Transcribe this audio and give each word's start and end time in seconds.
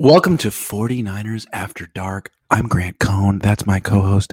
Welcome 0.00 0.38
to 0.38 0.48
49ers 0.48 1.44
After 1.52 1.84
Dark. 1.84 2.30
I'm 2.50 2.68
Grant 2.68 2.98
Cohn. 2.98 3.38
That's 3.38 3.66
my 3.66 3.80
co 3.80 4.00
host, 4.00 4.32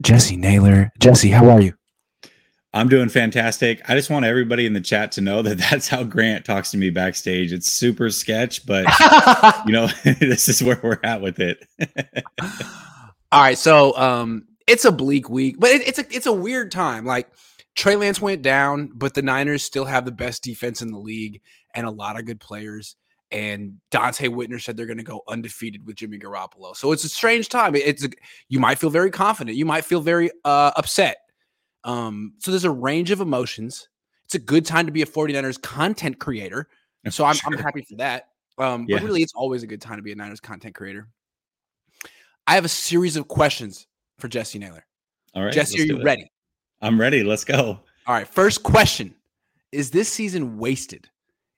Jesse 0.00 0.38
Naylor. 0.38 0.90
Jesse, 0.98 1.28
how 1.28 1.50
are 1.50 1.60
you? 1.60 1.74
I'm 2.72 2.88
doing 2.88 3.10
fantastic. 3.10 3.82
I 3.86 3.94
just 3.94 4.08
want 4.08 4.24
everybody 4.24 4.64
in 4.64 4.72
the 4.72 4.80
chat 4.80 5.12
to 5.12 5.20
know 5.20 5.42
that 5.42 5.58
that's 5.70 5.88
how 5.88 6.04
Grant 6.04 6.46
talks 6.46 6.70
to 6.70 6.78
me 6.78 6.88
backstage. 6.88 7.52
It's 7.52 7.70
super 7.70 8.08
sketch, 8.08 8.64
but 8.64 8.86
you 9.66 9.72
know, 9.74 9.88
this 10.04 10.48
is 10.48 10.62
where 10.62 10.80
we're 10.82 11.00
at 11.02 11.20
with 11.20 11.38
it. 11.38 11.66
All 13.30 13.42
right, 13.42 13.58
so 13.58 13.94
um 13.98 14.46
it's 14.66 14.86
a 14.86 14.92
bleak 14.92 15.28
week, 15.28 15.56
but 15.58 15.70
it, 15.70 15.86
it's 15.86 15.98
a 15.98 16.16
it's 16.16 16.26
a 16.26 16.32
weird 16.32 16.72
time. 16.72 17.04
Like 17.04 17.28
Trey 17.74 17.96
Lance 17.96 18.22
went 18.22 18.40
down, 18.40 18.90
but 18.94 19.12
the 19.12 19.20
Niners 19.20 19.64
still 19.64 19.84
have 19.84 20.06
the 20.06 20.12
best 20.12 20.42
defense 20.42 20.80
in 20.80 20.92
the 20.92 20.98
league 20.98 21.42
and 21.74 21.86
a 21.86 21.90
lot 21.90 22.18
of 22.18 22.24
good 22.24 22.40
players 22.40 22.96
and 23.32 23.78
Donte 23.90 24.28
Whitner 24.28 24.60
said 24.60 24.76
they're 24.76 24.86
going 24.86 24.98
to 24.98 25.02
go 25.02 25.22
undefeated 25.26 25.86
with 25.86 25.96
Jimmy 25.96 26.18
Garoppolo. 26.18 26.76
So 26.76 26.92
it's 26.92 27.04
a 27.04 27.08
strange 27.08 27.48
time. 27.48 27.74
It's 27.74 28.04
a, 28.04 28.10
you 28.48 28.60
might 28.60 28.78
feel 28.78 28.90
very 28.90 29.10
confident, 29.10 29.56
you 29.56 29.64
might 29.64 29.84
feel 29.84 30.00
very 30.00 30.30
uh, 30.44 30.72
upset. 30.76 31.16
Um, 31.84 32.34
so 32.38 32.50
there's 32.50 32.64
a 32.64 32.70
range 32.70 33.10
of 33.10 33.20
emotions. 33.20 33.88
It's 34.26 34.34
a 34.34 34.38
good 34.38 34.64
time 34.64 34.86
to 34.86 34.92
be 34.92 35.02
a 35.02 35.06
49ers 35.06 35.60
content 35.60 36.18
creator. 36.18 36.68
So 37.10 37.24
I'm, 37.24 37.34
sure. 37.34 37.52
I'm 37.52 37.58
happy 37.58 37.84
for 37.88 37.96
that. 37.96 38.28
Um, 38.58 38.86
yeah. 38.88 38.98
But 38.98 39.06
really, 39.06 39.22
it's 39.22 39.32
always 39.34 39.62
a 39.62 39.66
good 39.66 39.80
time 39.80 39.96
to 39.96 40.02
be 40.02 40.12
a 40.12 40.14
Niners 40.14 40.40
content 40.40 40.74
creator. 40.74 41.08
I 42.46 42.54
have 42.54 42.64
a 42.64 42.68
series 42.68 43.16
of 43.16 43.28
questions 43.28 43.86
for 44.18 44.28
Jesse 44.28 44.58
Naylor. 44.58 44.86
All 45.34 45.44
right, 45.44 45.52
Jesse, 45.52 45.80
are 45.80 45.84
you 45.84 46.02
ready? 46.02 46.30
I'm 46.80 47.00
ready. 47.00 47.24
Let's 47.24 47.44
go. 47.44 47.80
All 48.06 48.14
right. 48.14 48.28
First 48.28 48.62
question 48.62 49.14
Is 49.70 49.90
this 49.90 50.08
season 50.12 50.58
wasted 50.58 51.08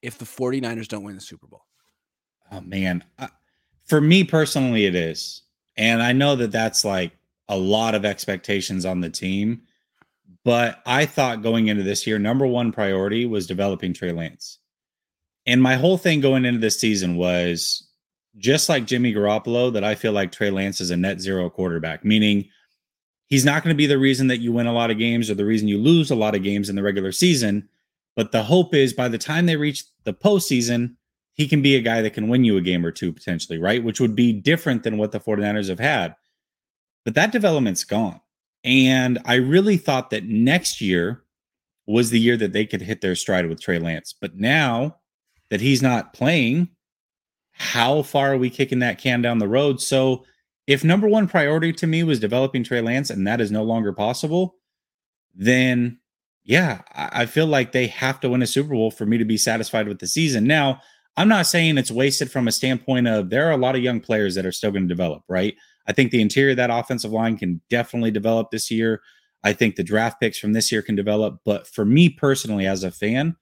if 0.01 0.17
the 0.17 0.25
49ers 0.25 0.87
don't 0.87 1.03
win 1.03 1.15
the 1.15 1.21
Super 1.21 1.47
Bowl? 1.47 1.63
Oh 2.51 2.61
man, 2.61 3.03
for 3.85 3.99
me 4.01 4.23
personally, 4.23 4.85
it 4.85 4.95
is, 4.95 5.41
and 5.77 6.01
I 6.01 6.11
know 6.11 6.35
that 6.35 6.51
that's 6.51 6.85
like 6.85 7.17
a 7.49 7.57
lot 7.57 7.95
of 7.95 8.05
expectations 8.05 8.85
on 8.85 9.01
the 9.01 9.09
team. 9.09 9.61
But 10.43 10.83
I 10.85 11.07
thought 11.07 11.41
going 11.41 11.69
into 11.69 11.81
this 11.81 12.05
year, 12.05 12.19
number 12.19 12.45
one 12.45 12.71
priority 12.71 13.25
was 13.25 13.47
developing 13.47 13.93
Trey 13.93 14.11
Lance. 14.11 14.59
And 15.47 15.61
my 15.61 15.75
whole 15.75 15.97
thing 15.97 16.21
going 16.21 16.45
into 16.45 16.59
this 16.59 16.79
season 16.79 17.17
was 17.17 17.87
just 18.37 18.69
like 18.69 18.85
Jimmy 18.85 19.11
Garoppolo, 19.11 19.73
that 19.73 19.83
I 19.83 19.95
feel 19.95 20.11
like 20.11 20.31
Trey 20.31 20.51
Lance 20.51 20.81
is 20.81 20.91
a 20.91 20.97
net 20.97 21.19
zero 21.19 21.49
quarterback, 21.49 22.05
meaning 22.05 22.47
he's 23.27 23.45
not 23.45 23.63
going 23.63 23.73
to 23.73 23.77
be 23.77 23.87
the 23.87 23.97
reason 23.97 24.27
that 24.27 24.39
you 24.39 24.51
win 24.51 24.67
a 24.67 24.73
lot 24.73 24.91
of 24.91 24.99
games 24.99 25.31
or 25.31 25.35
the 25.35 25.45
reason 25.45 25.67
you 25.67 25.79
lose 25.79 26.11
a 26.11 26.15
lot 26.15 26.35
of 26.35 26.43
games 26.43 26.69
in 26.69 26.75
the 26.75 26.83
regular 26.83 27.11
season. 27.11 27.67
But 28.15 28.31
the 28.31 28.43
hope 28.43 28.75
is 28.75 28.93
by 28.93 29.07
the 29.07 29.17
time 29.17 29.45
they 29.47 29.55
reach 29.55 29.83
the 30.03 30.13
postseason, 30.13 30.95
he 31.35 31.47
can 31.47 31.61
be 31.61 31.75
a 31.75 31.81
guy 31.81 32.01
that 32.01 32.13
can 32.13 32.29
win 32.29 32.43
you 32.43 32.57
a 32.57 32.61
game 32.61 32.85
or 32.85 32.91
two 32.91 33.11
potentially, 33.11 33.59
right? 33.59 33.83
Which 33.83 33.99
would 33.99 34.15
be 34.15 34.33
different 34.33 34.83
than 34.83 34.97
what 34.97 35.11
the 35.11 35.19
49ers 35.19 35.69
have 35.69 35.79
had. 35.79 36.15
But 37.03 37.13
that 37.15 37.33
development's 37.33 37.83
gone. 37.83 38.21
And 38.63 39.19
I 39.25 39.35
really 39.35 39.77
thought 39.77 40.09
that 40.09 40.23
next 40.23 40.81
year 40.81 41.23
was 41.85 42.09
the 42.09 42.19
year 42.19 42.37
that 42.37 42.53
they 42.53 42.65
could 42.65 42.81
hit 42.81 43.01
their 43.01 43.15
stride 43.15 43.47
with 43.47 43.61
Trey 43.61 43.79
Lance. 43.79 44.15
But 44.19 44.37
now 44.37 44.97
that 45.49 45.61
he's 45.61 45.83
not 45.83 46.13
playing, 46.13 46.69
how 47.51 48.01
far 48.01 48.33
are 48.33 48.37
we 48.37 48.49
kicking 48.49 48.79
that 48.79 48.97
can 48.97 49.21
down 49.21 49.39
the 49.39 49.47
road? 49.47 49.81
So 49.81 50.23
if 50.67 50.83
number 50.83 51.07
one 51.07 51.27
priority 51.27 51.73
to 51.73 51.85
me 51.85 52.03
was 52.03 52.19
developing 52.19 52.63
Trey 52.63 52.81
Lance 52.81 53.09
and 53.09 53.27
that 53.27 53.41
is 53.41 53.51
no 53.51 53.63
longer 53.63 53.93
possible, 53.93 54.55
then 55.35 55.99
yeah, 56.45 56.81
I 56.93 57.25
feel 57.25 57.47
like 57.47 57.71
they 57.71 57.87
have 57.87 58.19
to 58.19 58.29
win 58.29 58.43
a 58.43 58.47
Super 58.47 58.69
Bowl 58.69 58.91
for 58.91 59.05
me 59.05 59.17
to 59.17 59.25
be 59.25 59.35
satisfied 59.37 59.87
with 59.87 59.97
the 59.97 60.07
season. 60.07 60.45
Now, 60.45 60.79
I'm 61.17 61.29
not 61.29 61.47
saying 61.47 61.77
it's 61.77 61.91
wasted 61.91 62.29
from 62.29 62.47
a 62.47 62.51
standpoint 62.51 63.07
of 63.07 63.29
there 63.29 63.47
are 63.47 63.51
a 63.51 63.57
lot 63.57 63.75
of 63.75 63.81
young 63.81 64.01
players 64.01 64.35
that 64.35 64.45
are 64.45 64.51
still 64.51 64.71
going 64.71 64.83
to 64.83 64.93
develop, 64.93 65.23
right? 65.29 65.55
I 65.87 65.93
think 65.93 66.11
the 66.11 66.21
interior 66.21 66.51
of 66.51 66.57
that 66.57 66.69
offensive 66.69 67.11
line 67.11 67.37
can 67.37 67.61
definitely 67.69 68.11
develop 68.11 68.51
this 68.51 68.69
year. 68.69 69.01
I 69.43 69.53
think 69.53 69.75
the 69.75 69.83
draft 69.83 70.19
picks 70.19 70.37
from 70.37 70.53
this 70.53 70.71
year 70.71 70.81
can 70.81 70.95
develop, 70.95 71.39
but 71.45 71.67
for 71.67 71.85
me 71.85 72.09
personally 72.09 72.65
as 72.65 72.83
a 72.83 72.91
fan, 72.91 73.35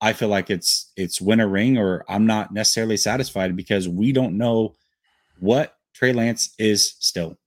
I 0.00 0.12
feel 0.12 0.28
like 0.28 0.50
it's 0.50 0.92
it's 0.96 1.20
win 1.20 1.40
a 1.40 1.46
ring 1.46 1.78
or 1.78 2.04
I'm 2.08 2.26
not 2.26 2.52
necessarily 2.52 2.96
satisfied 2.96 3.56
because 3.56 3.88
we 3.88 4.12
don't 4.12 4.36
know 4.36 4.74
what 5.38 5.76
Trey 5.94 6.12
Lance 6.12 6.52
is 6.58 6.96
still. 6.98 7.38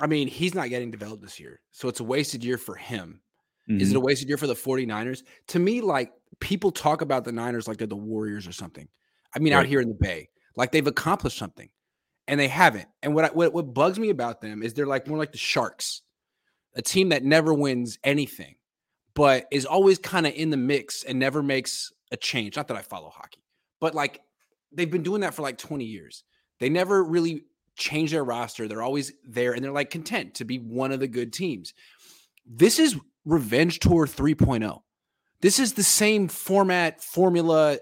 I 0.00 0.06
mean, 0.06 0.26
he's 0.26 0.54
not 0.54 0.70
getting 0.70 0.90
developed 0.90 1.22
this 1.22 1.38
year. 1.38 1.60
So 1.70 1.88
it's 1.88 2.00
a 2.00 2.04
wasted 2.04 2.42
year 2.42 2.58
for 2.58 2.74
him. 2.74 3.20
Mm-hmm. 3.68 3.80
Is 3.80 3.90
it 3.90 3.94
a 3.94 3.98
mm-hmm. 3.98 4.06
wasted 4.06 4.28
year 4.28 4.36
for 4.36 4.46
the 4.46 4.54
49ers? 4.54 5.22
To 5.48 5.58
me, 5.58 5.80
like 5.80 6.12
people 6.40 6.70
talk 6.70 7.00
about 7.00 7.24
the 7.24 7.32
Niners 7.32 7.68
like 7.68 7.78
they're 7.78 7.86
the 7.86 7.96
Warriors 7.96 8.46
or 8.46 8.52
something. 8.52 8.88
I 9.34 9.38
mean, 9.38 9.52
right. 9.52 9.60
out 9.60 9.66
here 9.66 9.80
in 9.80 9.88
the 9.88 9.94
Bay, 9.94 10.28
like 10.56 10.72
they've 10.72 10.86
accomplished 10.86 11.38
something, 11.38 11.68
and 12.28 12.38
they 12.38 12.48
haven't. 12.48 12.88
And 13.02 13.14
what, 13.14 13.24
I, 13.24 13.28
what 13.28 13.52
what 13.52 13.74
bugs 13.74 13.98
me 13.98 14.10
about 14.10 14.40
them 14.40 14.62
is 14.62 14.74
they're 14.74 14.86
like 14.86 15.06
more 15.06 15.18
like 15.18 15.32
the 15.32 15.38
Sharks, 15.38 16.02
a 16.74 16.82
team 16.82 17.10
that 17.10 17.24
never 17.24 17.52
wins 17.52 17.98
anything, 18.04 18.54
but 19.14 19.46
is 19.50 19.66
always 19.66 19.98
kind 19.98 20.26
of 20.26 20.34
in 20.34 20.50
the 20.50 20.56
mix 20.56 21.04
and 21.04 21.18
never 21.18 21.42
makes 21.42 21.92
a 22.12 22.16
change. 22.16 22.56
Not 22.56 22.68
that 22.68 22.76
I 22.76 22.82
follow 22.82 23.10
hockey, 23.10 23.42
but 23.80 23.94
like 23.94 24.20
they've 24.72 24.90
been 24.90 25.02
doing 25.02 25.20
that 25.22 25.34
for 25.34 25.42
like 25.42 25.58
20 25.58 25.84
years. 25.84 26.24
They 26.60 26.68
never 26.68 27.02
really 27.02 27.44
change 27.76 28.12
their 28.12 28.24
roster. 28.24 28.68
They're 28.68 28.82
always 28.82 29.12
there 29.26 29.52
and 29.52 29.64
they're 29.64 29.72
like 29.72 29.90
content 29.90 30.34
to 30.34 30.44
be 30.44 30.58
one 30.58 30.92
of 30.92 31.00
the 31.00 31.08
good 31.08 31.32
teams. 31.32 31.74
This 32.46 32.78
is 32.78 32.96
Revenge 33.24 33.80
Tour 33.80 34.06
3.0. 34.06 34.80
This 35.44 35.58
is 35.58 35.74
the 35.74 35.82
same 35.82 36.26
format 36.28 37.02
formula 37.02 37.76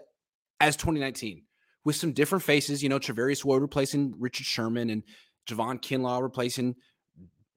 as 0.58 0.74
2019 0.74 1.44
with 1.84 1.94
some 1.94 2.10
different 2.10 2.42
faces. 2.42 2.82
You 2.82 2.88
know, 2.88 2.98
Charvarius 2.98 3.44
Ward 3.44 3.62
replacing 3.62 4.14
Richard 4.18 4.46
Sherman 4.46 4.90
and 4.90 5.04
Javon 5.46 5.80
Kinlaw 5.80 6.22
replacing 6.22 6.74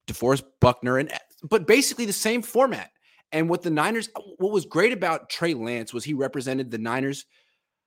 DeForest 0.05 0.43
Buckner, 0.61 0.99
and 0.99 1.11
but 1.49 1.65
basically 1.65 2.05
the 2.05 2.13
same 2.13 2.43
format. 2.43 2.91
And 3.31 3.49
what 3.49 3.63
the 3.63 3.71
Niners, 3.71 4.07
what 4.37 4.51
was 4.51 4.67
great 4.67 4.93
about 4.93 5.31
Trey 5.31 5.55
Lance 5.55 5.91
was 5.91 6.03
he 6.03 6.13
represented 6.13 6.69
the 6.69 6.77
Niners 6.77 7.25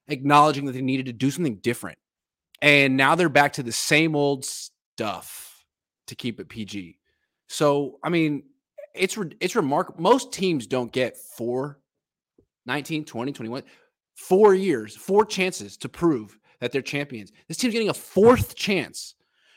acknowledging 0.08 0.64
that 0.64 0.72
they 0.72 0.82
needed 0.82 1.06
to 1.06 1.12
do 1.12 1.30
something 1.30 1.58
different. 1.58 1.98
And 2.60 2.96
now 2.96 3.14
they're 3.14 3.28
back 3.28 3.52
to 3.52 3.62
the 3.62 3.70
same 3.70 4.16
old 4.16 4.44
stuff 4.44 5.64
to 6.08 6.16
keep 6.16 6.40
it 6.40 6.48
PG. 6.48 6.98
So, 7.46 8.00
I 8.02 8.08
mean, 8.08 8.42
it's 8.92 9.16
it's 9.38 9.54
remarkable. 9.54 10.02
Most 10.02 10.32
teams 10.32 10.66
don't 10.66 10.90
get 10.90 11.16
four 11.16 11.77
19, 12.68 13.04
20, 13.04 13.32
21, 13.32 13.62
four 14.14 14.54
years, 14.54 14.94
four 14.94 15.24
chances 15.24 15.76
to 15.78 15.88
prove 15.88 16.38
that 16.60 16.70
they're 16.70 16.82
champions. 16.82 17.32
This 17.48 17.56
team's 17.56 17.72
getting 17.72 17.88
a 17.88 17.94
fourth 17.94 18.54
chance 18.54 19.14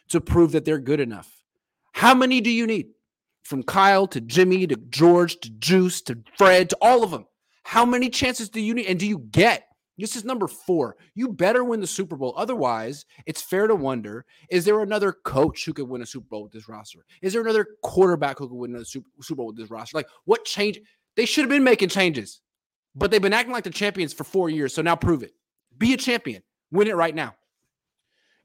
to 0.09 0.21
prove 0.21 0.53
that 0.53 0.65
they're 0.65 0.79
good 0.79 0.99
enough. 0.99 1.29
How 1.93 2.15
many 2.15 2.41
do 2.41 2.49
you 2.49 2.65
need? 2.65 2.87
From 3.43 3.63
Kyle 3.63 4.07
to 4.07 4.21
Jimmy 4.21 4.65
to 4.67 4.75
George 4.75 5.39
to 5.41 5.49
Juice 5.49 6.01
to 6.03 6.17
Fred 6.37 6.69
to 6.69 6.77
all 6.81 7.03
of 7.03 7.11
them. 7.11 7.25
How 7.63 7.85
many 7.85 8.09
chances 8.09 8.49
do 8.49 8.61
you 8.61 8.73
need? 8.73 8.85
And 8.85 8.99
do 8.99 9.07
you 9.07 9.19
get? 9.19 9.67
This 9.97 10.15
is 10.15 10.23
number 10.23 10.47
four. 10.47 10.95
You 11.15 11.27
better 11.29 11.63
win 11.63 11.81
the 11.81 11.87
Super 11.87 12.15
Bowl. 12.15 12.33
Otherwise, 12.37 13.05
it's 13.25 13.41
fair 13.41 13.67
to 13.67 13.75
wonder 13.75 14.25
is 14.49 14.63
there 14.63 14.81
another 14.81 15.11
coach 15.25 15.65
who 15.65 15.73
could 15.73 15.87
win 15.87 16.01
a 16.01 16.05
Super 16.05 16.27
Bowl 16.29 16.43
with 16.43 16.53
this 16.53 16.69
roster? 16.69 17.05
Is 17.21 17.33
there 17.33 17.41
another 17.41 17.67
quarterback 17.83 18.39
who 18.39 18.47
could 18.47 18.55
win 18.55 18.75
a 18.75 18.85
Super 18.85 19.35
Bowl 19.35 19.47
with 19.47 19.57
this 19.57 19.69
roster? 19.69 19.97
Like, 19.97 20.07
what 20.25 20.45
change? 20.45 20.79
They 21.15 21.25
should 21.25 21.43
have 21.43 21.49
been 21.49 21.63
making 21.63 21.89
changes. 21.89 22.41
But 22.95 23.11
they've 23.11 23.21
been 23.21 23.33
acting 23.33 23.53
like 23.53 23.63
the 23.63 23.69
champions 23.69 24.13
for 24.13 24.23
four 24.23 24.49
years. 24.49 24.73
So 24.73 24.81
now 24.81 24.95
prove 24.95 25.23
it. 25.23 25.33
Be 25.77 25.93
a 25.93 25.97
champion. 25.97 26.43
Win 26.71 26.87
it 26.87 26.95
right 26.95 27.15
now. 27.15 27.35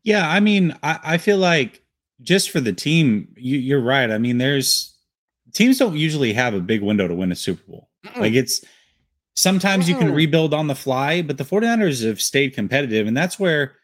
Yeah, 0.02 0.28
I 0.28 0.40
mean, 0.40 0.76
I, 0.82 0.98
I 1.02 1.19
feel 1.19 1.38
like 1.38 1.82
just 2.22 2.50
for 2.50 2.60
the 2.60 2.72
team, 2.72 3.28
you, 3.37 3.76
are 3.76 3.81
right. 3.81 4.10
I 4.10 4.19
mean, 4.19 4.38
there's 4.38 4.94
teams 5.52 5.78
don't 5.78 5.96
usually 5.96 6.32
have 6.32 6.54
a 6.54 6.60
big 6.60 6.82
window 6.82 7.08
to 7.08 7.14
win 7.14 7.32
a 7.32 7.37
Super 7.37 7.62
Bowl. 7.69 7.88
Mm-mm. 8.04 8.20
Like 8.20 8.34
it's 8.34 8.64
sometimes 9.34 9.87
Mm-mm. 9.87 9.88
you 9.88 9.96
can 9.96 10.14
rebuild 10.14 10.54
on 10.54 10.69
the 10.69 10.75
fly, 10.75 11.22
but 11.22 11.38
the 11.38 11.44
49ers 11.44 12.06
have 12.06 12.20
stayed 12.20 12.54
competitive. 12.54 13.06
And 13.06 13.16
that's 13.16 13.38
where, 13.38 13.75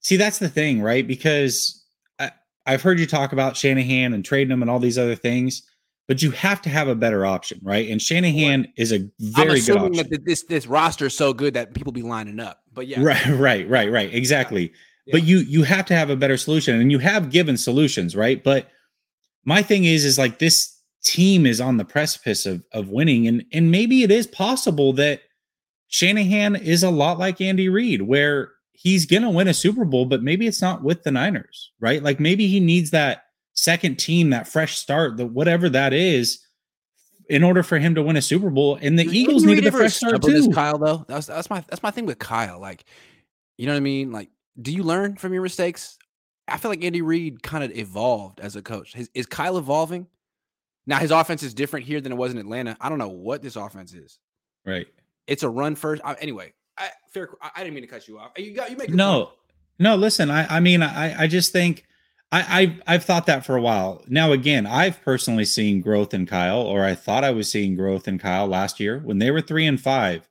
see, 0.00 0.16
that's 0.16 0.38
the 0.38 0.48
thing, 0.48 0.82
right? 0.82 1.06
Because 1.06 1.84
I, 2.18 2.32
I've 2.66 2.82
heard 2.82 2.98
you 2.98 3.06
talk 3.06 3.32
about 3.32 3.56
Shanahan 3.56 4.14
and 4.14 4.24
trading 4.24 4.48
them 4.48 4.62
and 4.62 4.70
all 4.70 4.80
these 4.80 4.98
other 4.98 5.16
things 5.16 5.62
but 6.08 6.22
you 6.22 6.30
have 6.30 6.62
to 6.62 6.70
have 6.70 6.88
a 6.88 6.94
better 6.94 7.26
option, 7.26 7.60
right? 7.62 7.88
And 7.88 8.00
Shanahan 8.00 8.72
is 8.76 8.92
a 8.92 9.08
very 9.20 9.60
good 9.60 9.76
option. 9.76 10.08
That 10.08 10.24
this 10.24 10.42
this 10.44 10.66
roster 10.66 11.06
is 11.06 11.14
so 11.14 11.34
good 11.34 11.52
that 11.54 11.74
people 11.74 11.92
be 11.92 12.02
lining 12.02 12.40
up. 12.40 12.62
But 12.72 12.88
yeah, 12.88 13.02
right, 13.02 13.26
right, 13.26 13.68
right, 13.68 13.92
right, 13.92 14.12
exactly. 14.12 14.72
Yeah. 15.06 15.12
But 15.12 15.24
you 15.24 15.38
you 15.40 15.62
have 15.64 15.84
to 15.86 15.94
have 15.94 16.08
a 16.08 16.16
better 16.16 16.38
solution, 16.38 16.80
and 16.80 16.90
you 16.90 16.98
have 16.98 17.30
given 17.30 17.58
solutions, 17.58 18.16
right? 18.16 18.42
But 18.42 18.68
my 19.44 19.62
thing 19.62 19.84
is, 19.84 20.06
is 20.06 20.18
like 20.18 20.38
this 20.38 20.74
team 21.04 21.46
is 21.46 21.60
on 21.60 21.76
the 21.76 21.84
precipice 21.84 22.46
of 22.46 22.64
of 22.72 22.88
winning, 22.88 23.28
and 23.28 23.44
and 23.52 23.70
maybe 23.70 24.02
it 24.02 24.10
is 24.10 24.26
possible 24.26 24.94
that 24.94 25.20
Shanahan 25.88 26.56
is 26.56 26.82
a 26.82 26.90
lot 26.90 27.18
like 27.18 27.42
Andy 27.42 27.68
Reid, 27.68 28.02
where 28.02 28.52
he's 28.72 29.04
gonna 29.04 29.30
win 29.30 29.48
a 29.48 29.54
Super 29.54 29.84
Bowl, 29.84 30.06
but 30.06 30.22
maybe 30.22 30.46
it's 30.46 30.62
not 30.62 30.82
with 30.82 31.02
the 31.02 31.10
Niners, 31.10 31.70
right? 31.80 32.02
Like 32.02 32.18
maybe 32.18 32.48
he 32.48 32.60
needs 32.60 32.92
that 32.92 33.24
second 33.58 33.98
team, 33.98 34.30
that 34.30 34.48
fresh 34.48 34.76
start, 34.76 35.16
the 35.16 35.26
whatever 35.26 35.68
that 35.68 35.92
is, 35.92 36.38
in 37.28 37.42
order 37.42 37.62
for 37.62 37.78
him 37.78 37.94
to 37.94 38.02
win 38.02 38.16
a 38.16 38.22
Super 38.22 38.50
Bowl. 38.50 38.78
And 38.80 38.98
the 38.98 39.04
Eagles 39.04 39.44
needed 39.44 39.66
a 39.66 39.72
fresh 39.72 39.94
start 39.94 40.22
too. 40.22 40.50
Kyle, 40.50 40.78
though, 40.78 41.04
that's 41.08 41.26
that's 41.26 41.50
my 41.50 41.64
that's 41.68 41.82
my 41.82 41.90
thing 41.90 42.06
with 42.06 42.18
Kyle. 42.18 42.60
Like, 42.60 42.84
you 43.56 43.66
know 43.66 43.72
what 43.72 43.78
I 43.78 43.80
mean? 43.80 44.12
Like, 44.12 44.30
do 44.60 44.72
you 44.72 44.82
learn 44.82 45.16
from 45.16 45.32
your 45.32 45.42
mistakes? 45.42 45.98
I 46.46 46.56
feel 46.56 46.70
like 46.70 46.82
Andy 46.82 47.02
Reid 47.02 47.42
kind 47.42 47.62
of 47.62 47.76
evolved 47.76 48.40
as 48.40 48.56
a 48.56 48.62
coach. 48.62 48.96
Is, 48.96 49.10
is 49.12 49.26
Kyle 49.26 49.58
evolving? 49.58 50.06
Now 50.86 50.98
his 50.98 51.10
offense 51.10 51.42
is 51.42 51.52
different 51.52 51.84
here 51.84 52.00
than 52.00 52.12
it 52.12 52.14
was 52.14 52.32
in 52.32 52.38
Atlanta. 52.38 52.76
I 52.80 52.88
don't 52.88 52.96
know 52.96 53.10
what 53.10 53.42
this 53.42 53.56
offense 53.56 53.92
is. 53.92 54.18
Right. 54.64 54.86
It's 55.26 55.42
a 55.42 55.48
run 55.48 55.74
first. 55.74 56.00
I, 56.02 56.14
anyway, 56.14 56.54
I, 56.78 56.88
fair. 57.12 57.28
I, 57.42 57.50
I, 57.56 57.62
didn't 57.62 57.74
mean 57.74 57.82
to 57.82 57.88
cut 57.88 58.08
you 58.08 58.18
off. 58.18 58.30
You 58.38 58.54
got 58.54 58.70
you 58.70 58.76
make 58.78 58.88
no, 58.88 59.26
point. 59.26 59.36
no. 59.80 59.96
Listen, 59.96 60.30
I 60.30 60.56
I 60.56 60.60
mean 60.60 60.80
I 60.82 61.24
I 61.24 61.26
just 61.26 61.52
think 61.52 61.84
I 62.30 62.60
I've, 62.62 62.82
I've 62.86 63.04
thought 63.04 63.26
that 63.26 63.44
for 63.44 63.56
a 63.56 63.62
while. 63.62 64.04
Now 64.08 64.32
again, 64.32 64.66
I've 64.66 65.00
personally 65.02 65.44
seen 65.44 65.80
growth 65.80 66.12
in 66.12 66.26
Kyle, 66.26 66.60
or 66.60 66.84
I 66.84 66.94
thought 66.94 67.24
I 67.24 67.30
was 67.30 67.50
seeing 67.50 67.76
growth 67.76 68.06
in 68.08 68.18
Kyle 68.18 68.46
last 68.46 68.80
year 68.80 69.00
when 69.04 69.18
they 69.18 69.30
were 69.30 69.40
three 69.40 69.66
and 69.66 69.80
five. 69.80 70.28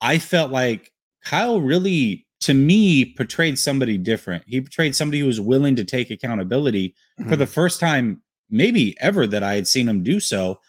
I 0.00 0.18
felt 0.18 0.50
like 0.50 0.92
Kyle 1.24 1.60
really, 1.60 2.26
to 2.40 2.54
me, 2.54 3.04
portrayed 3.04 3.58
somebody 3.58 3.98
different. 3.98 4.44
He 4.46 4.60
portrayed 4.60 4.94
somebody 4.94 5.20
who 5.20 5.26
was 5.26 5.40
willing 5.40 5.74
to 5.76 5.84
take 5.84 6.10
accountability 6.10 6.94
mm-hmm. 7.18 7.28
for 7.28 7.36
the 7.36 7.46
first 7.46 7.80
time, 7.80 8.22
maybe 8.50 8.96
ever, 9.00 9.26
that 9.26 9.42
I 9.42 9.54
had 9.54 9.66
seen 9.66 9.88
him 9.88 10.02
do 10.02 10.20
so. 10.20 10.60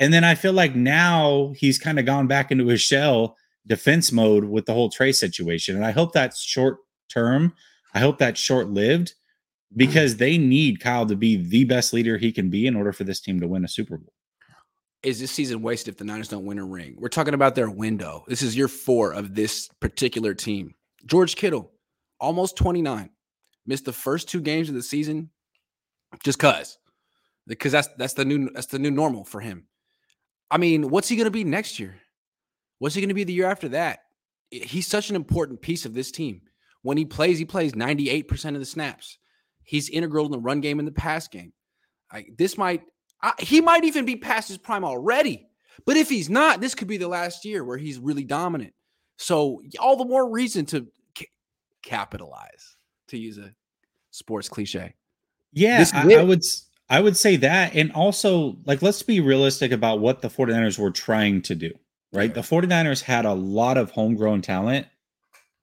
And 0.00 0.12
then 0.12 0.24
I 0.24 0.34
feel 0.34 0.52
like 0.52 0.74
now 0.74 1.52
he's 1.56 1.78
kind 1.78 1.98
of 1.98 2.06
gone 2.06 2.26
back 2.26 2.50
into 2.50 2.66
his 2.68 2.80
shell 2.80 3.36
defense 3.66 4.10
mode 4.10 4.44
with 4.44 4.66
the 4.66 4.72
whole 4.72 4.88
Trey 4.88 5.12
situation. 5.12 5.76
And 5.76 5.84
I 5.84 5.90
hope 5.90 6.12
that's 6.12 6.40
short 6.40 6.78
term. 7.08 7.52
I 7.94 8.00
hope 8.00 8.18
that's 8.18 8.40
short 8.40 8.68
lived 8.68 9.08
mm-hmm. 9.08 9.21
Because 9.76 10.16
they 10.16 10.38
need 10.38 10.80
Kyle 10.80 11.06
to 11.06 11.16
be 11.16 11.36
the 11.36 11.64
best 11.64 11.92
leader 11.92 12.18
he 12.18 12.32
can 12.32 12.50
be 12.50 12.66
in 12.66 12.76
order 12.76 12.92
for 12.92 13.04
this 13.04 13.20
team 13.20 13.40
to 13.40 13.48
win 13.48 13.64
a 13.64 13.68
Super 13.68 13.96
Bowl 13.96 14.12
is 15.02 15.18
this 15.18 15.32
season 15.32 15.62
wasted 15.62 15.92
if 15.92 15.98
the 15.98 16.04
Niners 16.04 16.28
don't 16.28 16.44
win 16.44 16.58
a 16.58 16.64
ring? 16.64 16.94
We're 16.96 17.08
talking 17.08 17.34
about 17.34 17.54
their 17.54 17.70
window. 17.70 18.24
This 18.28 18.42
is 18.42 18.56
year 18.56 18.68
four 18.68 19.12
of 19.12 19.34
this 19.34 19.68
particular 19.80 20.34
team. 20.34 20.74
George 21.04 21.34
Kittle, 21.34 21.72
almost 22.20 22.56
29, 22.56 23.10
missed 23.66 23.84
the 23.84 23.92
first 23.92 24.28
two 24.28 24.40
games 24.40 24.68
of 24.68 24.74
the 24.74 24.82
season 24.82 25.30
just 26.22 26.38
cause. 26.38 26.78
Because 27.46 27.72
that's 27.72 27.88
that's 27.98 28.14
the 28.14 28.24
new 28.24 28.50
that's 28.50 28.68
the 28.68 28.78
new 28.78 28.92
normal 28.92 29.24
for 29.24 29.40
him. 29.40 29.66
I 30.48 30.58
mean, 30.58 30.90
what's 30.90 31.08
he 31.08 31.16
gonna 31.16 31.30
be 31.30 31.42
next 31.42 31.80
year? 31.80 31.96
What's 32.78 32.94
he 32.94 33.00
gonna 33.00 33.14
be 33.14 33.24
the 33.24 33.32
year 33.32 33.50
after 33.50 33.70
that? 33.70 34.00
He's 34.50 34.86
such 34.86 35.10
an 35.10 35.16
important 35.16 35.60
piece 35.60 35.84
of 35.84 35.94
this 35.94 36.12
team. 36.12 36.42
When 36.82 36.96
he 36.96 37.04
plays, 37.04 37.38
he 37.38 37.44
plays 37.44 37.72
98% 37.72 38.54
of 38.54 38.60
the 38.60 38.66
snaps. 38.66 39.18
He's 39.64 39.88
integral 39.88 40.26
in 40.26 40.32
the 40.32 40.38
run 40.38 40.60
game 40.60 40.78
and 40.78 40.88
the 40.88 40.92
pass 40.92 41.28
game. 41.28 41.52
Like 42.12 42.32
this 42.36 42.58
might 42.58 42.82
I, 43.22 43.32
he 43.38 43.60
might 43.60 43.84
even 43.84 44.04
be 44.04 44.16
past 44.16 44.48
his 44.48 44.58
prime 44.58 44.84
already. 44.84 45.46
But 45.86 45.96
if 45.96 46.08
he's 46.08 46.28
not, 46.28 46.60
this 46.60 46.74
could 46.74 46.88
be 46.88 46.96
the 46.96 47.08
last 47.08 47.44
year 47.44 47.64
where 47.64 47.78
he's 47.78 47.98
really 47.98 48.24
dominant. 48.24 48.74
So 49.16 49.62
all 49.78 49.96
the 49.96 50.04
more 50.04 50.28
reason 50.28 50.66
to 50.66 50.86
capitalize, 51.82 52.76
to 53.08 53.18
use 53.18 53.38
a 53.38 53.52
sports 54.10 54.48
cliche. 54.48 54.94
Yeah, 55.52 55.84
I, 55.92 56.14
I, 56.14 56.22
would 56.24 56.42
I 56.88 57.00
would 57.00 57.16
say 57.16 57.36
that. 57.36 57.74
And 57.74 57.92
also, 57.92 58.56
like, 58.64 58.82
let's 58.82 59.02
be 59.02 59.20
realistic 59.20 59.72
about 59.72 60.00
what 60.00 60.22
the 60.22 60.28
49ers 60.28 60.78
were 60.78 60.90
trying 60.90 61.42
to 61.42 61.54
do, 61.54 61.70
right? 62.12 62.30
Yeah. 62.30 62.40
The 62.40 62.40
49ers 62.40 63.02
had 63.02 63.24
a 63.24 63.34
lot 63.34 63.76
of 63.76 63.90
homegrown 63.90 64.42
talent 64.42 64.86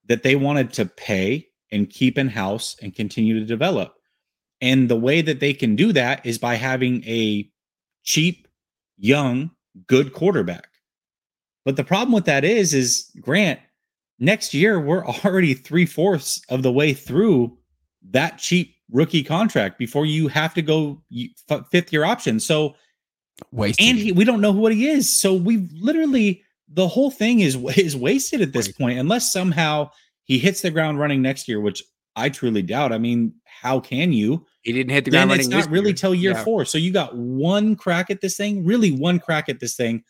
that 0.05 0.23
they 0.23 0.35
wanted 0.35 0.73
to 0.73 0.85
pay 0.85 1.48
and 1.71 1.89
keep 1.89 2.17
in 2.17 2.27
house 2.27 2.75
and 2.81 2.95
continue 2.95 3.39
to 3.39 3.45
develop. 3.45 3.95
And 4.61 4.89
the 4.89 4.95
way 4.95 5.21
that 5.21 5.39
they 5.39 5.53
can 5.53 5.75
do 5.75 5.93
that 5.93 6.25
is 6.25 6.37
by 6.37 6.55
having 6.55 7.03
a 7.05 7.49
cheap, 8.03 8.47
young, 8.97 9.51
good 9.87 10.13
quarterback. 10.13 10.67
But 11.65 11.75
the 11.75 11.83
problem 11.83 12.13
with 12.13 12.25
that 12.25 12.43
is, 12.43 12.73
is 12.73 13.11
Grant, 13.21 13.59
next 14.19 14.53
year 14.53 14.79
we're 14.79 15.05
already 15.25 15.53
three 15.53 15.85
fourths 15.85 16.41
of 16.49 16.63
the 16.63 16.71
way 16.71 16.93
through 16.93 17.57
that 18.11 18.37
cheap 18.37 18.75
rookie 18.91 19.23
contract 19.23 19.77
before 19.77 20.05
you 20.05 20.27
have 20.27 20.53
to 20.55 20.61
go 20.61 21.01
fifth 21.71 21.93
year 21.93 22.03
option. 22.03 22.39
So, 22.39 22.75
wasted. 23.51 23.85
and 23.85 23.97
he, 23.97 24.11
we 24.11 24.25
don't 24.25 24.41
know 24.41 24.51
what 24.51 24.73
he 24.73 24.87
is. 24.87 25.09
So 25.09 25.33
we've 25.33 25.71
literally 25.73 26.43
the 26.71 26.87
whole 26.87 27.11
thing 27.11 27.39
is 27.39 27.55
is 27.77 27.95
wasted 27.95 28.41
at 28.41 28.53
this 28.53 28.67
wasted. 28.67 28.77
point 28.77 28.99
unless 28.99 29.31
somehow 29.31 29.91
he 30.29 30.37
hits 30.37 30.61
the 30.61 30.69
ground 30.69 30.99
running 30.99 31.23
next 31.23 31.47
year, 31.47 31.59
which 31.59 31.83
I 32.15 32.29
truly 32.29 32.61
doubt. 32.61 32.93
I 32.93 32.99
mean, 32.99 33.33
how 33.45 33.79
can 33.79 34.13
you? 34.13 34.45
He 34.61 34.71
didn't 34.71 34.91
hit 34.91 35.05
the 35.05 35.11
ground 35.11 35.31
running. 35.31 35.47
It's 35.47 35.49
not 35.49 35.71
really 35.71 35.87
year. 35.89 35.95
till 35.95 36.13
year 36.13 36.33
yeah. 36.33 36.43
four. 36.43 36.65
So 36.65 36.77
you 36.77 36.93
got 36.93 37.17
one 37.17 37.75
crack 37.75 38.11
at 38.11 38.21
this 38.21 38.37
thing, 38.37 38.63
really 38.63 38.91
one 38.91 39.19
crack 39.19 39.49
at 39.49 39.59
this 39.59 39.75
thing, 39.75 40.03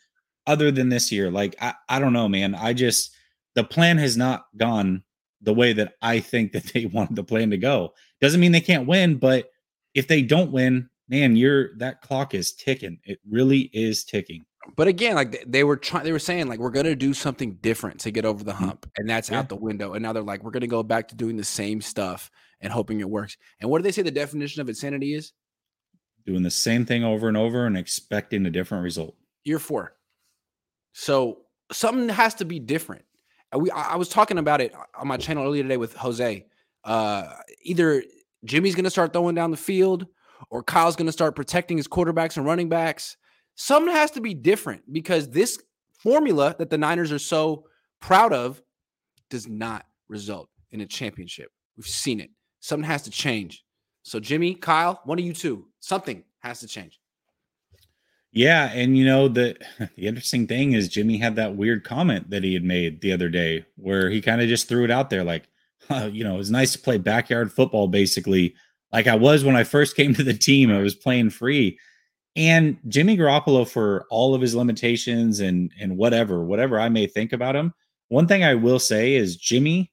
other 0.46 0.72
than 0.72 0.90
this 0.90 1.10
year. 1.10 1.32
Like 1.32 1.56
I, 1.62 1.74
I 1.88 2.00
don't 2.00 2.12
know, 2.12 2.28
man. 2.28 2.54
I 2.54 2.74
just 2.74 3.16
the 3.56 3.64
plan 3.64 3.98
has 3.98 4.18
not 4.18 4.48
gone 4.58 5.04
the 5.42 5.54
way 5.54 5.72
that 5.72 5.94
I 6.02 6.20
think 6.20 6.52
that 6.52 6.66
they 6.66 6.86
wanted 6.94 7.16
the 7.16 7.24
plan 7.24 7.50
to 7.52 7.58
go. 7.58 7.94
Doesn't 8.20 8.42
mean 8.42 8.52
they 8.52 8.60
can't 8.60 8.88
win, 8.88 9.16
but 9.16 9.50
if 9.96 10.10
they 10.10 10.22
don't 10.22 10.52
win, 10.52 10.90
man, 11.08 11.38
you're 11.38 11.78
that 11.78 12.02
clock 12.02 12.34
is 12.34 12.52
ticking. 12.52 13.00
It 13.06 13.20
really 13.26 13.70
is 13.72 14.04
ticking. 14.04 14.44
But 14.76 14.88
again, 14.88 15.16
like 15.16 15.44
they 15.48 15.64
were 15.64 15.78
trying, 15.78 16.04
they 16.04 16.12
were 16.12 16.20
saying 16.20 16.48
like 16.48 16.60
we're 16.60 16.70
gonna 16.70 16.96
do 16.96 17.14
something 17.14 17.56
different 17.62 18.00
to 18.02 18.12
get 18.12 18.26
over 18.26 18.44
the 18.44 18.52
mm-hmm. 18.52 18.66
hump, 18.66 18.90
and 18.98 19.10
that's 19.10 19.30
yeah. 19.30 19.40
out 19.40 19.50
the 19.50 19.56
window. 19.56 19.94
And 19.94 20.04
now 20.04 20.14
they're 20.14 20.24
like, 20.24 20.44
we're 20.44 20.52
gonna 20.52 20.68
go 20.68 20.84
back 20.84 21.08
to 21.10 21.16
doing 21.16 21.38
the 21.38 21.44
same 21.44 21.82
stuff 21.82 22.30
and 22.62 22.72
hoping 22.72 23.00
it 23.00 23.10
works. 23.10 23.38
And 23.62 23.70
what 23.70 23.80
do 23.80 23.84
they 23.84 23.92
say 23.92 24.02
the 24.02 24.12
definition 24.12 24.62
of 24.62 24.70
insanity 24.70 25.14
is? 25.14 25.34
Doing 26.26 26.44
the 26.44 26.52
same 26.52 26.86
thing 26.86 27.04
over 27.04 27.28
and 27.28 27.38
over 27.38 27.66
and 27.66 27.78
expecting 27.78 28.46
a 28.46 28.50
different 28.50 28.84
result. 28.84 29.16
Year 29.44 29.60
four. 29.60 29.96
So 30.92 31.44
something 31.72 32.10
has 32.10 32.36
to 32.36 32.46
be 32.46 32.60
different. 32.60 33.04
We 33.56 33.72
I 33.72 33.96
was 33.96 34.10
talking 34.10 34.38
about 34.38 34.62
it 34.62 34.74
on 34.96 35.08
my 35.08 35.18
channel 35.18 35.44
earlier 35.44 35.64
today 35.64 35.78
with 35.78 35.96
Jose. 35.96 36.46
Uh, 36.84 37.34
either 37.64 38.04
Jimmy's 38.46 38.76
gonna 38.76 38.90
start 38.90 39.14
throwing 39.14 39.36
down 39.36 39.52
the 39.52 39.58
field, 39.58 40.06
or 40.50 40.62
Kyle's 40.64 40.96
gonna 40.96 41.12
start 41.12 41.36
protecting 41.36 41.78
his 41.78 41.88
quarterbacks 41.88 42.38
and 42.38 42.46
running 42.46 42.70
backs. 42.70 43.18
Something 43.62 43.94
has 43.94 44.10
to 44.12 44.22
be 44.22 44.34
different 44.34 44.84
because 44.94 45.30
this 45.30 45.62
formula 45.92 46.56
that 46.60 46.70
the 46.70 46.78
Niners 46.78 47.12
are 47.12 47.20
so 47.20 47.66
proud 48.00 48.32
of 48.32 48.62
does 49.30 49.50
not 49.50 49.86
result 50.08 50.48
in 50.72 50.80
a 50.80 50.86
championship. 50.86 51.52
We've 51.76 51.86
seen 51.86 52.22
it. 52.22 52.30
Something 52.62 52.88
has 52.88 53.02
to 53.02 53.10
change. 53.10 53.66
So, 54.02 54.18
Jimmy, 54.18 54.54
Kyle, 54.56 55.02
one 55.04 55.20
of 55.20 55.26
you 55.26 55.34
two, 55.34 55.68
something 55.82 56.24
has 56.40 56.62
to 56.62 56.68
change. 56.68 57.02
Yeah, 58.32 58.72
and 58.74 58.98
you 58.98 59.04
know 59.04 59.28
the 59.28 59.58
the 59.98 60.08
interesting 60.08 60.48
thing 60.48 60.72
is 60.72 60.88
Jimmy 60.88 61.18
had 61.18 61.36
that 61.36 61.58
weird 61.58 61.84
comment 61.84 62.30
that 62.30 62.46
he 62.46 62.54
had 62.54 62.64
made 62.64 63.02
the 63.02 63.12
other 63.12 63.28
day 63.28 63.66
where 63.76 64.10
he 64.10 64.22
kind 64.22 64.40
of 64.40 64.48
just 64.48 64.70
threw 64.70 64.86
it 64.86 64.92
out 64.92 65.10
there 65.10 65.26
like, 65.26 65.50
uh, 65.90 66.10
you 66.10 66.24
know, 66.24 66.36
it 66.36 66.38
was 66.38 66.50
nice 66.50 66.72
to 66.72 66.80
play 66.80 66.98
backyard 66.98 67.52
football 67.52 67.90
basically 67.90 68.56
like 68.94 69.08
I 69.08 69.16
was 69.16 69.44
when 69.44 69.58
I 69.58 69.64
first 69.66 69.98
came 69.98 70.14
to 70.16 70.24
the 70.24 70.34
team. 70.34 70.72
I 70.72 70.80
was 70.80 70.96
playing 70.96 71.32
free. 71.32 71.78
And 72.36 72.78
Jimmy 72.88 73.18
Garoppolo 73.18 73.68
for 73.68 74.06
all 74.10 74.36
of 74.36 74.42
his 74.42 74.56
limitations 74.56 75.40
and 75.40 75.72
and 75.80 75.98
whatever, 75.98 76.44
whatever 76.44 76.80
I 76.80 76.90
may 76.90 77.08
think 77.08 77.34
about 77.34 77.56
him, 77.56 77.74
one 78.08 78.28
thing 78.28 78.44
I 78.44 78.56
will 78.56 78.80
say 78.80 79.16
is 79.16 79.36
Jimmy 79.36 79.92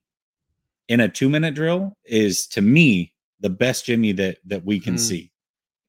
in 0.89 1.01
a 1.01 1.09
two 1.09 1.29
minute 1.29 1.55
drill 1.55 1.97
is 2.05 2.47
to 2.49 2.61
me 2.61 3.13
the 3.41 3.51
best 3.51 3.87
Jimmy 3.87 4.13
that 4.13 4.39
that 4.47 4.65
we 4.65 4.81
can 4.81 4.95
mm. 4.95 5.01
see. 5.01 5.33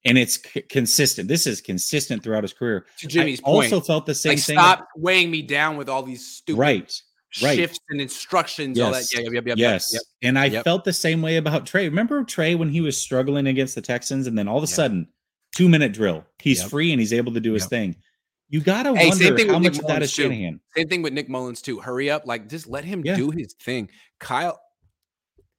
And 0.06 0.18
it's 0.18 0.42
c- 0.42 0.62
consistent. 0.62 1.28
This 1.28 1.46
is 1.46 1.60
consistent 1.60 2.24
throughout 2.24 2.44
his 2.44 2.54
career. 2.54 2.86
To 3.00 3.08
Jimmy's 3.08 3.42
I 3.42 3.44
point, 3.44 3.74
also 3.74 3.86
felt 3.86 4.06
the 4.06 4.16
same 4.16 4.32
like, 4.32 4.40
thing. 4.40 4.58
Stop 4.58 4.88
weighing 4.96 5.30
me 5.30 5.42
down 5.42 5.76
with 5.76 5.90
all 5.90 6.02
these 6.02 6.26
stupid 6.26 6.60
right, 6.60 7.02
right. 7.44 7.56
shifts 7.58 7.80
and 7.90 8.00
instructions. 8.00 8.78
Yes. 8.78 8.86
All 8.86 8.94
that. 8.94 9.08
Yeah, 9.14 9.30
yep, 9.34 9.48
yep, 9.48 9.58
yes. 9.58 9.90
Yep. 9.94 10.02
And 10.22 10.40
I 10.40 10.62
felt 10.62 10.86
the 10.86 10.94
same 10.94 11.22
way 11.22 11.38
about 11.38 11.66
Trey. 11.66 11.90
Remember 11.90 12.24
Trey 12.24 12.56
when 12.56 12.70
he 12.70 12.80
was 12.80 13.00
struggling 13.00 13.48
against 13.48 13.76
the 13.76 13.82
Texans, 13.82 14.28
and 14.28 14.38
then 14.38 14.48
all 14.48 14.58
of 14.58 14.64
a 14.64 14.68
sudden, 14.68 15.08
two 15.58 15.68
minute 15.68 15.92
drill, 15.92 16.24
he's 16.38 16.62
free 16.64 16.92
and 16.92 17.00
he's 17.00 17.14
able 17.14 17.34
to 17.34 17.40
do 17.40 17.54
his 17.54 17.66
thing. 17.66 17.96
You 18.50 18.62
gotta 18.62 18.96
hey, 18.96 19.10
wonder 19.10 19.52
how 19.52 19.60
much 19.60 19.80
of 19.80 19.88
that 19.88 20.04
is 20.04 20.12
Shanahan. 20.12 20.62
Same 20.76 20.88
thing 20.88 21.02
with 21.02 21.14
Nick 21.14 21.28
Mullens 21.28 21.62
too. 21.62 21.80
Hurry 21.80 22.10
up, 22.10 22.26
like 22.26 22.48
just 22.48 22.68
let 22.68 22.86
him 22.86 23.02
yeah. 23.04 23.16
do 23.16 23.32
his 23.32 23.54
thing. 23.54 23.90
Kyle, 24.20 24.60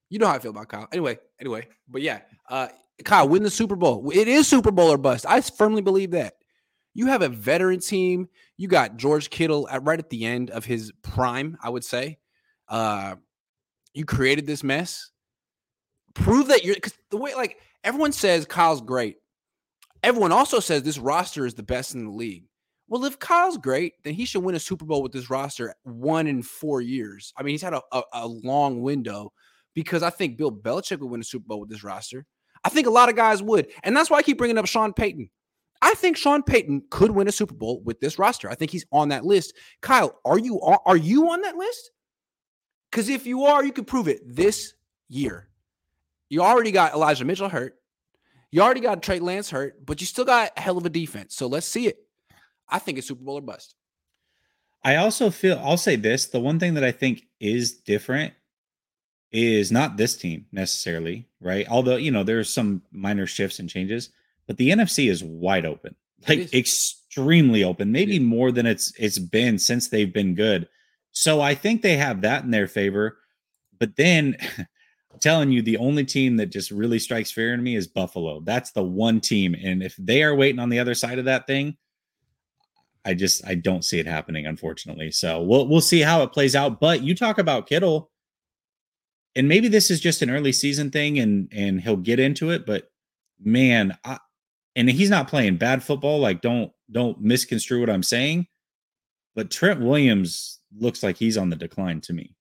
you 0.08 0.18
know 0.18 0.26
how 0.26 0.34
I 0.34 0.38
feel 0.38 0.52
about 0.52 0.68
Kyle. 0.68 0.88
Anyway, 0.92 1.18
anyway, 1.40 1.66
but 1.88 2.00
yeah, 2.00 2.20
uh, 2.48 2.68
Kyle, 3.04 3.28
win 3.28 3.42
the 3.42 3.50
Super 3.50 3.76
Bowl. 3.76 4.10
It 4.14 4.28
is 4.28 4.46
Super 4.46 4.70
Bowl 4.70 4.90
or 4.90 4.98
bust. 4.98 5.26
I 5.28 5.40
firmly 5.40 5.82
believe 5.82 6.12
that. 6.12 6.34
You 6.94 7.06
have 7.06 7.22
a 7.22 7.28
veteran 7.28 7.80
team. 7.80 8.28
You 8.56 8.68
got 8.68 8.96
George 8.96 9.30
Kittle 9.30 9.68
at 9.68 9.84
right 9.84 9.98
at 9.98 10.10
the 10.10 10.24
end 10.24 10.50
of 10.50 10.64
his 10.64 10.92
prime, 11.02 11.58
I 11.62 11.68
would 11.68 11.84
say. 11.84 12.18
Uh, 12.68 13.16
you 13.92 14.04
created 14.04 14.46
this 14.46 14.64
mess. 14.64 15.10
Prove 16.14 16.48
that 16.48 16.64
you're 16.64 16.74
because 16.74 16.94
the 17.10 17.18
way 17.18 17.34
like 17.34 17.58
everyone 17.84 18.12
says 18.12 18.46
Kyle's 18.46 18.80
great. 18.80 19.16
Everyone 20.02 20.32
also 20.32 20.60
says 20.60 20.82
this 20.82 20.98
roster 20.98 21.46
is 21.46 21.54
the 21.54 21.62
best 21.62 21.94
in 21.94 22.04
the 22.04 22.10
league. 22.10 22.44
Well, 22.88 23.04
if 23.04 23.18
Kyle's 23.18 23.58
great, 23.58 23.94
then 24.04 24.14
he 24.14 24.24
should 24.24 24.42
win 24.42 24.54
a 24.54 24.60
Super 24.60 24.86
Bowl 24.86 25.02
with 25.02 25.12
this 25.12 25.28
roster 25.28 25.74
one 25.82 26.26
in 26.26 26.42
four 26.42 26.80
years. 26.80 27.32
I 27.36 27.42
mean, 27.42 27.52
he's 27.52 27.62
had 27.62 27.74
a, 27.74 27.82
a, 27.92 28.02
a 28.14 28.26
long 28.26 28.80
window 28.80 29.32
because 29.74 30.02
I 30.02 30.10
think 30.10 30.38
Bill 30.38 30.50
Belichick 30.50 30.98
would 30.98 31.10
win 31.10 31.20
a 31.20 31.24
Super 31.24 31.46
Bowl 31.46 31.60
with 31.60 31.68
this 31.68 31.84
roster. 31.84 32.24
I 32.64 32.70
think 32.70 32.86
a 32.86 32.90
lot 32.90 33.08
of 33.08 33.16
guys 33.16 33.42
would. 33.42 33.68
And 33.82 33.96
that's 33.96 34.10
why 34.10 34.18
I 34.18 34.22
keep 34.22 34.38
bringing 34.38 34.58
up 34.58 34.66
Sean 34.66 34.92
Payton. 34.92 35.28
I 35.80 35.94
think 35.94 36.16
Sean 36.16 36.42
Payton 36.42 36.84
could 36.90 37.10
win 37.10 37.28
a 37.28 37.32
Super 37.32 37.54
Bowl 37.54 37.82
with 37.84 38.00
this 38.00 38.18
roster. 38.18 38.50
I 38.50 38.54
think 38.54 38.70
he's 38.70 38.86
on 38.90 39.10
that 39.10 39.24
list. 39.24 39.54
Kyle, 39.80 40.18
are 40.24 40.38
you 40.38 40.60
are 40.60 40.96
you 40.96 41.30
on 41.30 41.42
that 41.42 41.56
list? 41.56 41.90
Because 42.90 43.08
if 43.08 43.26
you 43.26 43.44
are, 43.44 43.64
you 43.64 43.72
can 43.72 43.84
prove 43.84 44.08
it 44.08 44.20
this 44.24 44.74
year. 45.08 45.48
You 46.30 46.42
already 46.42 46.72
got 46.72 46.94
Elijah 46.94 47.24
Mitchell 47.24 47.48
hurt. 47.48 47.77
You 48.50 48.62
already 48.62 48.80
got 48.80 49.02
Trey 49.02 49.18
Lance 49.18 49.50
hurt, 49.50 49.84
but 49.84 50.00
you 50.00 50.06
still 50.06 50.24
got 50.24 50.52
a 50.56 50.60
hell 50.60 50.78
of 50.78 50.86
a 50.86 50.90
defense. 50.90 51.34
So 51.36 51.46
let's 51.46 51.66
see 51.66 51.86
it. 51.86 51.98
I 52.68 52.78
think 52.78 52.98
it's 52.98 53.08
Super 53.08 53.24
Bowl 53.24 53.38
or 53.38 53.42
bust. 53.42 53.74
I 54.84 54.96
also 54.96 55.30
feel 55.30 55.60
I'll 55.62 55.76
say 55.76 55.96
this: 55.96 56.26
the 56.26 56.40
one 56.40 56.58
thing 56.58 56.74
that 56.74 56.84
I 56.84 56.92
think 56.92 57.26
is 57.40 57.72
different 57.72 58.32
is 59.32 59.70
not 59.70 59.96
this 59.96 60.16
team 60.16 60.46
necessarily, 60.52 61.28
right? 61.40 61.66
Although 61.68 61.96
you 61.96 62.10
know 62.10 62.22
there's 62.22 62.52
some 62.52 62.82
minor 62.92 63.26
shifts 63.26 63.58
and 63.58 63.68
changes, 63.68 64.10
but 64.46 64.56
the 64.56 64.70
NFC 64.70 65.10
is 65.10 65.22
wide 65.24 65.66
open, 65.66 65.94
like 66.28 66.52
extremely 66.54 67.64
open, 67.64 67.92
maybe 67.92 68.18
more 68.18 68.52
than 68.52 68.66
it's 68.66 68.92
it's 68.98 69.18
been 69.18 69.58
since 69.58 69.88
they've 69.88 70.12
been 70.12 70.34
good. 70.34 70.68
So 71.12 71.40
I 71.40 71.54
think 71.54 71.82
they 71.82 71.96
have 71.96 72.22
that 72.22 72.44
in 72.44 72.50
their 72.50 72.68
favor. 72.68 73.18
But 73.78 73.96
then 73.96 74.36
telling 75.20 75.50
you, 75.50 75.62
the 75.62 75.76
only 75.78 76.04
team 76.04 76.36
that 76.36 76.46
just 76.46 76.70
really 76.70 76.98
strikes 76.98 77.30
fear 77.30 77.54
in 77.54 77.62
me 77.62 77.76
is 77.76 77.86
Buffalo. 77.86 78.40
That's 78.40 78.72
the 78.72 78.82
one 78.82 79.20
team. 79.20 79.54
And 79.54 79.82
if 79.82 79.94
they 79.96 80.22
are 80.22 80.34
waiting 80.34 80.58
on 80.60 80.68
the 80.68 80.78
other 80.78 80.94
side 80.94 81.18
of 81.18 81.26
that 81.26 81.46
thing, 81.46 81.76
I 83.04 83.14
just 83.14 83.46
I 83.46 83.54
don't 83.54 83.84
see 83.84 83.98
it 83.98 84.06
happening, 84.06 84.46
unfortunately. 84.46 85.10
So 85.10 85.42
we'll 85.42 85.66
we'll 85.66 85.80
see 85.80 86.00
how 86.00 86.22
it 86.22 86.32
plays 86.32 86.54
out. 86.54 86.80
But 86.80 87.02
you 87.02 87.14
talk 87.14 87.38
about 87.38 87.68
Kittle, 87.68 88.10
and 89.34 89.48
maybe 89.48 89.68
this 89.68 89.90
is 89.90 90.00
just 90.00 90.22
an 90.22 90.30
early 90.30 90.52
season 90.52 90.90
thing, 90.90 91.18
and 91.18 91.48
and 91.52 91.80
he'll 91.80 91.96
get 91.96 92.20
into 92.20 92.50
it. 92.50 92.66
But 92.66 92.90
man, 93.42 93.96
I, 94.04 94.18
and 94.76 94.90
he's 94.90 95.10
not 95.10 95.28
playing 95.28 95.56
bad 95.56 95.82
football. 95.82 96.18
Like 96.18 96.40
don't 96.40 96.72
don't 96.90 97.20
misconstrue 97.20 97.80
what 97.80 97.90
I'm 97.90 98.02
saying. 98.02 98.46
But 99.34 99.50
Trent 99.50 99.80
Williams 99.80 100.58
looks 100.76 101.02
like 101.02 101.16
he's 101.16 101.38
on 101.38 101.48
the 101.48 101.56
decline 101.56 102.00
to 102.02 102.12
me. 102.12 102.34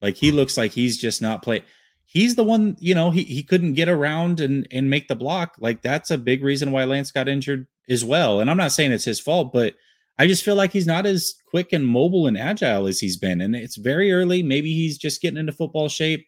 Like 0.00 0.16
he 0.16 0.30
looks 0.30 0.56
like 0.56 0.72
he's 0.72 0.96
just 0.96 1.20
not 1.20 1.42
playing. 1.42 1.64
He's 2.06 2.36
the 2.36 2.44
one, 2.44 2.76
you 2.78 2.94
know, 2.94 3.10
he, 3.10 3.24
he 3.24 3.42
couldn't 3.42 3.74
get 3.74 3.88
around 3.88 4.40
and 4.40 4.66
and 4.70 4.88
make 4.88 5.08
the 5.08 5.16
block. 5.16 5.56
Like 5.58 5.82
that's 5.82 6.10
a 6.10 6.18
big 6.18 6.42
reason 6.42 6.72
why 6.72 6.84
Lance 6.84 7.10
got 7.10 7.28
injured 7.28 7.66
as 7.88 8.04
well. 8.04 8.40
And 8.40 8.50
I'm 8.50 8.56
not 8.56 8.72
saying 8.72 8.92
it's 8.92 9.04
his 9.04 9.20
fault, 9.20 9.52
but 9.52 9.74
I 10.18 10.26
just 10.26 10.44
feel 10.44 10.54
like 10.54 10.72
he's 10.72 10.86
not 10.86 11.04
as 11.04 11.34
quick 11.48 11.72
and 11.72 11.86
mobile 11.86 12.26
and 12.26 12.38
agile 12.38 12.86
as 12.86 13.00
he's 13.00 13.16
been. 13.16 13.40
And 13.40 13.54
it's 13.54 13.76
very 13.76 14.12
early. 14.12 14.42
Maybe 14.42 14.72
he's 14.72 14.96
just 14.96 15.20
getting 15.20 15.38
into 15.38 15.52
football 15.52 15.88
shape. 15.88 16.26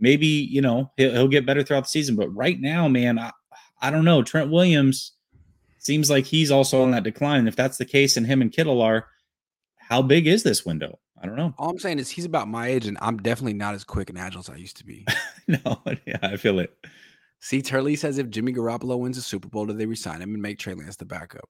Maybe, 0.00 0.26
you 0.26 0.60
know, 0.60 0.90
he'll, 0.96 1.12
he'll 1.12 1.28
get 1.28 1.46
better 1.46 1.62
throughout 1.62 1.84
the 1.84 1.90
season. 1.90 2.16
But 2.16 2.34
right 2.34 2.60
now, 2.60 2.88
man, 2.88 3.18
I, 3.18 3.30
I 3.80 3.90
don't 3.90 4.04
know. 4.04 4.22
Trent 4.22 4.50
Williams 4.50 5.12
seems 5.78 6.10
like 6.10 6.26
he's 6.26 6.50
also 6.50 6.82
on 6.82 6.90
that 6.90 7.04
decline. 7.04 7.40
And 7.40 7.48
if 7.48 7.56
that's 7.56 7.78
the 7.78 7.84
case, 7.84 8.16
and 8.16 8.26
him 8.26 8.42
and 8.42 8.52
Kittle 8.52 8.82
are, 8.82 9.06
how 9.76 10.02
big 10.02 10.26
is 10.26 10.42
this 10.42 10.64
window? 10.64 10.98
I 11.20 11.26
don't 11.26 11.36
know. 11.36 11.54
All 11.58 11.70
I'm 11.70 11.78
saying 11.78 11.98
is 11.98 12.08
he's 12.08 12.24
about 12.24 12.48
my 12.48 12.68
age, 12.68 12.86
and 12.86 12.96
I'm 13.00 13.18
definitely 13.18 13.54
not 13.54 13.74
as 13.74 13.84
quick 13.84 14.08
and 14.08 14.18
agile 14.18 14.40
as 14.40 14.48
I 14.48 14.56
used 14.56 14.78
to 14.78 14.84
be. 14.84 15.06
no, 15.48 15.82
yeah, 16.06 16.18
I 16.22 16.36
feel 16.36 16.58
it. 16.58 16.74
See, 17.40 17.62
Turley 17.62 17.96
says 17.96 18.18
if 18.18 18.30
Jimmy 18.30 18.52
Garoppolo 18.52 18.98
wins 18.98 19.18
a 19.18 19.22
Super 19.22 19.48
Bowl, 19.48 19.66
do 19.66 19.72
they 19.72 19.86
resign 19.86 20.20
him 20.20 20.34
and 20.34 20.42
make 20.42 20.58
Trey 20.58 20.74
Lance 20.74 20.96
the 20.96 21.04
backup? 21.04 21.48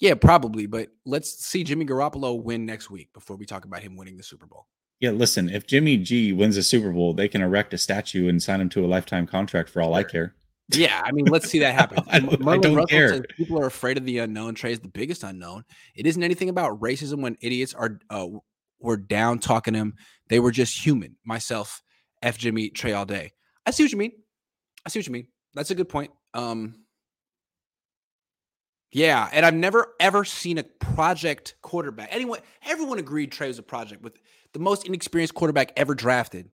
Yeah, 0.00 0.14
probably. 0.14 0.66
But 0.66 0.88
let's 1.06 1.44
see 1.44 1.64
Jimmy 1.64 1.84
Garoppolo 1.84 2.40
win 2.40 2.66
next 2.66 2.90
week 2.90 3.12
before 3.12 3.36
we 3.36 3.46
talk 3.46 3.64
about 3.64 3.82
him 3.82 3.96
winning 3.96 4.16
the 4.16 4.22
Super 4.22 4.46
Bowl. 4.46 4.66
Yeah, 5.00 5.10
listen, 5.10 5.48
if 5.50 5.66
Jimmy 5.66 5.96
G 5.96 6.32
wins 6.32 6.56
a 6.56 6.62
Super 6.62 6.92
Bowl, 6.92 7.14
they 7.14 7.28
can 7.28 7.42
erect 7.42 7.74
a 7.74 7.78
statue 7.78 8.28
and 8.28 8.42
sign 8.42 8.60
him 8.60 8.68
to 8.70 8.84
a 8.84 8.86
lifetime 8.86 9.26
contract 9.26 9.68
for 9.68 9.82
all 9.82 9.90
sure. 9.90 9.98
I 9.98 10.02
care. 10.04 10.34
Yeah, 10.72 11.02
I 11.04 11.12
mean, 11.12 11.26
let's 11.26 11.48
see 11.50 11.58
that 11.58 11.74
happen. 11.74 11.98
I, 12.08 12.20
don't, 12.20 12.48
I 12.48 12.58
don't 12.58 12.88
care. 12.88 13.22
people 13.22 13.58
are 13.60 13.66
afraid 13.66 13.98
of 13.98 14.04
the 14.04 14.18
unknown. 14.18 14.54
Trey 14.54 14.72
is 14.72 14.80
the 14.80 14.88
biggest 14.88 15.22
unknown. 15.22 15.64
It 15.94 16.06
isn't 16.06 16.22
anything 16.22 16.48
about 16.48 16.80
racism 16.80 17.20
when 17.20 17.36
idiots 17.40 17.74
are 17.74 18.00
uh, 18.08 18.28
were 18.80 18.96
down 18.96 19.38
talking 19.38 19.74
him. 19.74 19.94
They 20.28 20.40
were 20.40 20.50
just 20.50 20.84
human. 20.84 21.16
Myself, 21.24 21.82
F 22.22 22.38
Jimmy, 22.38 22.70
Trey 22.70 22.92
all 22.92 23.06
day. 23.06 23.32
I 23.66 23.70
see 23.70 23.84
what 23.84 23.92
you 23.92 23.98
mean. 23.98 24.12
I 24.86 24.90
see 24.90 24.98
what 24.98 25.06
you 25.06 25.12
mean. 25.12 25.28
That's 25.54 25.70
a 25.70 25.74
good 25.74 25.88
point. 25.88 26.10
Um, 26.34 26.74
yeah, 28.92 29.28
and 29.32 29.44
I've 29.44 29.54
never 29.54 29.94
ever 29.98 30.24
seen 30.24 30.58
a 30.58 30.62
project 30.62 31.56
quarterback. 31.62 32.08
Anyone, 32.12 32.40
everyone 32.64 32.98
agreed 32.98 33.32
Trey 33.32 33.48
was 33.48 33.58
a 33.58 33.62
project 33.62 34.02
with 34.02 34.18
the 34.52 34.60
most 34.60 34.86
inexperienced 34.86 35.34
quarterback 35.34 35.72
ever 35.76 35.94
drafted, 35.94 36.50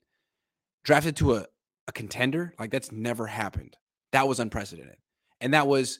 drafted 0.84 1.16
to 1.18 1.36
a, 1.36 1.46
a 1.88 1.92
contender. 1.92 2.54
Like 2.60 2.72
that's 2.72 2.92
never 2.92 3.28
happened. 3.28 3.78
That 4.12 4.28
was 4.28 4.40
unprecedented, 4.40 4.98
and 5.40 5.54
that 5.54 5.68
was 5.68 6.00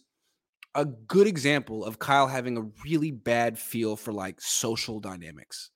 a 0.74 0.86
good 0.86 1.28
example 1.28 1.86
of 1.86 2.00
Kyle 2.00 2.28
having 2.28 2.58
a 2.58 2.70
really 2.84 3.12
bad 3.12 3.60
feel 3.60 3.96
for 3.96 4.12
like 4.12 4.42
social 4.42 5.00
dynamics. 5.00 5.70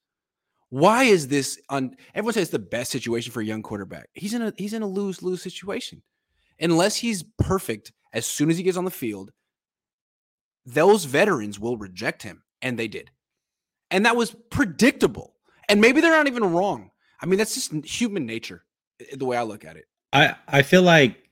Why 0.80 1.04
is 1.04 1.28
this 1.28 1.60
on? 1.70 1.96
Everyone 2.14 2.34
says 2.34 2.44
it's 2.44 2.52
the 2.52 2.60
best 2.60 2.92
situation 2.92 3.32
for 3.32 3.42
a 3.42 3.46
young 3.46 3.62
quarterback. 3.62 4.10
He's 4.14 4.34
in 4.34 4.42
a 4.42 4.54
he's 4.58 4.74
in 4.74 4.82
a 4.82 4.88
lose 4.88 5.22
lose 5.22 5.42
situation, 5.42 6.02
unless 6.60 6.98
he's 6.98 7.24
perfect 7.40 7.92
as 8.14 8.26
soon 8.26 8.50
as 8.50 8.58
he 8.58 8.64
gets 8.64 8.78
on 8.78 8.86
the 8.86 8.92
field 8.92 9.32
those 10.66 11.06
veterans 11.06 11.60
will 11.60 11.78
reject 11.78 12.24
him. 12.24 12.44
And 12.62 12.80
they 12.80 12.88
did. 12.88 13.12
And 13.92 14.06
that 14.06 14.16
was 14.16 14.36
predictable. 14.50 15.36
And 15.70 15.80
maybe 15.80 16.02
they're 16.02 16.12
not 16.12 16.28
even 16.28 16.52
wrong. 16.52 16.92
I 17.22 17.28
mean, 17.28 17.38
that's 17.38 17.54
just 17.54 17.74
human 17.86 18.26
nature, 18.26 18.64
the 19.14 19.26
way 19.26 19.38
I 19.38 19.44
look 19.44 19.64
at 19.64 19.78
it. 19.78 19.86
I, 20.12 20.36
I 20.48 20.62
feel 20.64 20.82
like 20.82 21.30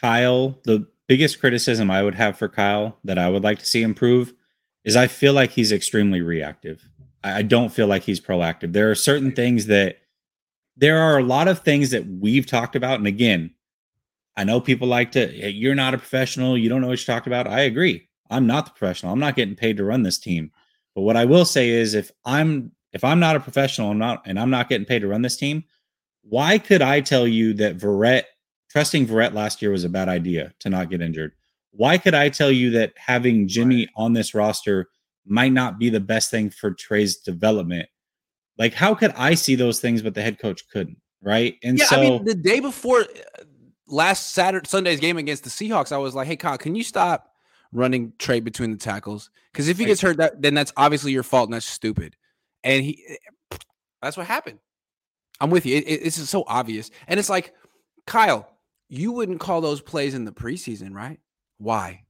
Kyle, 0.00 0.58
the 0.64 0.86
biggest 1.06 1.40
criticism 1.40 1.90
I 1.90 2.02
would 2.02 2.14
have 2.14 2.38
for 2.38 2.48
Kyle 2.48 2.98
that 3.04 3.18
I 3.18 3.28
would 3.28 3.42
like 3.42 3.58
to 3.58 3.66
see 3.66 3.82
improve 3.82 4.32
is 4.84 4.96
I 4.96 5.06
feel 5.06 5.32
like 5.32 5.50
he's 5.50 5.72
extremely 5.72 6.20
reactive. 6.20 6.88
I 7.22 7.42
don't 7.42 7.72
feel 7.72 7.86
like 7.86 8.02
he's 8.02 8.20
proactive. 8.20 8.72
There 8.72 8.90
are 8.90 8.94
certain 8.94 9.32
things 9.32 9.66
that 9.66 9.98
there 10.76 10.98
are 10.98 11.18
a 11.18 11.22
lot 11.22 11.48
of 11.48 11.60
things 11.60 11.90
that 11.90 12.06
we've 12.06 12.46
talked 12.46 12.76
about. 12.76 12.98
And 12.98 13.06
again, 13.06 13.50
I 14.36 14.44
know 14.44 14.60
people 14.60 14.88
like 14.88 15.12
to, 15.12 15.50
you're 15.50 15.74
not 15.74 15.92
a 15.92 15.98
professional, 15.98 16.56
you 16.56 16.68
don't 16.68 16.80
know 16.80 16.88
what 16.88 17.06
you're 17.06 17.14
talking 17.14 17.32
about. 17.32 17.46
I 17.46 17.60
agree. 17.60 18.08
I'm 18.30 18.46
not 18.46 18.64
the 18.64 18.70
professional. 18.70 19.12
I'm 19.12 19.18
not 19.18 19.36
getting 19.36 19.56
paid 19.56 19.76
to 19.76 19.84
run 19.84 20.02
this 20.02 20.18
team. 20.18 20.50
But 20.94 21.02
what 21.02 21.16
I 21.16 21.24
will 21.24 21.44
say 21.44 21.68
is 21.68 21.94
if 21.94 22.10
I'm 22.24 22.72
if 22.92 23.04
I'm 23.04 23.20
not 23.20 23.36
a 23.36 23.40
professional, 23.40 23.90
I'm 23.90 23.98
not 23.98 24.22
and 24.26 24.38
I'm 24.38 24.50
not 24.50 24.68
getting 24.68 24.86
paid 24.86 25.00
to 25.00 25.08
run 25.08 25.22
this 25.22 25.36
team, 25.36 25.64
why 26.22 26.58
could 26.58 26.82
I 26.82 27.00
tell 27.00 27.26
you 27.26 27.52
that 27.54 27.76
Verrett 27.76 28.24
trusting 28.70 29.06
Verrett 29.06 29.34
last 29.34 29.60
year 29.60 29.72
was 29.72 29.84
a 29.84 29.88
bad 29.88 30.08
idea 30.08 30.52
to 30.60 30.70
not 30.70 30.90
get 30.90 31.02
injured? 31.02 31.32
Why 31.72 31.98
could 31.98 32.14
I 32.14 32.28
tell 32.28 32.50
you 32.50 32.70
that 32.70 32.94
having 32.96 33.46
Jimmy 33.46 33.80
right. 33.80 33.88
on 33.96 34.12
this 34.12 34.34
roster 34.34 34.88
might 35.26 35.52
not 35.52 35.78
be 35.78 35.90
the 35.90 36.00
best 36.00 36.30
thing 36.30 36.50
for 36.50 36.72
Trey's 36.72 37.16
development? 37.16 37.88
Like, 38.58 38.74
how 38.74 38.94
could 38.94 39.12
I 39.12 39.34
see 39.34 39.54
those 39.54 39.80
things, 39.80 40.02
but 40.02 40.14
the 40.14 40.22
head 40.22 40.38
coach 40.38 40.68
couldn't? 40.70 40.98
Right. 41.22 41.56
And 41.62 41.78
yeah, 41.78 41.86
so, 41.86 41.96
I 41.96 42.00
mean, 42.00 42.24
the 42.24 42.34
day 42.34 42.60
before 42.60 43.00
uh, 43.00 43.44
last 43.86 44.32
Saturday, 44.32 44.66
Sunday's 44.68 45.00
game 45.00 45.18
against 45.18 45.44
the 45.44 45.50
Seahawks, 45.50 45.92
I 45.92 45.98
was 45.98 46.14
like, 46.14 46.26
hey, 46.26 46.36
Kyle, 46.36 46.58
can 46.58 46.74
you 46.74 46.82
stop 46.82 47.30
running 47.72 48.12
Trey 48.18 48.40
between 48.40 48.70
the 48.70 48.76
tackles. 48.76 49.30
Because 49.52 49.68
if 49.68 49.78
he 49.78 49.84
gets 49.84 50.00
hurt, 50.00 50.16
that 50.18 50.40
then 50.40 50.54
that's 50.54 50.72
obviously 50.76 51.12
your 51.12 51.22
fault, 51.22 51.48
and 51.48 51.54
that's 51.54 51.66
stupid. 51.66 52.16
And 52.64 52.84
he, 52.84 53.04
eh, 53.08 53.56
that's 54.02 54.16
what 54.16 54.26
happened. 54.26 54.58
I'm 55.40 55.50
with 55.50 55.66
you. 55.66 55.76
It, 55.76 55.84
it, 55.84 56.06
it's 56.06 56.16
so 56.28 56.44
obvious, 56.46 56.90
and 57.08 57.18
it's 57.18 57.30
like, 57.30 57.54
Kyle, 58.06 58.48
you 58.88 59.12
wouldn't 59.12 59.40
call 59.40 59.60
those 59.60 59.80
plays 59.80 60.14
in 60.14 60.24
the 60.24 60.32
preseason, 60.32 60.94
right? 60.94 61.20
Why? 61.58 62.04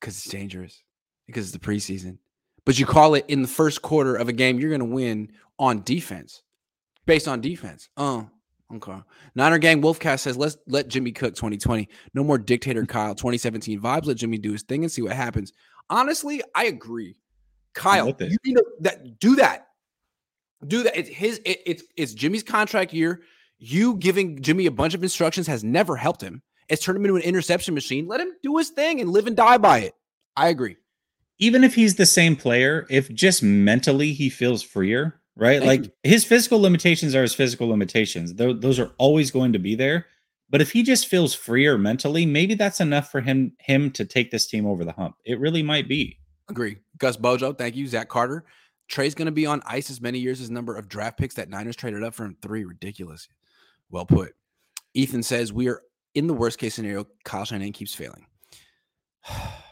Because 0.00 0.16
it's 0.16 0.28
dangerous. 0.28 0.82
Because 1.26 1.44
it's 1.44 1.52
the 1.52 1.58
preseason. 1.58 2.18
But 2.64 2.78
you 2.78 2.86
call 2.86 3.14
it 3.14 3.24
in 3.28 3.42
the 3.42 3.48
first 3.48 3.82
quarter 3.82 4.16
of 4.16 4.28
a 4.28 4.32
game 4.32 4.58
you're 4.58 4.70
going 4.70 4.80
to 4.80 4.84
win 4.84 5.32
on 5.58 5.82
defense, 5.82 6.42
based 7.06 7.28
on 7.28 7.40
defense. 7.40 7.88
Oh, 7.96 8.28
Okay. 8.74 8.96
Niner 9.34 9.58
Gang 9.58 9.82
Wolfcast 9.82 10.20
says, 10.20 10.36
let's 10.36 10.56
let 10.66 10.88
Jimmy 10.88 11.12
cook 11.12 11.34
2020. 11.34 11.88
No 12.14 12.22
more 12.22 12.38
dictator 12.38 12.86
Kyle 12.86 13.14
2017 13.14 13.80
vibes. 13.80 14.06
Let 14.06 14.16
Jimmy 14.16 14.38
do 14.38 14.52
his 14.52 14.62
thing 14.62 14.84
and 14.84 14.92
see 14.92 15.02
what 15.02 15.12
happens. 15.12 15.52
Honestly, 15.88 16.40
I 16.54 16.66
agree. 16.66 17.16
Kyle, 17.74 18.14
you 18.20 18.36
need 18.44 18.54
to 18.54 18.64
that, 18.80 19.18
do 19.18 19.36
that. 19.36 19.68
Do 20.66 20.82
that. 20.82 20.96
It's 20.96 21.08
his 21.08 21.40
it, 21.44 21.60
it's 21.64 21.82
it's 21.96 22.14
Jimmy's 22.14 22.42
contract 22.42 22.92
year. 22.92 23.22
You 23.58 23.96
giving 23.96 24.42
Jimmy 24.42 24.66
a 24.66 24.70
bunch 24.70 24.94
of 24.94 25.02
instructions 25.02 25.46
has 25.46 25.64
never 25.64 25.96
helped 25.96 26.20
him. 26.20 26.42
It's 26.68 26.82
turned 26.82 26.96
him 26.98 27.04
into 27.04 27.16
an 27.16 27.22
interception 27.22 27.74
machine. 27.74 28.06
Let 28.06 28.20
him 28.20 28.32
do 28.42 28.56
his 28.56 28.70
thing 28.70 29.00
and 29.00 29.10
live 29.10 29.26
and 29.26 29.36
die 29.36 29.58
by 29.58 29.80
it. 29.80 29.94
I 30.36 30.48
agree. 30.48 30.76
Even 31.40 31.64
if 31.64 31.74
he's 31.74 31.96
the 31.96 32.06
same 32.06 32.36
player, 32.36 32.86
if 32.90 33.12
just 33.12 33.42
mentally 33.42 34.12
he 34.12 34.28
feels 34.28 34.62
freer, 34.62 35.20
right? 35.36 35.62
Like 35.62 35.80
mm-hmm. 35.80 36.08
his 36.10 36.24
physical 36.24 36.60
limitations 36.60 37.14
are 37.14 37.22
his 37.22 37.34
physical 37.34 37.66
limitations. 37.66 38.34
Th- 38.34 38.56
those 38.60 38.78
are 38.78 38.92
always 38.98 39.30
going 39.30 39.54
to 39.54 39.58
be 39.58 39.74
there. 39.74 40.06
But 40.50 40.60
if 40.60 40.70
he 40.70 40.82
just 40.82 41.06
feels 41.06 41.32
freer 41.32 41.78
mentally, 41.78 42.26
maybe 42.26 42.54
that's 42.54 42.80
enough 42.80 43.10
for 43.10 43.20
him 43.20 43.52
him 43.58 43.90
to 43.92 44.04
take 44.04 44.30
this 44.30 44.46
team 44.46 44.66
over 44.66 44.84
the 44.84 44.92
hump. 44.92 45.16
It 45.24 45.40
really 45.40 45.62
might 45.62 45.88
be. 45.88 46.18
Agree. 46.48 46.76
Gus 46.98 47.16
Bojo, 47.16 47.52
thank 47.52 47.74
you. 47.74 47.86
Zach 47.86 48.08
Carter. 48.08 48.44
Trey's 48.88 49.14
going 49.14 49.26
to 49.26 49.32
be 49.32 49.46
on 49.46 49.62
ice 49.64 49.88
as 49.88 50.00
many 50.00 50.18
years 50.18 50.40
as 50.40 50.50
number 50.50 50.76
of 50.76 50.88
draft 50.88 51.16
picks 51.16 51.36
that 51.36 51.48
Niners 51.48 51.76
traded 51.76 52.02
up 52.02 52.14
for 52.14 52.24
him. 52.24 52.36
Three. 52.42 52.64
Ridiculous. 52.64 53.28
Well 53.90 54.04
put. 54.04 54.34
Ethan 54.92 55.22
says 55.22 55.52
we 55.52 55.68
are 55.68 55.80
in 56.14 56.26
the 56.26 56.34
worst 56.34 56.58
case 56.58 56.74
scenario. 56.74 57.06
Kyle 57.24 57.44
Shanahan 57.44 57.72
keeps 57.72 57.94
failing. 57.94 58.26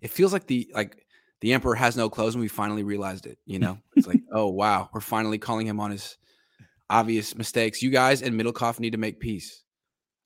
it 0.00 0.10
feels 0.10 0.32
like 0.32 0.46
the 0.46 0.70
like 0.74 1.06
the 1.40 1.52
emperor 1.52 1.74
has 1.74 1.96
no 1.96 2.10
clothes 2.10 2.34
and 2.34 2.42
we 2.42 2.48
finally 2.48 2.82
realized 2.82 3.26
it 3.26 3.38
you 3.46 3.58
know 3.58 3.78
it's 3.96 4.06
like 4.06 4.20
oh 4.32 4.48
wow 4.48 4.88
we're 4.92 5.00
finally 5.00 5.38
calling 5.38 5.66
him 5.66 5.80
on 5.80 5.90
his 5.90 6.16
obvious 6.88 7.36
mistakes 7.36 7.82
you 7.82 7.90
guys 7.90 8.22
and 8.22 8.38
Middlekauff 8.38 8.80
need 8.80 8.92
to 8.92 8.98
make 8.98 9.20
peace 9.20 9.62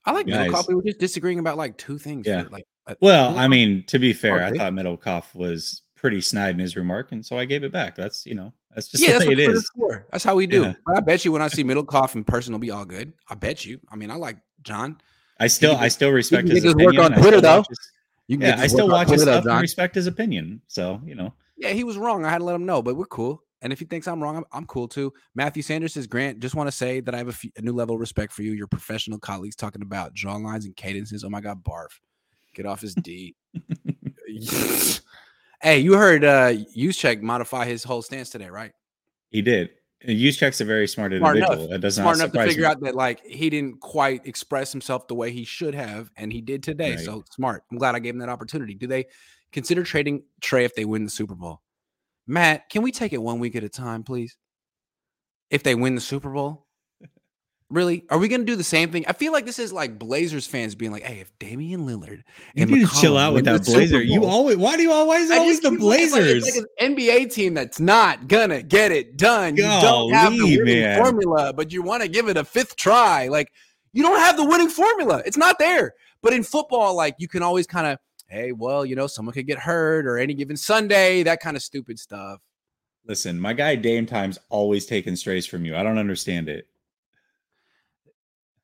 I 0.06 0.12
like 0.12 0.26
Middlekauff. 0.26 0.68
We 0.68 0.74
were 0.74 0.82
just 0.82 0.98
disagreeing 0.98 1.38
about 1.38 1.56
like 1.56 1.76
two 1.78 1.98
things. 1.98 2.26
Yeah. 2.26 2.44
Like, 2.50 2.66
uh, 2.86 2.94
well, 3.00 3.36
I 3.38 3.48
mean, 3.48 3.84
to 3.86 3.98
be 3.98 4.12
fair, 4.12 4.44
I 4.44 4.50
thought 4.50 4.72
Middlekauff 4.72 5.34
was 5.34 5.82
pretty 5.96 6.20
snide 6.20 6.50
in 6.50 6.58
his 6.58 6.76
remark, 6.76 7.12
and 7.12 7.24
so 7.24 7.38
I 7.38 7.46
gave 7.46 7.64
it 7.64 7.72
back. 7.72 7.96
That's 7.96 8.26
you 8.26 8.34
know, 8.34 8.52
that's 8.74 8.88
just 8.88 9.02
yeah, 9.02 9.18
the 9.18 9.26
way 9.26 9.32
it 9.32 9.38
is. 9.38 9.70
For. 9.76 10.06
That's 10.12 10.24
how 10.24 10.34
we 10.34 10.46
do. 10.46 10.62
Yeah. 10.62 10.74
I 10.94 11.00
bet 11.00 11.24
you 11.24 11.32
when 11.32 11.40
I 11.42 11.48
see 11.48 11.64
Middlekauff 11.64 12.14
in 12.14 12.24
person, 12.24 12.52
it'll 12.52 12.60
be 12.60 12.70
all 12.70 12.84
good. 12.84 13.14
I 13.30 13.34
bet 13.34 13.64
you. 13.64 13.80
I 13.90 13.96
mean, 13.96 14.10
I 14.10 14.16
like 14.16 14.36
John. 14.62 15.00
I 15.40 15.46
still, 15.46 15.76
I 15.76 15.88
still 15.88 16.10
respect 16.10 16.48
his, 16.48 16.62
his 16.62 16.74
work 16.76 16.96
on 16.98 17.12
Twitter 17.12 17.40
though. 17.40 17.64
His, 17.68 17.78
you 18.26 18.38
can 18.38 18.46
yeah, 18.46 18.60
I 18.60 18.66
still 18.66 18.88
watch 18.88 19.08
his 19.08 19.22
stuff 19.22 19.44
and 19.44 19.60
respect 19.60 19.94
his 19.94 20.06
opinion. 20.06 20.60
So 20.68 21.00
you 21.04 21.14
know. 21.14 21.34
Yeah, 21.56 21.70
he 21.70 21.84
was 21.84 21.96
wrong. 21.96 22.24
I 22.24 22.30
had 22.30 22.38
to 22.38 22.44
let 22.44 22.54
him 22.54 22.66
know, 22.66 22.82
but 22.82 22.96
we're 22.96 23.06
cool. 23.06 23.42
And 23.62 23.72
if 23.72 23.78
he 23.78 23.84
thinks 23.84 24.06
I'm 24.08 24.22
wrong, 24.22 24.36
I'm, 24.36 24.44
I'm 24.52 24.66
cool 24.66 24.88
too. 24.88 25.12
Matthew 25.34 25.62
Sanders 25.62 25.94
says, 25.94 26.06
Grant, 26.06 26.40
just 26.40 26.54
want 26.54 26.66
to 26.66 26.72
say 26.72 27.00
that 27.00 27.14
I 27.14 27.18
have 27.18 27.28
a, 27.28 27.32
few, 27.32 27.50
a, 27.56 27.62
new 27.62 27.72
level 27.72 27.94
of 27.94 28.00
respect 28.00 28.32
for 28.32 28.42
you. 28.42 28.52
Your 28.52 28.66
professional 28.66 29.18
colleagues 29.18 29.56
talking 29.56 29.80
about 29.80 30.12
draw 30.12 30.36
lines 30.36 30.66
and 30.66 30.76
cadences. 30.76 31.24
Oh 31.24 31.30
my 31.30 31.40
God, 31.40 31.62
barf. 31.64 32.00
Get 32.54 32.66
off 32.66 32.80
his 32.80 32.94
D. 32.94 33.36
hey, 35.62 35.78
you 35.78 35.94
heard 35.94 36.24
uh 36.24 36.54
check 36.92 37.22
modify 37.22 37.64
his 37.64 37.84
whole 37.84 38.02
stance 38.02 38.30
today, 38.30 38.50
right? 38.50 38.72
He 39.30 39.40
did. 39.42 39.70
Check's 40.32 40.60
a 40.60 40.64
very 40.64 40.86
smart 40.88 41.12
individual. 41.12 41.52
Enough. 41.52 41.70
That 41.70 41.80
does 41.80 41.96
smart 41.96 42.16
enough 42.16 42.32
to 42.32 42.44
figure 42.44 42.62
me. 42.62 42.66
out 42.66 42.80
that 42.80 42.94
like 42.94 43.24
he 43.24 43.50
didn't 43.50 43.80
quite 43.80 44.26
express 44.26 44.72
himself 44.72 45.08
the 45.08 45.14
way 45.14 45.32
he 45.32 45.44
should 45.44 45.74
have, 45.74 46.10
and 46.16 46.32
he 46.32 46.40
did 46.40 46.62
today. 46.62 46.96
Right. 46.96 47.00
So 47.00 47.24
smart. 47.30 47.64
I'm 47.70 47.78
glad 47.78 47.94
I 47.94 47.98
gave 47.98 48.14
him 48.14 48.20
that 48.20 48.28
opportunity. 48.28 48.74
Do 48.74 48.86
they 48.86 49.06
consider 49.52 49.82
trading 49.82 50.24
Trey 50.40 50.64
if 50.64 50.74
they 50.74 50.84
win 50.84 51.04
the 51.04 51.10
Super 51.10 51.34
Bowl? 51.34 51.62
Matt, 52.26 52.68
can 52.70 52.82
we 52.82 52.92
take 52.92 53.12
it 53.12 53.22
one 53.22 53.38
week 53.38 53.54
at 53.56 53.64
a 53.64 53.68
time, 53.68 54.02
please? 54.02 54.36
If 55.50 55.62
they 55.62 55.74
win 55.74 55.94
the 55.94 56.00
Super 56.00 56.30
Bowl, 56.30 56.63
really? 57.70 58.04
Are 58.10 58.18
we 58.18 58.28
going 58.28 58.40
to 58.40 58.46
do 58.46 58.56
the 58.56 58.64
same 58.64 58.90
thing? 58.90 59.04
I 59.06 59.12
feel 59.12 59.32
like 59.32 59.46
this 59.46 59.58
is 59.58 59.72
like 59.72 59.98
Blazers 59.98 60.46
fans 60.46 60.74
being 60.74 60.92
like, 60.92 61.02
"Hey, 61.02 61.20
if 61.20 61.36
Damian 61.38 61.86
Lillard, 61.86 62.22
you 62.54 62.66
need 62.66 62.86
to 62.86 62.94
chill 63.00 63.16
out 63.16 63.34
with 63.34 63.44
that 63.46 63.64
Blazer. 63.64 64.02
You 64.02 64.24
always, 64.24 64.56
why 64.56 64.76
do 64.76 64.82
you 64.82 64.92
always 64.92 65.30
always 65.30 65.60
the 65.60 65.72
Blazers? 65.72 66.44
Like, 66.44 66.54
like 66.54 66.64
an 66.80 66.94
NBA 66.94 67.32
team 67.32 67.54
that's 67.54 67.80
not 67.80 68.28
gonna 68.28 68.62
get 68.62 68.92
it 68.92 69.16
done. 69.16 69.56
You 69.56 69.62
don't 69.62 70.12
have 70.12 70.32
the 70.32 70.42
winning 70.42 70.64
man. 70.64 71.02
formula, 71.02 71.52
but 71.52 71.72
you 71.72 71.82
want 71.82 72.02
to 72.02 72.08
give 72.08 72.28
it 72.28 72.36
a 72.36 72.44
fifth 72.44 72.76
try. 72.76 73.28
Like 73.28 73.52
you 73.92 74.02
don't 74.02 74.18
have 74.18 74.36
the 74.36 74.44
winning 74.44 74.68
formula. 74.68 75.22
It's 75.24 75.36
not 75.36 75.58
there. 75.58 75.94
But 76.22 76.32
in 76.32 76.42
football, 76.42 76.94
like 76.94 77.16
you 77.18 77.28
can 77.28 77.42
always 77.42 77.66
kind 77.66 77.86
of 77.86 77.98
hey, 78.28 78.52
well, 78.52 78.84
you 78.84 78.96
know, 78.96 79.06
someone 79.06 79.32
could 79.32 79.46
get 79.46 79.58
hurt 79.58 80.06
or 80.06 80.18
any 80.18 80.34
given 80.34 80.56
Sunday, 80.56 81.22
that 81.22 81.40
kind 81.40 81.56
of 81.56 81.62
stupid 81.62 81.98
stuff. 81.98 82.40
Listen, 83.06 83.38
my 83.38 83.52
guy 83.52 83.76
Dame 83.76 84.06
Time's 84.06 84.38
always 84.48 84.86
taking 84.86 85.14
strays 85.14 85.46
from 85.46 85.64
you. 85.64 85.76
I 85.76 85.82
don't 85.82 85.98
understand 85.98 86.48
it. 86.48 86.66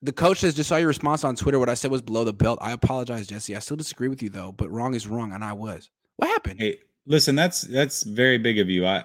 The 0.02 0.12
coach 0.12 0.38
says, 0.38 0.54
just 0.54 0.68
saw 0.68 0.76
your 0.76 0.88
response 0.88 1.24
on 1.24 1.36
Twitter. 1.36 1.58
What 1.58 1.68
I 1.68 1.74
said 1.74 1.90
was 1.90 2.00
below 2.00 2.24
the 2.24 2.32
belt. 2.32 2.58
I 2.62 2.72
apologize, 2.72 3.26
Jesse. 3.26 3.54
I 3.54 3.58
still 3.58 3.76
disagree 3.76 4.08
with 4.08 4.22
you 4.22 4.30
though, 4.30 4.52
but 4.52 4.70
wrong 4.70 4.94
is 4.94 5.06
wrong, 5.06 5.32
and 5.32 5.44
I 5.44 5.52
was. 5.52 5.90
What 6.16 6.28
happened? 6.28 6.60
Hey, 6.60 6.78
listen, 7.06 7.34
that's 7.34 7.62
that's 7.62 8.02
very 8.02 8.38
big 8.38 8.58
of 8.58 8.70
you. 8.70 8.86
I 8.86 9.04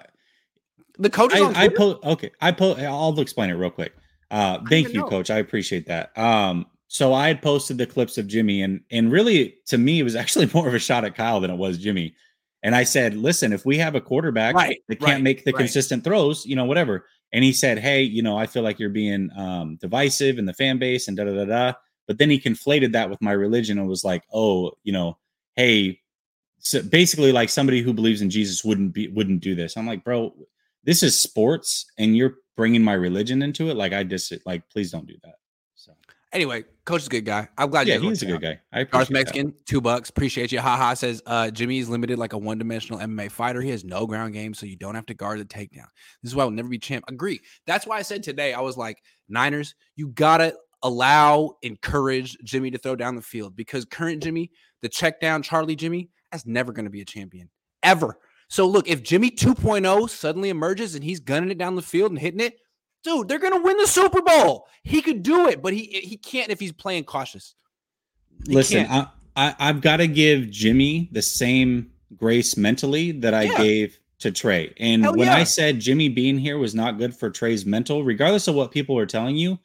the 0.98 1.10
coach 1.10 1.32
I, 1.34 1.64
I 1.64 1.68
po- 1.68 2.00
okay. 2.02 2.30
I 2.40 2.52
po- 2.52 2.74
I'll 2.74 3.18
explain 3.20 3.50
it 3.50 3.54
real 3.54 3.70
quick. 3.70 3.94
Uh, 4.30 4.58
thank 4.68 4.88
you, 4.88 5.00
know. 5.00 5.08
coach. 5.08 5.30
I 5.30 5.38
appreciate 5.38 5.86
that. 5.86 6.16
Um, 6.16 6.66
so 6.88 7.12
I 7.12 7.28
had 7.28 7.42
posted 7.42 7.78
the 7.78 7.86
clips 7.86 8.18
of 8.18 8.26
Jimmy, 8.26 8.62
and 8.62 8.80
and 8.90 9.12
really 9.12 9.56
to 9.66 9.78
me, 9.78 10.00
it 10.00 10.02
was 10.02 10.16
actually 10.16 10.50
more 10.54 10.66
of 10.68 10.74
a 10.74 10.78
shot 10.78 11.04
at 11.04 11.14
Kyle 11.14 11.40
than 11.40 11.50
it 11.50 11.56
was 11.56 11.78
Jimmy. 11.78 12.14
And 12.62 12.74
I 12.74 12.82
said, 12.82 13.14
listen, 13.14 13.52
if 13.52 13.64
we 13.64 13.78
have 13.78 13.94
a 13.94 14.00
quarterback 14.00 14.54
right, 14.54 14.80
that 14.88 14.98
can't 14.98 15.12
right, 15.12 15.22
make 15.22 15.44
the 15.44 15.52
right. 15.52 15.58
consistent 15.58 16.02
throws, 16.02 16.44
you 16.44 16.56
know, 16.56 16.64
whatever. 16.64 17.06
And 17.36 17.44
he 17.44 17.52
said, 17.52 17.78
hey, 17.78 18.00
you 18.00 18.22
know, 18.22 18.38
I 18.38 18.46
feel 18.46 18.62
like 18.62 18.78
you're 18.78 18.88
being 18.88 19.28
um, 19.36 19.76
divisive 19.76 20.38
in 20.38 20.46
the 20.46 20.54
fan 20.54 20.78
base 20.78 21.06
and 21.06 21.14
da 21.14 21.24
da 21.24 21.34
da 21.34 21.44
da. 21.44 21.72
But 22.06 22.16
then 22.16 22.30
he 22.30 22.40
conflated 22.40 22.92
that 22.92 23.10
with 23.10 23.20
my 23.20 23.32
religion 23.32 23.78
and 23.78 23.86
was 23.86 24.04
like, 24.04 24.22
oh, 24.32 24.72
you 24.84 24.92
know, 24.94 25.18
hey, 25.54 26.00
so 26.60 26.80
basically 26.80 27.32
like 27.32 27.50
somebody 27.50 27.82
who 27.82 27.92
believes 27.92 28.22
in 28.22 28.30
Jesus 28.30 28.64
wouldn't 28.64 28.94
be 28.94 29.08
wouldn't 29.08 29.42
do 29.42 29.54
this. 29.54 29.76
I'm 29.76 29.86
like, 29.86 30.02
bro, 30.02 30.34
this 30.84 31.02
is 31.02 31.20
sports, 31.20 31.84
and 31.98 32.16
you're 32.16 32.36
bringing 32.56 32.82
my 32.82 32.94
religion 32.94 33.42
into 33.42 33.68
it. 33.68 33.76
Like 33.76 33.92
I 33.92 34.02
just 34.02 34.32
like, 34.46 34.66
please 34.70 34.90
don't 34.90 35.06
do 35.06 35.16
that. 35.22 35.34
Anyway, 36.36 36.64
coach 36.84 37.00
is 37.00 37.06
a 37.06 37.10
good 37.10 37.24
guy. 37.24 37.48
I'm 37.56 37.70
glad. 37.70 37.88
You 37.88 37.94
Yeah, 37.94 38.00
he's 38.00 38.22
a 38.22 38.26
good 38.26 38.42
guy. 38.42 38.60
I 38.70 38.84
Darth 38.84 39.08
Mexican, 39.08 39.46
that. 39.46 39.64
two 39.64 39.80
bucks. 39.80 40.10
Appreciate 40.10 40.52
you. 40.52 40.60
Haha 40.60 40.92
says 40.92 41.22
uh, 41.24 41.50
Jimmy 41.50 41.78
is 41.78 41.88
limited 41.88 42.18
like 42.18 42.34
a 42.34 42.38
one 42.38 42.58
dimensional 42.58 43.00
MMA 43.00 43.30
fighter. 43.30 43.62
He 43.62 43.70
has 43.70 43.84
no 43.84 44.06
ground 44.06 44.34
game, 44.34 44.52
so 44.52 44.66
you 44.66 44.76
don't 44.76 44.94
have 44.94 45.06
to 45.06 45.14
guard 45.14 45.40
the 45.40 45.46
takedown. 45.46 45.86
This 46.22 46.32
is 46.32 46.36
why 46.36 46.42
I 46.42 46.44
will 46.44 46.52
never 46.52 46.68
be 46.68 46.78
champ. 46.78 47.06
Agree. 47.08 47.40
That's 47.66 47.86
why 47.86 47.96
I 47.96 48.02
said 48.02 48.22
today 48.22 48.52
I 48.52 48.60
was 48.60 48.76
like 48.76 48.98
Niners. 49.30 49.74
You 49.94 50.08
gotta 50.08 50.54
allow, 50.82 51.56
encourage 51.62 52.36
Jimmy 52.44 52.70
to 52.70 52.76
throw 52.76 52.96
down 52.96 53.16
the 53.16 53.22
field 53.22 53.56
because 53.56 53.86
current 53.86 54.22
Jimmy, 54.22 54.50
the 54.82 54.90
check 54.90 55.18
down 55.22 55.42
Charlie 55.42 55.74
Jimmy, 55.74 56.10
that's 56.30 56.44
never 56.44 56.70
going 56.70 56.84
to 56.84 56.90
be 56.90 57.00
a 57.00 57.06
champion 57.06 57.48
ever. 57.82 58.18
So 58.48 58.66
look, 58.66 58.86
if 58.88 59.02
Jimmy 59.02 59.30
2.0 59.30 60.10
suddenly 60.10 60.50
emerges 60.50 60.94
and 60.94 61.02
he's 61.02 61.18
gunning 61.18 61.50
it 61.50 61.56
down 61.56 61.76
the 61.76 61.82
field 61.82 62.10
and 62.10 62.20
hitting 62.20 62.40
it, 62.40 62.58
dude, 63.06 63.28
they're 63.28 63.38
gonna 63.38 63.62
win 63.62 63.76
the 63.76 63.86
Super 63.86 64.20
Bowl. 64.20 64.68
He 64.82 65.00
could 65.00 65.22
do 65.22 65.48
it, 65.48 65.62
but 65.62 65.72
he 65.72 65.84
he 65.84 66.16
can't 66.16 66.50
if 66.50 66.60
he's 66.60 66.72
playing 66.72 67.04
cautious. 67.04 67.54
He 68.46 68.54
Listen, 68.54 68.86
I, 68.90 69.06
I 69.36 69.54
I've 69.58 69.80
got 69.80 69.98
to 69.98 70.08
give 70.08 70.50
Jimmy 70.50 71.08
the 71.12 71.22
same 71.22 71.90
grace 72.16 72.56
mentally 72.56 73.12
that 73.12 73.32
I 73.32 73.42
yeah. 73.42 73.58
gave 73.58 73.98
to 74.18 74.30
Trey. 74.30 74.74
And 74.78 75.04
Hell 75.04 75.16
when 75.16 75.28
yeah. 75.28 75.36
I 75.36 75.44
said 75.44 75.78
Jimmy 75.78 76.08
being 76.08 76.38
here 76.38 76.58
was 76.58 76.74
not 76.74 76.98
good 76.98 77.14
for 77.14 77.30
Trey's 77.30 77.64
mental, 77.64 78.04
regardless 78.04 78.48
of 78.48 78.54
what 78.54 78.72
people 78.72 78.98
are 78.98 79.06
telling 79.06 79.36
you, 79.36 79.58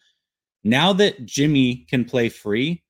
now 0.63 0.93
that 0.93 1.25
Jimmy 1.25 1.85
can 1.89 2.05
play 2.05 2.29
free, 2.29 2.83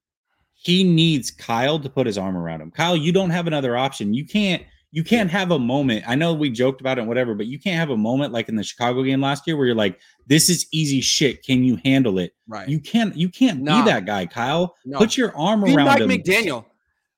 he 0.54 0.84
needs 0.84 1.32
Kyle 1.32 1.80
to 1.80 1.90
put 1.90 2.08
his 2.08 2.18
arm 2.18 2.36
around 2.36 2.62
him. 2.62 2.72
Kyle, 2.72 2.98
you 2.98 3.12
don't 3.12 3.30
have 3.30 3.48
another 3.48 3.78
option. 3.78 4.14
You 4.14 4.26
can't 4.26 4.64
you 4.92 5.04
can't 5.04 5.30
have 5.32 5.52
a 5.52 5.60
moment. 5.60 6.04
I 6.08 6.16
know 6.16 6.34
we 6.34 6.50
joked 6.50 6.82
about 6.82 6.98
it, 6.98 7.02
and 7.02 7.08
whatever, 7.08 7.34
but 7.34 7.46
you 7.46 7.60
can't 7.60 7.78
have 7.78 7.90
a 7.90 7.98
moment 7.98 8.34
like 8.34 8.50
in 8.50 8.56
the 8.56 8.64
Chicago 8.64 9.04
game 9.04 9.22
last 9.22 9.48
year 9.48 9.56
where 9.56 9.66
you're 9.66 9.76
like, 9.76 10.00
"This 10.28 10.50
is 10.50 10.68
easy 10.72 11.02
shit. 11.02 11.44
Can 11.44 11.64
you 11.64 11.78
handle 11.86 12.20
it?" 12.20 12.34
Right. 12.48 12.68
You 12.68 12.80
can't. 12.80 13.16
You 13.16 13.30
can't 13.30 13.62
no. 13.62 13.80
be 13.80 13.90
that 13.90 14.06
guy, 14.06 14.26
Kyle. 14.26 14.76
No. 14.86 14.98
Put 14.98 15.16
your 15.18 15.36
arm 15.36 15.64
be 15.64 15.74
around 15.74 15.86
Mike 15.86 16.02
him. 16.02 16.10
McDaniel. 16.10 16.66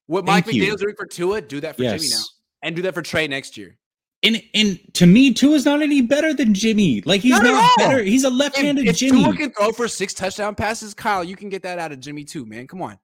What 0.06 0.26
Thank 0.26 0.46
Mike 0.46 0.56
McDaniel's 0.56 0.82
doing 0.82 0.96
for 0.96 1.06
Tua, 1.06 1.42
do 1.42 1.60
that 1.62 1.78
for 1.78 1.84
yes. 1.84 2.02
Jimmy 2.02 2.12
now, 2.12 2.24
and 2.62 2.76
do 2.76 2.82
that 2.84 2.94
for 2.94 3.02
Trey 3.02 3.28
next 3.28 3.58
year. 3.58 3.78
And 4.22 4.42
and 4.54 4.80
to 4.94 5.08
me, 5.08 5.34
Tua 5.34 5.56
is 5.56 5.66
not 5.66 5.82
any 5.82 6.02
better 6.02 6.34
than 6.34 6.54
Jimmy. 6.54 7.02
Like 7.02 7.22
he's 7.22 7.32
not, 7.32 7.44
not 7.44 7.72
better. 7.78 8.04
He's 8.04 8.24
a 8.24 8.30
left-handed 8.30 8.86
if, 8.86 8.92
if 8.92 8.98
Jimmy. 8.98 9.24
Tua 9.24 9.36
can 9.36 9.52
throw 9.52 9.72
for 9.72 9.88
six 9.88 10.14
touchdown 10.14 10.54
passes, 10.56 10.94
Kyle, 10.94 11.24
you 11.24 11.36
can 11.36 11.50
get 11.50 11.64
that 11.64 11.80
out 11.80 11.92
of 11.92 12.00
Jimmy 12.00 12.24
too, 12.24 12.46
man. 12.46 12.68
Come 12.68 12.82
on. 12.82 13.00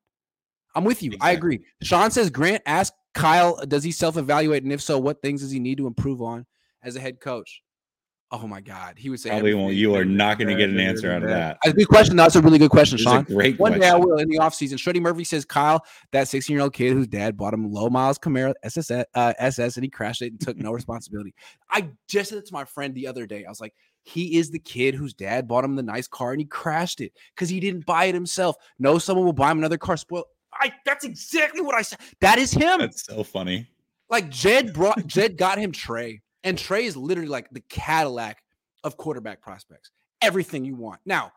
I'm 0.75 0.83
with 0.83 1.01
you. 1.01 1.11
Exactly. 1.11 1.27
I 1.27 1.31
agree. 1.33 1.59
Sean 1.81 2.11
says 2.11 2.29
Grant 2.29 2.61
ask 2.65 2.93
Kyle, 3.13 3.63
does 3.65 3.83
he 3.83 3.91
self 3.91 4.17
evaluate? 4.17 4.63
And 4.63 4.71
if 4.71 4.81
so, 4.81 4.99
what 4.99 5.21
things 5.21 5.41
does 5.41 5.51
he 5.51 5.59
need 5.59 5.77
to 5.77 5.87
improve 5.87 6.21
on 6.21 6.45
as 6.83 6.95
a 6.95 6.99
head 6.99 7.19
coach? 7.19 7.61
Oh 8.31 8.45
my 8.45 8.61
God, 8.61 8.99
he 8.99 9.09
would 9.09 9.19
say. 9.19 9.31
Probably 9.31 9.55
won't. 9.55 9.73
You 9.73 9.95
are 9.95 10.05
not 10.05 10.37
going 10.37 10.49
to 10.49 10.55
get 10.55 10.69
an 10.69 10.79
answer 10.79 11.11
out 11.11 11.23
of 11.23 11.29
that. 11.29 11.57
That's 11.63 11.73
a 11.73 11.77
good 11.77 11.87
question. 11.87 12.15
That's 12.15 12.35
a 12.35 12.41
really 12.41 12.59
good 12.59 12.69
question, 12.69 12.99
Sean. 12.99 13.23
great. 13.23 13.59
One 13.59 13.71
question. 13.71 13.81
day 13.81 13.89
I 13.89 13.95
will 13.95 14.19
in 14.19 14.29
the 14.29 14.37
offseason. 14.37 14.73
Shreddy 14.73 15.01
Murphy 15.01 15.23
says 15.23 15.45
Kyle, 15.45 15.83
that 16.11 16.27
16 16.27 16.53
year 16.53 16.61
old 16.61 16.73
kid 16.73 16.93
whose 16.93 17.07
dad 17.07 17.35
bought 17.35 17.55
him 17.55 17.71
low 17.71 17.89
miles 17.89 18.19
Camaro 18.19 18.53
SS, 18.61 18.91
uh, 18.91 19.03
SS 19.15 19.77
and 19.77 19.83
he 19.83 19.89
crashed 19.89 20.21
it 20.21 20.31
and 20.31 20.39
took 20.39 20.57
no 20.57 20.71
responsibility. 20.73 21.33
I 21.71 21.89
just 22.07 22.29
said 22.29 22.37
it 22.37 22.45
to 22.45 22.53
my 22.53 22.65
friend 22.65 22.93
the 22.93 23.07
other 23.07 23.25
day. 23.25 23.45
I 23.45 23.49
was 23.49 23.61
like, 23.61 23.73
he 24.03 24.37
is 24.37 24.51
the 24.51 24.59
kid 24.59 24.93
whose 24.93 25.15
dad 25.15 25.47
bought 25.47 25.63
him 25.63 25.75
the 25.75 25.81
nice 25.81 26.07
car 26.07 26.31
and 26.31 26.39
he 26.39 26.45
crashed 26.45 27.01
it 27.01 27.13
because 27.33 27.49
he 27.49 27.59
didn't 27.59 27.87
buy 27.87 28.05
it 28.05 28.13
himself. 28.13 28.57
No, 28.77 28.99
someone 28.99 29.25
will 29.25 29.33
buy 29.33 29.49
him 29.49 29.57
another 29.57 29.79
car. 29.79 29.97
Spoil. 29.97 30.25
I 30.53 30.71
that's 30.85 31.05
exactly 31.05 31.61
what 31.61 31.75
I 31.75 31.81
said. 31.81 31.99
That 32.21 32.37
is 32.37 32.51
him. 32.51 32.79
That's 32.79 33.05
so 33.05 33.23
funny. 33.23 33.67
Like 34.09 34.29
Jed 34.29 34.73
brought 34.73 35.05
Jed 35.07 35.37
got 35.37 35.57
him 35.57 35.71
Trey, 35.71 36.21
and 36.43 36.57
Trey 36.57 36.85
is 36.85 36.97
literally 36.97 37.29
like 37.29 37.49
the 37.51 37.61
Cadillac 37.69 38.41
of 38.83 38.97
quarterback 38.97 39.41
prospects. 39.41 39.91
Everything 40.21 40.65
you 40.65 40.75
want. 40.75 40.99
Now, 41.05 41.31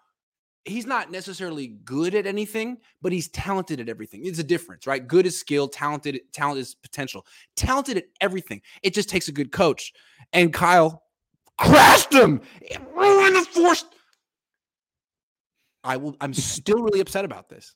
he's 0.64 0.86
not 0.86 1.10
necessarily 1.10 1.68
good 1.84 2.14
at 2.14 2.26
anything, 2.26 2.78
but 3.00 3.12
he's 3.12 3.28
talented 3.28 3.80
at 3.80 3.88
everything. 3.88 4.24
It's 4.24 4.38
a 4.38 4.44
difference, 4.44 4.86
right? 4.86 5.06
Good 5.06 5.26
is 5.26 5.38
skill, 5.38 5.68
talented, 5.68 6.20
talent 6.32 6.58
is 6.58 6.74
potential. 6.74 7.26
Talented 7.56 7.98
at 7.98 8.04
everything. 8.20 8.60
It 8.82 8.94
just 8.94 9.08
takes 9.08 9.28
a 9.28 9.32
good 9.32 9.52
coach. 9.52 9.92
And 10.32 10.52
Kyle 10.52 11.02
crashed 11.58 12.12
him. 12.12 12.40
It 12.60 12.80
ruined 12.94 13.36
the 13.36 13.42
force. 13.42 13.84
I 15.84 15.96
will. 15.96 16.16
I'm 16.20 16.32
still 16.32 16.80
really 16.80 17.00
upset 17.00 17.24
about 17.24 17.48
this. 17.48 17.74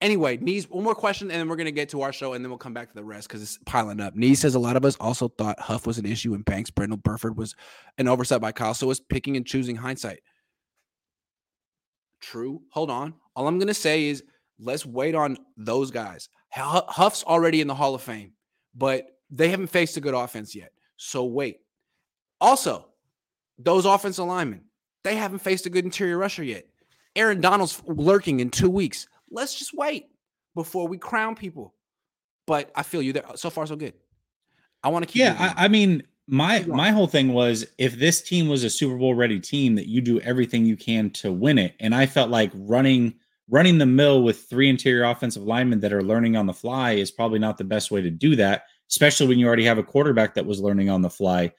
Anyway, 0.00 0.36
Knees, 0.36 0.68
one 0.68 0.84
more 0.84 0.94
question, 0.94 1.30
and 1.30 1.40
then 1.40 1.48
we're 1.48 1.56
going 1.56 1.64
to 1.66 1.72
get 1.72 1.88
to 1.90 2.02
our 2.02 2.12
show, 2.12 2.34
and 2.34 2.44
then 2.44 2.50
we'll 2.50 2.58
come 2.58 2.74
back 2.74 2.88
to 2.88 2.94
the 2.94 3.04
rest 3.04 3.28
because 3.28 3.42
it's 3.42 3.58
piling 3.64 4.00
up. 4.00 4.14
Knees 4.14 4.40
says 4.40 4.54
a 4.54 4.58
lot 4.58 4.76
of 4.76 4.84
us 4.84 4.96
also 5.00 5.28
thought 5.28 5.58
Huff 5.58 5.86
was 5.86 5.98
an 5.98 6.04
issue 6.04 6.34
and 6.34 6.44
Banks, 6.44 6.70
Brendel, 6.70 6.98
Burford 6.98 7.38
was 7.38 7.54
an 7.96 8.08
oversight 8.08 8.40
by 8.40 8.52
Kyle. 8.52 8.74
So 8.74 8.90
it's 8.90 9.00
picking 9.00 9.36
and 9.36 9.46
choosing 9.46 9.76
hindsight. 9.76 10.20
True. 12.20 12.62
Hold 12.70 12.90
on. 12.90 13.14
All 13.36 13.46
I'm 13.48 13.58
going 13.58 13.68
to 13.68 13.74
say 13.74 14.06
is 14.06 14.22
let's 14.58 14.84
wait 14.84 15.14
on 15.14 15.38
those 15.56 15.90
guys. 15.90 16.28
Huff's 16.50 17.24
already 17.24 17.60
in 17.60 17.66
the 17.66 17.74
Hall 17.74 17.94
of 17.94 18.02
Fame, 18.02 18.32
but 18.74 19.06
they 19.30 19.48
haven't 19.48 19.68
faced 19.68 19.96
a 19.96 20.00
good 20.00 20.14
offense 20.14 20.54
yet. 20.54 20.72
So 20.96 21.24
wait. 21.24 21.60
Also, 22.40 22.88
those 23.58 23.86
offensive 23.86 24.26
linemen, 24.26 24.64
they 25.02 25.16
haven't 25.16 25.40
faced 25.40 25.66
a 25.66 25.70
good 25.70 25.84
interior 25.84 26.18
rusher 26.18 26.44
yet. 26.44 26.66
Aaron 27.16 27.40
Donald's 27.40 27.82
lurking 27.86 28.40
in 28.40 28.50
two 28.50 28.70
weeks 28.70 29.06
let's 29.34 29.54
just 29.58 29.74
wait 29.74 30.06
before 30.54 30.88
we 30.88 30.96
crown 30.96 31.34
people. 31.34 31.74
But 32.46 32.70
I 32.74 32.82
feel 32.82 33.02
you 33.02 33.12
there. 33.12 33.24
So 33.36 33.50
far, 33.50 33.66
so 33.66 33.76
good. 33.76 33.94
I 34.82 34.88
want 34.88 35.06
to 35.06 35.12
keep. 35.12 35.20
Yeah, 35.20 35.36
I, 35.38 35.64
I, 35.64 35.68
mean, 35.68 36.02
my 36.26 36.62
my 36.62 36.90
whole 36.90 37.06
thing 37.06 37.32
was 37.32 37.66
if 37.78 37.98
this 37.98 38.22
team 38.22 38.48
was 38.48 38.64
a 38.64 38.70
Super 38.70 38.96
Bowl 38.96 39.14
ready 39.14 39.40
team, 39.40 39.74
that 39.76 39.88
you 39.88 40.00
do 40.00 40.20
everything 40.20 40.66
you 40.66 40.76
can 40.76 41.10
to 41.10 41.32
win 41.32 41.58
it. 41.58 41.74
And 41.80 41.94
I 41.94 42.06
felt 42.06 42.30
like 42.30 42.50
running 42.54 43.14
running 43.48 43.78
the 43.78 43.86
mill 43.86 44.22
with 44.22 44.44
three 44.44 44.68
interior 44.68 45.04
offensive 45.04 45.42
linemen 45.42 45.80
that 45.80 45.92
are 45.92 46.02
learning 46.02 46.36
on 46.36 46.46
the 46.46 46.52
fly 46.52 46.92
is 46.92 47.10
probably 47.10 47.38
not 47.38 47.58
the 47.58 47.64
best 47.64 47.90
way 47.90 48.00
to 48.00 48.10
do 48.10 48.36
that, 48.36 48.64
especially 48.90 49.26
when 49.26 49.38
you 49.38 49.46
already 49.46 49.64
have 49.64 49.78
a 49.78 49.82
quarterback 49.82 50.34
that 50.34 50.46
was 50.46 50.60
learning 50.60 50.88
on 50.88 51.02
the 51.02 51.10
fly. 51.10 51.52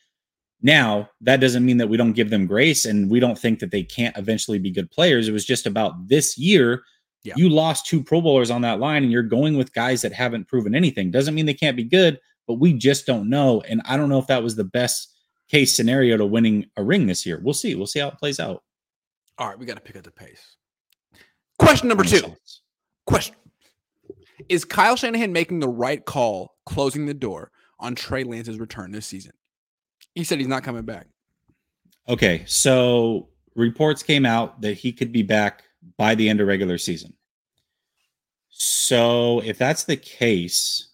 Now, 0.61 1.09
that 1.21 1.41
doesn't 1.41 1.65
mean 1.65 1.77
that 1.77 1.89
we 1.89 1.97
don't 1.97 2.13
give 2.13 2.29
them 2.29 2.47
grace 2.47 2.85
and 2.85 3.09
we 3.09 3.19
don't 3.19 3.37
think 3.37 3.59
that 3.59 3.71
they 3.71 3.83
can't 3.83 4.17
eventually 4.17 4.57
be 4.57 4.71
good 4.71 4.89
players. 4.89 5.27
It 5.27 5.33
was 5.33 5.45
just 5.45 5.67
about 5.67 6.07
this 6.07 6.37
year. 6.37 6.83
Yeah. 7.25 7.33
You 7.37 7.49
lost 7.49 7.87
two 7.87 8.03
Pro 8.03 8.21
Bowlers 8.21 8.51
on 8.51 8.61
that 8.61 8.79
line 8.79 9.03
and 9.03 9.11
you're 9.11 9.23
going 9.23 9.57
with 9.57 9.73
guys 9.73 10.01
that 10.03 10.13
haven't 10.13 10.47
proven 10.47 10.75
anything. 10.75 11.09
Doesn't 11.09 11.33
mean 11.33 11.47
they 11.47 11.55
can't 11.55 11.75
be 11.75 11.83
good, 11.83 12.19
but 12.47 12.55
we 12.55 12.73
just 12.73 13.07
don't 13.07 13.29
know. 13.29 13.61
And 13.61 13.81
I 13.85 13.97
don't 13.97 14.09
know 14.09 14.19
if 14.19 14.27
that 14.27 14.43
was 14.43 14.55
the 14.55 14.63
best 14.63 15.11
case 15.49 15.75
scenario 15.75 16.17
to 16.17 16.25
winning 16.25 16.67
a 16.77 16.83
ring 16.83 17.07
this 17.07 17.25
year. 17.25 17.39
We'll 17.41 17.55
see. 17.55 17.73
We'll 17.75 17.87
see 17.87 17.99
how 17.99 18.09
it 18.09 18.19
plays 18.19 18.39
out. 18.39 18.63
All 19.37 19.47
right, 19.47 19.57
we 19.57 19.65
got 19.65 19.75
to 19.75 19.81
pick 19.81 19.95
up 19.95 20.03
the 20.03 20.11
pace. 20.11 20.55
Question 21.57 21.87
number 21.87 22.03
two. 22.03 22.35
Question 23.07 23.35
Is 24.47 24.63
Kyle 24.63 24.95
Shanahan 24.95 25.33
making 25.33 25.59
the 25.59 25.67
right 25.67 26.03
call 26.05 26.55
closing 26.65 27.05
the 27.05 27.13
door 27.13 27.51
on 27.79 27.95
Trey 27.95 28.23
Lance's 28.23 28.59
return 28.59 28.91
this 28.91 29.05
season? 29.07 29.33
He 30.13 30.23
said 30.23 30.37
he's 30.37 30.47
not 30.47 30.63
coming 30.63 30.83
back. 30.83 31.07
Okay, 32.07 32.43
so 32.45 33.29
reports 33.55 34.03
came 34.03 34.25
out 34.25 34.61
that 34.61 34.73
he 34.73 34.91
could 34.91 35.11
be 35.11 35.23
back 35.23 35.63
by 35.97 36.15
the 36.15 36.29
end 36.29 36.39
of 36.39 36.47
regular 36.47 36.77
season. 36.77 37.13
So 38.57 39.41
if 39.43 39.57
that's 39.57 39.83
the 39.83 39.97
case, 39.97 40.87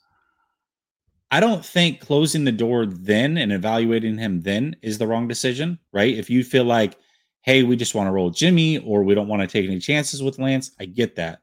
I 1.30 1.40
don't 1.40 1.64
think 1.64 2.00
closing 2.00 2.44
the 2.44 2.52
door 2.52 2.88
then 2.88 3.38
and 3.38 3.54
evaluating 3.54 4.18
him 4.18 4.42
then 4.42 4.76
is 4.82 4.98
the 4.98 5.06
wrong 5.06 5.28
decision, 5.28 5.78
right? 5.94 6.18
If 6.18 6.28
you 6.28 6.44
feel 6.44 6.64
like 6.64 6.98
hey, 7.44 7.64
we 7.64 7.76
just 7.76 7.96
want 7.96 8.08
to 8.08 8.12
roll 8.12 8.30
Jimmy 8.30 8.78
or 8.80 9.04
we 9.04 9.16
don't 9.16 9.28
want 9.28 9.42
to 9.42 9.48
take 9.48 9.66
any 9.66 9.80
chances 9.80 10.22
with 10.22 10.38
Lance. 10.38 10.72
I 10.80 10.86
get 10.86 11.16
that. 11.16 11.40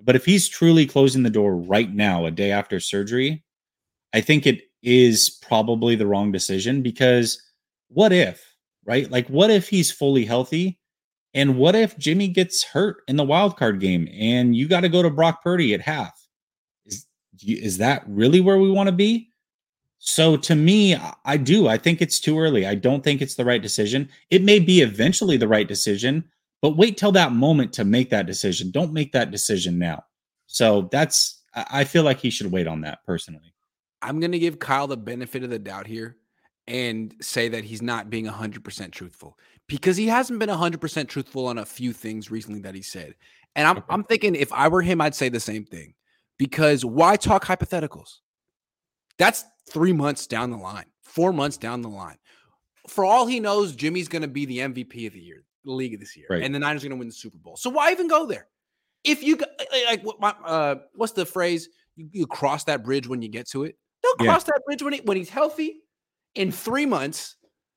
But 0.00 0.16
if 0.16 0.24
he's 0.24 0.48
truly 0.48 0.86
closing 0.86 1.22
the 1.22 1.30
door 1.30 1.56
right 1.56 1.92
now, 1.92 2.26
a 2.26 2.30
day 2.30 2.50
after 2.50 2.80
surgery, 2.80 3.44
I 4.12 4.20
think 4.20 4.46
it 4.46 4.62
is 4.82 5.30
probably 5.42 5.94
the 5.94 6.06
wrong 6.06 6.32
decision 6.32 6.82
because 6.82 7.40
what 7.88 8.12
if, 8.12 8.54
right? 8.84 9.10
Like, 9.10 9.28
what 9.28 9.50
if 9.50 9.68
he's 9.68 9.90
fully 9.90 10.24
healthy? 10.24 10.78
And 11.36 11.58
what 11.58 11.76
if 11.76 11.98
Jimmy 11.98 12.28
gets 12.28 12.64
hurt 12.64 13.02
in 13.08 13.16
the 13.16 13.24
wild 13.24 13.58
card 13.58 13.78
game 13.78 14.08
and 14.10 14.56
you 14.56 14.66
got 14.66 14.80
to 14.80 14.88
go 14.88 15.02
to 15.02 15.10
Brock 15.10 15.44
Purdy 15.44 15.74
at 15.74 15.82
half? 15.82 16.18
Is, 16.86 17.06
is 17.42 17.76
that 17.76 18.02
really 18.06 18.40
where 18.40 18.56
we 18.56 18.70
want 18.70 18.86
to 18.86 18.92
be? 18.92 19.28
So 19.98 20.38
to 20.38 20.54
me, 20.54 20.96
I 21.26 21.36
do. 21.36 21.68
I 21.68 21.76
think 21.76 22.00
it's 22.00 22.20
too 22.20 22.40
early. 22.40 22.66
I 22.66 22.74
don't 22.74 23.04
think 23.04 23.20
it's 23.20 23.34
the 23.34 23.44
right 23.44 23.60
decision. 23.60 24.08
It 24.30 24.44
may 24.44 24.58
be 24.58 24.80
eventually 24.80 25.36
the 25.36 25.46
right 25.46 25.68
decision, 25.68 26.24
but 26.62 26.78
wait 26.78 26.96
till 26.96 27.12
that 27.12 27.32
moment 27.32 27.74
to 27.74 27.84
make 27.84 28.08
that 28.10 28.26
decision. 28.26 28.70
Don't 28.70 28.94
make 28.94 29.12
that 29.12 29.30
decision 29.30 29.78
now. 29.78 30.04
So 30.46 30.88
that's, 30.90 31.42
I 31.54 31.84
feel 31.84 32.02
like 32.02 32.18
he 32.18 32.30
should 32.30 32.50
wait 32.50 32.66
on 32.66 32.80
that 32.80 33.00
personally. 33.04 33.52
I'm 34.00 34.20
going 34.20 34.32
to 34.32 34.38
give 34.38 34.58
Kyle 34.58 34.86
the 34.86 34.96
benefit 34.96 35.42
of 35.42 35.50
the 35.50 35.58
doubt 35.58 35.86
here 35.86 36.16
and 36.68 37.14
say 37.20 37.48
that 37.48 37.64
he's 37.64 37.82
not 37.82 38.10
being 38.10 38.26
100% 38.26 38.90
truthful 38.92 39.38
because 39.68 39.96
he 39.96 40.06
hasn't 40.06 40.38
been 40.38 40.48
100% 40.48 41.08
truthful 41.08 41.46
on 41.46 41.58
a 41.58 41.66
few 41.66 41.92
things 41.92 42.30
recently 42.30 42.60
that 42.60 42.74
he 42.74 42.82
said. 42.82 43.14
And 43.54 43.66
I'm. 43.66 43.82
I'm 43.88 44.04
thinking 44.04 44.34
if 44.34 44.52
I 44.52 44.68
were 44.68 44.82
him, 44.82 45.00
I'd 45.00 45.14
say 45.14 45.30
the 45.30 45.40
same 45.40 45.64
thing 45.64 45.94
because 46.38 46.84
why 46.84 47.16
talk 47.16 47.44
hypotheticals? 47.44 48.18
That's 49.18 49.44
three 49.70 49.94
months 49.94 50.26
down 50.26 50.50
the 50.50 50.58
line, 50.58 50.84
four 51.02 51.32
months 51.32 51.56
down 51.56 51.80
the 51.80 51.88
line. 51.88 52.18
For 52.86 53.04
all 53.04 53.26
he 53.26 53.40
knows, 53.40 53.74
Jimmy's 53.74 54.08
going 54.08 54.22
to 54.22 54.28
be 54.28 54.44
the 54.44 54.58
MVP 54.58 55.06
of 55.06 55.14
the 55.14 55.20
year, 55.20 55.44
the 55.64 55.72
league 55.72 55.94
of 55.94 56.00
this 56.00 56.16
year, 56.16 56.26
right. 56.28 56.42
and 56.42 56.54
the 56.54 56.58
Niners 56.58 56.84
are 56.84 56.88
going 56.88 56.98
to 56.98 57.00
win 57.00 57.08
the 57.08 57.14
Super 57.14 57.38
Bowl. 57.38 57.56
So 57.56 57.70
why 57.70 57.90
even 57.90 58.08
go 58.08 58.26
there? 58.26 58.46
If 59.02 59.22
you 59.22 59.38
like, 59.86 60.02
what 60.02 60.20
my, 60.20 60.34
uh, 60.44 60.74
what's 60.94 61.12
the 61.12 61.24
phrase? 61.24 61.68
You, 61.96 62.08
you, 62.12 62.26
cross 62.26 62.64
that 62.64 62.84
bridge 62.84 63.08
when 63.08 63.22
you 63.22 63.28
get 63.28 63.48
to 63.50 63.64
it. 63.64 63.78
Don't 64.02 64.18
cross 64.18 64.44
yeah. 64.46 64.52
that 64.54 64.62
bridge 64.66 64.82
when 64.82 64.92
he, 64.92 65.00
when 65.00 65.16
he's 65.16 65.30
healthy. 65.30 65.78
In 66.36 66.52
three 66.52 66.86
months, 66.86 67.36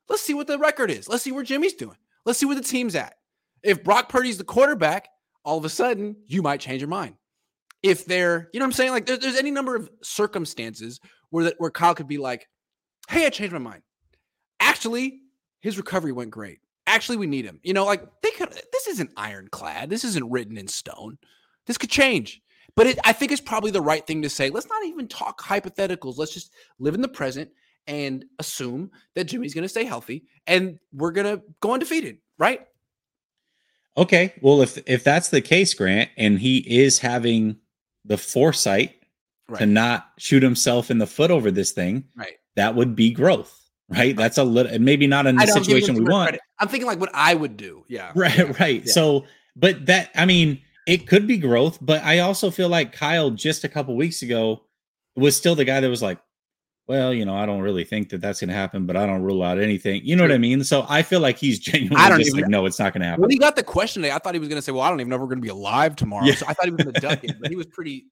let's 0.09 0.21
see 0.21 0.33
what 0.33 0.45
the 0.45 0.59
record 0.59 0.91
is. 0.91 1.07
Let's 1.07 1.23
see 1.23 1.31
where 1.31 1.43
Jimmy's 1.43 1.73
doing. 1.73 1.97
Let's 2.25 2.37
see 2.37 2.45
where 2.45 2.55
the 2.55 2.61
team's 2.61 2.93
at. 2.93 3.15
If 3.63 3.83
Brock 3.83 4.09
Purdy's 4.09 4.37
the 4.37 4.43
quarterback, 4.43 5.07
all 5.43 5.57
of 5.57 5.65
a 5.65 5.69
sudden 5.69 6.17
you 6.27 6.41
might 6.41 6.59
change 6.59 6.81
your 6.81 6.89
mind. 6.89 7.15
If 7.81 8.05
they're, 8.05 8.49
you 8.53 8.59
know 8.59 8.65
what 8.65 8.67
I'm 8.67 8.73
saying? 8.73 8.91
Like 8.91 9.05
there, 9.05 9.17
there's 9.17 9.37
any 9.37 9.51
number 9.51 9.75
of 9.77 9.89
circumstances 10.03 10.99
where 11.29 11.45
that 11.45 11.55
where 11.57 11.71
Kyle 11.71 11.95
could 11.95 12.09
be 12.09 12.17
like, 12.17 12.49
"Hey, 13.07 13.25
I 13.25 13.29
changed 13.29 13.53
my 13.53 13.59
mind. 13.59 13.81
Actually, 14.59 15.21
his 15.61 15.77
recovery 15.77 16.11
went 16.11 16.31
great. 16.31 16.59
Actually, 16.85 17.17
we 17.17 17.27
need 17.27 17.45
him. 17.45 17.59
You 17.63 17.73
know, 17.73 17.85
like 17.85 18.03
they 18.21 18.31
could. 18.31 18.51
This 18.51 18.87
isn't 18.87 19.11
ironclad. 19.15 19.89
This 19.89 20.03
isn't 20.03 20.29
written 20.29 20.57
in 20.57 20.67
stone. 20.67 21.17
This 21.65 21.77
could 21.77 21.89
change." 21.89 22.41
But 22.75 22.87
it, 22.87 22.99
I 23.03 23.13
think 23.13 23.31
it's 23.31 23.41
probably 23.41 23.71
the 23.71 23.81
right 23.81 24.05
thing 24.05 24.21
to 24.21 24.29
say. 24.29 24.49
Let's 24.49 24.67
not 24.67 24.85
even 24.85 25.07
talk 25.07 25.41
hypotheticals. 25.41 26.17
Let's 26.17 26.33
just 26.33 26.53
live 26.79 26.93
in 26.93 27.01
the 27.01 27.07
present 27.07 27.49
and 27.87 28.25
assume 28.37 28.91
that 29.15 29.25
Jimmy's 29.25 29.53
going 29.53 29.63
to 29.63 29.69
stay 29.69 29.83
healthy 29.83 30.25
and 30.47 30.79
we're 30.93 31.11
going 31.11 31.37
to 31.37 31.43
go 31.59 31.73
undefeated, 31.73 32.17
right? 32.37 32.67
Okay. 33.97 34.33
Well, 34.41 34.61
if 34.61 34.77
if 34.87 35.03
that's 35.03 35.29
the 35.29 35.41
case, 35.41 35.73
Grant, 35.73 36.09
and 36.17 36.39
he 36.39 36.57
is 36.57 36.99
having 36.99 37.57
the 38.05 38.17
foresight 38.17 38.95
right. 39.49 39.59
to 39.59 39.65
not 39.65 40.11
shoot 40.17 40.43
himself 40.43 40.89
in 40.89 40.97
the 40.97 41.07
foot 41.07 41.31
over 41.31 41.51
this 41.51 41.71
thing, 41.71 42.05
right? 42.15 42.37
That 42.55 42.75
would 42.75 42.95
be 42.95 43.11
growth, 43.11 43.53
right? 43.89 44.15
That's 44.15 44.37
a 44.37 44.43
little, 44.43 44.71
and 44.71 44.85
maybe 44.85 45.07
not 45.07 45.25
in 45.25 45.35
the 45.35 45.47
situation 45.47 45.95
we 45.95 46.01
want. 46.01 46.29
Credit. 46.29 46.41
I'm 46.59 46.67
thinking 46.67 46.87
like 46.87 46.99
what 46.99 47.11
I 47.13 47.33
would 47.33 47.57
do. 47.57 47.83
Yeah. 47.87 48.11
Right. 48.15 48.37
Yeah. 48.37 48.53
Right. 48.59 48.85
Yeah. 48.85 48.91
So, 48.91 49.25
but 49.55 49.85
that, 49.87 50.11
I 50.15 50.25
mean, 50.25 50.61
it 50.87 51.07
could 51.07 51.27
be 51.27 51.37
growth, 51.37 51.77
but 51.81 52.03
I 52.03 52.19
also 52.19 52.51
feel 52.51 52.69
like 52.69 52.93
Kyle 52.93 53.31
just 53.31 53.63
a 53.63 53.69
couple 53.69 53.95
weeks 53.95 54.21
ago 54.21 54.63
was 55.15 55.35
still 55.35 55.55
the 55.55 55.65
guy 55.65 55.79
that 55.79 55.89
was 55.89 56.01
like, 56.01 56.19
well, 56.89 57.13
you 57.13 57.23
know, 57.23 57.35
I 57.35 57.45
don't 57.45 57.61
really 57.61 57.83
think 57.83 58.09
that 58.09 58.19
that's 58.19 58.39
going 58.39 58.47
to 58.47 58.55
happen, 58.55 58.87
but 58.87 58.97
I 58.97 59.05
don't 59.05 59.21
rule 59.21 59.43
out 59.43 59.59
anything. 59.59 60.01
You 60.03 60.15
know 60.15 60.23
what 60.23 60.31
I 60.31 60.39
mean? 60.39 60.63
So 60.63 60.87
I 60.89 61.03
feel 61.03 61.19
like 61.19 61.37
he's 61.37 61.59
genuinely 61.59 62.03
I 62.03 62.09
don't 62.09 62.19
even, 62.19 62.41
like, 62.41 62.49
no, 62.49 62.65
it's 62.65 62.79
not 62.79 62.93
going 62.93 63.01
to 63.01 63.07
happen. 63.07 63.21
When 63.21 63.29
he 63.29 63.37
got 63.37 63.55
the 63.55 63.61
question 63.61 64.01
today, 64.01 64.11
I 64.11 64.17
thought 64.17 64.33
he 64.33 64.39
was 64.39 64.49
going 64.49 64.57
to 64.57 64.63
say, 64.63 64.71
well, 64.71 64.81
I 64.81 64.89
don't 64.89 64.99
even 64.99 65.11
know 65.11 65.17
if 65.17 65.21
we're 65.21 65.27
going 65.27 65.37
to 65.37 65.43
be 65.43 65.49
alive 65.49 65.95
tomorrow. 65.95 66.25
Yeah. 66.25 66.33
So 66.33 66.47
I 66.47 66.53
thought 66.53 66.65
he 66.65 66.71
was 66.71 66.81
going 66.81 66.95
to 66.95 66.99
duck 66.99 67.23
it, 67.23 67.35
but 67.39 67.51
he 67.51 67.55
was 67.55 67.65
pretty 67.71 68.07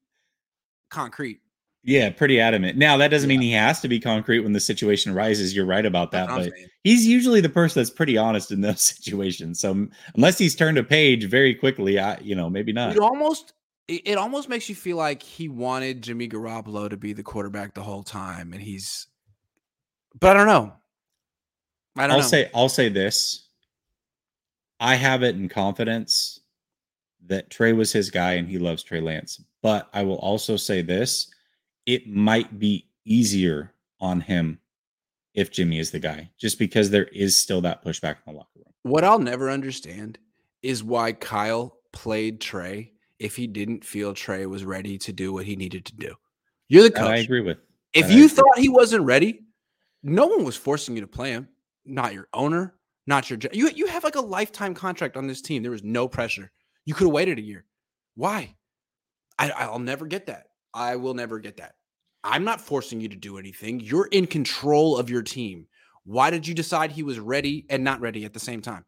concrete. 0.92 1.40
Yeah, 1.84 2.12
pretty 2.12 2.40
adamant. 2.40 2.78
Now 2.78 2.98
that 2.98 3.08
doesn't 3.08 3.30
yeah. 3.32 3.38
mean 3.38 3.48
he 3.48 3.54
has 3.54 3.82
to 3.82 3.88
be 3.88 4.00
concrete 4.00 4.42
when 4.42 4.54
the 4.54 4.60
situation 4.60 5.12
arises. 5.12 5.56
You're 5.56 5.66
right 5.66 5.86
about 5.86 6.12
that, 6.12 6.28
but 6.28 6.52
he's 6.84 7.08
usually 7.08 7.42
the 7.42 7.50
person 7.50 7.80
that's 7.80 7.90
pretty 7.90 8.16
honest 8.16 8.52
in 8.52 8.62
those 8.62 8.82
situations. 8.96 9.60
So 9.60 9.88
unless 10.14 10.38
he's 10.38 10.54
turned 10.54 10.78
a 10.78 10.84
page 10.84 11.26
very 11.26 11.56
quickly, 11.56 11.98
I 11.98 12.20
you 12.20 12.36
know 12.36 12.50
maybe 12.50 12.74
not. 12.74 12.92
It 12.92 13.00
almost 13.00 13.54
it 13.88 14.18
almost 14.18 14.50
makes 14.50 14.68
you 14.68 14.76
feel 14.76 14.98
like 14.98 15.24
he 15.24 15.48
wanted 15.48 16.02
Jimmy 16.02 16.28
Garoppolo 16.28 16.90
to 16.90 16.98
be 16.98 17.14
the 17.14 17.24
quarterback 17.24 17.74
the 17.74 17.84
whole 17.84 18.04
time, 18.04 18.54
and 18.54 18.62
he's. 18.62 19.08
But 20.20 20.36
I 20.36 20.40
don't 20.40 20.48
know. 20.48 20.74
I 21.96 22.02
don't. 22.04 22.12
I'll 22.12 22.18
know. 22.18 22.28
say 22.28 22.50
I'll 22.54 22.70
say 22.70 22.90
this. 22.90 23.48
I 24.80 24.96
have 24.96 25.24
it 25.24 25.36
in 25.36 25.50
confidence 25.50 26.42
that 27.26 27.50
Trey 27.50 27.74
was 27.74 27.92
his 27.92 28.12
guy 28.12 28.34
and 28.34 28.48
he 28.48 28.60
loves 28.60 28.84
Trey 28.84 29.02
Lance. 29.02 29.42
But 29.62 29.90
I 29.94 30.04
will 30.04 30.20
also 30.20 30.56
say 30.56 30.82
this 30.82 31.28
it 31.86 32.08
might 32.08 32.60
be 32.60 32.88
easier 33.06 33.74
on 34.00 34.22
him 34.22 34.60
if 35.34 35.52
Jimmy 35.52 35.80
is 35.80 35.92
the 35.92 36.00
guy, 36.00 36.30
just 36.38 36.60
because 36.60 36.90
there 36.90 37.06
is 37.06 37.38
still 37.38 37.62
that 37.62 37.84
pushback 37.84 38.18
in 38.26 38.34
the 38.34 38.38
locker 38.38 38.50
room. 38.58 38.74
What 38.84 39.04
I'll 39.04 39.20
never 39.20 39.50
understand 39.50 40.20
is 40.62 40.84
why 40.84 41.14
Kyle 41.14 41.78
played 41.92 42.42
Trey 42.42 42.92
if 43.20 43.36
he 43.36 43.48
didn't 43.48 43.84
feel 43.84 44.14
Trey 44.14 44.46
was 44.46 44.64
ready 44.64 44.98
to 45.00 45.14
do 45.14 45.34
what 45.34 45.46
he 45.46 45.56
needed 45.56 45.86
to 45.86 45.96
do. 45.96 46.16
You're 46.68 46.84
the 46.84 46.92
coach. 46.92 47.06
That 47.06 47.14
I 47.14 47.18
agree 47.18 47.42
with. 47.42 47.58
If 47.94 48.12
you 48.12 48.30
thought 48.30 48.58
he 48.58 48.70
wasn't 48.70 49.06
ready, 49.06 49.42
no 50.04 50.28
one 50.28 50.44
was 50.44 50.56
forcing 50.56 50.96
you 50.96 51.02
to 51.02 51.08
play 51.08 51.32
him. 51.32 51.48
Not 51.86 52.14
your 52.14 52.28
owner, 52.34 52.76
not 53.08 53.30
your 53.30 53.40
you. 53.54 53.70
You 53.70 53.88
have 53.88 54.04
like 54.04 54.16
a 54.16 54.22
lifetime 54.22 54.74
contract 54.74 55.18
on 55.18 55.26
this 55.26 55.42
team. 55.42 55.64
There 55.64 55.72
was 55.72 55.84
no 55.84 56.08
pressure. 56.08 56.52
You 56.86 56.94
could 56.94 57.06
have 57.06 57.14
waited 57.14 57.40
a 57.40 57.42
year. 57.42 57.66
Why? 58.16 58.56
I, 59.40 59.52
I'll 59.52 59.80
never 59.80 60.06
get 60.06 60.28
that. 60.28 60.48
I 60.74 60.96
will 60.96 61.14
never 61.14 61.40
get 61.40 61.58
that. 61.58 61.76
I'm 62.24 62.44
not 62.44 62.60
forcing 62.60 63.00
you 63.00 63.08
to 63.10 63.16
do 63.16 63.38
anything. 63.38 63.80
You're 63.80 64.08
in 64.08 64.28
control 64.28 64.98
of 64.98 65.10
your 65.10 65.22
team. 65.22 65.68
Why 66.04 66.30
did 66.30 66.48
you 66.48 66.54
decide 66.54 66.92
he 66.92 67.04
was 67.04 67.20
ready 67.20 67.66
and 67.70 67.84
not 67.84 68.02
ready 68.02 68.26
at 68.26 68.34
the 68.34 68.40
same 68.40 68.62
time? 68.62 68.86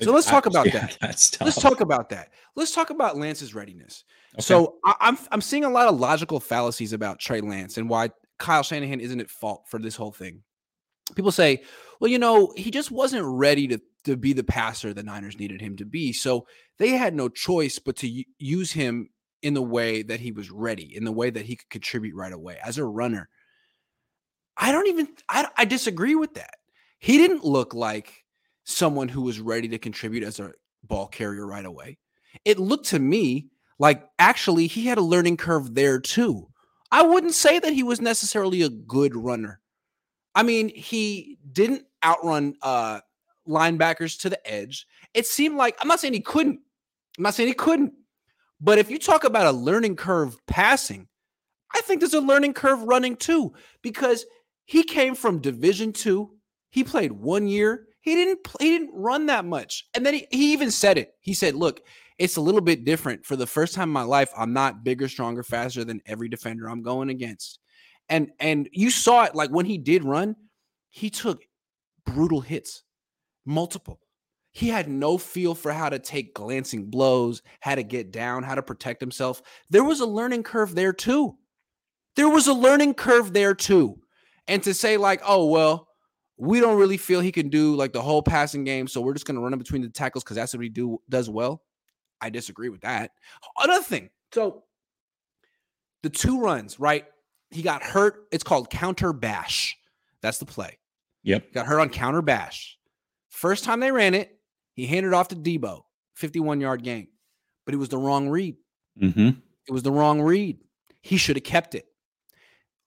So 0.00 0.12
let's 0.12 0.26
talk 0.26 0.46
about 0.46 0.66
yeah, 0.72 0.86
that. 1.00 1.36
Let's 1.40 1.60
talk 1.60 1.80
about 1.80 2.08
that. 2.10 2.32
Let's 2.54 2.72
talk 2.72 2.90
about 2.90 3.16
Lance's 3.16 3.54
readiness. 3.54 4.04
Okay. 4.34 4.42
So 4.42 4.76
I, 4.84 4.94
I'm 5.00 5.18
I'm 5.32 5.40
seeing 5.40 5.64
a 5.64 5.70
lot 5.70 5.88
of 5.88 5.98
logical 5.98 6.40
fallacies 6.40 6.92
about 6.92 7.18
Trey 7.18 7.40
Lance 7.40 7.76
and 7.76 7.88
why 7.88 8.10
Kyle 8.38 8.62
Shanahan 8.62 9.00
isn't 9.00 9.20
at 9.20 9.30
fault 9.30 9.64
for 9.68 9.78
this 9.78 9.96
whole 9.96 10.12
thing. 10.12 10.42
People 11.14 11.32
say, 11.32 11.62
well, 12.00 12.10
you 12.10 12.18
know, 12.18 12.52
he 12.56 12.70
just 12.70 12.90
wasn't 12.90 13.24
ready 13.24 13.66
to 13.68 13.80
to 14.04 14.16
be 14.16 14.32
the 14.32 14.44
passer 14.44 14.94
the 14.94 15.02
Niners 15.02 15.38
needed 15.38 15.60
him 15.60 15.76
to 15.76 15.84
be. 15.84 16.12
So 16.12 16.46
they 16.78 16.90
had 16.90 17.14
no 17.14 17.28
choice 17.28 17.78
but 17.78 17.96
to 17.96 18.24
use 18.38 18.72
him 18.72 19.10
in 19.42 19.54
the 19.54 19.62
way 19.62 20.02
that 20.02 20.20
he 20.20 20.32
was 20.32 20.50
ready, 20.50 20.96
in 20.96 21.04
the 21.04 21.12
way 21.12 21.30
that 21.30 21.46
he 21.46 21.56
could 21.56 21.70
contribute 21.70 22.14
right 22.14 22.32
away 22.32 22.58
as 22.64 22.78
a 22.78 22.84
runner. 22.84 23.28
I 24.56 24.72
don't 24.72 24.88
even 24.88 25.08
I, 25.28 25.48
I 25.56 25.64
disagree 25.64 26.14
with 26.14 26.34
that. 26.34 26.54
He 26.98 27.16
didn't 27.16 27.44
look 27.44 27.74
like 27.74 28.24
someone 28.68 29.08
who 29.08 29.22
was 29.22 29.40
ready 29.40 29.66
to 29.66 29.78
contribute 29.78 30.22
as 30.22 30.40
a 30.40 30.52
ball 30.84 31.06
carrier 31.06 31.46
right 31.46 31.64
away. 31.64 31.96
It 32.44 32.58
looked 32.58 32.86
to 32.88 32.98
me 32.98 33.48
like 33.78 34.06
actually 34.18 34.66
he 34.66 34.84
had 34.86 34.98
a 34.98 35.02
learning 35.02 35.38
curve 35.38 35.74
there 35.74 35.98
too. 35.98 36.48
I 36.92 37.02
wouldn't 37.02 37.34
say 37.34 37.58
that 37.58 37.72
he 37.72 37.82
was 37.82 38.00
necessarily 38.00 38.62
a 38.62 38.68
good 38.68 39.16
runner. 39.16 39.60
I 40.34 40.42
mean, 40.42 40.68
he 40.68 41.38
didn't 41.52 41.84
outrun 42.04 42.54
uh 42.62 43.00
linebackers 43.48 44.20
to 44.20 44.30
the 44.30 44.50
edge. 44.50 44.86
It 45.14 45.26
seemed 45.26 45.56
like 45.56 45.76
I'm 45.80 45.88
not 45.88 46.00
saying 46.00 46.12
he 46.12 46.20
couldn't. 46.20 46.60
I'm 47.16 47.22
not 47.22 47.34
saying 47.34 47.48
he 47.48 47.54
couldn't. 47.54 47.94
But 48.60 48.78
if 48.78 48.90
you 48.90 48.98
talk 48.98 49.24
about 49.24 49.46
a 49.46 49.52
learning 49.52 49.96
curve 49.96 50.36
passing, 50.46 51.08
I 51.74 51.80
think 51.80 52.00
there's 52.00 52.14
a 52.14 52.20
learning 52.20 52.52
curve 52.52 52.82
running 52.82 53.16
too 53.16 53.54
because 53.82 54.26
he 54.66 54.82
came 54.82 55.14
from 55.14 55.40
Division 55.40 55.92
2. 55.92 56.30
He 56.70 56.84
played 56.84 57.12
1 57.12 57.48
year. 57.48 57.87
He 58.08 58.14
didn't 58.14 58.48
he 58.58 58.70
didn't 58.70 58.94
run 58.94 59.26
that 59.26 59.44
much. 59.44 59.84
And 59.92 60.04
then 60.06 60.14
he, 60.14 60.26
he 60.30 60.52
even 60.54 60.70
said 60.70 60.96
it. 60.96 61.12
He 61.20 61.34
said, 61.34 61.54
"Look, 61.54 61.82
it's 62.16 62.36
a 62.36 62.40
little 62.40 62.62
bit 62.62 62.84
different. 62.84 63.26
For 63.26 63.36
the 63.36 63.46
first 63.46 63.74
time 63.74 63.90
in 63.90 63.92
my 63.92 64.02
life, 64.02 64.30
I'm 64.34 64.54
not 64.54 64.82
bigger, 64.82 65.08
stronger, 65.08 65.42
faster 65.42 65.84
than 65.84 66.00
every 66.06 66.30
defender 66.30 66.70
I'm 66.70 66.82
going 66.82 67.10
against." 67.10 67.58
And 68.08 68.30
and 68.40 68.66
you 68.72 68.90
saw 68.90 69.24
it 69.24 69.34
like 69.34 69.50
when 69.50 69.66
he 69.66 69.76
did 69.76 70.04
run, 70.04 70.36
he 70.88 71.10
took 71.10 71.44
brutal 72.06 72.40
hits 72.40 72.82
multiple. 73.44 74.00
He 74.52 74.68
had 74.68 74.88
no 74.88 75.18
feel 75.18 75.54
for 75.54 75.70
how 75.70 75.90
to 75.90 75.98
take 75.98 76.32
glancing 76.32 76.86
blows, 76.86 77.42
how 77.60 77.74
to 77.74 77.82
get 77.82 78.10
down, 78.10 78.42
how 78.42 78.54
to 78.54 78.62
protect 78.62 79.02
himself. 79.02 79.42
There 79.68 79.84
was 79.84 80.00
a 80.00 80.06
learning 80.06 80.44
curve 80.44 80.74
there 80.74 80.94
too. 80.94 81.36
There 82.16 82.30
was 82.30 82.46
a 82.46 82.54
learning 82.54 82.94
curve 82.94 83.34
there 83.34 83.54
too. 83.54 84.00
And 84.46 84.62
to 84.62 84.72
say, 84.72 84.96
like, 84.96 85.20
oh, 85.26 85.44
well, 85.44 85.87
we 86.38 86.60
don't 86.60 86.78
really 86.78 86.96
feel 86.96 87.20
he 87.20 87.32
can 87.32 87.48
do 87.48 87.74
like 87.74 87.92
the 87.92 88.00
whole 88.00 88.22
passing 88.22 88.64
game, 88.64 88.86
so 88.86 89.00
we're 89.00 89.12
just 89.12 89.26
going 89.26 89.34
to 89.34 89.40
run 89.40 89.52
him 89.52 89.58
between 89.58 89.82
the 89.82 89.88
tackles 89.88 90.24
because 90.24 90.36
that's 90.36 90.54
what 90.54 90.62
he 90.62 90.68
do 90.68 91.00
does 91.08 91.28
well. 91.28 91.62
I 92.20 92.30
disagree 92.30 92.68
with 92.68 92.80
that. 92.82 93.10
Another 93.58 93.82
thing, 93.82 94.10
so 94.32 94.64
the 96.02 96.10
two 96.10 96.40
runs, 96.40 96.78
right? 96.78 97.04
He 97.50 97.62
got 97.62 97.82
hurt. 97.82 98.26
It's 98.30 98.44
called 98.44 98.70
counter 98.70 99.12
bash. 99.12 99.76
That's 100.22 100.38
the 100.38 100.46
play. 100.46 100.78
Yep. 101.24 101.52
Got 101.52 101.66
hurt 101.66 101.80
on 101.80 101.88
counter 101.90 102.22
bash. 102.22 102.78
First 103.28 103.64
time 103.64 103.80
they 103.80 103.92
ran 103.92 104.14
it, 104.14 104.38
he 104.74 104.86
handed 104.86 105.12
off 105.12 105.28
to 105.28 105.36
Deebo, 105.36 105.82
51 106.14 106.60
yard 106.60 106.82
gain, 106.82 107.08
but 107.64 107.74
it 107.74 107.78
was 107.78 107.88
the 107.88 107.98
wrong 107.98 108.28
read. 108.28 108.56
Mm-hmm. 109.00 109.30
It 109.66 109.72
was 109.72 109.82
the 109.82 109.92
wrong 109.92 110.22
read. 110.22 110.58
He 111.02 111.16
should 111.16 111.36
have 111.36 111.44
kept 111.44 111.74
it. 111.74 111.86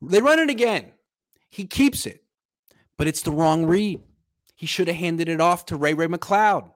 They 0.02 0.22
run 0.22 0.40
it 0.40 0.50
again. 0.50 0.92
He 1.50 1.66
keeps 1.66 2.06
it, 2.06 2.21
but 3.02 3.08
it's 3.08 3.24
the 3.24 3.32
wrong 3.32 3.66
read. 3.66 4.00
He 4.54 4.68
should 4.68 4.88
have 4.88 4.96
handed 4.96 5.28
it 5.28 5.42
off 5.42 5.66
to 5.66 5.76
Ray 5.76 5.96
Ray 5.96 6.06
McCloud. 6.06 6.70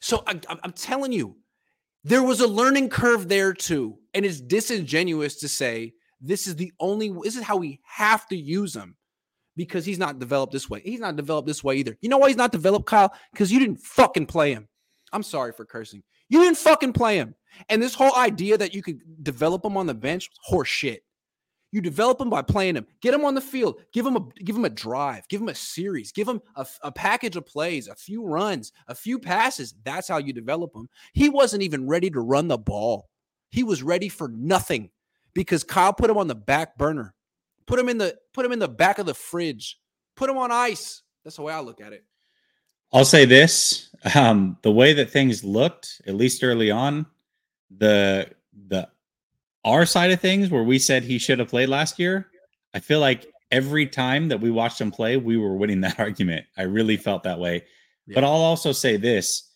So 0.00 0.24
I, 0.26 0.40
I'm 0.64 0.72
telling 0.72 1.12
you, 1.12 1.36
there 2.02 2.24
was 2.24 2.40
a 2.40 2.48
learning 2.48 2.88
curve 2.88 3.28
there 3.28 3.54
too. 3.54 3.96
And 4.12 4.26
it's 4.26 4.40
disingenuous 4.40 5.36
to 5.36 5.46
say 5.46 5.94
this 6.20 6.48
is 6.48 6.56
the 6.56 6.72
only, 6.80 7.14
this 7.22 7.36
is 7.36 7.44
how 7.44 7.56
we 7.56 7.78
have 7.84 8.26
to 8.30 8.36
use 8.36 8.74
him 8.74 8.96
because 9.54 9.86
he's 9.86 9.96
not 9.96 10.18
developed 10.18 10.52
this 10.52 10.68
way. 10.68 10.82
He's 10.84 10.98
not 10.98 11.14
developed 11.14 11.46
this 11.46 11.62
way 11.62 11.76
either. 11.76 11.96
You 12.00 12.08
know 12.08 12.18
why 12.18 12.30
he's 12.30 12.36
not 12.36 12.50
developed, 12.50 12.86
Kyle? 12.86 13.14
Because 13.30 13.52
you 13.52 13.60
didn't 13.60 13.78
fucking 13.78 14.26
play 14.26 14.52
him. 14.52 14.66
I'm 15.12 15.22
sorry 15.22 15.52
for 15.52 15.64
cursing. 15.64 16.02
You 16.30 16.40
didn't 16.40 16.58
fucking 16.58 16.94
play 16.94 17.14
him. 17.14 17.36
And 17.68 17.80
this 17.80 17.94
whole 17.94 18.16
idea 18.16 18.58
that 18.58 18.74
you 18.74 18.82
could 18.82 18.98
develop 19.22 19.64
him 19.64 19.76
on 19.76 19.86
the 19.86 19.94
bench, 19.94 20.30
horse 20.42 20.68
shit. 20.68 21.04
You 21.72 21.80
develop 21.80 22.20
him 22.20 22.30
by 22.30 22.42
playing 22.42 22.76
him. 22.76 22.86
Get 23.00 23.14
him 23.14 23.24
on 23.24 23.34
the 23.34 23.40
field. 23.40 23.80
Give 23.92 24.04
him 24.04 24.16
a 24.16 24.26
give 24.42 24.56
him 24.56 24.64
a 24.64 24.70
drive. 24.70 25.28
Give 25.28 25.40
him 25.40 25.48
a 25.48 25.54
series. 25.54 26.10
Give 26.10 26.28
him 26.28 26.42
a, 26.56 26.66
a 26.82 26.90
package 26.90 27.36
of 27.36 27.46
plays, 27.46 27.86
a 27.86 27.94
few 27.94 28.26
runs, 28.26 28.72
a 28.88 28.94
few 28.94 29.18
passes. 29.18 29.74
That's 29.84 30.08
how 30.08 30.18
you 30.18 30.32
develop 30.32 30.74
him. 30.74 30.88
He 31.12 31.28
wasn't 31.28 31.62
even 31.62 31.86
ready 31.86 32.10
to 32.10 32.20
run 32.20 32.48
the 32.48 32.58
ball. 32.58 33.08
He 33.50 33.62
was 33.62 33.82
ready 33.82 34.08
for 34.08 34.28
nothing 34.28 34.90
because 35.32 35.62
Kyle 35.62 35.92
put 35.92 36.10
him 36.10 36.18
on 36.18 36.26
the 36.26 36.34
back 36.34 36.76
burner. 36.76 37.14
Put 37.66 37.78
him 37.78 37.88
in 37.88 37.98
the 37.98 38.16
put 38.32 38.44
him 38.44 38.52
in 38.52 38.58
the 38.58 38.68
back 38.68 38.98
of 38.98 39.06
the 39.06 39.14
fridge. 39.14 39.78
Put 40.16 40.28
him 40.28 40.38
on 40.38 40.50
ice. 40.50 41.02
That's 41.22 41.36
the 41.36 41.42
way 41.42 41.52
I 41.52 41.60
look 41.60 41.80
at 41.80 41.92
it. 41.92 42.04
I'll 42.92 43.04
say 43.04 43.24
this: 43.26 43.94
um, 44.16 44.58
the 44.62 44.72
way 44.72 44.92
that 44.94 45.10
things 45.10 45.44
looked, 45.44 46.02
at 46.06 46.16
least 46.16 46.42
early 46.42 46.72
on, 46.72 47.06
the 47.70 48.28
the 48.68 48.88
our 49.64 49.86
side 49.86 50.10
of 50.10 50.20
things, 50.20 50.50
where 50.50 50.62
we 50.62 50.78
said 50.78 51.02
he 51.02 51.18
should 51.18 51.38
have 51.38 51.48
played 51.48 51.68
last 51.68 51.98
year, 51.98 52.28
I 52.74 52.80
feel 52.80 53.00
like 53.00 53.26
every 53.50 53.86
time 53.86 54.28
that 54.28 54.40
we 54.40 54.50
watched 54.50 54.80
him 54.80 54.90
play, 54.90 55.16
we 55.16 55.36
were 55.36 55.54
winning 55.56 55.80
that 55.82 55.98
argument. 55.98 56.46
I 56.56 56.62
really 56.62 56.96
felt 56.96 57.22
that 57.24 57.38
way. 57.38 57.64
Yeah. 58.06 58.14
But 58.14 58.24
I'll 58.24 58.32
also 58.32 58.72
say 58.72 58.96
this: 58.96 59.50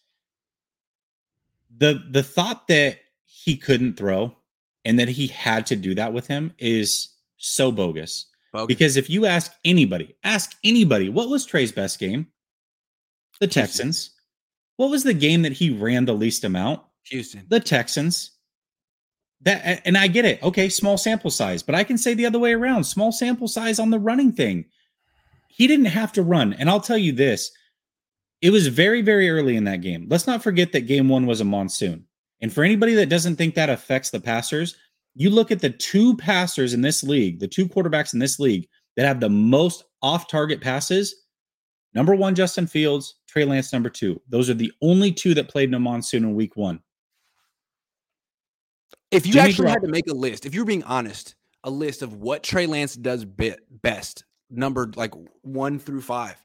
the 1.77 2.03
the 2.11 2.23
thought 2.23 2.69
that 2.69 2.99
he 3.25 3.57
couldn't 3.57 3.97
throw 3.97 4.37
and 4.85 4.99
that 4.99 5.09
he 5.09 5.27
had 5.27 5.67
to 5.67 5.77
do 5.77 5.95
that 5.95 6.13
with 6.13 6.27
him 6.27 6.53
is 6.59 7.09
so 7.37 7.73
bogus. 7.73 8.27
bogus. 8.53 8.67
Because 8.67 8.97
if 8.97 9.11
you 9.11 9.27
ask 9.27 9.53
anybody, 9.65 10.15
ask 10.25 10.57
anybody, 10.65 11.09
what 11.09 11.29
was 11.29 11.47
Trey's 11.47 11.73
best 11.73 11.99
game? 11.99 12.27
The 13.41 13.47
Texans. 13.47 13.97
Houston. 13.97 14.15
What 14.77 14.91
was 14.91 15.05
the 15.05 15.15
game 15.15 15.43
that 15.43 15.53
he 15.53 15.71
ran 15.71 16.05
the 16.05 16.15
least 16.15 16.45
amount? 16.45 16.83
Houston. 17.05 17.45
The 17.49 17.61
Texans. 17.61 18.33
That 19.45 19.83
and 19.85 19.97
I 19.97 20.07
get 20.07 20.25
it. 20.25 20.43
Okay, 20.43 20.69
small 20.69 20.97
sample 20.97 21.31
size, 21.31 21.63
but 21.63 21.75
I 21.75 21.85
can 21.85 21.99
say 21.99 22.15
the 22.15 22.27
other 22.27 22.39
way 22.39 22.55
around. 22.55 22.85
Small 22.85 23.13
sample 23.13 23.49
size 23.49 23.79
on 23.79 23.91
the 23.91 23.99
running 23.99 24.33
thing. 24.33 24.65
He 25.49 25.67
didn't 25.67 25.87
have 25.87 26.13
to 26.13 26.23
run. 26.23 26.55
And 26.55 26.69
I'll 26.69 26.81
tell 26.81 26.99
you 26.99 27.13
this. 27.13 27.51
It 28.41 28.51
was 28.51 28.67
very, 28.67 29.01
very 29.03 29.31
early 29.31 29.57
in 29.57 29.65
that 29.65 29.81
game. 29.81 30.07
Let's 30.11 30.27
not 30.27 30.43
forget 30.43 30.73
that 30.73 30.87
game 30.87 31.09
one 31.09 31.27
was 31.27 31.41
a 31.41 31.45
monsoon. 31.45 32.07
And 32.41 32.53
for 32.53 32.65
anybody 32.65 32.95
that 32.95 33.09
doesn't 33.09 33.37
think 33.37 33.55
that 33.55 33.71
affects 33.71 34.11
the 34.11 34.21
passers, 34.21 34.77
you 35.15 35.31
look 35.31 35.51
at 35.51 35.61
the 35.61 35.71
two 35.71 36.17
passers 36.17 36.75
in 36.75 36.81
this 36.81 37.03
league, 37.03 37.39
the 37.39 37.49
two 37.49 37.69
quarterbacks 37.69 38.13
in 38.13 38.19
this 38.19 38.39
league 38.41 38.69
that 38.97 39.07
have 39.07 39.21
the 39.21 39.31
most 39.31 39.85
off 40.03 40.29
target 40.29 40.61
passes. 40.61 41.15
Number 41.95 42.15
one, 42.15 42.35
Justin 42.35 42.67
Fields, 42.67 43.17
Trey 43.29 43.45
Lance, 43.45 43.73
number 43.73 43.89
two. 43.89 44.21
Those 44.29 44.51
are 44.51 44.55
the 44.55 44.73
only 44.83 45.13
two 45.13 45.35
that 45.35 45.49
played 45.49 45.69
in 45.69 45.75
a 45.75 45.81
monsoon 45.81 46.25
in 46.25 46.35
week 46.35 46.57
one. 46.57 46.81
If 49.15 49.27
you 49.27 49.35
Jimmy 49.35 49.49
actually 49.49 49.71
had 49.71 49.83
to 49.83 49.89
make 49.89 50.09
a 50.09 50.15
list, 50.15 50.47
if 50.47 50.55
you're 50.55 50.65
being 50.65 50.83
honest, 50.83 51.35
a 51.63 51.71
list 51.71 52.03
of 52.03 52.15
what 52.15 52.43
Trey 52.43 52.67
Lance 52.67 52.97
does 52.97 53.25
bit 53.25 53.61
best, 53.71 54.25
numbered 54.51 54.97
like 54.97 55.13
one 55.43 55.79
through 55.79 56.03
five, 56.03 56.43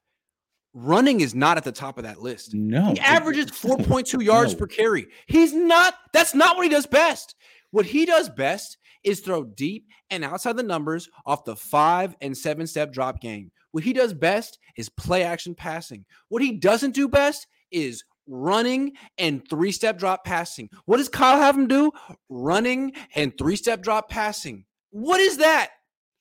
running 0.74 1.22
is 1.22 1.34
not 1.34 1.58
at 1.58 1.64
the 1.64 1.72
top 1.72 1.98
of 1.98 2.04
that 2.04 2.22
list. 2.22 2.54
No. 2.54 2.94
He 2.94 3.00
averages 3.00 3.48
4.2 3.52 4.24
yards 4.24 4.54
no. 4.54 4.60
per 4.60 4.68
carry. 4.68 5.08
He's 5.28 5.54
not, 5.54 5.96
that's 6.14 6.36
not 6.36 6.56
what 6.56 6.64
he 6.64 6.70
does 6.70 6.86
best. 6.86 7.36
What 7.72 7.86
he 7.86 8.06
does 8.06 8.30
best 8.30 8.78
is 9.04 9.20
throw 9.20 9.44
deep 9.44 9.88
and 10.10 10.24
outside 10.24 10.58
the 10.58 10.64
numbers 10.64 11.10
off 11.26 11.46
the 11.46 11.56
five 11.56 12.16
and 12.22 12.38
seven 12.38 12.68
step 12.68 12.92
drop 12.92 13.20
game. 13.22 13.52
What 13.72 13.84
he 13.84 13.94
does 13.94 14.14
best 14.14 14.60
is 14.76 14.90
play 14.90 15.24
action 15.24 15.56
passing. 15.56 16.06
What 16.30 16.42
he 16.42 16.54
doesn't 16.54 16.96
do 16.96 17.08
best 17.08 17.48
is 17.72 18.04
running 18.30 18.94
and 19.18 19.48
three 19.50 19.72
step 19.72 19.98
drop 19.98 20.24
passing. 20.24 20.70
What 20.86 20.98
does 20.98 21.10
Kyle 21.10 21.40
have 21.40 21.58
him 21.58 21.68
do? 21.68 21.92
Running 22.30 22.94
and 23.16 23.38
three 23.38 23.56
step 23.56 23.82
drop 23.82 24.10
passing. 24.10 24.66
What 24.92 25.20
is 25.20 25.38
that? 25.38 25.72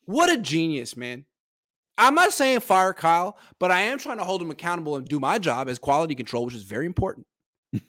What 0.06 0.30
a 0.30 0.38
genius, 0.38 0.96
man. 0.96 1.24
I'm 1.96 2.14
not 2.14 2.32
saying 2.32 2.60
fire 2.60 2.92
Kyle, 2.92 3.38
but 3.58 3.70
I 3.70 3.80
am 3.82 3.98
trying 3.98 4.18
to 4.18 4.24
hold 4.24 4.40
him 4.40 4.50
accountable 4.50 4.96
and 4.96 5.06
do 5.06 5.20
my 5.20 5.38
job 5.38 5.68
as 5.68 5.78
quality 5.78 6.14
control, 6.14 6.46
which 6.46 6.54
is 6.54 6.62
very 6.62 6.86
important. 6.86 7.26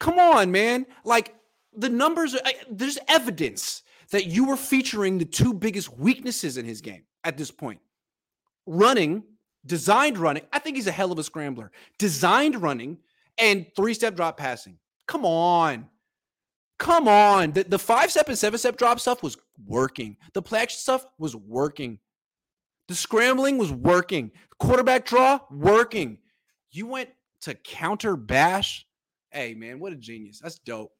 Come 0.00 0.18
on, 0.18 0.52
man. 0.52 0.86
Like 1.04 1.34
the 1.76 1.88
numbers 1.88 2.34
are, 2.34 2.40
there's 2.70 2.98
evidence 3.08 3.82
that 4.10 4.26
you 4.26 4.46
were 4.46 4.56
featuring 4.56 5.18
the 5.18 5.24
two 5.24 5.52
biggest 5.52 5.96
weaknesses 5.98 6.56
in 6.56 6.64
his 6.64 6.80
game 6.80 7.02
at 7.24 7.36
this 7.36 7.50
point 7.50 7.80
running 8.68 9.22
designed 9.66 10.18
running 10.18 10.42
i 10.52 10.58
think 10.58 10.76
he's 10.76 10.86
a 10.86 10.92
hell 10.92 11.12
of 11.12 11.18
a 11.18 11.24
scrambler. 11.24 11.70
Designed 11.98 12.60
running 12.60 12.98
and 13.38 13.66
three 13.76 13.94
step 13.94 14.14
drop 14.16 14.36
passing. 14.36 14.78
Come 15.06 15.24
on. 15.24 15.86
Come 16.78 17.08
on. 17.08 17.52
The, 17.52 17.64
the 17.64 17.78
five 17.78 18.10
step 18.10 18.28
and 18.28 18.38
seven 18.38 18.58
step 18.58 18.76
drop 18.76 19.00
stuff 19.00 19.22
was 19.22 19.36
working. 19.66 20.16
The 20.34 20.42
play 20.42 20.60
action 20.60 20.78
stuff 20.78 21.06
was 21.18 21.34
working. 21.34 21.98
The 22.88 22.94
scrambling 22.94 23.58
was 23.58 23.72
working. 23.72 24.30
Quarterback 24.58 25.06
draw 25.06 25.40
working. 25.50 26.18
You 26.70 26.86
went 26.86 27.10
to 27.42 27.54
counter 27.54 28.16
bash? 28.16 28.86
Hey 29.30 29.54
man 29.54 29.78
what 29.78 29.92
a 29.92 29.96
genius. 29.96 30.40
That's 30.40 30.58
dope. 30.58 30.92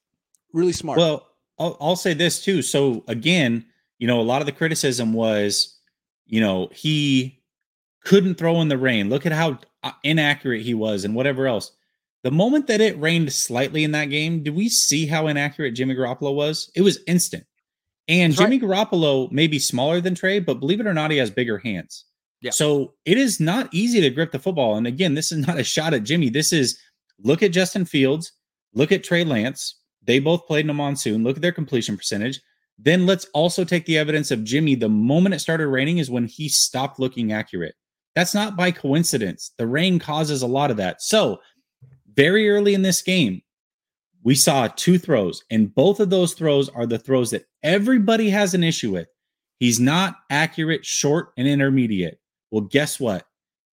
Really 0.52 0.72
smart. 0.72 0.98
Well, 0.98 1.28
I'll, 1.58 1.76
I'll 1.80 1.96
say 1.96 2.14
this 2.14 2.42
too. 2.42 2.62
So 2.62 3.04
again, 3.08 3.66
you 3.98 4.06
know, 4.06 4.20
a 4.20 4.22
lot 4.22 4.40
of 4.40 4.46
the 4.46 4.52
criticism 4.52 5.12
was, 5.12 5.78
you 6.26 6.40
know, 6.40 6.68
he 6.72 7.37
couldn't 8.08 8.36
throw 8.36 8.62
in 8.62 8.68
the 8.68 8.78
rain. 8.78 9.10
Look 9.10 9.26
at 9.26 9.32
how 9.32 9.58
uh, 9.82 9.92
inaccurate 10.02 10.62
he 10.62 10.72
was 10.72 11.04
and 11.04 11.14
whatever 11.14 11.46
else. 11.46 11.72
The 12.22 12.30
moment 12.30 12.66
that 12.68 12.80
it 12.80 12.98
rained 12.98 13.30
slightly 13.30 13.84
in 13.84 13.92
that 13.92 14.06
game, 14.06 14.42
did 14.42 14.56
we 14.56 14.70
see 14.70 15.06
how 15.06 15.26
inaccurate 15.26 15.72
Jimmy 15.72 15.94
Garoppolo 15.94 16.34
was? 16.34 16.70
It 16.74 16.80
was 16.80 17.00
instant. 17.06 17.44
And 18.08 18.32
That's 18.32 18.40
Jimmy 18.40 18.58
right. 18.58 18.88
Garoppolo 18.90 19.30
may 19.30 19.46
be 19.46 19.58
smaller 19.58 20.00
than 20.00 20.14
Trey, 20.14 20.40
but 20.40 20.54
believe 20.54 20.80
it 20.80 20.86
or 20.86 20.94
not, 20.94 21.10
he 21.10 21.18
has 21.18 21.30
bigger 21.30 21.58
hands. 21.58 22.06
Yeah. 22.40 22.50
So 22.50 22.94
it 23.04 23.18
is 23.18 23.40
not 23.40 23.68
easy 23.72 24.00
to 24.00 24.08
grip 24.08 24.32
the 24.32 24.38
football. 24.38 24.76
And 24.76 24.86
again, 24.86 25.12
this 25.12 25.30
is 25.30 25.38
not 25.46 25.58
a 25.58 25.64
shot 25.64 25.92
at 25.92 26.04
Jimmy. 26.04 26.30
This 26.30 26.50
is 26.50 26.78
look 27.22 27.42
at 27.42 27.52
Justin 27.52 27.84
Fields, 27.84 28.32
look 28.72 28.90
at 28.90 29.04
Trey 29.04 29.22
Lance. 29.22 29.74
They 30.02 30.18
both 30.18 30.46
played 30.46 30.64
in 30.64 30.70
a 30.70 30.74
monsoon. 30.74 31.24
Look 31.24 31.36
at 31.36 31.42
their 31.42 31.52
completion 31.52 31.98
percentage. 31.98 32.40
Then 32.78 33.04
let's 33.04 33.26
also 33.34 33.64
take 33.64 33.84
the 33.84 33.98
evidence 33.98 34.30
of 34.30 34.44
Jimmy. 34.44 34.76
The 34.76 34.88
moment 34.88 35.34
it 35.34 35.40
started 35.40 35.68
raining 35.68 35.98
is 35.98 36.10
when 36.10 36.26
he 36.26 36.48
stopped 36.48 36.98
looking 36.98 37.32
accurate. 37.32 37.74
That's 38.18 38.34
not 38.34 38.56
by 38.56 38.72
coincidence. 38.72 39.52
The 39.58 39.68
rain 39.68 40.00
causes 40.00 40.42
a 40.42 40.46
lot 40.48 40.72
of 40.72 40.76
that. 40.78 41.00
So, 41.00 41.38
very 42.14 42.50
early 42.50 42.74
in 42.74 42.82
this 42.82 43.00
game, 43.00 43.42
we 44.24 44.34
saw 44.34 44.66
two 44.66 44.98
throws, 44.98 45.44
and 45.52 45.72
both 45.72 46.00
of 46.00 46.10
those 46.10 46.34
throws 46.34 46.68
are 46.70 46.84
the 46.84 46.98
throws 46.98 47.30
that 47.30 47.44
everybody 47.62 48.28
has 48.30 48.54
an 48.54 48.64
issue 48.64 48.90
with. 48.90 49.06
He's 49.60 49.78
not 49.78 50.16
accurate, 50.30 50.84
short, 50.84 51.28
and 51.36 51.46
intermediate. 51.46 52.18
Well, 52.50 52.62
guess 52.62 52.98
what? 52.98 53.24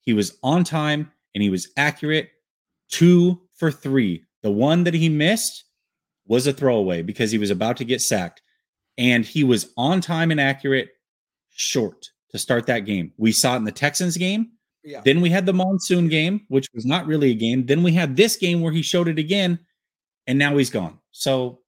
He 0.02 0.14
was 0.14 0.38
on 0.44 0.64
time 0.64 1.12
and 1.34 1.42
he 1.42 1.50
was 1.50 1.72
accurate 1.76 2.30
two 2.92 3.42
for 3.56 3.72
three. 3.72 4.26
The 4.44 4.52
one 4.52 4.84
that 4.84 4.94
he 4.94 5.10
missed 5.10 5.64
was 6.28 6.46
a 6.46 6.54
throwaway 6.54 7.02
because 7.02 7.32
he 7.32 7.40
was 7.40 7.50
about 7.50 7.78
to 7.78 7.84
get 7.84 8.00
sacked. 8.00 8.44
And 8.96 9.26
he 9.26 9.44
was 9.44 9.74
on 9.76 10.02
time 10.02 10.30
and 10.30 10.40
accurate, 10.40 10.90
short 11.50 12.10
to 12.36 12.40
start 12.40 12.68
that 12.68 12.82
game. 12.82 13.14
We 13.18 13.32
saw 13.32 13.54
it 13.54 13.58
in 13.58 13.64
the 13.64 13.72
Texans 13.72 14.18
game. 14.18 14.52
Yeah. 14.84 15.02
Then 15.04 15.22
we 15.22 15.30
had 15.30 15.46
the 15.46 15.54
monsoon 15.54 16.10
game, 16.10 16.42
which 16.50 16.68
was 16.74 16.86
not 16.86 17.08
really 17.08 17.32
a 17.32 17.36
game. 17.36 17.66
Then 17.66 17.82
we 17.82 17.94
had 17.94 18.16
this 18.16 18.36
game 18.36 18.62
where 18.62 18.74
he 18.74 18.82
showed 18.82 19.08
it 19.08 19.18
again, 19.18 19.58
and 20.28 20.38
now 20.38 20.58
he's 20.58 20.70
gone. 20.70 21.00
So 21.12 21.62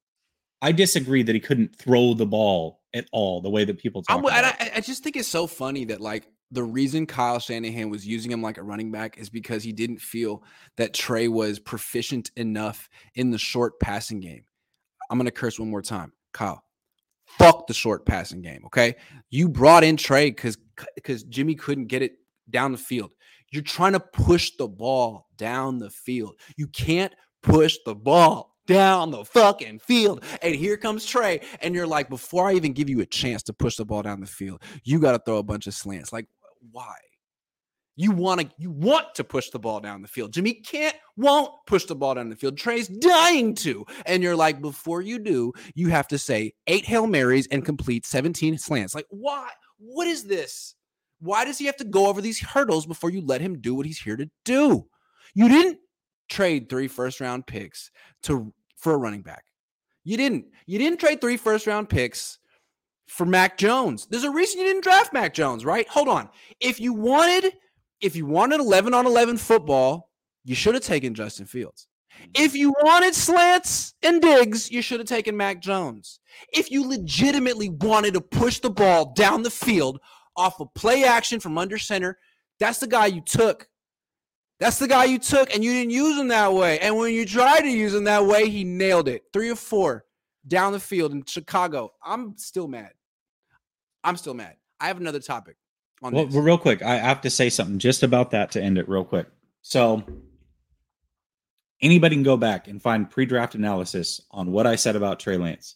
I 0.61 0.71
disagree 0.73 1.23
that 1.23 1.33
he 1.33 1.39
couldn't 1.39 1.75
throw 1.75 2.13
the 2.13 2.25
ball 2.25 2.81
at 2.93 3.07
all 3.11 3.41
the 3.41 3.49
way 3.49 3.63
that 3.63 3.79
people 3.79 4.03
talk. 4.03 4.23
I, 4.25 4.71
I 4.75 4.81
just 4.81 5.03
think 5.03 5.15
it's 5.15 5.27
so 5.27 5.47
funny 5.47 5.85
that 5.85 6.01
like 6.01 6.27
the 6.51 6.63
reason 6.63 7.05
Kyle 7.05 7.39
Shanahan 7.39 7.89
was 7.89 8.05
using 8.05 8.31
him 8.31 8.41
like 8.41 8.57
a 8.57 8.63
running 8.63 8.91
back 8.91 9.17
is 9.17 9.29
because 9.29 9.63
he 9.63 9.71
didn't 9.71 9.99
feel 9.99 10.43
that 10.75 10.93
Trey 10.93 11.27
was 11.27 11.59
proficient 11.59 12.31
enough 12.35 12.89
in 13.15 13.31
the 13.31 13.37
short 13.37 13.79
passing 13.79 14.19
game. 14.19 14.43
I'm 15.09 15.17
gonna 15.17 15.31
curse 15.31 15.59
one 15.59 15.69
more 15.69 15.81
time, 15.81 16.11
Kyle. 16.33 16.63
Fuck 17.27 17.67
the 17.67 17.73
short 17.73 18.05
passing 18.05 18.41
game. 18.41 18.63
Okay, 18.65 18.95
you 19.29 19.49
brought 19.49 19.83
in 19.83 19.97
Trey 19.97 20.29
because 20.29 20.57
because 20.95 21.23
Jimmy 21.23 21.55
couldn't 21.55 21.87
get 21.87 22.01
it 22.01 22.13
down 22.49 22.71
the 22.71 22.77
field. 22.77 23.11
You're 23.51 23.63
trying 23.63 23.93
to 23.93 23.99
push 23.99 24.51
the 24.57 24.67
ball 24.67 25.27
down 25.37 25.79
the 25.79 25.89
field. 25.89 26.35
You 26.57 26.67
can't 26.67 27.13
push 27.41 27.77
the 27.85 27.95
ball 27.95 28.55
down 28.67 29.11
the 29.11 29.23
fucking 29.23 29.79
field. 29.79 30.23
And 30.41 30.53
here 30.53 30.77
comes 30.77 31.05
Trey. 31.05 31.41
And 31.61 31.73
you're 31.73 31.87
like, 31.87 32.09
before 32.09 32.49
I 32.49 32.53
even 32.53 32.73
give 32.73 32.89
you 32.89 32.99
a 32.99 33.05
chance 33.05 33.43
to 33.43 33.53
push 33.53 33.77
the 33.77 33.85
ball 33.85 34.03
down 34.03 34.19
the 34.19 34.27
field, 34.27 34.61
you 34.83 34.99
got 34.99 35.13
to 35.13 35.19
throw 35.19 35.37
a 35.37 35.43
bunch 35.43 35.67
of 35.67 35.73
slants. 35.73 36.11
Like, 36.11 36.27
why? 36.71 36.95
You 37.99 38.11
want 38.11 38.41
to 38.41 38.49
you 38.59 38.69
want 38.69 39.15
to 39.15 39.23
push 39.23 39.49
the 39.49 39.57
ball 39.57 39.79
down 39.79 40.03
the 40.03 40.07
field. 40.07 40.31
Jimmy 40.31 40.53
can't 40.53 40.95
won't 41.17 41.51
push 41.65 41.85
the 41.85 41.95
ball 41.95 42.13
down 42.13 42.29
the 42.29 42.35
field. 42.35 42.55
Trey's 42.55 42.87
dying 42.87 43.55
to. 43.55 43.85
And 44.05 44.21
you're 44.21 44.35
like, 44.35 44.61
before 44.61 45.01
you 45.01 45.17
do, 45.17 45.51
you 45.73 45.89
have 45.89 46.07
to 46.09 46.19
say 46.19 46.53
eight 46.67 46.85
Hail 46.85 47.07
Marys 47.07 47.47
and 47.47 47.65
complete 47.65 48.05
17 48.05 48.59
slants. 48.59 48.93
Like, 48.93 49.07
why? 49.09 49.49
What 49.79 50.07
is 50.07 50.25
this? 50.25 50.75
Why 51.19 51.43
does 51.43 51.57
he 51.57 51.65
have 51.65 51.77
to 51.77 51.83
go 51.83 52.07
over 52.07 52.21
these 52.21 52.39
hurdles 52.39 52.85
before 52.85 53.09
you 53.09 53.21
let 53.21 53.41
him 53.41 53.59
do 53.59 53.73
what 53.73 53.87
he's 53.87 53.99
here 53.99 54.15
to 54.15 54.29
do? 54.45 54.85
You 55.33 55.49
didn't 55.49 55.79
trade 56.29 56.69
three 56.69 56.87
first 56.87 57.19
round 57.19 57.47
picks 57.47 57.89
to 58.23 58.53
for 58.77 58.93
a 58.93 58.97
running 58.97 59.23
back. 59.23 59.45
You 60.03 60.17
didn't. 60.17 60.45
You 60.67 60.77
didn't 60.77 60.99
trade 60.99 61.19
three 61.19 61.37
first 61.37 61.65
round 61.65 61.89
picks 61.89 62.37
for 63.07 63.25
Mac 63.25 63.57
Jones. 63.57 64.07
There's 64.09 64.23
a 64.23 64.31
reason 64.31 64.59
you 64.59 64.67
didn't 64.67 64.83
draft 64.83 65.13
Mac 65.13 65.33
Jones, 65.33 65.65
right? 65.65 65.87
Hold 65.89 66.09
on. 66.09 66.29
If 66.59 66.79
you 66.79 66.93
wanted, 66.93 67.53
if 68.01 68.15
you 68.15 68.25
wanted 68.25 68.59
11 68.59 68.93
on 68.93 69.05
11 69.05 69.37
football, 69.37 70.09
you 70.43 70.55
should 70.55 70.75
have 70.75 70.83
taken 70.83 71.13
Justin 71.13 71.45
Fields. 71.45 71.87
Mm-hmm. 72.13 72.31
If 72.35 72.55
you 72.55 72.73
wanted 72.81 73.15
slants 73.15 73.93
and 74.01 74.21
digs, 74.21 74.71
you 74.71 74.81
should 74.81 74.99
have 74.99 75.07
taken 75.07 75.35
Mac 75.35 75.61
Jones. 75.61 76.19
If 76.53 76.71
you 76.71 76.87
legitimately 76.87 77.69
wanted 77.69 78.13
to 78.13 78.21
push 78.21 78.59
the 78.59 78.69
ball 78.69 79.13
down 79.13 79.43
the 79.43 79.49
field 79.49 79.99
off 80.35 80.59
of 80.59 80.73
play 80.73 81.03
action 81.03 81.39
from 81.39 81.57
under 81.57 81.77
center, 81.77 82.17
that's 82.59 82.79
the 82.79 82.87
guy 82.87 83.07
you 83.07 83.21
took. 83.21 83.67
That's 84.59 84.79
the 84.79 84.87
guy 84.87 85.05
you 85.05 85.19
took, 85.19 85.53
and 85.53 85.63
you 85.63 85.71
didn't 85.71 85.91
use 85.91 86.17
him 86.17 86.29
that 86.29 86.51
way. 86.51 86.79
And 86.79 86.97
when 86.97 87.13
you 87.13 87.27
tried 87.27 87.61
to 87.61 87.69
use 87.69 87.93
him 87.93 88.05
that 88.05 88.25
way, 88.25 88.49
he 88.49 88.63
nailed 88.63 89.07
it. 89.07 89.23
Three 89.31 89.49
or 89.51 89.55
four 89.55 90.05
down 90.47 90.71
the 90.71 90.79
field 90.79 91.11
in 91.11 91.23
Chicago. 91.25 91.91
I'm 92.03 92.35
still 92.37 92.67
mad. 92.67 92.93
I'm 94.03 94.17
still 94.17 94.33
mad. 94.33 94.55
I 94.79 94.87
have 94.87 94.99
another 94.99 95.19
topic 95.19 95.57
well, 96.01 96.27
real 96.27 96.57
quick, 96.57 96.81
I 96.81 96.95
have 96.97 97.21
to 97.21 97.29
say 97.29 97.49
something 97.49 97.79
just 97.79 98.03
about 98.03 98.31
that 98.31 98.51
to 98.51 98.61
end 98.61 98.77
it 98.77 98.87
real 98.87 99.03
quick. 99.03 99.27
So 99.61 100.03
anybody 101.81 102.15
can 102.15 102.23
go 102.23 102.37
back 102.37 102.67
and 102.67 102.81
find 102.81 103.09
pre-draft 103.09 103.55
analysis 103.55 104.21
on 104.31 104.51
what 104.51 104.67
I 104.67 104.75
said 104.75 104.95
about 104.95 105.19
Trey 105.19 105.37
Lance. 105.37 105.75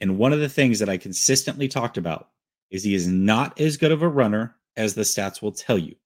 And 0.00 0.18
one 0.18 0.32
of 0.32 0.40
the 0.40 0.48
things 0.48 0.78
that 0.78 0.88
I 0.88 0.96
consistently 0.96 1.68
talked 1.68 1.96
about 1.96 2.28
is 2.70 2.84
he 2.84 2.94
is 2.94 3.06
not 3.06 3.58
as 3.60 3.76
good 3.76 3.92
of 3.92 4.02
a 4.02 4.08
runner 4.08 4.54
as 4.76 4.94
the 4.94 5.02
stats 5.02 5.42
will 5.42 5.52
tell 5.52 5.78
you. 5.78 5.96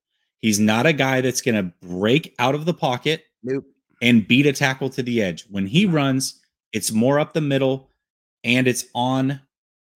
He's 0.41 0.59
not 0.59 0.87
a 0.87 0.93
guy 0.93 1.21
that's 1.21 1.41
going 1.41 1.55
to 1.55 1.87
break 1.87 2.35
out 2.39 2.55
of 2.55 2.65
the 2.65 2.75
pocket 2.75 3.25
nope. 3.43 3.65
and 4.01 4.27
beat 4.27 4.47
a 4.47 4.53
tackle 4.53 4.91
to 4.91 5.03
the 5.03 5.23
edge. 5.23 5.45
When 5.51 5.67
he 5.67 5.87
runs, 5.87 6.41
it's 6.73 6.91
more 6.91 7.21
up 7.21 7.33
the 7.33 7.41
middle 7.41 7.91
and 8.43 8.67
it's 8.67 8.87
on 8.95 9.41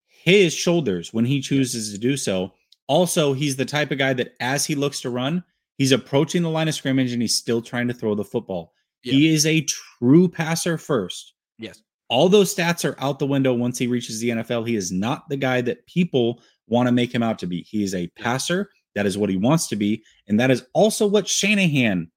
his 0.07 0.52
shoulders 0.52 1.14
when 1.14 1.24
he 1.24 1.40
chooses 1.40 1.92
to 1.92 1.98
do 1.98 2.16
so. 2.16 2.52
Also, 2.86 3.32
he's 3.32 3.56
the 3.56 3.64
type 3.64 3.90
of 3.90 3.98
guy 3.98 4.12
that 4.12 4.34
as 4.40 4.66
he 4.66 4.74
looks 4.74 5.00
to 5.00 5.10
run, 5.10 5.42
he's 5.78 5.92
approaching 5.92 6.42
the 6.42 6.50
line 6.50 6.68
of 6.68 6.74
scrimmage 6.74 7.12
and 7.12 7.22
he's 7.22 7.36
still 7.36 7.62
trying 7.62 7.88
to 7.88 7.94
throw 7.94 8.14
the 8.14 8.24
football. 8.24 8.72
Yeah. 9.02 9.12
He 9.12 9.34
is 9.34 9.46
a 9.46 9.62
true 9.62 10.28
passer 10.28 10.78
first. 10.78 11.34
Yes. 11.58 11.82
All 12.08 12.28
those 12.28 12.54
stats 12.54 12.88
are 12.88 13.00
out 13.00 13.18
the 13.18 13.26
window 13.26 13.54
once 13.54 13.78
he 13.78 13.86
reaches 13.86 14.20
the 14.20 14.30
NFL. 14.30 14.68
He 14.68 14.76
is 14.76 14.92
not 14.92 15.28
the 15.28 15.36
guy 15.36 15.60
that 15.62 15.86
people 15.86 16.40
want 16.68 16.86
to 16.86 16.92
make 16.92 17.14
him 17.14 17.22
out 17.22 17.38
to 17.40 17.46
be. 17.46 17.62
He 17.62 17.82
is 17.82 17.94
a 17.94 18.08
passer. 18.08 18.70
That 18.94 19.06
is 19.06 19.18
what 19.18 19.30
he 19.30 19.36
wants 19.36 19.66
to 19.68 19.76
be. 19.76 20.02
And 20.28 20.38
that 20.38 20.50
is 20.50 20.64
also 20.74 21.06
what 21.06 21.26
Shanahan 21.26 22.10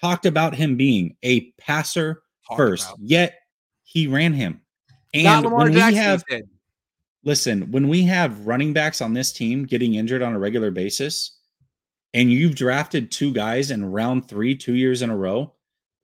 talked 0.00 0.26
about 0.26 0.54
him 0.54 0.76
being 0.76 1.16
a 1.22 1.52
passer 1.52 2.22
Talk 2.46 2.56
first. 2.56 2.88
About. 2.88 2.98
Yet 3.00 3.38
he 3.84 4.06
ran 4.06 4.32
him. 4.32 4.60
And 5.14 5.50
when 5.50 5.72
Jackson 5.72 5.92
we 5.92 5.98
have 5.98 6.24
did. 6.26 6.48
Listen, 7.24 7.70
when 7.70 7.88
we 7.88 8.02
have 8.04 8.46
running 8.46 8.72
backs 8.72 9.00
on 9.00 9.14
this 9.14 9.32
team 9.32 9.64
getting 9.64 9.94
injured 9.94 10.22
on 10.22 10.34
a 10.34 10.38
regular 10.38 10.70
basis, 10.70 11.38
and 12.14 12.32
you've 12.32 12.56
drafted 12.56 13.10
two 13.10 13.32
guys 13.32 13.70
in 13.70 13.84
round 13.84 14.28
three, 14.28 14.56
two 14.56 14.74
years 14.74 15.02
in 15.02 15.10
a 15.10 15.16
row, 15.16 15.52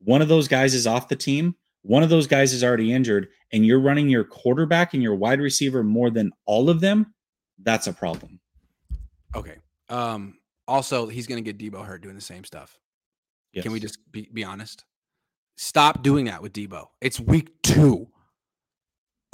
one 0.01 0.23
of 0.23 0.29
those 0.29 0.49
guys 0.49 0.75
is 0.75 0.87
off 0.87 1.09
the 1.09 1.17
team, 1.17 1.57
one 1.83 2.03
of 2.03 2.11
those 2.11 2.27
guys 2.27 2.53
is 2.53 2.63
already 2.63 2.93
injured, 2.93 3.29
and 3.53 3.65
you're 3.65 3.81
running 3.81 4.09
your 4.09 4.25
quarterback 4.25 4.95
and 4.95 5.03
your 5.03 5.15
wide 5.15 5.41
receiver 5.41 5.83
more 5.83 6.11
than 6.11 6.33
all 6.45 6.69
of 6.69 6.81
them, 6.81 7.15
that's 7.63 7.87
a 7.87 7.93
problem. 7.93 8.41
Okay. 9.35 9.57
Um, 9.89 10.39
also, 10.69 11.07
he's 11.07 11.27
going 11.27 11.43
to 11.43 11.53
get 11.53 11.59
Debo 11.59 11.85
hurt 11.85 12.03
doing 12.03 12.15
the 12.15 12.21
same 12.21 12.45
stuff. 12.45 12.79
Yes. 13.53 13.63
Can 13.63 13.73
we 13.73 13.81
just 13.81 13.99
be, 14.13 14.29
be 14.33 14.45
honest? 14.45 14.85
Stop 15.57 16.03
doing 16.03 16.27
that 16.27 16.43
with 16.43 16.53
Debo. 16.53 16.87
It's 17.01 17.19
week 17.19 17.51
two. 17.63 18.09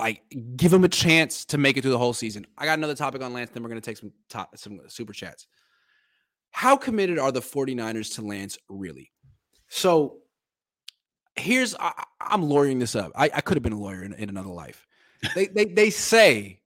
Like, 0.03 0.22
give 0.57 0.72
him 0.72 0.82
a 0.82 0.88
chance 0.88 1.44
to 1.44 1.59
make 1.59 1.76
it 1.76 1.82
through 1.82 1.92
the 1.92 1.98
whole 1.98 2.12
season. 2.12 2.44
I 2.59 2.64
got 2.64 2.76
another 2.76 2.96
topic 2.96 3.22
on 3.22 3.32
Lance, 3.32 3.50
then 3.53 3.62
we're 3.62 3.68
going 3.68 3.80
to 3.80 3.84
take 3.84 3.98
some 3.98 4.12
top, 4.28 4.59
some 4.59 4.80
super 4.88 5.12
chats. 5.12 5.46
How 6.50 6.76
committed 6.76 7.20
are 7.20 7.30
the 7.30 7.40
49ers 7.40 8.16
to 8.16 8.22
Lance 8.22 8.59
really? 8.68 9.12
So 9.68 10.18
here's 11.36 11.76
I, 11.76 11.92
am 12.20 12.42
lawyering 12.42 12.80
this 12.80 12.96
up. 12.96 13.12
I, 13.14 13.30
I 13.32 13.40
could 13.40 13.57
have 13.57 13.62
been 13.62 13.72
a 13.72 13.78
lawyer 13.78 14.03
in, 14.03 14.12
in 14.14 14.28
another 14.28 14.50
life. 14.50 14.86
They, 15.36 15.46
they 15.46 15.66
they 15.66 15.90
say 15.90 16.62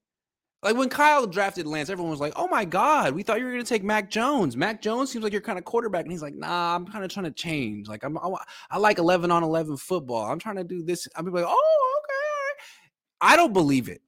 like 0.63 0.77
when 0.77 0.89
Kyle 0.89 1.27
drafted 1.27 1.67
Lance, 1.67 1.91
everyone 1.91 2.11
was 2.11 2.21
like, 2.21 2.33
"Oh 2.35 2.49
my 2.49 2.65
God, 2.65 3.15
we 3.15 3.23
thought 3.23 3.39
you 3.39 3.45
were 3.45 3.53
going 3.53 3.63
to 3.63 3.69
take 3.69 3.85
Mac 3.85 4.11
Jones. 4.11 4.57
Mac 4.57 4.81
Jones 4.81 5.13
seems 5.13 5.23
like 5.23 5.33
your 5.33 5.43
kind 5.43 5.59
of 5.59 5.65
quarterback." 5.65 6.03
And 6.03 6.11
he's 6.11 6.23
like, 6.23 6.35
"Nah, 6.35 6.75
I'm 6.75 6.87
kind 6.87 7.05
of 7.05 7.11
trying 7.11 7.27
to 7.27 7.31
change. 7.31 7.87
Like 7.87 8.03
I'm, 8.03 8.17
I, 8.19 8.35
I 8.71 8.79
like 8.79 8.99
11 8.99 9.31
on 9.31 9.45
11 9.45 9.77
football. 9.77 10.25
I'm 10.25 10.39
trying 10.39 10.57
to 10.57 10.65
do 10.65 10.83
this." 10.83 11.07
I'm 11.15 11.27
like, 11.27 11.45
"Oh, 11.47 11.96
I 13.21 13.37
don't 13.37 13.53
believe 13.53 13.89
it. 13.89 14.03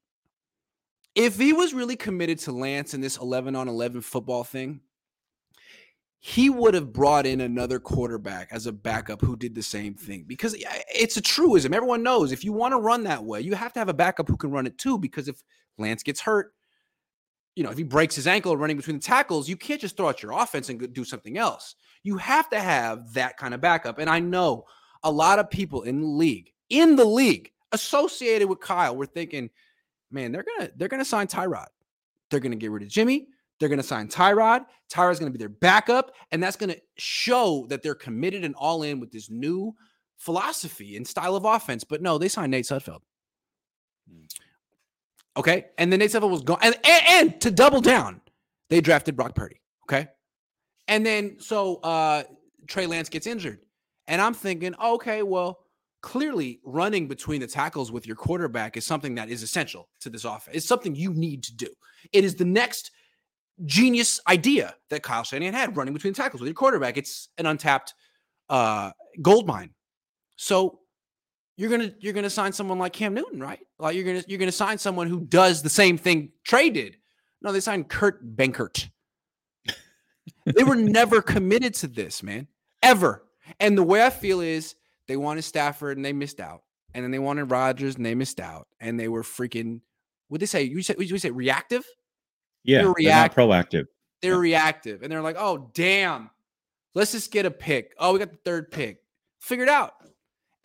If 1.15 1.39
he 1.39 1.53
was 1.53 1.75
really 1.75 1.97
committed 1.97 2.39
to 2.41 2.53
Lance 2.53 2.95
and 2.95 3.03
this 3.03 3.17
11 3.17 3.57
on 3.57 3.69
11 3.69 4.03
football 4.03 4.45
thing, 4.45 4.81
he 6.21 6.51
would 6.51 6.75
have 6.75 6.93
brought 6.93 7.27
in 7.27 7.41
another 7.41 7.79
quarterback 7.79 8.49
as 8.51 8.67
a 8.67 8.73
backup 8.73 9.21
who 9.21 9.37
did 9.37 9.55
the 9.55 9.63
same 9.63 9.95
thing 9.95 10.25
because 10.27 10.57
it's 10.93 11.17
a 11.17 11.21
truism. 11.21 11.73
Everyone 11.73 12.03
knows 12.03 12.33
if 12.33 12.45
you 12.45 12.53
want 12.53 12.73
to 12.73 12.79
run 12.79 13.05
that 13.05 13.25
way, 13.25 13.41
you 13.41 13.55
have 13.55 13.73
to 13.73 13.79
have 13.79 13.89
a 13.89 13.95
backup 13.95 14.29
who 14.29 14.37
can 14.37 14.51
run 14.51 14.67
it 14.67 14.79
too. 14.79 14.99
Because 14.99 15.29
if 15.29 15.43
Lance 15.79 16.03
gets 16.03 16.21
hurt, 16.21 16.53
you 17.55 17.65
know, 17.65 17.71
if 17.71 17.79
he 17.79 17.85
breaks 17.85 18.15
his 18.15 18.27
ankle 18.27 18.57
running 18.57 18.77
between 18.77 18.97
the 18.97 19.03
tackles, 19.03 19.49
you 19.49 19.57
can't 19.57 19.81
just 19.81 19.97
throw 19.97 20.09
out 20.09 20.23
your 20.23 20.33
offense 20.33 20.69
and 20.69 20.93
do 20.93 21.05
something 21.05 21.39
else. 21.39 21.75
You 22.03 22.17
have 22.19 22.49
to 22.51 22.61
have 22.61 23.13
that 23.15 23.37
kind 23.37 23.55
of 23.55 23.61
backup. 23.61 23.99
And 23.99 24.09
I 24.11 24.21
know 24.21 24.65
a 25.03 25.11
lot 25.11 25.39
of 25.39 25.51
people 25.51 25.83
in 25.83 26.01
the 26.01 26.07
league, 26.07 26.53
in 26.69 26.97
the 26.97 27.05
league, 27.05 27.51
associated 27.73 28.49
with 28.49 28.61
Kyle, 28.61 28.97
were 28.97 29.07
thinking, 29.07 29.51
man, 30.11 30.33
they're 30.33 30.45
gonna 30.45 30.71
they're 30.77 30.89
gonna 30.89 31.05
sign 31.05 31.27
Tyrod. 31.27 31.67
They're 32.31 32.41
gonna 32.41 32.57
get 32.57 32.71
rid 32.71 32.83
of 32.83 32.89
Jimmy. 32.89 33.29
They're 33.59 33.69
gonna 33.69 33.83
sign 33.83 34.09
Tyrod. 34.09 34.67
Tyrod's 34.91 35.19
gonna 35.19 35.31
be 35.31 35.39
their 35.39 35.49
backup, 35.49 36.13
and 36.31 36.43
that's 36.43 36.57
gonna 36.57 36.77
show 36.97 37.67
that 37.69 37.83
they're 37.83 37.95
committed 37.95 38.45
and 38.45 38.55
all 38.57 38.83
in 38.83 39.01
with 39.01 39.11
this 39.11 39.31
new 39.31 39.75
philosophy 40.17 40.97
and 40.97 41.07
style 41.07 41.37
of 41.37 41.45
offense. 41.45 41.85
But 41.85 42.03
no, 42.03 42.19
they 42.19 42.29
signed 42.29 42.51
Nate 42.51 42.67
Sudfeld. 42.67 43.01
Hmm. 44.09 44.25
Okay. 45.37 45.67
And 45.79 45.91
then 45.91 46.01
Nate 46.01 46.11
Sudfeld 46.11 46.31
was 46.31 46.43
gone. 46.43 46.59
And, 46.61 46.75
and, 46.85 47.03
and, 47.11 47.41
to 47.43 47.51
double 47.51 47.81
down, 47.81 48.21
they 48.69 48.81
drafted 48.81 49.17
Brock 49.17 49.35
Purdy. 49.35 49.61
Okay. 49.85 50.09
And 50.89 51.07
then 51.07 51.37
so 51.39 51.77
uh 51.77 52.25
Trey 52.67 52.87
Lance 52.87 53.09
gets 53.09 53.27
injured. 53.27 53.61
And 54.09 54.21
I'm 54.21 54.35
thinking, 54.35 54.75
okay, 54.83 55.23
well, 55.23 55.61
clearly 56.01 56.61
running 56.65 57.09
between 57.09 57.41
the 57.41 57.47
tackles 57.47 57.91
with 57.91 58.07
your 58.07 58.17
quarterback 58.17 58.77
is 58.77 58.87
something 58.87 59.15
that 59.17 59.29
is 59.29 59.43
essential 59.43 59.89
to 60.01 60.11
this 60.11 60.25
offense. 60.25 60.57
It's 60.57 60.67
something 60.67 60.95
you 60.95 61.13
need 61.13 61.43
to 61.45 61.57
do. 61.57 61.69
It 62.13 62.25
is 62.25 62.35
the 62.35 62.45
next 62.45 62.91
genius 63.65 64.21
idea 64.29 64.75
that 64.91 65.03
Kyle 65.03 65.25
Shanahan 65.25 65.55
had 65.55 65.77
running 65.77 65.95
between 65.95 66.15
tackles 66.15 66.41
with 66.41 66.49
your 66.49 66.55
quarterback. 66.55 66.97
It's 66.97 67.29
an 67.39 67.47
untapped 67.47 67.95
uh 68.49 68.93
gold 69.21 69.47
mine. 69.47 69.71
So 70.37 70.81
you're 71.57 71.71
gonna 71.71 71.93
you're 71.99 72.13
gonna 72.13 72.31
sign 72.31 72.53
someone 72.53 72.79
like 72.79 72.93
Cam 72.93 73.15
Newton, 73.15 73.41
right? 73.41 73.59
Like 73.79 73.97
you're 73.97 74.05
gonna 74.05 74.23
you're 74.29 74.39
gonna 74.39 74.53
sign 74.53 74.79
someone 74.79 75.09
who 75.09 75.21
does 75.21 75.61
the 75.63 75.69
same 75.69 75.99
thing 75.99 76.31
Trey 76.45 76.71
did. 76.71 76.97
No, 77.43 77.53
they 77.53 77.61
signed 77.61 77.89
Kurt 77.89 78.37
Benkert. 78.37 78.89
they 80.45 80.65
were 80.65 80.77
never 80.77 81.21
committed 81.21 81.75
to 81.75 81.89
this, 81.89 82.23
man, 82.23 82.47
ever. 82.83 83.25
And 83.61 83.77
the 83.77 83.83
way 83.83 84.05
I 84.05 84.11
feel 84.11 84.41
is 84.41 84.75
they 85.09 85.17
wanted 85.17 85.43
Stafford 85.43 85.97
and 85.97 86.05
they 86.05 86.13
missed 86.13 86.39
out, 86.39 86.63
and 86.95 87.03
then 87.03 87.11
they 87.11 87.19
wanted 87.19 87.51
Rodgers 87.51 87.97
and 87.97 88.07
they 88.07 88.15
missed 88.15 88.41
out, 88.41 88.69
and 88.81 88.99
they 88.99 89.09
were 89.09 89.23
freaking. 89.23 89.81
What 90.29 90.41
they 90.41 90.47
say? 90.47 90.63
You 90.63 90.83
said 90.83 90.97
you 90.99 91.19
say 91.19 91.31
reactive? 91.31 91.85
Yeah, 92.63 92.83
they're, 92.83 92.93
react- 92.93 93.35
they're 93.35 93.47
not 93.47 93.51
proactive. 93.51 93.85
They're 94.21 94.33
yeah. 94.35 94.39
reactive, 94.39 95.03
and 95.03 95.11
they're 95.11 95.23
like, 95.23 95.37
"Oh, 95.39 95.71
damn, 95.75 96.31
let's 96.95 97.13
just 97.13 97.33
get 97.33 97.47
a 97.47 97.51
pick. 97.51 97.95
Oh, 97.99 98.13
we 98.13 98.19
got 98.19 98.31
the 98.31 98.39
third 98.45 98.71
pick. 98.71 98.99
Figured 99.41 99.69
out." 99.69 99.95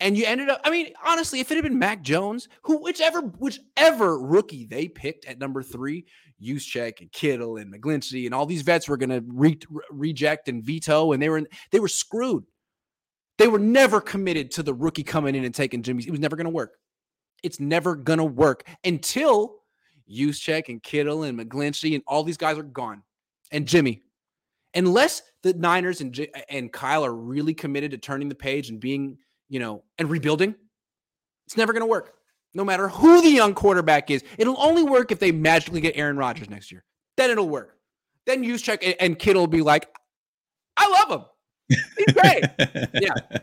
And 0.00 0.18
you 0.18 0.26
ended 0.26 0.50
up, 0.50 0.60
I 0.64 0.70
mean, 0.70 0.92
honestly, 1.04 1.40
if 1.40 1.50
it 1.50 1.54
had 1.54 1.62
been 1.62 1.78
Mac 1.78 2.02
Jones, 2.02 2.48
who 2.62 2.82
whichever 2.82 3.20
whichever 3.20 4.18
rookie 4.18 4.66
they 4.66 4.88
picked 4.88 5.24
at 5.24 5.38
number 5.38 5.62
three, 5.62 6.04
Juszczyk 6.42 7.00
and 7.00 7.10
Kittle 7.12 7.56
and 7.56 7.72
McGlinchey 7.72 8.26
and 8.26 8.34
all 8.34 8.44
these 8.44 8.62
vets 8.62 8.88
were 8.88 8.96
going 8.96 9.10
to 9.10 9.24
re- 9.26 9.58
reject 9.90 10.48
and 10.48 10.62
veto, 10.62 11.12
and 11.12 11.22
they 11.22 11.28
were 11.28 11.42
they 11.70 11.80
were 11.80 11.88
screwed. 11.88 12.44
They 13.38 13.48
were 13.48 13.58
never 13.58 14.00
committed 14.00 14.50
to 14.52 14.62
the 14.62 14.74
rookie 14.74 15.02
coming 15.02 15.34
in 15.34 15.44
and 15.44 15.54
taking 15.54 15.82
Jimmy's. 15.82 16.06
It 16.06 16.10
was 16.10 16.20
never 16.20 16.36
going 16.36 16.44
to 16.44 16.50
work. 16.50 16.76
It's 17.42 17.60
never 17.60 17.94
going 17.94 18.18
to 18.18 18.24
work 18.24 18.66
until 18.84 19.56
Juszczyk 20.10 20.68
and 20.68 20.82
Kittle 20.82 21.24
and 21.24 21.38
McGlinchey 21.38 21.94
and 21.94 22.02
all 22.06 22.22
these 22.22 22.36
guys 22.36 22.58
are 22.58 22.62
gone, 22.62 23.02
and 23.50 23.66
Jimmy. 23.66 24.02
Unless 24.76 25.22
the 25.42 25.52
Niners 25.54 26.00
and 26.00 26.12
J- 26.12 26.32
and 26.48 26.72
Kyle 26.72 27.04
are 27.04 27.14
really 27.14 27.54
committed 27.54 27.92
to 27.92 27.98
turning 27.98 28.28
the 28.28 28.34
page 28.34 28.70
and 28.70 28.80
being 28.80 29.18
you 29.48 29.60
know, 29.60 29.84
and 29.98 30.10
rebuilding, 30.10 30.54
it's 31.46 31.56
never 31.56 31.72
going 31.72 31.82
to 31.82 31.86
work. 31.86 32.14
No 32.54 32.64
matter 32.64 32.88
who 32.88 33.20
the 33.20 33.30
young 33.30 33.54
quarterback 33.54 34.10
is, 34.10 34.22
it'll 34.38 34.60
only 34.60 34.82
work 34.82 35.12
if 35.12 35.18
they 35.18 35.32
magically 35.32 35.80
get 35.80 35.96
Aaron 35.96 36.16
Rodgers 36.16 36.48
next 36.48 36.70
year. 36.70 36.84
Then 37.16 37.30
it'll 37.30 37.48
work. 37.48 37.76
Then 38.26 38.42
Juszczyk 38.42 38.96
and 39.00 39.18
Kittle 39.18 39.42
will 39.42 39.46
be 39.46 39.62
like, 39.62 39.88
I 40.76 40.88
love 40.88 41.20
him. 41.20 41.26
He's 41.68 42.12
great. 42.12 42.44
yeah. 42.94 43.14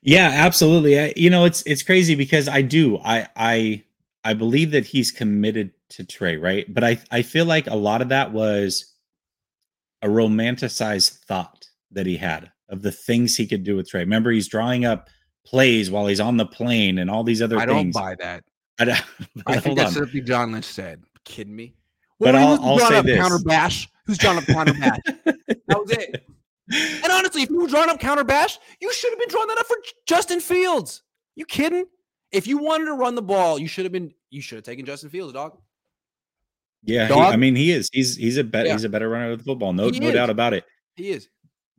Yeah, 0.00 0.30
absolutely. 0.32 0.98
I, 0.98 1.12
you 1.16 1.28
know, 1.28 1.44
it's 1.44 1.62
it's 1.66 1.82
crazy 1.82 2.14
because 2.14 2.48
I 2.48 2.62
do. 2.62 2.98
I 2.98 3.26
I 3.36 3.82
I 4.24 4.32
believe 4.34 4.70
that 4.70 4.86
he's 4.86 5.10
committed 5.10 5.72
to 5.90 6.04
Trey, 6.04 6.36
right? 6.36 6.72
But 6.72 6.84
I 6.84 6.98
I 7.10 7.22
feel 7.22 7.44
like 7.44 7.66
a 7.66 7.74
lot 7.74 8.00
of 8.00 8.08
that 8.10 8.32
was 8.32 8.94
a 10.00 10.06
romanticized 10.06 11.18
thought 11.24 11.68
that 11.90 12.06
he 12.06 12.16
had 12.16 12.50
of 12.68 12.82
the 12.82 12.92
things 12.92 13.36
he 13.36 13.46
could 13.46 13.64
do 13.64 13.76
with 13.76 13.88
Trey. 13.88 14.00
Remember, 14.00 14.30
he's 14.30 14.48
drawing 14.48 14.84
up 14.84 15.08
plays 15.44 15.90
while 15.90 16.06
he's 16.06 16.20
on 16.20 16.36
the 16.36 16.46
plane 16.46 16.98
and 16.98 17.10
all 17.10 17.24
these 17.24 17.42
other 17.42 17.58
I 17.58 17.66
things. 17.66 17.96
I 17.96 18.00
don't 18.00 18.16
buy 18.16 18.24
that. 18.24 18.44
I, 18.78 18.84
don't, 18.84 19.02
I 19.46 19.58
think 19.58 19.78
that's 19.78 19.94
something 19.94 20.24
John 20.24 20.52
Lynch 20.52 20.66
said. 20.66 21.02
Kidding 21.24 21.56
me? 21.56 21.74
Well, 22.18 22.32
but 22.32 22.40
I'll, 22.40 22.62
I'll 22.62 22.78
say 22.78 23.02
this: 23.02 23.18
counter 23.18 23.38
bash. 23.44 23.88
Who's 24.06 24.18
John 24.18 24.42
counter 24.44 24.74
bash? 24.74 25.00
that 25.24 25.58
was 25.68 25.90
it. 25.90 26.24
And 26.70 27.12
honestly, 27.12 27.42
if 27.42 27.50
you 27.50 27.60
were 27.60 27.68
drawing 27.68 27.90
up 27.90 27.98
counter 28.00 28.24
bash, 28.24 28.58
you 28.80 28.92
should 28.92 29.10
have 29.10 29.18
been 29.18 29.28
drawing 29.28 29.48
that 29.48 29.58
up 29.58 29.66
for 29.66 29.76
Justin 30.06 30.40
Fields. 30.40 31.02
You 31.34 31.44
kidding? 31.46 31.86
If 32.30 32.46
you 32.46 32.58
wanted 32.58 32.86
to 32.86 32.94
run 32.94 33.14
the 33.14 33.22
ball, 33.22 33.58
you 33.58 33.68
should 33.68 33.84
have 33.84 33.92
been. 33.92 34.12
You 34.30 34.42
should 34.42 34.56
have 34.56 34.64
taken 34.64 34.84
Justin 34.84 35.08
Fields, 35.08 35.32
dog. 35.32 35.58
Yeah, 36.82 37.08
he, 37.08 37.14
I 37.14 37.36
mean, 37.36 37.56
he 37.56 37.72
is. 37.72 37.88
He's 37.92 38.16
he's 38.16 38.36
a 38.36 38.44
better 38.44 38.68
yeah. 38.68 38.74
he's 38.74 38.84
a 38.84 38.88
better 38.88 39.08
runner 39.08 39.32
of 39.32 39.38
the 39.38 39.44
football. 39.44 39.72
No, 39.72 39.88
no 39.88 40.12
doubt 40.12 40.30
about 40.30 40.52
it. 40.52 40.64
He 40.94 41.10
is. 41.10 41.28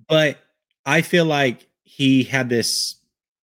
But 0.08 0.40
I 0.86 1.02
feel 1.02 1.26
like 1.26 1.68
he 1.84 2.24
had 2.24 2.50
this 2.50 2.96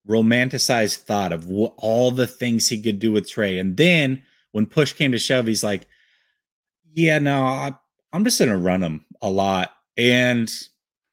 romanticized 0.08 0.98
thought 0.98 1.32
of 1.32 1.46
what, 1.46 1.74
all 1.76 2.10
the 2.10 2.26
things 2.26 2.68
he 2.68 2.80
could 2.80 2.98
do 2.98 3.12
with 3.12 3.28
Trey. 3.28 3.58
And 3.58 3.76
then 3.76 4.22
when 4.52 4.66
push 4.66 4.92
came 4.92 5.12
to 5.12 5.18
shove, 5.18 5.46
he's 5.46 5.64
like, 5.64 5.86
yeah, 6.94 7.18
no, 7.18 7.44
I, 7.44 7.74
I'm 8.12 8.24
just 8.24 8.38
going 8.38 8.50
to 8.50 8.56
run 8.56 8.82
him 8.82 9.04
a 9.20 9.28
lot. 9.28 9.72
And 9.96 10.52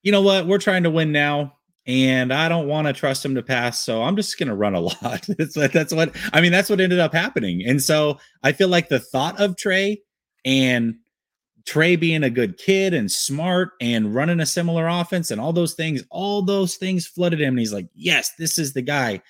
you 0.04 0.12
know 0.12 0.22
what? 0.22 0.48
We're 0.48 0.60
trying 0.60 0.84
to 0.84 0.92
win 0.92 1.12
now. 1.12 1.58
And 1.86 2.32
I 2.32 2.48
don't 2.48 2.68
want 2.68 2.88
to 2.88 2.94
trust 2.94 3.26
him 3.26 3.36
to 3.36 3.44
pass. 3.44 3.78
So 3.80 4.04
I'm 4.04 4.16
just 4.16 4.38
going 4.38 4.48
to 4.48 4.56
run 4.56 4.76
a 4.76 4.80
lot. 5.02 5.26
that's, 5.38 5.58
what, 5.58 5.74
that's 5.74 5.94
what, 5.94 6.16
I 6.32 6.40
mean, 6.40 6.52
that's 6.52 6.70
what 6.70 6.80
ended 6.80 7.00
up 7.00 7.14
happening. 7.14 7.64
And 7.66 7.82
so 7.82 8.20
I 8.42 8.52
feel 8.54 8.70
like 8.70 8.88
the 8.88 9.00
thought 9.00 9.40
of 9.42 9.58
Trey 9.58 10.02
and 10.46 10.96
Trey 11.66 11.96
being 11.96 12.24
a 12.24 12.30
good 12.30 12.58
kid 12.58 12.94
and 12.94 13.12
smart 13.12 13.72
and 13.82 14.14
running 14.14 14.40
a 14.40 14.46
similar 14.46 14.88
offense 14.88 15.32
and 15.32 15.42
all 15.42 15.54
those 15.54 15.74
things, 15.74 16.04
all 16.10 16.42
those 16.42 16.76
things 16.76 17.08
flooded 17.08 17.42
him. 17.42 17.50
And 17.50 17.60
he's 17.60 17.74
like, 17.74 17.88
yes, 17.94 18.32
this 18.38 18.58
is 18.58 18.74
the 18.74 18.82
guy. 18.82 19.22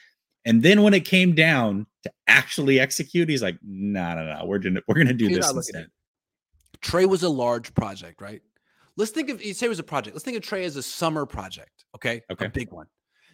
And 0.45 0.61
then 0.61 0.83
when 0.83 0.93
it 0.93 1.05
came 1.05 1.33
down 1.33 1.87
to 2.03 2.11
actually 2.27 2.79
execute, 2.79 3.29
he's 3.29 3.41
like, 3.41 3.57
no, 3.63 4.15
no, 4.15 4.25
no, 4.25 4.45
we're 4.45 4.59
gonna 4.59 4.81
we're 4.87 4.95
gonna 4.95 5.13
do 5.13 5.29
this 5.29 5.49
instead. 5.49 5.87
Trey 6.81 7.05
was 7.05 7.23
a 7.23 7.29
large 7.29 7.73
project, 7.75 8.21
right? 8.21 8.41
Let's 8.95 9.11
think 9.11 9.29
of 9.29 9.43
you 9.43 9.53
say 9.53 9.65
it 9.65 9.69
was 9.69 9.79
a 9.79 9.83
project. 9.83 10.15
Let's 10.15 10.23
think 10.23 10.37
of 10.37 10.43
Trey 10.43 10.65
as 10.65 10.75
a 10.75 10.83
summer 10.83 11.25
project. 11.25 11.85
Okay. 11.95 12.21
Okay. 12.31 12.45
A 12.45 12.49
big 12.49 12.71
one. 12.71 12.87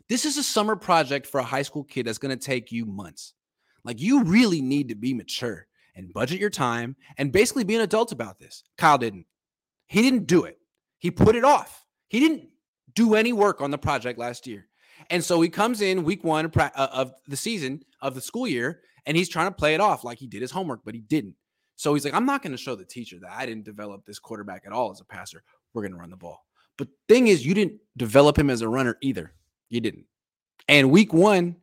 This 0.07 0.25
is 0.25 0.37
a 0.37 0.43
summer 0.43 0.75
project 0.75 1.27
for 1.27 1.39
a 1.39 1.43
high 1.43 1.61
school 1.61 1.83
kid 1.83 2.07
that's 2.07 2.17
gonna 2.17 2.37
take 2.37 2.71
you 2.71 2.85
months. 2.85 3.33
Like 3.83 3.99
you 3.99 4.23
really 4.23 4.61
need 4.61 4.89
to 4.89 4.95
be 4.95 5.13
mature 5.13 5.67
and 5.95 6.13
budget 6.13 6.39
your 6.39 6.49
time 6.49 6.95
and 7.17 7.31
basically 7.31 7.63
be 7.63 7.75
an 7.75 7.81
adult 7.81 8.11
about 8.11 8.39
this. 8.39 8.63
Kyle 8.77 8.97
didn't. 8.97 9.25
He 9.87 10.01
didn't 10.01 10.27
do 10.27 10.45
it. 10.45 10.57
He 10.99 11.11
put 11.11 11.35
it 11.35 11.43
off. 11.43 11.85
He 12.07 12.19
didn't 12.19 12.49
do 12.93 13.15
any 13.15 13.33
work 13.33 13.61
on 13.61 13.71
the 13.71 13.77
project 13.77 14.19
last 14.19 14.47
year. 14.47 14.67
And 15.09 15.23
so 15.23 15.39
he 15.41 15.49
comes 15.49 15.81
in 15.81 16.03
week 16.03 16.23
one 16.23 16.45
of 16.45 16.53
uh, 16.75 17.05
the 17.27 17.37
season 17.37 17.83
of 18.01 18.15
the 18.15 18.21
school 18.21 18.47
year 18.47 18.81
and 19.05 19.15
he's 19.15 19.29
trying 19.29 19.47
to 19.47 19.55
play 19.55 19.73
it 19.73 19.81
off 19.81 20.03
like 20.03 20.17
he 20.17 20.27
did 20.27 20.41
his 20.41 20.51
homework, 20.51 20.81
but 20.83 20.93
he 20.93 21.01
didn't. 21.01 21.35
So 21.79 21.93
he's 21.93 22.03
like, 22.03 22.13
I'm 22.13 22.25
not 22.25 22.43
going 22.43 22.51
to 22.51 22.57
show 22.57 22.75
the 22.75 22.83
teacher 22.83 23.19
that 23.21 23.31
I 23.31 23.45
didn't 23.45 23.63
develop 23.63 24.05
this 24.05 24.19
quarterback 24.19 24.63
at 24.65 24.73
all 24.73 24.91
as 24.91 24.99
a 24.99 25.05
passer. 25.05 25.41
We're 25.73 25.81
going 25.81 25.93
to 25.93 25.97
run 25.97 26.09
the 26.09 26.17
ball. 26.17 26.45
But 26.77 26.89
thing 27.07 27.27
is, 27.27 27.45
you 27.45 27.53
didn't 27.53 27.79
develop 27.95 28.37
him 28.37 28.49
as 28.49 28.61
a 28.61 28.67
runner 28.67 28.97
either. 29.01 29.33
You 29.69 29.79
didn't. 29.79 30.03
And 30.67 30.91
week 30.91 31.13
one, 31.13 31.55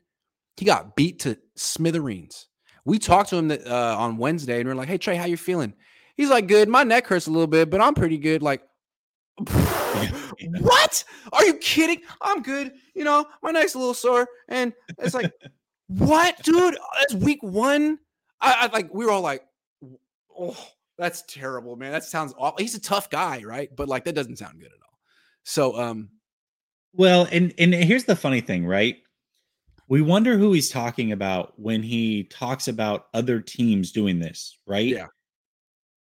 he 0.56 0.64
got 0.64 0.96
beat 0.96 1.18
to 1.20 1.36
smithereens. 1.56 2.46
We 2.86 2.98
talked 2.98 3.28
to 3.28 3.36
him 3.36 3.48
that, 3.48 3.66
uh, 3.66 3.94
on 3.98 4.16
Wednesday, 4.16 4.58
and 4.58 4.64
we 4.64 4.72
are 4.72 4.74
like, 4.74 4.88
"Hey 4.88 4.96
Trey, 4.96 5.16
how 5.16 5.26
you 5.26 5.36
feeling?" 5.36 5.74
He's 6.16 6.30
like, 6.30 6.48
"Good. 6.48 6.70
My 6.70 6.82
neck 6.82 7.06
hurts 7.06 7.26
a 7.26 7.30
little 7.30 7.46
bit, 7.46 7.68
but 7.68 7.82
I'm 7.82 7.92
pretty 7.92 8.16
good." 8.16 8.42
Like, 8.42 8.62
what? 9.38 11.04
Are 11.34 11.44
you 11.44 11.54
kidding? 11.58 12.00
I'm 12.22 12.40
good. 12.40 12.72
You 12.94 13.04
know, 13.04 13.26
my 13.42 13.50
neck's 13.50 13.74
a 13.74 13.78
little 13.78 13.92
sore, 13.92 14.26
and 14.48 14.72
it's 14.98 15.14
like, 15.14 15.30
what, 15.88 16.42
dude? 16.42 16.78
It's 17.02 17.14
week 17.14 17.42
one. 17.42 17.98
I, 18.40 18.54
I 18.60 18.66
like. 18.68 18.94
We 18.94 19.04
were 19.04 19.10
all 19.10 19.20
like, 19.20 19.42
oh, 20.38 20.56
that's 20.98 21.22
terrible, 21.28 21.76
man. 21.76 21.92
That 21.92 22.04
sounds 22.04 22.34
awful. 22.38 22.58
He's 22.58 22.74
a 22.74 22.80
tough 22.80 23.10
guy, 23.10 23.42
right? 23.44 23.70
But 23.74 23.88
like, 23.88 24.04
that 24.04 24.14
doesn't 24.14 24.36
sound 24.36 24.58
good 24.58 24.66
at 24.66 24.82
all. 24.82 24.98
So, 25.44 25.78
um, 25.78 26.10
well, 26.92 27.28
and 27.30 27.52
and 27.58 27.74
here's 27.74 28.04
the 28.04 28.16
funny 28.16 28.40
thing, 28.40 28.66
right? 28.66 28.96
we 29.88 30.02
wonder 30.02 30.36
who 30.36 30.52
he's 30.52 30.70
talking 30.70 31.12
about 31.12 31.58
when 31.58 31.82
he 31.82 32.24
talks 32.24 32.68
about 32.68 33.06
other 33.14 33.40
teams 33.40 33.92
doing 33.92 34.18
this, 34.18 34.58
right? 34.66 34.86
Yeah. 34.86 35.06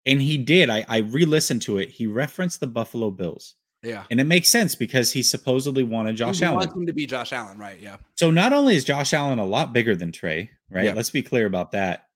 And 0.06 0.22
he 0.22 0.38
did. 0.38 0.70
I, 0.70 0.86
I 0.88 0.98
re 1.00 1.26
listened 1.26 1.62
to 1.64 1.78
it. 1.78 1.90
He 1.90 2.08
referenced 2.08 2.60
the 2.60 2.68
Buffalo 2.68 3.12
Bills. 3.12 3.56
Yeah. 3.84 4.04
And 4.10 4.20
it 4.20 4.24
makes 4.24 4.50
sense 4.50 4.74
because 4.74 5.12
he 5.12 5.22
supposedly 5.22 5.84
wanted 5.84 6.16
Josh 6.16 6.40
he 6.40 6.46
Allen. 6.46 6.58
wants 6.58 6.76
him 6.76 6.88
to 6.88 6.94
be 6.94 7.06
Josh 7.06 7.34
Allen, 7.34 7.58
right? 7.60 7.80
Yeah. 7.80 7.98
So 8.16 8.32
not 8.32 8.54
only 8.54 8.76
is 8.76 8.84
Josh 8.84 9.14
Allen 9.14 9.38
a 9.38 9.46
lot 9.46 9.74
bigger 9.74 9.96
than 9.96 10.12
Trey, 10.12 10.50
right? 10.72 10.86
Yeah. 10.86 10.94
Let's 10.94 11.12
be 11.12 11.22
clear 11.22 11.46
about 11.46 11.72
that. 11.74 12.08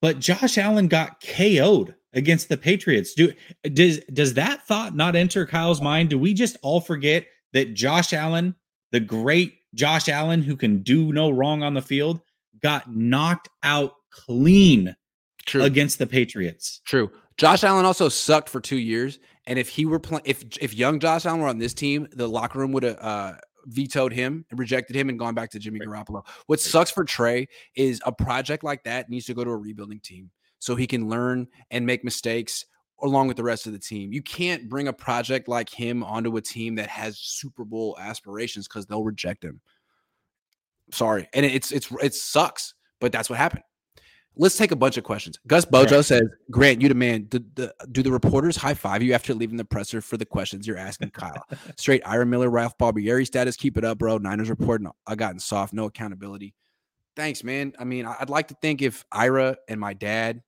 But 0.00 0.18
Josh 0.18 0.58
Allen 0.58 0.88
got 0.88 1.22
KO'd 1.22 1.94
against 2.12 2.48
the 2.48 2.56
Patriots. 2.56 3.14
Do 3.14 3.32
does 3.62 4.00
does 4.12 4.34
that 4.34 4.66
thought 4.66 4.96
not 4.96 5.16
enter 5.16 5.46
Kyle's 5.46 5.80
mind? 5.80 6.10
Do 6.10 6.18
we 6.18 6.34
just 6.34 6.56
all 6.62 6.80
forget 6.80 7.26
that 7.52 7.74
Josh 7.74 8.12
Allen, 8.12 8.54
the 8.92 9.00
great 9.00 9.54
Josh 9.74 10.08
Allen 10.08 10.42
who 10.42 10.56
can 10.56 10.82
do 10.82 11.12
no 11.12 11.30
wrong 11.30 11.62
on 11.62 11.74
the 11.74 11.82
field, 11.82 12.20
got 12.62 12.94
knocked 12.94 13.48
out 13.62 13.92
clean 14.10 14.96
True. 15.46 15.62
against 15.62 15.98
the 15.98 16.06
Patriots. 16.06 16.80
True. 16.84 17.10
Josh 17.36 17.64
Allen 17.64 17.84
also 17.86 18.08
sucked 18.08 18.48
for 18.48 18.60
2 18.60 18.76
years 18.76 19.18
and 19.46 19.58
if 19.58 19.68
he 19.68 19.86
were 19.86 19.98
playing 19.98 20.22
if 20.24 20.44
if 20.60 20.74
young 20.74 21.00
Josh 21.00 21.26
Allen 21.26 21.40
were 21.40 21.48
on 21.48 21.58
this 21.58 21.74
team, 21.74 22.06
the 22.12 22.28
locker 22.28 22.58
room 22.58 22.72
would 22.72 22.82
have 22.82 22.98
uh 23.00 23.32
vetoed 23.66 24.12
him 24.12 24.44
and 24.50 24.58
rejected 24.58 24.96
him 24.96 25.08
and 25.08 25.18
gone 25.18 25.34
back 25.34 25.50
to 25.50 25.58
Jimmy 25.58 25.80
Garoppolo. 25.80 26.26
What 26.46 26.60
sucks 26.60 26.90
for 26.90 27.04
Trey 27.04 27.48
is 27.74 28.00
a 28.04 28.12
project 28.12 28.64
like 28.64 28.84
that 28.84 29.08
needs 29.08 29.26
to 29.26 29.34
go 29.34 29.44
to 29.44 29.50
a 29.50 29.56
rebuilding 29.56 30.00
team 30.00 30.30
so 30.58 30.76
he 30.76 30.86
can 30.86 31.08
learn 31.08 31.48
and 31.70 31.86
make 31.86 32.04
mistakes 32.04 32.64
along 33.02 33.28
with 33.28 33.36
the 33.36 33.42
rest 33.42 33.66
of 33.66 33.72
the 33.72 33.78
team. 33.78 34.12
You 34.12 34.22
can't 34.22 34.68
bring 34.68 34.88
a 34.88 34.92
project 34.92 35.48
like 35.48 35.70
him 35.70 36.04
onto 36.04 36.36
a 36.36 36.40
team 36.40 36.74
that 36.76 36.88
has 36.88 37.18
Super 37.18 37.64
Bowl 37.64 37.96
aspirations 37.98 38.68
because 38.68 38.86
they'll 38.86 39.04
reject 39.04 39.44
him. 39.44 39.60
Sorry, 40.92 41.28
and 41.32 41.46
it's 41.46 41.72
it's 41.72 41.90
it 42.02 42.14
sucks, 42.14 42.74
but 43.00 43.12
that's 43.12 43.30
what 43.30 43.38
happened. 43.38 43.62
Let's 44.36 44.56
take 44.56 44.70
a 44.70 44.76
bunch 44.76 44.96
of 44.96 45.04
questions. 45.04 45.38
Gus 45.46 45.64
Bojo 45.64 45.96
right. 45.96 46.04
says, 46.04 46.22
"Grant, 46.50 46.80
you 46.80 46.88
demand 46.88 47.30
do 47.30 47.44
the, 47.54 47.74
do 47.90 48.02
the 48.02 48.12
reporters 48.12 48.56
high 48.56 48.74
five 48.74 49.02
you 49.02 49.12
after 49.12 49.34
leaving 49.34 49.56
the 49.56 49.64
presser 49.64 50.00
for 50.00 50.16
the 50.16 50.24
questions 50.24 50.66
you're 50.66 50.78
asking 50.78 51.10
Kyle? 51.10 51.44
Straight 51.76 52.02
Ira 52.06 52.24
Miller, 52.24 52.48
Ralph 52.48 52.78
Barbieri 52.78 53.26
status. 53.26 53.56
Keep 53.56 53.76
it 53.76 53.84
up, 53.84 53.98
bro. 53.98 54.18
Niners 54.18 54.48
reporting. 54.48 54.88
I 55.06 55.14
gotten 55.16 55.40
soft. 55.40 55.72
No 55.72 55.86
accountability. 55.86 56.54
Thanks, 57.16 57.44
man. 57.44 57.74
I 57.78 57.84
mean, 57.84 58.06
I'd 58.06 58.30
like 58.30 58.48
to 58.48 58.56
think 58.62 58.82
if 58.82 59.04
Ira 59.12 59.56
and 59.68 59.80
my 59.80 59.94
dad 59.94 60.42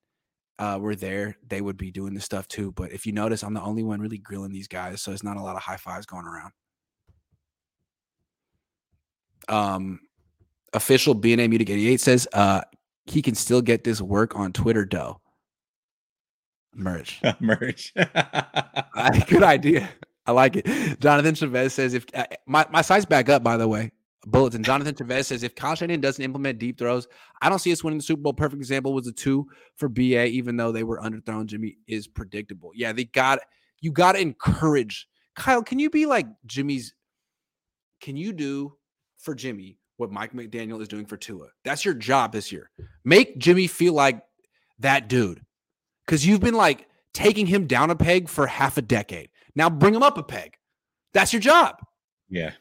uh, 0.59 0.79
were 0.81 0.95
there, 0.95 1.37
they 1.49 1.61
would 1.61 1.77
be 1.77 1.91
doing 1.91 2.15
this 2.15 2.25
stuff 2.25 2.47
too. 2.47 2.73
But 2.73 2.93
if 2.93 3.05
you 3.05 3.13
notice, 3.13 3.43
I'm 3.43 3.53
the 3.53 3.63
only 3.63 3.83
one 3.83 4.01
really 4.01 4.19
grilling 4.19 4.53
these 4.53 4.69
guys, 4.69 5.03
so 5.03 5.13
it's 5.13 5.25
not 5.25 5.37
a 5.37 5.43
lot 5.43 5.57
of 5.57 5.63
high 5.63 5.77
fives 5.77 6.07
going 6.07 6.25
around. 6.25 6.53
Um, 9.49 10.01
official 10.73 11.15
BNA 11.15 11.49
Music 11.49 11.69
88 11.69 12.01
says 12.01 12.29
uh, 12.33 12.63
he 13.07 13.23
can 13.23 13.35
still 13.35 13.63
get 13.63 13.85
this 13.85 14.01
work 14.01 14.37
on 14.37 14.53
Twitter, 14.53 14.87
though. 14.91 15.21
Merch. 16.75 17.21
Merch. 17.41 17.93
Good 19.29 19.43
idea. 19.43 19.91
I 20.27 20.33
like 20.33 20.57
it. 20.57 21.01
Jonathan 21.01 21.35
Chavez 21.35 21.75
says 21.75 21.95
if 21.95 22.07
uh, 22.15 22.25
my, 22.47 22.67
my 22.71 22.83
site's 22.83 23.05
back 23.05 23.29
up, 23.29 23.43
by 23.43 23.57
the 23.57 23.69
way. 23.69 23.91
Bulletin. 24.25 24.63
Jonathan 24.63 24.95
Chavez 24.95 25.27
says 25.27 25.43
if 25.43 25.55
Kyle 25.57 25.75
Shanahan 25.75 26.01
doesn't 26.01 26.25
implement 26.25 26.61
deep 26.61 26.79
throws, 26.79 27.09
I 27.41 27.49
don't 27.49 27.59
see 27.59 27.73
us 27.73 27.83
winning 27.83 27.99
the 27.99 28.05
Super 28.05 28.23
Bowl. 28.23 28.33
Perfect 28.33 28.61
example 28.61 28.93
was 28.93 29.09
a 29.09 29.13
two 29.13 29.49
for 29.75 29.89
BA, 29.89 30.27
even 30.27 30.57
though 30.57 30.71
they 30.71 30.85
were 30.85 31.01
underthrown. 31.01 31.47
Jimmy 31.47 31.77
is 31.89 32.07
predictable. 32.07 32.71
Yeah, 32.75 32.93
they 32.93 33.05
got 33.07 33.41
you 33.81 33.91
got 33.91 34.13
to 34.13 34.21
encourage 34.21 35.09
Kyle. 35.35 35.63
Can 35.63 35.81
you 35.81 35.91
be 35.91 36.07
like 36.07 36.27
Jimmy's? 36.47 36.95
Can 38.01 38.17
you 38.17 38.33
do 38.33 38.75
for 39.19 39.35
Jimmy 39.35 39.79
what 40.03 40.11
Mike 40.11 40.33
McDaniel 40.33 40.81
is 40.83 40.89
doing 40.89 41.07
for 41.07 41.17
Tua. 41.17 41.49
That's 41.65 41.85
your 41.85 41.95
job 41.95 42.33
this 42.33 42.53
year. 42.53 42.71
Make 43.05 43.39
Jimmy 43.39 43.67
feel 43.67 43.95
like 43.95 44.21
that 44.81 45.09
dude. 45.09 45.41
Because 46.05 46.27
you've 46.27 46.41
been 46.41 46.55
like 46.55 46.89
taking 47.15 47.47
him 47.47 47.67
down 47.67 47.91
a 47.91 47.97
peg 47.97 48.29
for 48.29 48.47
half 48.47 48.77
a 48.77 48.83
decade. 48.83 49.31
Now 49.55 49.71
bring 49.71 49.95
him 49.95 50.03
up 50.03 50.19
a 50.19 50.23
peg. 50.23 50.57
That's 51.15 51.33
your 51.33 51.41
job. 51.41 51.77
Yeah. 52.29 52.53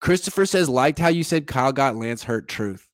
Christopher 0.00 0.46
says, 0.46 0.68
liked 0.68 0.98
how 0.98 1.08
you 1.08 1.22
said 1.22 1.46
Kyle 1.46 1.72
got 1.72 1.96
Lance 1.96 2.24
hurt. 2.24 2.48
Truth. 2.48 2.88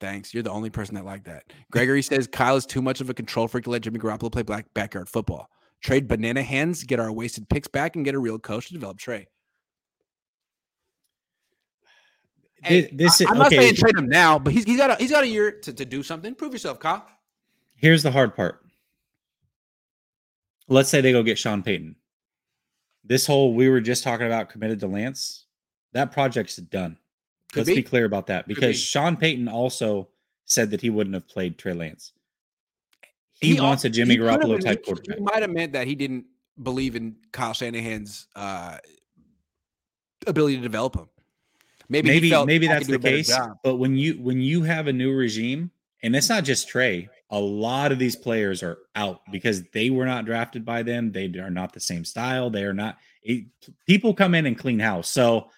Thanks. 0.00 0.34
You're 0.34 0.42
the 0.42 0.50
only 0.50 0.70
person 0.70 0.94
that 0.94 1.04
liked 1.04 1.24
that. 1.24 1.44
Gregory 1.72 2.02
says 2.02 2.26
Kyle 2.26 2.56
is 2.56 2.66
too 2.66 2.82
much 2.82 3.00
of 3.00 3.08
a 3.08 3.14
control 3.14 3.48
freak 3.48 3.64
to 3.64 3.70
let 3.70 3.82
Jimmy 3.82 3.98
Garoppolo 3.98 4.30
play 4.30 4.42
black 4.42 4.66
backyard 4.74 5.08
football. 5.08 5.48
Trade 5.82 6.08
banana 6.08 6.42
hands, 6.42 6.84
get 6.84 7.00
our 7.00 7.12
wasted 7.12 7.48
picks 7.48 7.68
back, 7.68 7.96
and 7.96 8.04
get 8.04 8.14
a 8.14 8.18
real 8.18 8.38
coach 8.38 8.66
to 8.66 8.72
develop 8.74 8.98
Trey. 8.98 9.28
Hey, 12.62 12.90
this, 12.92 13.20
I, 13.20 13.30
am 13.30 13.38
not 13.38 13.50
saying 13.50 13.74
trade 13.76 13.96
him 13.96 14.08
now, 14.08 14.38
but 14.38 14.52
he's, 14.52 14.64
he's 14.64 14.78
got 14.78 14.90
a, 14.90 14.96
he's 14.96 15.10
got 15.10 15.24
a 15.24 15.28
year 15.28 15.52
to, 15.52 15.72
to 15.72 15.84
do 15.84 16.02
something. 16.02 16.34
Prove 16.34 16.52
yourself, 16.52 16.80
Kyle. 16.80 17.06
Here's 17.76 18.02
the 18.02 18.10
hard 18.10 18.34
part. 18.34 18.64
Let's 20.66 20.88
say 20.88 21.00
they 21.00 21.12
go 21.12 21.22
get 21.22 21.38
Sean 21.38 21.62
Payton. 21.62 21.96
This 23.04 23.26
whole 23.26 23.54
we 23.54 23.68
were 23.68 23.80
just 23.80 24.02
talking 24.04 24.26
about 24.26 24.50
committed 24.50 24.80
to 24.80 24.86
Lance, 24.86 25.46
that 25.92 26.12
project's 26.12 26.56
done. 26.56 26.98
Could 27.52 27.60
Let's 27.60 27.68
be. 27.68 27.76
be. 27.76 27.82
clear 27.82 28.04
about 28.04 28.26
that 28.26 28.46
because 28.46 28.76
be. 28.76 28.82
Sean 28.82 29.16
Payton 29.16 29.48
also 29.48 30.08
said 30.44 30.70
that 30.72 30.80
he 30.80 30.90
wouldn't 30.90 31.14
have 31.14 31.26
played 31.26 31.56
Trey 31.56 31.72
Lance. 31.72 32.12
He, 33.40 33.54
he 33.54 33.60
wants 33.60 33.84
a 33.84 33.88
Jimmy 33.88 34.16
Garoppolo 34.16 34.60
type 34.60 34.84
quarterback. 34.84 35.18
He 35.18 35.24
might 35.24 35.42
have 35.42 35.50
meant 35.50 35.72
that 35.72 35.86
he 35.86 35.94
didn't 35.94 36.26
believe 36.62 36.96
in 36.96 37.16
Kyle 37.32 37.54
Shanahan's 37.54 38.26
uh, 38.34 38.78
ability 40.26 40.56
to 40.56 40.62
develop 40.62 40.96
him. 40.96 41.08
Maybe 41.88 42.08
maybe 42.08 42.44
maybe 42.44 42.66
that's 42.66 42.86
the 42.86 42.98
case. 42.98 43.34
But 43.62 43.76
when 43.76 43.96
you 43.96 44.14
when 44.14 44.40
you 44.40 44.62
have 44.62 44.88
a 44.88 44.92
new 44.92 45.14
regime, 45.14 45.70
and 46.02 46.14
it's 46.14 46.28
not 46.28 46.44
just 46.44 46.68
Trey, 46.68 47.08
a 47.30 47.38
lot 47.38 47.92
of 47.92 47.98
these 47.98 48.16
players 48.16 48.62
are 48.62 48.78
out 48.94 49.20
because 49.32 49.62
they 49.70 49.90
were 49.90 50.06
not 50.06 50.24
drafted 50.24 50.64
by 50.64 50.82
them. 50.82 51.12
They 51.12 51.26
are 51.38 51.50
not 51.50 51.72
the 51.72 51.80
same 51.80 52.04
style. 52.04 52.50
They 52.50 52.64
are 52.64 52.74
not. 52.74 52.98
Eh, 53.26 53.32
it, 53.32 53.44
people 53.86 54.14
come 54.14 54.34
in 54.34 54.46
and 54.46 54.58
clean 54.58 54.78
house. 54.78 55.08
So 55.08 55.50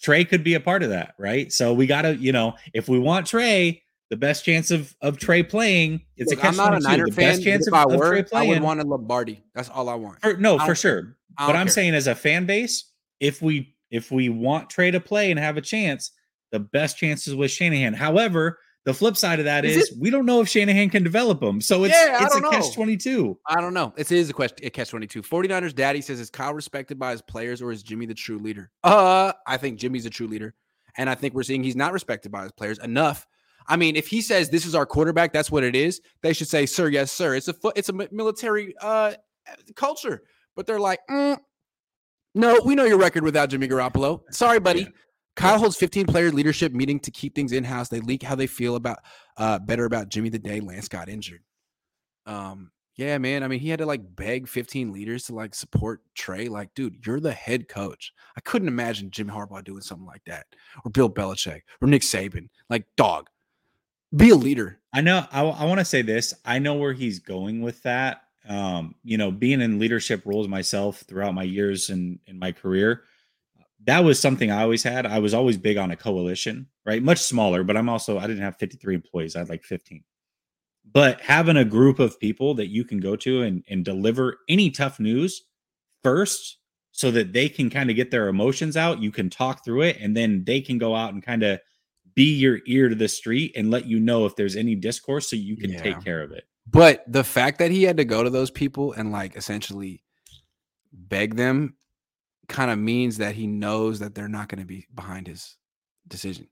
Trey 0.00 0.24
could 0.24 0.44
be 0.44 0.54
a 0.54 0.60
part 0.60 0.82
of 0.82 0.90
that, 0.90 1.14
right? 1.18 1.52
So 1.52 1.72
we 1.74 1.86
got 1.86 2.02
to, 2.02 2.16
you 2.16 2.32
know, 2.32 2.54
if 2.74 2.88
we 2.88 2.98
want 2.98 3.26
Trey, 3.26 3.82
the 4.10 4.16
best 4.16 4.44
chance 4.44 4.70
of 4.70 4.94
of 5.00 5.18
Trey 5.18 5.42
playing, 5.42 6.02
it's 6.16 6.30
Look, 6.30 6.38
a 6.38 6.42
catch. 6.42 6.50
I'm 6.50 6.56
not 6.56 6.74
a 6.74 6.80
Niner 6.80 7.06
the 7.06 7.12
fan. 7.12 7.32
Best 7.32 7.44
chance 7.44 7.66
of, 7.66 7.74
I 7.74 7.84
of 7.84 8.00
Trey 8.00 8.22
playing. 8.22 8.50
I 8.50 8.54
would 8.54 8.62
want 8.62 8.80
a 8.80 8.84
Lombardi. 8.84 9.42
That's 9.54 9.68
all 9.68 9.88
I 9.88 9.94
want. 9.94 10.18
No, 10.38 10.58
for 10.58 10.74
sure. 10.74 11.16
But 11.38 11.56
I'm 11.56 11.68
saying 11.68 11.94
as 11.94 12.06
a 12.06 12.14
fan 12.14 12.46
base, 12.46 12.84
if 13.20 13.40
we 13.40 13.71
if 13.92 14.10
we 14.10 14.28
want 14.28 14.70
Trey 14.70 14.90
to 14.90 14.98
play 14.98 15.30
and 15.30 15.38
have 15.38 15.56
a 15.56 15.60
chance, 15.60 16.10
the 16.50 16.58
best 16.58 16.96
chances 16.96 17.34
with 17.34 17.50
Shanahan. 17.50 17.92
However, 17.92 18.58
the 18.84 18.92
flip 18.92 19.16
side 19.16 19.38
of 19.38 19.44
that 19.44 19.64
is, 19.64 19.76
is 19.76 19.96
we 19.96 20.10
don't 20.10 20.26
know 20.26 20.40
if 20.40 20.48
Shanahan 20.48 20.90
can 20.90 21.04
develop 21.04 21.38
them. 21.38 21.60
So 21.60 21.84
it's 21.84 21.94
yeah, 21.94 22.24
it's 22.24 22.34
a 22.34 22.40
know. 22.40 22.50
catch 22.50 22.74
22. 22.74 23.38
I 23.46 23.60
don't 23.60 23.74
know. 23.74 23.92
It 23.96 24.10
is 24.10 24.28
a 24.28 24.32
question 24.32 24.58
a 24.64 24.70
catch 24.70 24.88
22. 24.90 25.22
49ers 25.22 25.74
daddy 25.74 26.00
says 26.00 26.18
is 26.18 26.30
Kyle 26.30 26.52
respected 26.52 26.98
by 26.98 27.12
his 27.12 27.22
players 27.22 27.62
or 27.62 27.70
is 27.70 27.84
Jimmy 27.84 28.06
the 28.06 28.14
true 28.14 28.38
leader? 28.38 28.70
Uh, 28.82 29.32
I 29.46 29.56
think 29.58 29.78
Jimmy's 29.78 30.06
a 30.06 30.10
true 30.10 30.26
leader. 30.26 30.54
And 30.96 31.08
I 31.08 31.14
think 31.14 31.34
we're 31.34 31.44
seeing 31.44 31.62
he's 31.62 31.76
not 31.76 31.92
respected 31.92 32.32
by 32.32 32.42
his 32.42 32.52
players 32.52 32.78
enough. 32.78 33.26
I 33.68 33.76
mean, 33.76 33.94
if 33.94 34.08
he 34.08 34.20
says 34.20 34.50
this 34.50 34.66
is 34.66 34.74
our 34.74 34.84
quarterback, 34.84 35.32
that's 35.32 35.50
what 35.50 35.62
it 35.62 35.76
is. 35.76 36.00
They 36.22 36.32
should 36.32 36.48
say, 36.48 36.66
"Sir, 36.66 36.88
yes, 36.88 37.12
sir." 37.12 37.36
It's 37.36 37.46
a 37.46 37.54
foot. 37.54 37.78
It's 37.78 37.88
a 37.88 37.92
military 37.92 38.74
uh 38.80 39.12
culture. 39.76 40.24
But 40.56 40.66
they're 40.66 40.80
like, 40.80 41.00
mm, 41.08 41.38
no, 42.34 42.60
we 42.64 42.74
know 42.74 42.84
your 42.84 42.98
record 42.98 43.24
without 43.24 43.50
Jimmy 43.50 43.68
Garoppolo. 43.68 44.22
Sorry, 44.30 44.58
buddy. 44.58 44.82
Yeah. 44.82 44.88
Kyle 45.34 45.58
holds 45.58 45.76
15 45.76 46.06
player 46.06 46.30
leadership 46.30 46.72
meeting 46.72 47.00
to 47.00 47.10
keep 47.10 47.34
things 47.34 47.52
in 47.52 47.64
house. 47.64 47.88
They 47.88 48.00
leak 48.00 48.22
how 48.22 48.34
they 48.34 48.46
feel 48.46 48.76
about 48.76 48.98
uh 49.38 49.58
better 49.58 49.86
about 49.86 50.10
Jimmy 50.10 50.28
the 50.28 50.38
day 50.38 50.60
Lance 50.60 50.88
got 50.88 51.08
injured. 51.08 51.42
Um, 52.26 52.70
yeah, 52.96 53.16
man. 53.16 53.42
I 53.42 53.48
mean, 53.48 53.60
he 53.60 53.70
had 53.70 53.78
to 53.78 53.86
like 53.86 54.02
beg 54.16 54.46
15 54.46 54.92
leaders 54.92 55.24
to 55.24 55.34
like 55.34 55.54
support 55.54 56.02
Trey. 56.14 56.48
Like, 56.48 56.74
dude, 56.74 57.06
you're 57.06 57.20
the 57.20 57.32
head 57.32 57.68
coach. 57.68 58.12
I 58.36 58.40
couldn't 58.40 58.68
imagine 58.68 59.10
Jim 59.10 59.28
Harbaugh 59.28 59.64
doing 59.64 59.80
something 59.80 60.06
like 60.06 60.24
that, 60.26 60.46
or 60.84 60.90
Bill 60.90 61.08
Belichick, 61.08 61.62
or 61.80 61.88
Nick 61.88 62.02
Saban. 62.02 62.48
Like, 62.68 62.84
dog, 62.96 63.28
be 64.14 64.30
a 64.30 64.34
leader. 64.34 64.80
I 64.92 65.00
know. 65.00 65.24
I, 65.32 65.42
I 65.42 65.64
want 65.64 65.78
to 65.78 65.86
say 65.86 66.02
this. 66.02 66.34
I 66.44 66.58
know 66.58 66.74
where 66.74 66.92
he's 66.92 67.18
going 67.18 67.62
with 67.62 67.82
that 67.84 68.22
um, 68.48 68.94
you 69.04 69.16
know, 69.16 69.30
being 69.30 69.60
in 69.60 69.78
leadership 69.78 70.22
roles 70.24 70.48
myself 70.48 71.00
throughout 71.00 71.34
my 71.34 71.42
years 71.42 71.90
in 71.90 72.18
in 72.26 72.38
my 72.38 72.52
career, 72.52 73.02
that 73.84 74.00
was 74.04 74.20
something 74.20 74.50
I 74.50 74.62
always 74.62 74.82
had. 74.82 75.06
I 75.06 75.18
was 75.18 75.34
always 75.34 75.56
big 75.56 75.76
on 75.76 75.90
a 75.90 75.96
coalition, 75.96 76.68
right? 76.84 77.02
Much 77.02 77.18
smaller, 77.18 77.64
but 77.64 77.76
I'm 77.76 77.88
also 77.88 78.18
I 78.18 78.26
didn't 78.26 78.42
have 78.42 78.56
53 78.56 78.94
employees. 78.94 79.36
I 79.36 79.40
had 79.40 79.48
like 79.48 79.64
15. 79.64 80.02
But 80.92 81.20
having 81.20 81.56
a 81.56 81.64
group 81.64 81.98
of 81.98 82.18
people 82.20 82.54
that 82.54 82.68
you 82.68 82.84
can 82.84 82.98
go 82.98 83.16
to 83.16 83.42
and, 83.42 83.64
and 83.68 83.84
deliver 83.84 84.38
any 84.48 84.70
tough 84.70 85.00
news 85.00 85.42
first 86.02 86.58
so 86.90 87.10
that 87.10 87.32
they 87.32 87.48
can 87.48 87.70
kind 87.70 87.88
of 87.88 87.96
get 87.96 88.10
their 88.10 88.28
emotions 88.28 88.76
out, 88.76 89.00
you 89.00 89.10
can 89.10 89.30
talk 89.30 89.64
through 89.64 89.82
it, 89.82 89.96
and 90.00 90.16
then 90.16 90.44
they 90.44 90.60
can 90.60 90.78
go 90.78 90.94
out 90.94 91.14
and 91.14 91.22
kind 91.22 91.42
of 91.42 91.60
be 92.14 92.34
your 92.34 92.60
ear 92.66 92.88
to 92.88 92.94
the 92.94 93.08
street 93.08 93.52
and 93.56 93.70
let 93.70 93.86
you 93.86 93.98
know 93.98 94.26
if 94.26 94.36
there's 94.36 94.56
any 94.56 94.74
discourse 94.74 95.30
so 95.30 95.36
you 95.36 95.56
can 95.56 95.70
yeah. 95.70 95.82
take 95.82 96.04
care 96.04 96.22
of 96.22 96.32
it. 96.32 96.44
But 96.66 97.04
the 97.06 97.24
fact 97.24 97.58
that 97.58 97.70
he 97.70 97.82
had 97.82 97.96
to 97.96 98.04
go 98.04 98.22
to 98.22 98.30
those 98.30 98.50
people 98.50 98.92
and 98.92 99.12
like 99.12 99.36
essentially 99.36 100.02
beg 100.92 101.36
them 101.36 101.74
kind 102.48 102.70
of 102.70 102.78
means 102.78 103.18
that 103.18 103.34
he 103.34 103.46
knows 103.46 103.98
that 103.98 104.14
they're 104.14 104.28
not 104.28 104.48
going 104.48 104.60
to 104.60 104.66
be 104.66 104.86
behind 104.94 105.26
his 105.26 105.56
decision. 106.08 106.48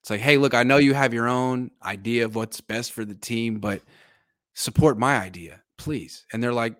It's 0.00 0.10
like, 0.10 0.20
hey, 0.20 0.38
look, 0.38 0.54
I 0.54 0.62
know 0.62 0.78
you 0.78 0.94
have 0.94 1.12
your 1.12 1.28
own 1.28 1.70
idea 1.82 2.24
of 2.24 2.34
what's 2.34 2.60
best 2.60 2.92
for 2.92 3.04
the 3.04 3.14
team, 3.14 3.58
but 3.58 3.82
support 4.54 4.98
my 4.98 5.18
idea, 5.18 5.60
please. 5.76 6.24
And 6.32 6.42
they're 6.42 6.52
like, 6.52 6.76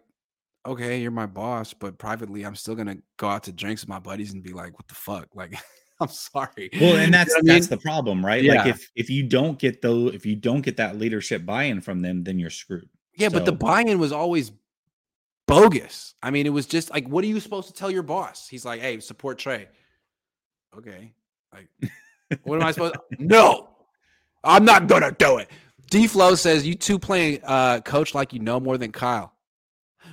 okay, 0.64 1.00
you're 1.00 1.10
my 1.10 1.26
boss, 1.26 1.74
but 1.74 1.98
privately, 1.98 2.44
I'm 2.44 2.54
still 2.54 2.74
gonna 2.74 2.98
go 3.16 3.28
out 3.28 3.44
to 3.44 3.52
drinks 3.52 3.82
with 3.82 3.88
my 3.88 3.98
buddies 3.98 4.32
and 4.32 4.42
be 4.42 4.52
like, 4.52 4.74
what 4.74 4.88
the 4.88 4.94
fuck? 4.94 5.28
Like, 5.34 5.52
I'm 6.00 6.08
sorry. 6.08 6.70
Well, 6.80 6.96
and 6.96 7.12
that's 7.12 7.34
you 7.34 7.42
know 7.42 7.52
that's 7.52 7.70
mean? 7.70 7.78
the 7.78 7.82
problem, 7.82 8.24
right? 8.24 8.42
Yeah. 8.42 8.54
Like 8.54 8.66
if 8.68 8.90
if 8.94 9.10
you 9.10 9.24
don't 9.24 9.58
get 9.58 9.82
though, 9.82 10.08
if 10.08 10.24
you 10.24 10.36
don't 10.36 10.60
get 10.60 10.76
that 10.76 10.96
leadership 10.96 11.44
buy-in 11.44 11.80
from 11.80 12.00
them, 12.00 12.22
then 12.22 12.38
you're 12.38 12.50
screwed. 12.50 12.88
Yeah, 13.16 13.28
so. 13.28 13.34
but 13.34 13.44
the 13.44 13.52
buy-in 13.52 13.98
was 13.98 14.12
always 14.12 14.52
bogus. 15.46 16.14
I 16.22 16.30
mean, 16.30 16.46
it 16.46 16.52
was 16.52 16.66
just 16.66 16.90
like, 16.90 17.08
what 17.08 17.24
are 17.24 17.26
you 17.26 17.40
supposed 17.40 17.68
to 17.68 17.74
tell 17.74 17.90
your 17.90 18.04
boss? 18.04 18.46
He's 18.46 18.64
like, 18.64 18.80
hey, 18.80 19.00
support 19.00 19.38
Trey. 19.38 19.68
Okay. 20.76 21.12
Like, 21.52 21.68
what 22.44 22.60
am 22.60 22.66
I 22.66 22.72
supposed 22.72 22.94
to? 23.18 23.24
No, 23.24 23.70
I'm 24.44 24.64
not 24.64 24.86
gonna 24.86 25.12
do 25.12 25.38
it. 25.38 25.50
D 25.90 26.06
Flow 26.06 26.34
says 26.36 26.66
you 26.66 26.74
two 26.74 26.98
playing 26.98 27.40
uh, 27.44 27.80
coach 27.80 28.14
like 28.14 28.32
you 28.32 28.38
know 28.38 28.60
more 28.60 28.78
than 28.78 28.92
Kyle. 28.92 29.32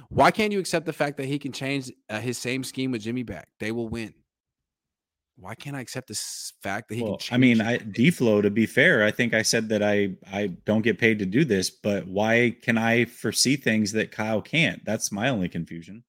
Why 0.09 0.31
can't 0.31 0.51
you 0.51 0.59
accept 0.59 0.85
the 0.85 0.93
fact 0.93 1.17
that 1.17 1.25
he 1.25 1.37
can 1.37 1.51
change 1.51 1.91
uh, 2.09 2.19
his 2.19 2.37
same 2.37 2.63
scheme 2.63 2.91
with 2.91 3.01
Jimmy 3.01 3.23
back? 3.23 3.49
They 3.59 3.71
will 3.71 3.87
win. 3.87 4.13
Why 5.37 5.53
can't 5.53 5.75
I 5.75 5.81
accept 5.81 6.07
this 6.07 6.53
fact 6.63 6.87
that 6.89 6.95
he 6.95 7.03
well, 7.03 7.17
can? 7.17 7.35
I 7.35 7.37
mean, 7.37 7.61
I 7.61 7.77
D 7.77 8.09
Flow. 8.09 8.41
To 8.41 8.49
be 8.49 8.65
fair, 8.65 9.03
I 9.03 9.11
think 9.11 9.33
I 9.33 9.41
said 9.41 9.67
that 9.69 9.83
I 9.83 10.15
I 10.31 10.47
don't 10.65 10.81
get 10.81 10.97
paid 10.97 11.19
to 11.19 11.25
do 11.25 11.43
this, 11.43 11.69
but 11.69 12.07
why 12.07 12.55
can 12.61 12.77
I 12.77 13.05
foresee 13.05 13.57
things 13.57 13.91
that 13.91 14.11
Kyle 14.11 14.41
can't? 14.41 14.83
That's 14.85 15.11
my 15.11 15.29
only 15.29 15.49
confusion. 15.49 16.03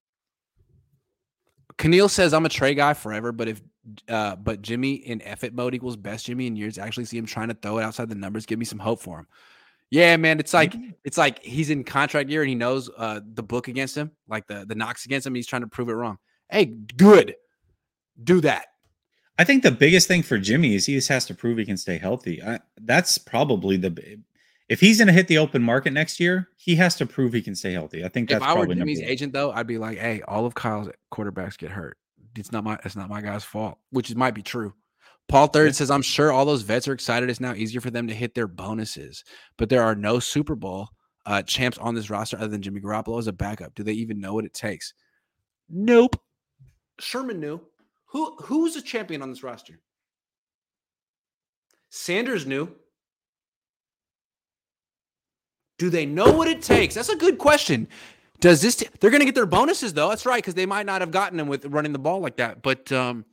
Keneal 1.76 2.08
says 2.08 2.32
I'm 2.32 2.46
a 2.46 2.48
Trey 2.48 2.74
guy 2.74 2.94
forever, 2.94 3.32
but 3.32 3.48
if 3.48 3.60
uh, 4.08 4.36
but 4.36 4.62
Jimmy 4.62 4.94
in 4.94 5.20
effort 5.22 5.52
mode 5.52 5.74
equals 5.74 5.96
best 5.96 6.26
Jimmy 6.26 6.46
in 6.46 6.56
years. 6.56 6.78
Actually, 6.78 7.04
see 7.04 7.18
him 7.18 7.26
trying 7.26 7.48
to 7.48 7.54
throw 7.54 7.78
it 7.78 7.82
outside 7.82 8.08
the 8.08 8.14
numbers. 8.14 8.46
Give 8.46 8.58
me 8.58 8.64
some 8.64 8.78
hope 8.78 9.00
for 9.00 9.18
him. 9.18 9.26
Yeah, 9.90 10.16
man. 10.16 10.40
It's 10.40 10.54
like 10.54 10.74
it's 11.04 11.18
like 11.18 11.42
he's 11.42 11.70
in 11.70 11.84
contract 11.84 12.30
year 12.30 12.42
and 12.42 12.48
he 12.48 12.54
knows 12.54 12.90
uh, 12.96 13.20
the 13.34 13.42
book 13.42 13.68
against 13.68 13.96
him, 13.96 14.12
like 14.28 14.46
the 14.46 14.64
the 14.66 14.74
knocks 14.74 15.04
against 15.04 15.26
him. 15.26 15.34
He's 15.34 15.46
trying 15.46 15.62
to 15.62 15.68
prove 15.68 15.88
it 15.88 15.94
wrong. 15.94 16.18
Hey, 16.48 16.64
good. 16.66 17.34
Do 18.22 18.40
that. 18.42 18.66
I 19.38 19.44
think 19.44 19.62
the 19.62 19.70
biggest 19.70 20.08
thing 20.08 20.22
for 20.22 20.38
Jimmy 20.38 20.74
is 20.74 20.86
he 20.86 20.94
just 20.94 21.08
has 21.08 21.26
to 21.26 21.34
prove 21.34 21.58
he 21.58 21.66
can 21.66 21.76
stay 21.76 21.98
healthy. 21.98 22.42
I, 22.42 22.60
that's 22.80 23.18
probably 23.18 23.76
the 23.76 24.18
if 24.68 24.80
he's 24.80 24.98
going 24.98 25.06
to 25.06 25.12
hit 25.12 25.28
the 25.28 25.38
open 25.38 25.62
market 25.62 25.92
next 25.92 26.18
year, 26.18 26.48
he 26.56 26.74
has 26.76 26.96
to 26.96 27.06
prove 27.06 27.32
he 27.32 27.42
can 27.42 27.54
stay 27.54 27.72
healthy. 27.72 28.04
I 28.04 28.08
think 28.08 28.28
that's 28.28 28.42
if 28.42 28.48
I 28.48 28.54
were 28.54 28.66
Jimmy's 28.66 29.00
agent 29.00 29.32
though, 29.32 29.52
I'd 29.52 29.66
be 29.66 29.78
like, 29.78 29.98
hey, 29.98 30.22
all 30.26 30.46
of 30.46 30.54
Kyle's 30.54 30.88
quarterbacks 31.12 31.56
get 31.56 31.70
hurt. 31.70 31.98
It's 32.36 32.52
not 32.52 32.64
my 32.64 32.78
it's 32.84 32.96
not 32.96 33.08
my 33.08 33.20
guy's 33.20 33.44
fault, 33.44 33.78
which 33.90 34.14
might 34.14 34.34
be 34.34 34.42
true. 34.42 34.74
Paul 35.28 35.48
Third 35.48 35.74
says, 35.74 35.90
I'm 35.90 36.02
sure 36.02 36.30
all 36.30 36.44
those 36.44 36.62
vets 36.62 36.86
are 36.86 36.92
excited. 36.92 37.28
It's 37.28 37.40
now 37.40 37.54
easier 37.54 37.80
for 37.80 37.90
them 37.90 38.06
to 38.06 38.14
hit 38.14 38.34
their 38.34 38.46
bonuses, 38.46 39.24
but 39.58 39.68
there 39.68 39.82
are 39.82 39.96
no 39.96 40.20
Super 40.20 40.54
Bowl 40.54 40.88
uh, 41.24 41.42
champs 41.42 41.78
on 41.78 41.94
this 41.94 42.10
roster 42.10 42.36
other 42.36 42.48
than 42.48 42.62
Jimmy 42.62 42.80
Garoppolo 42.80 43.18
as 43.18 43.26
a 43.26 43.32
backup. 43.32 43.74
Do 43.74 43.82
they 43.82 43.92
even 43.92 44.20
know 44.20 44.34
what 44.34 44.44
it 44.44 44.54
takes? 44.54 44.94
Nope. 45.68 46.20
Sherman 47.00 47.40
knew. 47.40 47.60
Who 48.10 48.36
who's 48.42 48.76
a 48.76 48.82
champion 48.82 49.22
on 49.22 49.30
this 49.30 49.42
roster? 49.42 49.80
Sanders 51.90 52.46
knew. 52.46 52.70
Do 55.78 55.90
they 55.90 56.06
know 56.06 56.32
what 56.32 56.48
it 56.48 56.62
takes? 56.62 56.94
That's 56.94 57.08
a 57.08 57.16
good 57.16 57.38
question. 57.38 57.88
Does 58.40 58.62
this? 58.62 58.76
T- 58.76 58.88
they're 59.00 59.10
going 59.10 59.20
to 59.20 59.26
get 59.26 59.34
their 59.34 59.46
bonuses 59.46 59.92
though. 59.92 60.08
That's 60.08 60.26
right 60.26 60.42
because 60.42 60.54
they 60.54 60.66
might 60.66 60.86
not 60.86 61.00
have 61.00 61.10
gotten 61.10 61.36
them 61.36 61.48
with 61.48 61.64
running 61.66 61.92
the 61.92 61.98
ball 61.98 62.20
like 62.20 62.36
that. 62.36 62.62
But 62.62 62.90
um, 62.92 63.24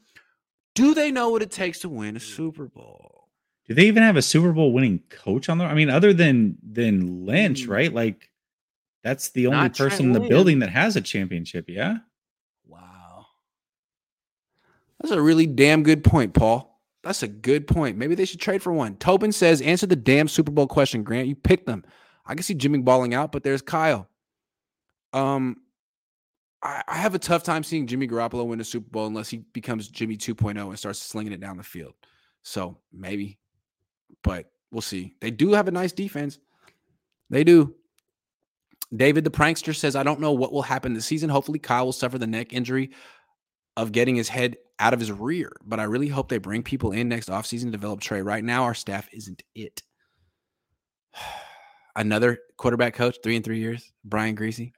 do 0.75 0.93
they 0.93 1.11
know 1.11 1.29
what 1.29 1.41
it 1.41 1.51
takes 1.51 1.79
to 1.79 1.89
win 1.89 2.15
a 2.15 2.19
Super 2.19 2.65
Bowl? 2.65 3.29
Do 3.67 3.73
they 3.73 3.85
even 3.85 4.03
have 4.03 4.17
a 4.17 4.21
Super 4.21 4.51
Bowl 4.51 4.73
winning 4.73 5.01
coach 5.09 5.47
on 5.47 5.57
there? 5.57 5.67
I 5.67 5.73
mean, 5.73 5.89
other 5.89 6.13
than 6.13 6.57
than 6.63 7.25
Lynch, 7.25 7.65
mm. 7.65 7.69
right? 7.69 7.93
Like 7.93 8.29
that's 9.03 9.29
the 9.29 9.47
only 9.47 9.59
Not 9.59 9.77
person 9.77 10.07
in 10.07 10.11
the 10.13 10.19
building 10.21 10.59
that 10.59 10.69
has 10.69 10.95
a 10.95 11.01
championship. 11.01 11.65
Yeah. 11.67 11.97
That's 15.03 15.13
a 15.13 15.21
really 15.21 15.45
damn 15.45 15.83
good 15.83 16.03
point, 16.03 16.33
Paul. 16.33 16.81
That's 17.03 17.23
a 17.23 17.27
good 17.27 17.67
point. 17.67 17.97
Maybe 17.97 18.15
they 18.15 18.23
should 18.23 18.39
trade 18.39 18.63
for 18.63 18.71
one. 18.71 18.95
Tobin 18.95 19.33
says, 19.33 19.61
answer 19.61 19.85
the 19.85 19.97
damn 19.97 20.29
Super 20.29 20.51
Bowl 20.51 20.65
question, 20.67 21.03
Grant. 21.03 21.27
You 21.27 21.35
picked 21.35 21.65
them. 21.65 21.83
I 22.25 22.33
can 22.33 22.43
see 22.43 22.53
Jimmy 22.53 22.79
balling 22.79 23.13
out, 23.13 23.33
but 23.33 23.43
there's 23.43 23.61
Kyle. 23.61 24.07
Um, 25.11 25.57
I, 26.63 26.81
I 26.87 26.95
have 26.95 27.13
a 27.13 27.19
tough 27.19 27.43
time 27.43 27.63
seeing 27.63 27.85
Jimmy 27.85 28.07
Garoppolo 28.07 28.47
win 28.47 28.61
a 28.61 28.63
Super 28.63 28.89
Bowl 28.89 29.05
unless 29.05 29.27
he 29.27 29.39
becomes 29.51 29.89
Jimmy 29.89 30.15
2.0 30.15 30.57
and 30.57 30.79
starts 30.79 30.99
slinging 30.99 31.33
it 31.33 31.41
down 31.41 31.57
the 31.57 31.63
field. 31.63 31.93
So 32.43 32.77
maybe, 32.93 33.37
but 34.23 34.49
we'll 34.71 34.81
see. 34.81 35.15
They 35.19 35.31
do 35.31 35.51
have 35.51 35.67
a 35.67 35.71
nice 35.71 35.91
defense. 35.91 36.39
They 37.29 37.43
do. 37.43 37.75
David 38.95 39.25
the 39.25 39.31
prankster 39.31 39.75
says, 39.75 39.97
I 39.97 40.03
don't 40.03 40.21
know 40.21 40.31
what 40.31 40.53
will 40.53 40.61
happen 40.61 40.93
this 40.93 41.05
season. 41.05 41.29
Hopefully, 41.29 41.59
Kyle 41.59 41.85
will 41.85 41.91
suffer 41.91 42.17
the 42.17 42.27
neck 42.27 42.53
injury 42.53 42.91
of 43.77 43.91
getting 43.91 44.15
his 44.15 44.29
head 44.29 44.57
out 44.79 44.93
of 44.93 44.99
his 44.99 45.11
rear, 45.11 45.51
but 45.65 45.79
I 45.79 45.83
really 45.83 46.07
hope 46.07 46.29
they 46.29 46.37
bring 46.37 46.63
people 46.63 46.91
in 46.91 47.07
next 47.09 47.29
offseason 47.29 47.65
to 47.65 47.71
develop 47.71 47.99
Trey. 47.99 48.21
Right 48.21 48.43
now, 48.43 48.63
our 48.63 48.73
staff 48.73 49.07
isn't 49.13 49.43
it. 49.55 49.81
Another 51.95 52.39
quarterback 52.57 52.95
coach, 52.95 53.17
three 53.23 53.35
and 53.35 53.45
three 53.45 53.59
years, 53.59 53.91
Brian 54.03 54.35
Griese. 54.35 54.71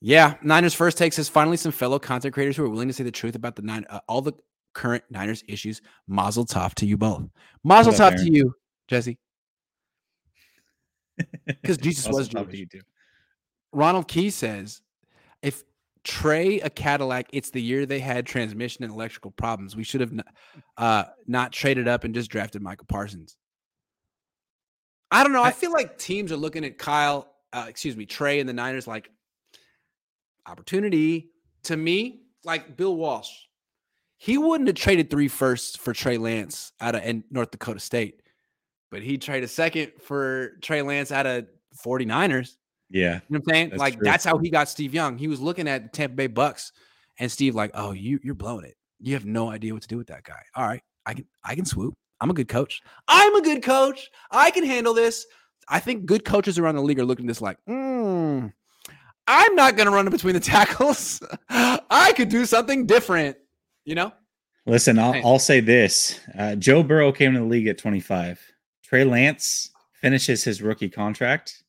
Yeah, 0.00 0.34
Niners 0.42 0.74
first 0.74 0.98
takes 0.98 1.18
us 1.18 1.28
finally 1.28 1.56
some 1.56 1.72
fellow 1.72 1.98
content 1.98 2.34
creators 2.34 2.56
who 2.56 2.64
are 2.64 2.68
willing 2.68 2.88
to 2.88 2.94
say 2.94 3.04
the 3.04 3.10
truth 3.10 3.34
about 3.34 3.56
the 3.56 3.62
nine 3.62 3.86
uh, 3.88 4.00
all 4.06 4.20
the 4.20 4.34
current 4.74 5.02
Niners 5.10 5.42
issues. 5.48 5.80
Mazel 6.06 6.44
tov 6.44 6.74
to 6.74 6.86
you 6.86 6.96
both. 6.96 7.22
Mazel 7.64 7.92
tov 7.92 8.16
to 8.16 8.30
you, 8.30 8.54
Jesse. 8.88 9.18
Because 11.46 11.76
Jesus 11.76 12.08
was 12.08 12.28
Jewish. 12.28 12.66
Ronald 13.72 14.08
Key 14.08 14.30
says, 14.30 14.80
if 15.42 15.62
Trey 16.04 16.60
a 16.60 16.70
Cadillac, 16.70 17.28
it's 17.32 17.50
the 17.50 17.62
year 17.62 17.86
they 17.86 17.98
had 17.98 18.26
transmission 18.26 18.84
and 18.84 18.92
electrical 18.92 19.30
problems. 19.30 19.74
We 19.74 19.84
should 19.84 20.02
have 20.02 20.12
not, 20.12 20.26
uh, 20.76 21.04
not 21.26 21.52
traded 21.52 21.88
up 21.88 22.04
and 22.04 22.14
just 22.14 22.30
drafted 22.30 22.62
Michael 22.62 22.86
Parsons. 22.86 23.36
I 25.10 25.22
don't 25.22 25.32
know. 25.32 25.42
I, 25.42 25.48
I 25.48 25.52
feel 25.52 25.72
like 25.72 25.98
teams 25.98 26.30
are 26.30 26.36
looking 26.36 26.64
at 26.64 26.78
Kyle, 26.78 27.28
uh, 27.52 27.66
excuse 27.68 27.96
me, 27.96 28.04
Trey 28.04 28.40
and 28.40 28.48
the 28.48 28.52
Niners 28.52 28.86
like 28.86 29.10
opportunity. 30.46 31.30
To 31.64 31.76
me, 31.76 32.20
like 32.44 32.76
Bill 32.76 32.94
Walsh, 32.94 33.30
he 34.18 34.36
wouldn't 34.36 34.68
have 34.68 34.76
traded 34.76 35.10
three 35.10 35.28
firsts 35.28 35.76
for 35.76 35.94
Trey 35.94 36.18
Lance 36.18 36.72
out 36.80 36.94
of 36.94 37.02
North 37.30 37.50
Dakota 37.50 37.80
State, 37.80 38.20
but 38.90 39.02
he 39.02 39.16
traded 39.16 39.48
second 39.48 39.92
for 40.02 40.58
Trey 40.60 40.82
Lance 40.82 41.10
out 41.10 41.26
of 41.26 41.46
49ers. 41.84 42.56
Yeah. 42.90 43.14
You 43.14 43.14
know 43.14 43.20
what 43.28 43.36
I'm 43.38 43.54
saying? 43.54 43.68
That's 43.70 43.80
like 43.80 43.94
true. 43.94 44.04
that's 44.04 44.24
how 44.24 44.38
he 44.38 44.50
got 44.50 44.68
Steve 44.68 44.94
Young. 44.94 45.18
He 45.18 45.28
was 45.28 45.40
looking 45.40 45.68
at 45.68 45.84
the 45.84 45.88
Tampa 45.88 46.16
Bay 46.16 46.26
Bucks 46.26 46.72
and 47.18 47.30
Steve 47.30 47.54
like, 47.54 47.70
"Oh, 47.74 47.92
you 47.92 48.20
you're 48.22 48.34
blowing 48.34 48.64
it. 48.64 48.76
You 49.00 49.14
have 49.14 49.24
no 49.24 49.50
idea 49.50 49.72
what 49.72 49.82
to 49.82 49.88
do 49.88 49.96
with 49.96 50.08
that 50.08 50.24
guy." 50.24 50.40
All 50.54 50.66
right, 50.66 50.82
I 51.06 51.14
can 51.14 51.26
I 51.44 51.54
can 51.54 51.64
swoop. 51.64 51.94
I'm 52.20 52.30
a 52.30 52.34
good 52.34 52.48
coach. 52.48 52.80
I'm 53.08 53.34
a 53.34 53.42
good 53.42 53.62
coach. 53.62 54.10
I 54.30 54.50
can 54.50 54.64
handle 54.64 54.94
this. 54.94 55.26
I 55.68 55.80
think 55.80 56.06
good 56.06 56.24
coaches 56.24 56.58
around 56.58 56.76
the 56.76 56.82
league 56.82 56.98
are 56.98 57.04
looking 57.04 57.26
at 57.26 57.28
this 57.28 57.40
like, 57.40 57.58
hmm, 57.66 58.46
I'm 59.26 59.54
not 59.54 59.76
going 59.76 59.86
to 59.86 59.92
run 59.92 60.06
in 60.06 60.12
between 60.12 60.34
the 60.34 60.40
tackles. 60.54 61.22
I 61.48 62.12
could 62.16 62.28
do 62.28 62.46
something 62.46 62.86
different, 62.86 63.36
you 63.84 63.94
know? 63.94 64.12
Listen, 64.66 64.98
I'll, 64.98 65.14
I'll 65.26 65.38
say 65.38 65.60
this 65.60 66.20
uh, 66.38 66.54
Joe 66.54 66.82
Burrow 66.82 67.12
came 67.12 67.34
to 67.34 67.40
the 67.40 67.44
league 67.44 67.66
at 67.66 67.78
25. 67.78 68.40
Trey 68.82 69.04
Lance 69.04 69.70
finishes 69.92 70.44
his 70.44 70.62
rookie 70.62 70.88
contract 70.88 71.63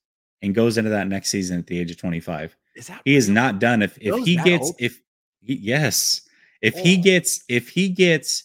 and 0.45 0.55
goes 0.55 0.77
into 0.77 0.91
that 0.91 1.07
next 1.07 1.29
season 1.29 1.59
at 1.59 1.67
the 1.67 1.79
age 1.79 1.91
of 1.91 1.97
25. 1.97 2.55
Is 2.75 2.87
that 2.87 3.01
he 3.03 3.15
is 3.15 3.29
not 3.29 3.59
done. 3.59 3.81
If, 3.81 3.97
if 3.99 4.23
he 4.23 4.35
gets, 4.37 4.67
old? 4.67 4.75
if 4.79 5.01
he, 5.41 5.55
yes, 5.55 6.21
if 6.61 6.75
oh. 6.75 6.83
he 6.83 6.97
gets, 6.97 7.43
if 7.49 7.69
he 7.69 7.89
gets 7.89 8.43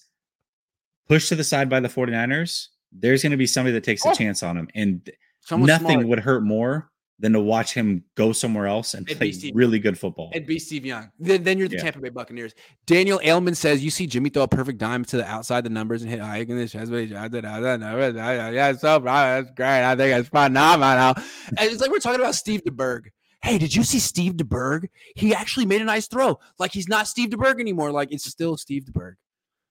pushed 1.09 1.29
to 1.29 1.37
the 1.37 1.45
side 1.45 1.69
by 1.69 1.81
the 1.81 1.89
49ers, 1.89 2.69
there's 2.93 3.23
going 3.23 3.33
to 3.33 3.37
be 3.37 3.47
somebody 3.47 3.73
that 3.75 3.85
takes 3.85 4.05
a 4.05 4.09
oh. 4.09 4.15
chance 4.15 4.43
on 4.43 4.57
him. 4.57 4.69
And 4.75 5.11
Someone 5.41 5.67
nothing 5.67 5.89
smart. 5.89 6.07
would 6.07 6.21
hurt 6.21 6.43
more 6.43 6.91
than 7.21 7.35
to 7.35 7.41
watch 7.41 7.75
him 7.75 8.03
go 8.16 8.33
somewhere 8.33 8.66
else 8.66 8.95
and 8.95 9.07
play 9.07 9.33
really 9.55 9.79
good 9.79 9.99
football. 9.99 10.31
And 10.35 10.47
be 10.47 10.59
Steve 10.59 10.87
Young. 10.87 11.11
Then, 11.18 11.43
then 11.43 11.59
you're 11.59 11.68
the 11.68 11.77
yeah. 11.77 11.83
Tampa 11.83 12.01
Bay 12.01 12.09
Buccaneers. 12.09 12.55
Daniel 12.87 13.21
Ailman 13.23 13.55
says 13.55 13.85
you 13.85 13.91
see 13.91 14.07
Jimmy 14.07 14.31
throw 14.31 14.45
a 14.45 14.49
perfect 14.49 14.79
dime 14.79 15.05
to 15.05 15.18
the 15.18 15.27
outside 15.27 15.64
the 15.64 15.71
numbers 15.71 16.03
and 16.03 16.11
hit 16.11 16.21
high 16.21 16.39
in 16.39 16.57
the 16.57 16.66
chest. 16.66 16.91
Yeah, 16.91 18.73
so 18.73 18.99
that's 18.99 19.51
great. 19.53 19.85
I 19.85 19.95
think 19.97 20.18
it's 20.18 20.29
phenomenal. 20.31 21.14
And 21.59 21.71
it's 21.71 21.81
like 21.81 21.91
we're 21.91 21.99
talking 21.99 22.21
about 22.21 22.35
Steve 22.35 22.62
DeBerg. 22.64 23.09
Hey, 23.43 23.59
did 23.59 23.75
you 23.75 23.85
see 23.85 23.99
Steve 23.99 24.35
DeBerg? 24.35 24.89
He 25.14 25.35
actually 25.35 25.66
made 25.66 25.81
a 25.81 25.85
nice 25.85 26.09
throw. 26.09 26.39
Like 26.59 26.73
he's 26.73 26.89
not 26.89 27.07
Steve 27.07 27.31
DeBerg 27.31 27.61
anymore. 27.61 27.91
Like 27.91 28.12
it's 28.12 28.25
still 28.25 28.57
Steve 28.57 28.85
DeBerg. 28.85 29.14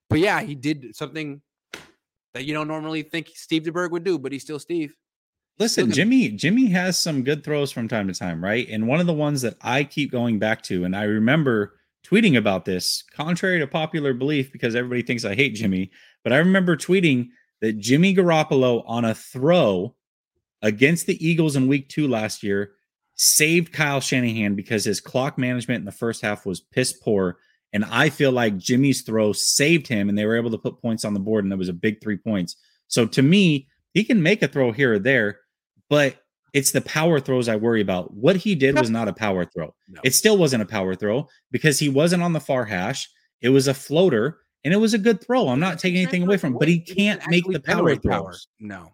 But 0.09 0.19
yeah, 0.19 0.41
he 0.41 0.55
did 0.55 0.95
something 0.95 1.41
that 2.33 2.45
you 2.45 2.53
don't 2.53 2.67
normally 2.67 3.01
think 3.03 3.29
Steve 3.33 3.63
DeBerg 3.63 3.91
would 3.91 4.03
do, 4.03 4.19
but 4.19 4.31
he's 4.31 4.43
still 4.43 4.59
Steve. 4.59 4.95
Listen, 5.59 5.91
Jimmy, 5.91 6.29
Jimmy 6.29 6.67
has 6.67 6.97
some 6.97 7.23
good 7.23 7.43
throws 7.43 7.69
from 7.69 7.89
time 7.89 8.07
to 8.07 8.13
time, 8.13 8.41
right? 8.41 8.65
And 8.69 8.87
one 8.87 9.01
of 9.01 9.07
the 9.07 9.13
ones 9.13 9.41
that 9.41 9.57
I 9.61 9.83
keep 9.83 10.09
going 10.09 10.39
back 10.39 10.61
to, 10.63 10.85
and 10.85 10.95
I 10.95 11.03
remember 11.03 11.75
tweeting 12.07 12.37
about 12.37 12.63
this, 12.63 13.03
contrary 13.13 13.59
to 13.59 13.67
popular 13.67 14.13
belief, 14.13 14.53
because 14.53 14.73
everybody 14.73 15.01
thinks 15.01 15.25
I 15.25 15.35
hate 15.35 15.55
Jimmy, 15.55 15.91
but 16.23 16.31
I 16.31 16.37
remember 16.37 16.77
tweeting 16.77 17.27
that 17.59 17.77
Jimmy 17.77 18.15
Garoppolo 18.15 18.83
on 18.87 19.03
a 19.03 19.13
throw 19.13 19.95
against 20.61 21.07
the 21.07 21.25
Eagles 21.25 21.57
in 21.57 21.67
week 21.67 21.89
two 21.89 22.07
last 22.07 22.41
year 22.41 22.71
saved 23.15 23.73
Kyle 23.73 23.99
Shanahan 23.99 24.55
because 24.55 24.85
his 24.85 25.01
clock 25.01 25.37
management 25.37 25.79
in 25.79 25.85
the 25.85 25.91
first 25.91 26.21
half 26.21 26.45
was 26.45 26.61
piss 26.61 26.93
poor. 26.93 27.37
And 27.73 27.83
I 27.83 28.09
feel 28.09 28.31
like 28.31 28.57
Jimmy's 28.57 29.01
throw 29.01 29.33
saved 29.33 29.87
him 29.87 30.07
and 30.07 30.17
they 30.17 30.25
were 30.25 30.37
able 30.37 30.51
to 30.51 30.57
put 30.57 30.81
points 30.81 31.03
on 31.03 31.13
the 31.13 31.19
board, 31.19 31.43
and 31.43 31.51
it 31.51 31.57
was 31.57 31.67
a 31.67 31.73
big 31.73 32.01
three 32.01 32.17
points. 32.17 32.55
So 32.87 33.05
to 33.07 33.21
me, 33.21 33.67
he 33.93 34.05
can 34.05 34.23
make 34.23 34.41
a 34.41 34.47
throw 34.47 34.71
here 34.71 34.93
or 34.93 34.99
there. 34.99 35.39
But 35.89 36.23
It's 36.53 36.71
the 36.71 36.81
power 36.81 37.19
throws 37.19 37.47
I 37.47 37.55
worry 37.55 37.81
about. 37.81 38.13
What 38.13 38.35
he 38.35 38.55
did 38.55 38.79
was 38.79 38.89
not 38.89 39.07
a 39.07 39.13
power 39.13 39.45
throw. 39.45 39.73
No. 39.87 40.01
It 40.03 40.15
still 40.15 40.37
wasn't 40.37 40.63
a 40.63 40.65
power 40.65 40.95
throw 40.95 41.27
because 41.51 41.77
he 41.77 41.89
wasn't 41.89 42.23
on 42.23 42.33
the 42.33 42.39
far 42.39 42.65
hash. 42.65 43.07
It 43.41 43.49
was 43.49 43.67
a 43.67 43.73
floater 43.73 44.39
and 44.63 44.73
it 44.73 44.77
was 44.77 44.93
a 44.93 44.97
good 44.97 45.23
throw. 45.23 45.47
I'm 45.47 45.59
not 45.59 45.77
taking 45.79 46.01
anything 46.01 46.23
away 46.23 46.37
from 46.37 46.53
him, 46.53 46.59
but 46.59 46.67
he 46.67 46.79
can't 46.79 47.21
make 47.27 47.45
the 47.45 47.59
power 47.59 47.95
throws. 47.95 48.11
Power. 48.11 48.33
No. 48.59 48.93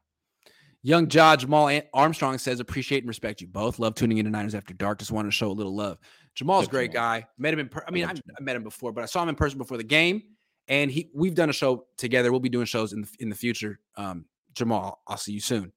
Young 0.84 1.08
Judge 1.08 1.42
Jamal 1.42 1.82
Armstrong 1.96 2.38
says, 2.38 2.60
appreciate 2.60 3.00
and 3.00 3.08
respect 3.08 3.42
you 3.42 3.48
both. 3.48 3.80
Love 3.80 3.96
tuning 3.96 4.20
into 4.20 4.30
Niners 4.30 4.54
After 4.54 4.74
Dark. 4.74 5.00
Just 5.00 5.12
wanted 5.12 5.30
to 5.30 5.36
show 5.36 5.50
a 5.50 5.52
little 5.52 5.76
love. 5.76 5.98
Jamal's 6.36 6.68
a 6.68 6.70
great 6.70 6.94
guy. 6.94 7.26
Met 7.40 7.54
him 7.54 7.60
in 7.60 7.70
per- 7.70 7.84
I 7.88 7.92
mean, 7.92 8.06
I, 8.06 8.12
I, 8.12 8.42
met 8.42 8.56
him 8.56 8.62
before, 8.62 8.92
but 8.92 9.04
I 9.04 9.08
saw 9.08 9.24
him 9.24 9.30
in 9.30 9.36
person 9.36 9.58
before 9.58 9.78
the 9.78 9.84
game. 9.84 10.22
And 10.68 10.92
he 10.92 11.10
we've 11.14 11.34
done 11.34 11.50
a 11.50 11.54
show 11.54 11.88
together. 11.98 12.32
We'll 12.32 12.40
be 12.40 12.50
doing 12.50 12.66
shows 12.66 12.94
in 12.94 13.02
the 13.02 13.08
in 13.20 13.30
the 13.30 13.36
future. 13.36 13.80
Um, 13.98 14.26
Jamal, 14.54 15.02
I'll 15.08 15.18
see 15.18 15.32
you 15.32 15.40
soon. 15.40 15.72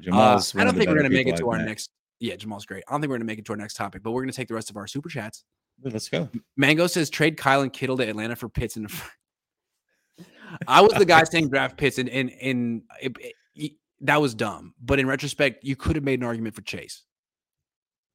Jamal's 0.00 0.54
uh, 0.54 0.60
I 0.60 0.64
don't 0.64 0.74
think 0.74 0.88
we're 0.88 0.96
gonna 0.96 1.10
make 1.10 1.26
it 1.26 1.36
to 1.36 1.44
I've 1.44 1.48
our 1.48 1.58
met. 1.58 1.66
next. 1.66 1.90
Yeah, 2.20 2.36
Jamal's 2.36 2.66
great. 2.66 2.84
I 2.88 2.92
don't 2.92 3.00
think 3.00 3.10
we're 3.10 3.16
gonna 3.16 3.26
make 3.26 3.38
it 3.38 3.44
to 3.46 3.52
our 3.52 3.56
next 3.56 3.74
topic, 3.74 4.02
but 4.02 4.12
we're 4.12 4.22
gonna 4.22 4.32
take 4.32 4.48
the 4.48 4.54
rest 4.54 4.70
of 4.70 4.76
our 4.76 4.86
super 4.86 5.08
chats. 5.08 5.44
Let's 5.82 6.08
go. 6.08 6.28
Mango 6.56 6.86
says 6.86 7.10
trade 7.10 7.36
Kyle 7.36 7.62
and 7.62 7.72
Kittle 7.72 7.96
to 7.98 8.08
Atlanta 8.08 8.36
for 8.36 8.48
Pitts 8.48 8.76
and 8.76 8.90
I 10.66 10.80
was 10.80 10.92
the 10.92 11.04
guy 11.04 11.24
saying 11.24 11.50
draft 11.50 11.76
Pitts 11.76 11.98
and 11.98 12.08
and 12.08 12.30
and 12.40 12.82
it, 13.00 13.16
it, 13.54 13.72
that 14.00 14.20
was 14.20 14.34
dumb. 14.34 14.74
But 14.80 14.98
in 14.98 15.06
retrospect, 15.06 15.64
you 15.64 15.76
could 15.76 15.96
have 15.96 16.04
made 16.04 16.20
an 16.20 16.26
argument 16.26 16.54
for 16.54 16.62
Chase. 16.62 17.02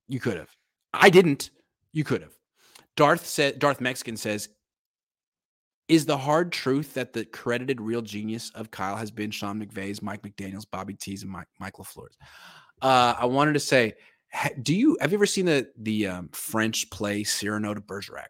You 0.08 0.20
could 0.20 0.38
have. 0.38 0.50
I 0.94 1.10
didn't. 1.10 1.52
You 1.92 2.04
could 2.04 2.22
have. 2.22 2.34
Darth 2.96 3.26
said. 3.26 3.60
Darth 3.60 3.82
Mexican 3.82 4.18
says, 4.18 4.50
"Is 5.88 6.06
the 6.06 6.18
hard 6.18 6.52
truth 6.52 6.94
that 6.94 7.14
the 7.14 7.26
credited 7.26 7.82
real 7.82 8.02
genius 8.02 8.52
of 8.56 8.72
Kyle 8.72 8.96
has 8.96 9.12
been 9.12 9.32
Sean 9.32 9.64
McVay's, 9.64 10.02
Mike 10.02 10.22
McDaniel's, 10.22 10.66
Bobby 10.66 10.94
T's, 10.94 11.24
and 11.24 11.32
Mike, 11.32 11.48
Mike 11.60 11.74
LaFleur's?" 11.74 12.18
Uh, 12.82 13.16
I 13.18 13.26
wanted 13.26 13.54
to 13.54 13.60
say, 13.60 13.94
do 14.62 14.76
you 14.76 14.98
have 15.00 15.12
you 15.12 15.18
ever 15.18 15.26
seen 15.26 15.46
the 15.46 15.70
the 15.78 16.08
um, 16.08 16.30
French 16.32 16.90
play 16.90 17.24
Cyrano 17.24 17.74
de 17.74 17.82
Bergerac? 17.82 18.30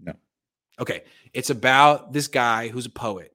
No. 0.00 0.14
Okay, 0.80 1.02
it's 1.34 1.50
about 1.50 2.12
this 2.12 2.28
guy 2.28 2.68
who's 2.68 2.86
a 2.86 2.90
poet, 2.90 3.34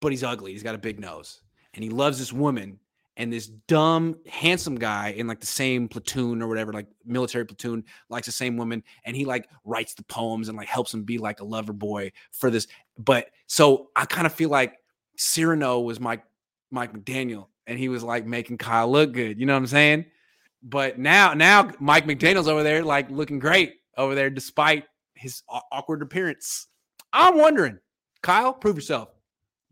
but 0.00 0.12
he's 0.12 0.24
ugly. 0.24 0.52
He's 0.52 0.62
got 0.62 0.74
a 0.74 0.78
big 0.78 0.98
nose, 0.98 1.40
and 1.74 1.84
he 1.84 1.90
loves 1.90 2.18
this 2.18 2.32
woman 2.32 2.78
and 3.16 3.32
this 3.32 3.46
dumb 3.46 4.16
handsome 4.26 4.76
guy 4.76 5.10
in 5.10 5.26
like 5.26 5.40
the 5.40 5.46
same 5.46 5.88
platoon 5.88 6.42
or 6.42 6.48
whatever 6.48 6.72
like 6.72 6.86
military 7.04 7.44
platoon 7.44 7.84
likes 8.08 8.26
the 8.26 8.32
same 8.32 8.56
woman 8.56 8.82
and 9.04 9.14
he 9.14 9.24
like 9.24 9.48
writes 9.64 9.94
the 9.94 10.02
poems 10.04 10.48
and 10.48 10.56
like 10.56 10.68
helps 10.68 10.92
him 10.94 11.02
be 11.02 11.18
like 11.18 11.40
a 11.40 11.44
lover 11.44 11.72
boy 11.72 12.10
for 12.30 12.50
this 12.50 12.66
but 12.98 13.26
so 13.46 13.90
i 13.96 14.04
kind 14.04 14.26
of 14.26 14.32
feel 14.32 14.50
like 14.50 14.78
cyrano 15.16 15.80
was 15.80 16.00
mike 16.00 16.24
mike 16.70 16.92
mcdaniel 16.92 17.48
and 17.66 17.78
he 17.78 17.88
was 17.88 18.02
like 18.02 18.26
making 18.26 18.58
kyle 18.58 18.90
look 18.90 19.12
good 19.12 19.38
you 19.38 19.46
know 19.46 19.52
what 19.54 19.58
i'm 19.58 19.66
saying? 19.66 20.04
But 20.64 20.98
now 20.98 21.34
now 21.34 21.70
mike 21.80 22.06
mcdaniel's 22.06 22.48
over 22.48 22.62
there 22.62 22.84
like 22.84 23.10
looking 23.10 23.38
great 23.38 23.74
over 23.96 24.14
there 24.14 24.30
despite 24.30 24.84
his 25.14 25.42
awkward 25.48 26.02
appearance. 26.02 26.68
I'm 27.12 27.36
wondering 27.36 27.78
kyle 28.22 28.54
prove 28.54 28.76
yourself 28.76 29.08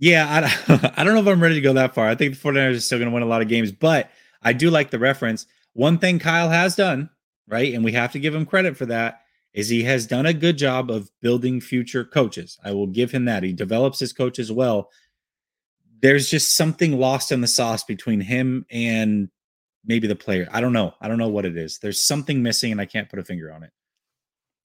yeah, 0.00 0.50
I, 0.66 0.92
I 0.96 1.04
don't 1.04 1.14
know 1.14 1.20
if 1.20 1.26
I'm 1.28 1.42
ready 1.42 1.54
to 1.56 1.60
go 1.60 1.74
that 1.74 1.94
far. 1.94 2.08
I 2.08 2.14
think 2.14 2.34
the 2.34 2.40
49ers 2.40 2.76
are 2.76 2.80
still 2.80 2.98
going 2.98 3.10
to 3.10 3.14
win 3.14 3.22
a 3.22 3.26
lot 3.26 3.42
of 3.42 3.48
games, 3.48 3.70
but 3.70 4.10
I 4.42 4.54
do 4.54 4.70
like 4.70 4.90
the 4.90 4.98
reference. 4.98 5.46
One 5.74 5.98
thing 5.98 6.18
Kyle 6.18 6.48
has 6.48 6.74
done, 6.74 7.10
right, 7.46 7.72
and 7.72 7.84
we 7.84 7.92
have 7.92 8.12
to 8.12 8.18
give 8.18 8.34
him 8.34 8.46
credit 8.46 8.76
for 8.76 8.86
that, 8.86 9.20
is 9.52 9.68
he 9.68 9.82
has 9.84 10.06
done 10.06 10.26
a 10.26 10.32
good 10.32 10.56
job 10.56 10.90
of 10.90 11.10
building 11.20 11.60
future 11.60 12.04
coaches. 12.04 12.58
I 12.64 12.72
will 12.72 12.86
give 12.86 13.10
him 13.10 13.26
that. 13.26 13.42
He 13.42 13.52
develops 13.52 14.00
his 14.00 14.12
coaches 14.12 14.50
well. 14.50 14.90
There's 16.00 16.30
just 16.30 16.56
something 16.56 16.98
lost 16.98 17.30
in 17.30 17.42
the 17.42 17.46
sauce 17.46 17.84
between 17.84 18.20
him 18.20 18.64
and 18.70 19.28
maybe 19.84 20.06
the 20.06 20.16
player. 20.16 20.48
I 20.50 20.62
don't 20.62 20.72
know. 20.72 20.94
I 21.00 21.08
don't 21.08 21.18
know 21.18 21.28
what 21.28 21.44
it 21.44 21.58
is. 21.58 21.78
There's 21.78 22.02
something 22.02 22.42
missing, 22.42 22.72
and 22.72 22.80
I 22.80 22.86
can't 22.86 23.10
put 23.10 23.18
a 23.18 23.24
finger 23.24 23.52
on 23.52 23.64
it. 23.64 23.72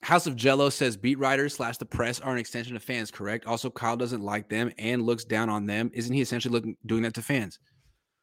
House 0.06 0.28
of 0.28 0.36
Jello 0.36 0.70
says 0.70 0.95
beat 0.95 1.18
writers 1.18 1.56
slash 1.56 1.80
the 1.80 1.86
press 1.86 2.20
are 2.20 2.32
an 2.32 2.38
extension 2.38 2.76
of 2.76 2.84
fans, 2.84 3.10
correct? 3.10 3.47
Also, 3.47 3.72
Kyle 3.72 3.97
doesn't 3.97 4.22
like 4.22 4.47
them 4.49 4.72
and 4.78 5.01
looks 5.01 5.24
down 5.26 5.49
on 5.49 5.66
them. 5.66 5.89
Isn't 5.95 6.14
he 6.14 6.22
essentially 6.22 6.51
looking 6.51 6.78
doing 6.86 7.01
that 7.01 7.16
to 7.16 7.24
fans? 7.24 7.58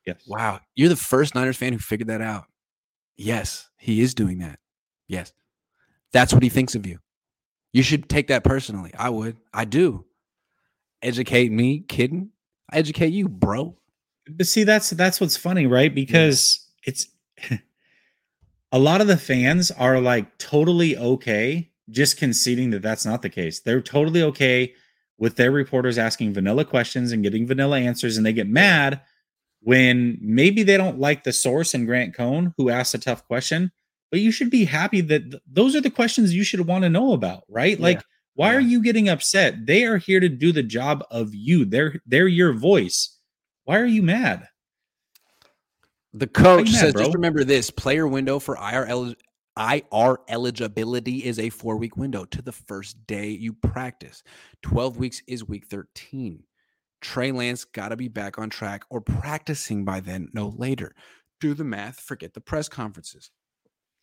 Yes. 0.07 0.23
Wow. 0.29 0.61
You're 0.77 0.91
the 0.91 0.95
first 0.95 1.35
Niners 1.35 1.57
fan 1.57 1.73
who 1.73 1.81
figured 1.81 2.07
that 2.07 2.21
out. 2.21 2.45
Yes, 3.17 3.69
he 3.79 4.01
is 4.01 4.15
doing 4.15 4.39
that. 4.39 4.61
Yes. 5.09 5.33
That's 6.13 6.33
what 6.33 6.45
he 6.45 6.49
thinks 6.49 6.77
of 6.77 6.87
you. 6.87 7.01
You 7.73 7.83
should 7.83 8.09
take 8.09 8.29
that 8.29 8.45
personally. 8.45 8.93
I 8.97 9.11
would. 9.11 9.39
I 9.53 9.65
do. 9.65 10.05
Educate 11.03 11.51
me, 11.51 11.81
kidding. 11.81 12.31
I 12.71 12.77
educate 12.79 13.13
you, 13.13 13.29
bro. 13.29 13.77
But 14.31 14.47
see, 14.47 14.63
that's 14.63 14.91
that's 14.91 15.21
what's 15.21 15.37
funny, 15.37 15.67
right? 15.67 15.93
Because 15.93 16.65
yeah. 16.87 16.91
it's 16.93 17.09
a 18.71 18.79
lot 18.79 19.01
of 19.01 19.09
the 19.09 19.17
fans 19.17 19.73
are 19.73 20.01
like 20.01 20.39
totally 20.39 20.97
okay 20.97 21.71
just 21.91 22.17
conceding 22.17 22.71
that 22.71 22.83
that's 22.83 23.05
not 23.05 23.23
the 23.23 23.29
case. 23.29 23.61
They're 23.61 23.81
totally 23.81 24.23
okay 24.23 24.75
with 25.19 25.37
their 25.37 25.51
reporters 25.51 25.99
asking 25.99 26.35
vanilla 26.35 26.65
questions 26.65 27.13
and 27.13 27.23
getting 27.23 27.47
vanilla 27.47 27.79
answers, 27.79 28.17
and 28.17 28.27
they 28.27 28.33
get 28.33 28.49
mad 28.49 29.01
when 29.61 30.19
maybe 30.21 30.63
they 30.63 30.77
don't 30.77 30.99
like 30.99 31.25
the 31.25 31.33
source 31.33 31.75
and 31.75 31.87
Grant 31.87 32.15
Cohn 32.15 32.55
who 32.57 32.71
asked 32.71 32.95
a 32.95 32.99
tough 32.99 33.27
question. 33.27 33.71
But 34.11 34.21
you 34.21 34.31
should 34.31 34.51
be 34.51 34.65
happy 34.65 35.01
that 35.01 35.31
th- 35.31 35.43
those 35.51 35.75
are 35.75 35.81
the 35.81 35.91
questions 35.91 36.35
you 36.35 36.45
should 36.45 36.67
want 36.67 36.83
to 36.83 36.91
know 36.91 37.13
about, 37.13 37.45
right? 37.49 37.79
Yeah. 37.79 37.83
Like, 37.83 38.03
why 38.35 38.51
yeah. 38.51 38.59
are 38.59 38.61
you 38.61 38.83
getting 38.83 39.09
upset? 39.09 39.67
They 39.67 39.85
are 39.85 39.97
here 39.97 40.21
to 40.21 40.29
do 40.29 40.53
the 40.53 40.63
job 40.63 41.05
of 41.11 41.35
you. 41.35 41.65
They're 41.65 42.01
they're 42.07 42.29
your 42.29 42.53
voice. 42.53 43.19
Why 43.65 43.79
are 43.79 43.87
you 43.87 44.03
mad? 44.03 44.49
The 46.13 46.27
coach 46.27 46.67
mad, 46.73 46.81
says, 46.81 46.93
bro? 46.93 47.05
just 47.05 47.15
remember 47.15 47.45
this 47.45 47.71
player 47.71 48.07
window 48.07 48.39
for 48.39 48.57
IR 48.57 49.15
IR 49.59 50.19
eligibility 50.29 51.25
is 51.25 51.39
a 51.39 51.51
four 51.51 51.77
week 51.77 51.97
window 51.97 52.25
to 52.27 52.43
the 52.43 52.53
first 52.53 53.07
day 53.07 53.29
you 53.29 53.53
practice. 53.53 54.23
12 54.63 54.97
weeks 54.97 55.23
is 55.27 55.47
week 55.47 55.67
13. 55.67 56.43
Trey 57.01 57.33
Lance 57.33 57.65
got 57.65 57.89
to 57.89 57.97
be 57.97 58.09
back 58.09 58.39
on 58.39 58.49
track 58.49 58.85
or 58.89 59.01
practicing 59.01 59.85
by 59.85 60.01
then, 60.01 60.29
no 60.33 60.49
later. 60.57 60.95
Do 61.41 61.53
the 61.55 61.65
math, 61.65 62.01
forget 62.01 62.33
the 62.33 62.41
press 62.41 62.69
conferences. 62.69 63.31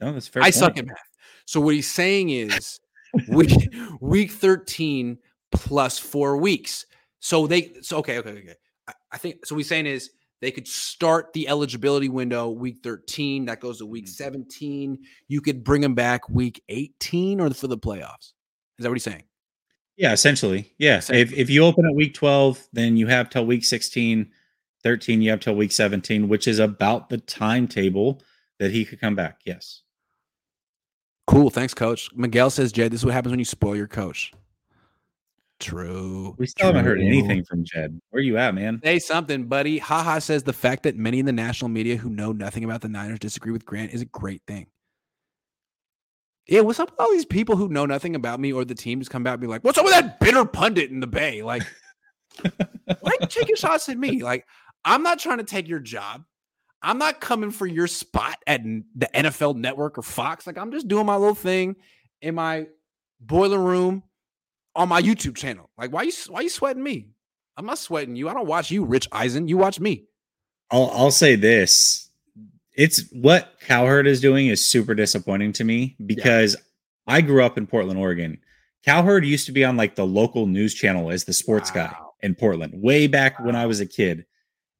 No, 0.01 0.13
that's 0.13 0.27
fair. 0.27 0.43
I 0.43 0.45
point. 0.45 0.55
suck 0.55 0.77
at 0.77 0.85
math. 0.85 0.97
So 1.45 1.59
what 1.59 1.73
he's 1.73 1.89
saying 1.89 2.29
is 2.29 2.79
week, 3.29 3.73
week 4.01 4.31
13 4.31 5.17
plus 5.51 5.97
four 5.97 6.37
weeks. 6.37 6.85
So 7.19 7.47
they, 7.47 7.73
so 7.81 7.97
okay, 7.97 8.19
okay, 8.19 8.31
okay. 8.31 8.55
I, 8.87 8.93
I 9.13 9.17
think, 9.17 9.45
so 9.45 9.55
what 9.55 9.59
he's 9.59 9.69
saying 9.69 9.87
is 9.87 10.11
they 10.41 10.51
could 10.51 10.67
start 10.67 11.33
the 11.33 11.47
eligibility 11.47 12.09
window 12.09 12.49
week 12.49 12.79
13. 12.83 13.45
That 13.45 13.59
goes 13.59 13.79
to 13.79 13.85
week 13.85 14.05
mm. 14.05 14.09
17. 14.09 14.97
You 15.27 15.41
could 15.41 15.63
bring 15.63 15.81
them 15.81 15.95
back 15.95 16.29
week 16.29 16.63
18 16.69 17.41
or 17.41 17.53
for 17.53 17.67
the 17.67 17.77
playoffs. 17.77 18.33
Is 18.77 18.83
that 18.83 18.89
what 18.89 18.95
he's 18.95 19.03
saying? 19.03 19.23
Yeah, 19.97 20.13
essentially. 20.13 20.73
Yeah. 20.77 21.01
If, 21.09 21.33
if 21.33 21.49
you 21.49 21.65
open 21.65 21.85
at 21.85 21.93
week 21.93 22.13
12, 22.13 22.67
then 22.71 22.95
you 22.95 23.07
have 23.07 23.29
till 23.29 23.45
week 23.45 23.65
16. 23.65 24.31
13, 24.83 25.21
you 25.21 25.29
have 25.29 25.41
till 25.41 25.55
week 25.55 25.73
17, 25.73 26.29
which 26.29 26.47
is 26.47 26.59
about 26.59 27.09
the 27.09 27.17
timetable 27.17 28.21
that 28.59 28.71
he 28.71 28.85
could 28.85 28.99
come 29.01 29.15
back. 29.15 29.41
Yes. 29.45 29.81
Cool. 31.27 31.49
Thanks, 31.49 31.73
coach. 31.73 32.09
Miguel 32.15 32.49
says, 32.49 32.71
Jed, 32.71 32.91
this 32.91 33.01
is 33.01 33.05
what 33.05 33.13
happens 33.13 33.31
when 33.31 33.39
you 33.39 33.45
spoil 33.45 33.75
your 33.75 33.87
coach. 33.87 34.31
True. 35.59 36.35
We 36.37 36.47
still 36.47 36.69
true. 36.69 36.77
haven't 36.77 36.85
heard 36.85 37.01
anything 37.01 37.43
from 37.43 37.65
Jed. 37.65 37.99
Where 38.11 38.23
you 38.23 38.37
at, 38.37 38.55
man? 38.55 38.79
Say 38.83 38.99
something, 38.99 39.45
buddy. 39.45 39.77
Haha 39.77 40.19
says 40.19 40.43
the 40.43 40.53
fact 40.53 40.83
that 40.83 40.95
many 40.95 41.19
in 41.19 41.25
the 41.25 41.33
national 41.33 41.69
media 41.69 41.97
who 41.97 42.09
know 42.09 42.31
nothing 42.31 42.63
about 42.63 42.81
the 42.81 42.87
Niners 42.87 43.19
disagree 43.19 43.51
with 43.51 43.65
Grant 43.65 43.93
is 43.93 44.01
a 44.01 44.05
great 44.05 44.41
thing. 44.47 44.67
Yeah, 46.47 46.61
what's 46.61 46.79
up 46.79 46.91
with 46.91 46.99
all 46.99 47.11
these 47.11 47.25
people 47.25 47.57
who 47.57 47.67
know 47.67 47.85
nothing 47.85 48.15
about 48.15 48.39
me 48.39 48.53
or 48.53 48.65
the 48.65 48.73
team 48.73 48.99
just 48.99 49.11
come 49.11 49.21
back 49.21 49.33
and 49.33 49.41
be 49.41 49.47
like, 49.47 49.63
what's 49.63 49.77
up 49.77 49.85
with 49.85 49.93
that 49.93 50.19
bitter 50.19 50.45
pundit 50.45 50.89
in 50.89 50.99
the 50.99 51.07
Bay? 51.07 51.43
Like, 51.43 51.63
why 53.01 53.17
taking 53.27 53.55
shots 53.55 53.89
at 53.89 53.97
me? 53.97 54.23
Like, 54.23 54.47
I'm 54.85 55.03
not 55.03 55.19
trying 55.19 55.37
to 55.39 55.43
take 55.43 55.67
your 55.67 55.79
job. 55.79 56.23
I'm 56.81 56.97
not 56.97 57.19
coming 57.19 57.51
for 57.51 57.67
your 57.67 57.87
spot 57.87 58.37
at 58.47 58.63
the 58.63 59.09
NFL 59.13 59.57
network 59.57 59.97
or 59.97 60.01
Fox. 60.01 60.47
Like, 60.47 60.57
I'm 60.57 60.71
just 60.71 60.87
doing 60.87 61.05
my 61.05 61.17
little 61.17 61.35
thing 61.35 61.75
in 62.21 62.35
my 62.35 62.67
boiler 63.19 63.59
room 63.59 64.03
on 64.75 64.89
my 64.89 65.01
YouTube 65.01 65.35
channel. 65.35 65.69
Like, 65.77 65.91
why 65.91 66.03
you 66.03 66.11
why 66.27 66.41
you 66.41 66.49
sweating 66.49 66.83
me? 66.83 67.09
I'm 67.57 67.65
not 67.65 67.77
sweating 67.77 68.15
you. 68.15 68.29
I 68.29 68.33
don't 68.33 68.47
watch 68.47 68.71
you, 68.71 68.85
Rich 68.85 69.07
Eisen. 69.11 69.47
You 69.47 69.57
watch 69.57 69.79
me. 69.79 70.05
I'll 70.71 70.89
I'll 70.91 71.11
say 71.11 71.35
this. 71.35 72.09
It's 72.75 73.03
what 73.11 73.55
Cowherd 73.61 74.07
is 74.07 74.21
doing 74.21 74.47
is 74.47 74.65
super 74.65 74.95
disappointing 74.95 75.51
to 75.53 75.63
me 75.63 75.97
because 76.05 76.55
yeah. 76.55 77.15
I 77.15 77.21
grew 77.21 77.43
up 77.43 77.57
in 77.57 77.67
Portland, 77.67 77.99
Oregon. 77.99 78.39
Cowherd 78.85 79.25
used 79.25 79.45
to 79.47 79.51
be 79.51 79.65
on 79.65 79.75
like 79.75 79.95
the 79.95 80.05
local 80.05 80.45
news 80.45 80.73
channel 80.73 81.11
as 81.11 81.25
the 81.25 81.33
sports 81.33 81.73
wow. 81.75 81.87
guy 81.87 81.95
in 82.21 82.35
Portland 82.35 82.81
way 82.81 83.07
back 83.07 83.39
wow. 83.39 83.47
when 83.47 83.55
I 83.55 83.65
was 83.65 83.81
a 83.81 83.85
kid. 83.85 84.25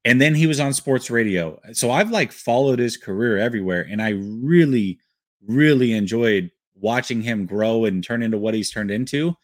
And 0.06 0.18
then 0.18 0.34
he 0.34 0.46
was 0.46 0.60
on 0.60 0.72
sports 0.72 1.10
radio. 1.10 1.60
So 1.72 1.90
I've 1.90 2.10
like 2.10 2.32
followed 2.32 2.78
his 2.78 2.96
career 2.96 3.36
everywhere 3.36 3.86
and 3.90 4.00
I 4.00 4.10
really 4.10 4.98
really 5.46 5.92
enjoyed 5.92 6.50
watching 6.74 7.22
him 7.22 7.46
grow 7.46 7.84
and 7.84 8.02
turn 8.02 8.22
into 8.22 8.38
what 8.38 8.54
he's 8.54 8.70
turned 8.70 8.90
into 8.90 9.36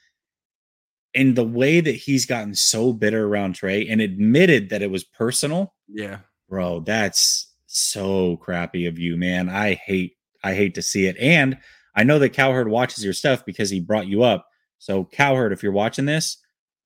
and 1.16 1.34
the 1.34 1.44
way 1.44 1.80
that 1.80 1.96
he's 1.96 2.26
gotten 2.26 2.54
so 2.54 2.92
bitter 2.92 3.26
around 3.26 3.54
Trey 3.54 3.88
and 3.88 4.00
admitted 4.00 4.68
that 4.68 4.82
it 4.82 4.90
was 4.90 5.02
personal. 5.02 5.74
Yeah. 5.88 6.18
Bro, 6.48 6.80
that's 6.80 7.52
so 7.66 8.36
crappy 8.36 8.86
of 8.86 8.98
you, 8.98 9.16
man. 9.16 9.48
I 9.48 9.74
hate 9.74 10.16
I 10.44 10.54
hate 10.54 10.74
to 10.76 10.82
see 10.82 11.06
it. 11.06 11.16
And 11.18 11.58
I 11.96 12.04
know 12.04 12.18
that 12.18 12.34
Cowherd 12.34 12.68
watches 12.68 13.02
your 13.02 13.14
stuff 13.14 13.44
because 13.44 13.70
he 13.70 13.80
brought 13.80 14.06
you 14.06 14.22
up. 14.22 14.46
So 14.78 15.04
Cowherd, 15.04 15.52
if 15.52 15.62
you're 15.62 15.72
watching 15.72 16.04
this, 16.04 16.38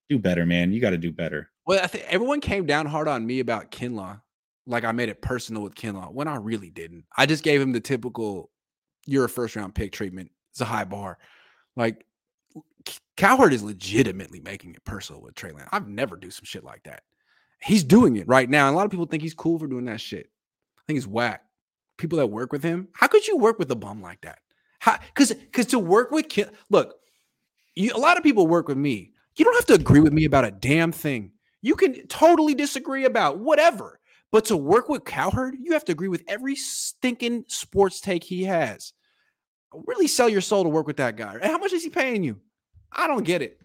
do 0.08 0.18
better, 0.18 0.46
man. 0.46 0.72
You 0.72 0.80
got 0.80 0.90
to 0.90 0.98
do 0.98 1.12
better. 1.12 1.50
Well, 1.66 1.80
I 1.82 1.88
think 1.88 2.04
everyone 2.08 2.40
came 2.40 2.64
down 2.64 2.86
hard 2.86 3.08
on 3.08 3.26
me 3.26 3.40
about 3.40 3.70
Kinlaw. 3.70 4.20
Like 4.66 4.84
I 4.84 4.92
made 4.92 5.08
it 5.08 5.20
personal 5.20 5.62
with 5.62 5.74
Kinlaw 5.74 6.12
when 6.12 6.28
I 6.28 6.36
really 6.36 6.70
didn't. 6.70 7.04
I 7.16 7.26
just 7.26 7.42
gave 7.42 7.60
him 7.60 7.72
the 7.72 7.80
typical 7.80 8.50
you're 9.06 9.24
a 9.24 9.28
first 9.28 9.56
round 9.56 9.74
pick 9.74 9.92
treatment. 9.92 10.30
It's 10.52 10.60
a 10.60 10.66
high 10.66 10.84
bar. 10.84 11.18
Like 11.76 12.06
Cowherd 13.16 13.52
is 13.52 13.62
legitimately 13.62 14.40
making 14.40 14.74
it 14.74 14.84
personal 14.84 15.20
with 15.20 15.34
Trey 15.34 15.52
Lance. 15.52 15.68
I've 15.72 15.88
never 15.88 16.16
do 16.16 16.30
some 16.30 16.44
shit 16.44 16.64
like 16.64 16.82
that. 16.84 17.02
He's 17.62 17.84
doing 17.84 18.16
it 18.16 18.26
right 18.26 18.48
now. 18.48 18.66
And 18.66 18.74
a 18.74 18.76
lot 18.76 18.86
of 18.86 18.90
people 18.90 19.06
think 19.06 19.22
he's 19.22 19.34
cool 19.34 19.58
for 19.58 19.66
doing 19.66 19.84
that 19.86 20.00
shit. 20.00 20.30
I 20.78 20.82
think 20.86 20.96
he's 20.96 21.06
whack. 21.06 21.42
People 21.98 22.18
that 22.18 22.28
work 22.28 22.52
with 22.52 22.62
him, 22.62 22.88
how 22.94 23.06
could 23.06 23.26
you 23.26 23.36
work 23.36 23.58
with 23.58 23.70
a 23.70 23.76
bum 23.76 24.00
like 24.00 24.22
that? 24.22 24.38
Because 24.82 25.34
because 25.34 25.66
to 25.66 25.78
work 25.78 26.10
with 26.10 26.26
look, 26.70 26.94
you, 27.74 27.92
a 27.94 27.98
lot 27.98 28.16
of 28.16 28.22
people 28.22 28.46
work 28.46 28.68
with 28.68 28.78
me. 28.78 29.12
You 29.36 29.44
don't 29.44 29.54
have 29.54 29.66
to 29.66 29.74
agree 29.74 30.00
with 30.00 30.12
me 30.12 30.24
about 30.24 30.46
a 30.46 30.50
damn 30.50 30.92
thing. 30.92 31.32
You 31.62 31.76
can 31.76 32.06
totally 32.06 32.54
disagree 32.54 33.04
about 33.04 33.38
whatever. 33.38 34.00
But 34.32 34.46
to 34.46 34.56
work 34.56 34.88
with 34.88 35.04
Cowherd, 35.04 35.56
you 35.60 35.72
have 35.72 35.84
to 35.86 35.92
agree 35.92 36.08
with 36.08 36.22
every 36.28 36.56
stinking 36.56 37.44
sports 37.48 38.00
take 38.00 38.24
he 38.24 38.44
has. 38.44 38.92
Really 39.74 40.08
sell 40.08 40.28
your 40.28 40.40
soul 40.40 40.62
to 40.62 40.68
work 40.68 40.86
with 40.86 40.98
that 40.98 41.16
guy. 41.16 41.34
And 41.34 41.44
how 41.44 41.58
much 41.58 41.72
is 41.72 41.82
he 41.82 41.90
paying 41.90 42.22
you? 42.22 42.40
I 42.92 43.06
don't 43.06 43.24
get 43.24 43.42
it. 43.42 43.60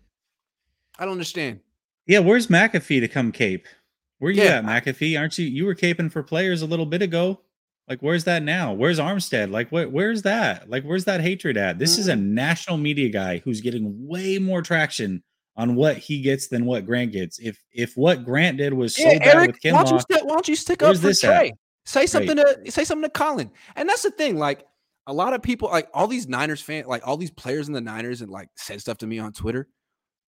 I 0.97 1.03
don't 1.05 1.13
understand. 1.13 1.59
Yeah, 2.07 2.19
where's 2.19 2.47
McAfee 2.47 3.01
to 3.01 3.07
come 3.07 3.31
cape? 3.31 3.67
Where 4.19 4.31
you 4.31 4.43
yeah. 4.43 4.59
at, 4.59 4.65
McAfee? 4.65 5.19
Aren't 5.19 5.37
you 5.37 5.45
you 5.45 5.65
were 5.65 5.75
caping 5.75 6.11
for 6.11 6.23
players 6.23 6.61
a 6.61 6.65
little 6.65 6.85
bit 6.85 7.01
ago? 7.01 7.41
Like, 7.87 7.99
where's 8.01 8.23
that 8.23 8.43
now? 8.43 8.73
Where's 8.73 8.99
Armstead? 8.99 9.51
Like, 9.51 9.71
what? 9.71 9.91
Where's 9.91 10.21
that? 10.23 10.69
Like, 10.69 10.83
where's 10.83 11.05
that 11.05 11.21
hatred 11.21 11.57
at? 11.57 11.77
This 11.77 11.93
mm-hmm. 11.93 12.01
is 12.01 12.07
a 12.07 12.13
mm-hmm. 12.13 12.33
national 12.33 12.77
media 12.77 13.09
guy 13.09 13.39
who's 13.39 13.61
getting 13.61 14.07
way 14.07 14.39
more 14.39 14.61
traction 14.61 15.23
on 15.57 15.75
what 15.75 15.97
he 15.97 16.21
gets 16.21 16.47
than 16.47 16.65
what 16.65 16.85
Grant 16.85 17.11
gets. 17.11 17.39
If 17.39 17.61
if 17.71 17.95
what 17.95 18.25
Grant 18.25 18.57
did 18.57 18.73
was 18.73 18.97
yeah, 18.97 19.19
bad 19.19 19.35
Eric, 19.35 19.47
with 19.51 19.61
Kinlaw, 19.61 19.73
why 19.73 19.83
don't, 19.83 19.93
you 19.93 19.99
st- 19.99 20.25
why 20.25 20.33
don't 20.33 20.47
you 20.47 20.55
stick 20.55 20.83
up 20.83 20.97
for 20.97 21.13
Trey? 21.13 21.49
At? 21.49 21.57
Say 21.85 22.07
something 22.07 22.37
right. 22.37 22.65
to 22.65 22.71
say 22.71 22.83
something 22.83 23.09
to 23.09 23.09
Colin. 23.09 23.51
And 23.75 23.87
that's 23.87 24.01
the 24.01 24.11
thing. 24.11 24.37
Like 24.37 24.65
a 25.07 25.13
lot 25.13 25.33
of 25.33 25.41
people, 25.41 25.69
like 25.69 25.87
all 25.93 26.07
these 26.07 26.27
Niners 26.27 26.61
fans, 26.61 26.87
like 26.87 27.07
all 27.07 27.17
these 27.17 27.31
players 27.31 27.67
in 27.67 27.73
the 27.73 27.81
Niners, 27.81 28.21
and 28.21 28.31
like 28.31 28.49
said 28.55 28.81
stuff 28.81 28.97
to 28.99 29.07
me 29.07 29.19
on 29.19 29.33
Twitter. 29.33 29.67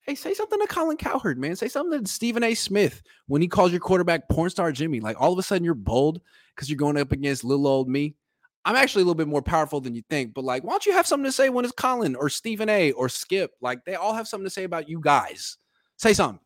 Hey, 0.02 0.16
say 0.16 0.34
something 0.34 0.60
to 0.60 0.68
Colin 0.68 0.98
Cowherd, 0.98 1.38
man. 1.38 1.56
Say 1.56 1.68
something 1.68 2.04
to 2.04 2.10
Stephen 2.10 2.44
A. 2.44 2.54
Smith 2.54 3.02
when 3.28 3.42
he 3.42 3.48
calls 3.48 3.72
your 3.72 3.82
quarterback 3.82 4.30
porn 4.30 4.50
star 4.50 4.72
Jimmy. 4.72 5.02
Like 5.02 5.20
all 5.20 5.34
of 5.34 5.40
a 5.40 5.44
sudden 5.44 5.66
you're 5.66 5.74
bold 5.74 6.22
because 6.56 6.70
you're 6.70 6.78
going 6.78 6.98
up 6.98 7.12
against 7.12 7.44
little 7.44 7.68
old 7.68 7.90
me. 7.90 8.16
I'm 8.64 8.76
actually 8.76 9.04
a 9.04 9.06
little 9.06 9.16
bit 9.16 9.28
more 9.28 9.42
powerful 9.42 9.80
than 9.80 9.96
you 9.96 10.04
think, 10.10 10.34
but 10.34 10.44
like, 10.44 10.64
why 10.64 10.72
don't 10.72 10.86
you 10.86 10.92
have 10.94 11.08
something 11.08 11.26
to 11.26 11.32
say 11.32 11.50
when 11.50 11.64
it's 11.64 11.74
Colin 11.74 12.16
or 12.16 12.30
Stephen 12.30 12.68
A. 12.68 12.92
or 12.94 13.08
Skip? 13.08 13.52
Like 13.62 13.84
they 13.86 13.96
all 13.96 14.14
have 14.14 14.28
something 14.28 14.46
to 14.46 14.50
say 14.50 14.66
about 14.66 14.90
you 14.90 15.00
guys. 15.00 15.58
Say 15.98 16.14
something. 16.14 16.40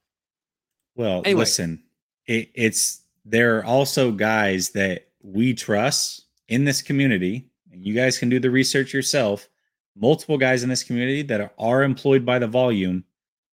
Well, 0.95 1.21
anyway. 1.25 1.39
listen, 1.39 1.84
it, 2.27 2.51
it's 2.53 3.01
there 3.25 3.57
are 3.57 3.65
also 3.65 4.11
guys 4.11 4.69
that 4.71 5.07
we 5.21 5.53
trust 5.53 6.25
in 6.47 6.63
this 6.63 6.82
community, 6.82 7.49
and 7.72 7.84
you 7.86 7.93
guys 7.93 8.17
can 8.17 8.30
do 8.30 8.39
the 8.39 8.51
research 8.51 8.93
yourself. 8.93 9.47
Multiple 9.95 10.38
guys 10.38 10.63
in 10.63 10.69
this 10.69 10.84
community 10.84 11.22
that 11.24 11.41
are, 11.41 11.51
are 11.57 11.84
employed 11.84 12.26
by 12.26 12.39
the 12.39 12.47
volume. 12.47 13.03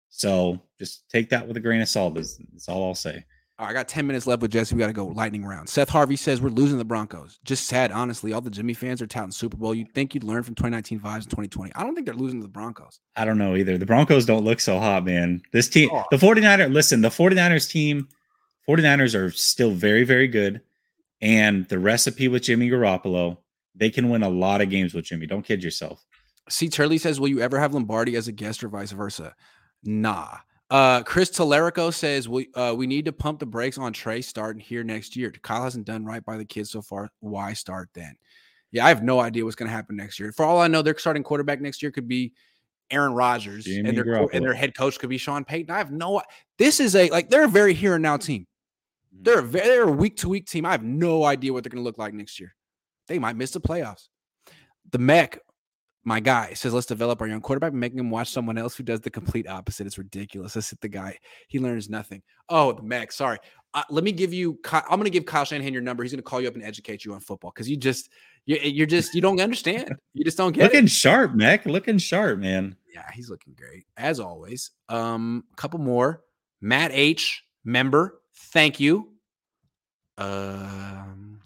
So 0.09 0.61
just 0.79 1.09
take 1.09 1.31
that 1.31 1.47
with 1.47 1.57
a 1.57 1.61
grain 1.61 1.81
of 1.81 1.89
salt. 1.89 2.19
Is, 2.19 2.41
is 2.55 2.69
all 2.69 2.85
I'll 2.85 2.95
say. 2.95 3.25
All 3.59 3.67
right, 3.67 3.71
I 3.71 3.75
got 3.75 3.87
10 3.87 4.07
minutes 4.07 4.27
left 4.27 4.43
with 4.43 4.51
Jesse. 4.51 4.75
We 4.75 4.81
got 4.81 4.89
to 4.89 4.93
go 4.93 5.07
lightning 5.07 5.45
round. 5.45 5.69
Seth 5.69 5.91
Harvey 5.91 6.17
says 6.17 6.41
we're 6.41 6.49
losing 6.49 6.79
the 6.79 6.85
Broncos. 6.85 7.39
Just 7.45 7.67
sad, 7.67 7.93
honestly. 7.93 8.33
All 8.33 8.41
the 8.41 8.51
Jimmy 8.51 8.75
fans 8.75 9.01
are 9.03 9.07
touting 9.07 9.31
Super 9.31 9.57
Bowl. 9.57 9.75
You'd 9.75 9.93
think 9.95 10.15
you'd 10.15 10.25
learn 10.25 10.43
from 10.43 10.55
2019 10.55 10.99
vibes 10.99 11.25
in 11.25 11.31
2020. 11.31 11.73
I 11.75 11.83
don't 11.85 11.95
think 11.95 12.07
they're 12.07 12.15
losing 12.15 12.41
to 12.41 12.47
the 12.47 12.53
Broncos. 12.53 12.99
I 13.15 13.25
don't 13.25 13.39
know 13.39 13.55
either. 13.55 13.79
The 13.79 13.87
Broncos 13.87 14.27
don't 14.27 14.45
look 14.45 14.59
so 14.59 14.79
hot, 14.79 15.05
man. 15.05 15.43
This 15.53 15.69
team, 15.69 15.91
oh. 15.93 16.05
the 16.11 16.17
49ers, 16.17 16.73
listen, 16.73 17.03
the 17.03 17.09
49ers 17.09 17.71
team, 17.71 18.09
49ers 18.69 19.15
are 19.15 19.31
still 19.31 19.71
very, 19.71 20.05
very 20.05 20.29
good. 20.29 20.63
And 21.21 21.69
the 21.69 21.79
recipe 21.79 22.27
with 22.29 22.43
Jimmy 22.43 22.69
Garoppolo, 22.69 23.37
they 23.75 23.91
can 23.91 24.09
win 24.09 24.23
a 24.23 24.29
lot 24.29 24.61
of 24.61 24.71
games 24.71 24.95
with 24.95 25.05
Jimmy. 25.05 25.27
Don't 25.27 25.45
kid 25.45 25.63
yourself. 25.63 26.05
See, 26.49 26.69
Turley 26.69 26.99
says, 26.99 27.21
Will 27.21 27.29
you 27.29 27.41
ever 27.41 27.59
have 27.59 27.75
Lombardi 27.75 28.17
as 28.17 28.29
a 28.29 28.33
guest 28.33 28.63
or 28.65 28.69
vice 28.69 28.93
versa? 28.93 29.35
Nah. 29.85 30.39
Uh, 30.71 31.03
Chris 31.03 31.31
Telerico 31.31 31.93
says 31.93 32.31
we 32.31 32.49
uh, 32.55 32.73
we 32.75 32.87
need 32.87 33.05
to 33.05 33.13
pump 33.13 33.41
the 33.41 33.47
brakes 33.47 33.77
on 33.77 33.93
Trey 33.93 34.23
starting 34.23 34.61
here 34.61 34.83
next 34.83 35.17
year. 35.17 35.31
Kyle 35.43 35.65
hasn't 35.65 35.85
done 35.85 36.07
right 36.07 36.25
by 36.25 36.39
the 36.39 36.47
kids 36.47 36.71
so 36.71 36.81
far. 36.81 37.11
Why 37.21 37.53
start 37.53 37.91
then? 37.93 38.17
Yeah, 38.71 38.87
I 38.87 38.89
have 38.89 39.03
no 39.03 39.21
idea 39.21 39.45
what's 39.45 39.55
going 39.55 39.69
to 39.69 39.75
happen 39.75 39.97
next 39.97 40.19
year. 40.19 40.33
For 40.33 40.47
all 40.47 40.59
I 40.59 40.69
know, 40.69 40.81
their 40.81 40.97
starting 40.97 41.23
quarterback 41.23 41.61
next 41.61 41.83
year 41.83 41.91
could 41.91 42.09
be 42.09 42.33
Aaron 42.91 43.13
Rodgers, 43.13 43.67
Jimmy 43.67 43.87
and 43.89 43.99
their 43.99 44.29
and 44.33 44.43
their 44.43 44.55
head 44.55 44.75
coach 44.75 44.99
could 44.99 45.11
be 45.11 45.19
Sean 45.19 45.45
Payton. 45.45 45.71
I 45.71 45.77
have 45.77 45.93
no. 45.93 46.23
This 46.57 46.81
is 46.81 46.97
a 46.97 47.11
like 47.11 47.29
they're 47.29 47.45
a 47.45 47.49
very 47.49 47.75
here 47.75 47.97
and 47.97 48.03
now 48.03 48.17
team. 48.17 48.47
Mm-hmm. 49.15 49.25
They're 49.25 49.39
a 49.41 49.43
very, 49.43 49.67
they're 49.67 49.83
a 49.83 49.93
week 49.93 50.17
to 50.19 50.31
week 50.31 50.47
team. 50.47 50.65
I 50.65 50.73
have 50.73 50.83
no 50.83 51.25
idea 51.25 51.53
what 51.53 51.65
they're 51.65 51.71
going 51.71 51.83
to 51.83 51.85
look 51.85 51.99
like 51.99 52.15
next 52.15 52.41
year. 52.41 52.55
They 53.09 53.19
might 53.19 53.37
miss 53.37 53.51
the 53.51 53.61
playoffs. 53.61 54.09
The 54.91 54.99
Mech 54.99 55.39
my 56.05 56.21
guy 56.21 56.53
says 56.55 56.75
let's 56.75 56.87
develop 56.87 57.21
our 57.21 57.29
young 57.29 57.41
quarterback 57.41 57.73
making 57.73 57.99
him 57.99 58.11
watch 58.11 58.31
someone 58.31 58.59
else 58.59 58.75
who 58.75 58.83
does 58.83 59.01
the 59.01 59.11
complete 59.11 59.49
opposite. 59.49 59.87
It's 59.87 59.99
ridiculous. 59.99 60.57
Let's 60.57 60.71
hit 60.71 60.81
the 60.81 60.89
guy. 60.89 61.19
He 61.49 61.61
learns 61.61 61.89
nothing. 61.89 62.23
Oh 62.49 62.73
the 62.73 62.83
mac 62.83 63.13
sorry. 63.13 63.39
Uh, 63.75 63.85
let 63.89 64.05
me 64.05 64.13
give 64.13 64.35
you 64.35 64.59
i'm 64.71 64.83
going 64.91 65.05
to 65.05 65.11
give 65.11 65.25
kyle 65.25 65.45
shanahan 65.45 65.73
your 65.73 65.83
number. 65.83 66.03
He's 66.03 66.13
going 66.13 66.19
to 66.19 66.29
call 66.29 66.41
you 66.41 66.49
up 66.49 66.55
and 66.55 66.65
educate 66.65 67.05
you 67.05 67.15
on 67.15 67.21
football 67.21 67.53
because 67.55 67.69
you 67.69 67.77
just 67.77 68.11
you're, 68.45 68.87
just 68.87 69.15
you 69.15 69.21
don't 69.21 69.41
understand. 69.41 69.95
You 70.13 70.25
just 70.25 70.37
don't 70.37 70.53
get 70.53 70.63
it. 70.63 70.65
looking 70.65 70.85
it. 70.85 70.91
sharp 70.91 71.35
mac. 71.35 71.65
Looking 71.67 71.99
sharp 71.99 72.39
man. 72.39 72.77
Yeah 72.93 73.09
he's 73.15 73.31
looking 73.31 73.55
great 73.55 73.87
as 73.97 74.19
always. 74.19 74.73
Um 74.89 75.45
a 75.53 75.57
couple 75.57 75.79
more. 75.79 76.23
Matt 76.61 76.91
h 76.93 77.45
member 77.65 78.21
thank 78.53 78.81
you. 78.81 79.13
Um 80.19 81.41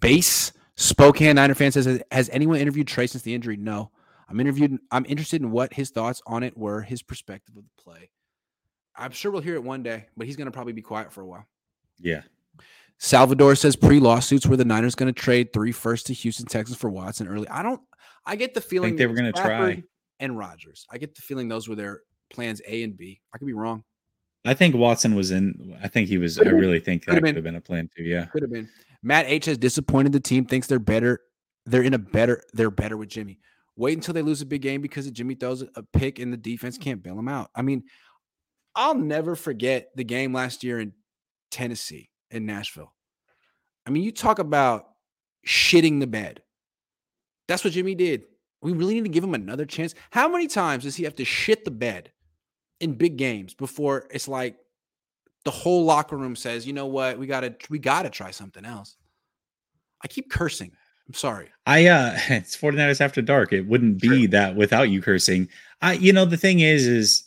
base 0.00 0.52
Spokane 0.76 1.36
Niner 1.36 1.54
fan 1.54 1.72
says, 1.72 2.02
"Has 2.10 2.30
anyone 2.30 2.58
interviewed 2.58 2.88
Trey 2.88 3.06
since 3.06 3.22
the 3.22 3.34
injury?" 3.34 3.56
No. 3.56 3.90
I'm 4.30 4.38
interviewed. 4.38 4.78
I'm 4.90 5.04
interested 5.06 5.42
in 5.42 5.50
what 5.50 5.74
his 5.74 5.90
thoughts 5.90 6.22
on 6.26 6.42
it 6.42 6.56
were, 6.56 6.82
his 6.82 7.02
perspective 7.02 7.56
of 7.56 7.64
the 7.64 7.82
play. 7.82 8.10
I'm 8.96 9.10
sure 9.10 9.32
we'll 9.32 9.42
hear 9.42 9.56
it 9.56 9.64
one 9.64 9.82
day, 9.82 10.06
but 10.16 10.26
he's 10.26 10.36
going 10.36 10.46
to 10.46 10.52
probably 10.52 10.72
be 10.72 10.82
quiet 10.82 11.12
for 11.12 11.22
a 11.22 11.26
while. 11.26 11.46
Yeah. 11.98 12.22
Salvador 12.98 13.56
says 13.56 13.76
pre 13.76 13.98
lawsuits 13.98 14.46
where 14.46 14.56
the 14.56 14.64
Niners 14.64 14.94
going 14.94 15.12
to 15.12 15.20
trade 15.20 15.52
three 15.52 15.72
first 15.72 16.06
to 16.06 16.12
Houston 16.12 16.46
Texans 16.46 16.78
for 16.78 16.90
Watson 16.90 17.26
early. 17.26 17.48
I 17.48 17.62
don't. 17.62 17.80
I 18.24 18.36
get 18.36 18.54
the 18.54 18.60
feeling 18.60 18.96
they 18.96 19.06
were 19.06 19.14
going 19.14 19.32
to 19.32 19.40
try 19.40 19.82
and 20.20 20.38
Rodgers. 20.38 20.86
I 20.90 20.98
get 20.98 21.14
the 21.14 21.22
feeling 21.22 21.48
those 21.48 21.68
were 21.68 21.74
their 21.74 22.02
plans 22.30 22.60
A 22.66 22.82
and 22.82 22.96
B. 22.96 23.20
I 23.34 23.38
could 23.38 23.46
be 23.46 23.54
wrong. 23.54 23.84
I 24.44 24.54
think 24.54 24.74
Watson 24.74 25.14
was 25.14 25.30
in. 25.30 25.76
I 25.82 25.88
think 25.88 26.08
he 26.08 26.18
was. 26.18 26.38
I 26.38 26.48
really 26.48 26.80
think 26.80 27.04
that 27.04 27.22
could 27.22 27.34
have 27.36 27.44
been 27.44 27.56
a 27.56 27.60
plan 27.60 27.90
too. 27.94 28.04
Yeah, 28.04 28.24
could 28.26 28.42
have 28.42 28.50
been. 28.50 28.68
Matt 29.02 29.26
H 29.26 29.46
has 29.46 29.58
disappointed 29.58 30.12
the 30.12 30.20
team. 30.20 30.44
Thinks 30.44 30.66
they're 30.66 30.78
better. 30.78 31.20
They're 31.66 31.82
in 31.82 31.94
a 31.94 31.98
better. 31.98 32.42
They're 32.52 32.70
better 32.70 32.96
with 32.96 33.10
Jimmy. 33.10 33.38
Wait 33.76 33.96
until 33.96 34.14
they 34.14 34.22
lose 34.22 34.42
a 34.42 34.46
big 34.46 34.62
game 34.62 34.80
because 34.80 35.10
Jimmy 35.10 35.34
throws 35.34 35.62
a 35.62 35.82
pick 35.82 36.18
and 36.18 36.32
the 36.32 36.36
defense 36.36 36.78
can't 36.78 37.02
bail 37.02 37.18
him 37.18 37.28
out. 37.28 37.50
I 37.54 37.62
mean, 37.62 37.84
I'll 38.74 38.94
never 38.94 39.36
forget 39.36 39.88
the 39.94 40.04
game 40.04 40.32
last 40.32 40.64
year 40.64 40.80
in 40.80 40.92
Tennessee 41.50 42.10
in 42.30 42.46
Nashville. 42.46 42.92
I 43.86 43.90
mean, 43.90 44.02
you 44.02 44.12
talk 44.12 44.38
about 44.38 44.86
shitting 45.46 46.00
the 46.00 46.06
bed. 46.06 46.42
That's 47.48 47.64
what 47.64 47.72
Jimmy 47.72 47.94
did. 47.94 48.24
We 48.62 48.72
really 48.72 48.94
need 48.94 49.04
to 49.04 49.10
give 49.10 49.24
him 49.24 49.34
another 49.34 49.64
chance. 49.64 49.94
How 50.10 50.28
many 50.28 50.46
times 50.46 50.84
does 50.84 50.96
he 50.96 51.04
have 51.04 51.14
to 51.16 51.24
shit 51.24 51.64
the 51.64 51.70
bed 51.70 52.12
in 52.80 52.94
big 52.94 53.16
games 53.16 53.54
before 53.54 54.08
it's 54.10 54.26
like 54.28 54.56
the 55.44 55.50
whole 55.50 55.84
locker 55.84 56.16
room 56.16 56.36
says, 56.36 56.66
you 56.66 56.72
know 56.72 56.86
what, 56.86 57.18
we 57.18 57.26
gotta 57.26 57.54
we 57.68 57.78
gotta 57.78 58.10
try 58.10 58.30
something 58.30 58.64
else. 58.64 58.96
I 60.02 60.08
keep 60.08 60.30
cursing. 60.30 60.72
I'm 61.06 61.14
sorry. 61.14 61.48
I 61.66 61.86
uh 61.86 62.18
it's 62.28 62.56
49ers 62.56 63.00
after 63.00 63.22
dark. 63.22 63.52
It 63.52 63.66
wouldn't 63.66 64.00
be 64.00 64.08
True. 64.08 64.28
that 64.28 64.56
without 64.56 64.90
you 64.90 65.00
cursing. 65.02 65.48
I 65.80 65.94
you 65.94 66.12
know 66.12 66.24
the 66.24 66.36
thing 66.36 66.60
is 66.60 66.86
is 66.86 67.24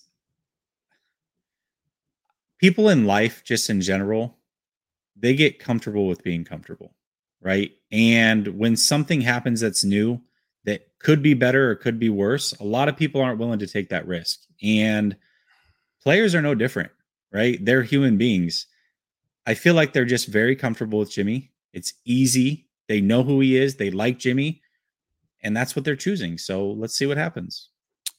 people 2.60 2.90
in 2.90 3.06
life 3.06 3.44
just 3.44 3.70
in 3.70 3.82
general 3.82 4.38
they 5.16 5.36
get 5.36 5.60
comfortable 5.60 6.08
with 6.08 6.24
being 6.24 6.44
comfortable, 6.44 6.96
right? 7.42 7.72
And 7.92 8.48
when 8.58 8.76
something 8.76 9.22
happens 9.22 9.62
that's 9.62 9.84
new 9.84 10.20
that 10.66 10.88
could 11.00 11.22
be 11.22 11.34
better 11.34 11.70
or 11.70 11.76
could 11.76 12.00
be 12.00 12.10
worse, 12.10 12.54
a 12.60 12.64
lot 12.64 12.90
of 12.90 12.98
people 12.98 13.22
aren't 13.22 13.40
willing 13.40 13.60
to 13.60 13.68
take 13.68 13.90
that 13.90 14.08
risk. 14.08 14.42
And 14.62 15.16
players 16.04 16.36
are 16.36 16.42
no 16.42 16.56
different 16.56 16.92
right? 17.34 17.64
They're 17.66 17.84
human 17.84 18.18
beings. 18.18 18.68
I 19.46 19.56
feel 19.56 19.74
like 19.74 19.92
they're 19.92 20.06
just 20.06 20.28
very 20.28 20.56
comfortable 20.56 21.00
with 21.00 21.12
Jimmy. 21.12 21.52
It's 21.74 21.94
easy. 22.06 22.70
They 22.88 23.02
know 23.02 23.24
who 23.24 23.42
he 23.42 23.58
is. 23.58 23.76
They 23.76 23.92
like 23.92 24.20
Jimmy, 24.20 24.62
and 25.42 25.58
that's 25.58 25.76
what 25.76 25.84
they're 25.84 25.96
choosing. 25.96 26.38
So 26.38 26.72
let's 26.72 26.96
see 26.96 27.08
what 27.08 27.18
happens. 27.18 27.70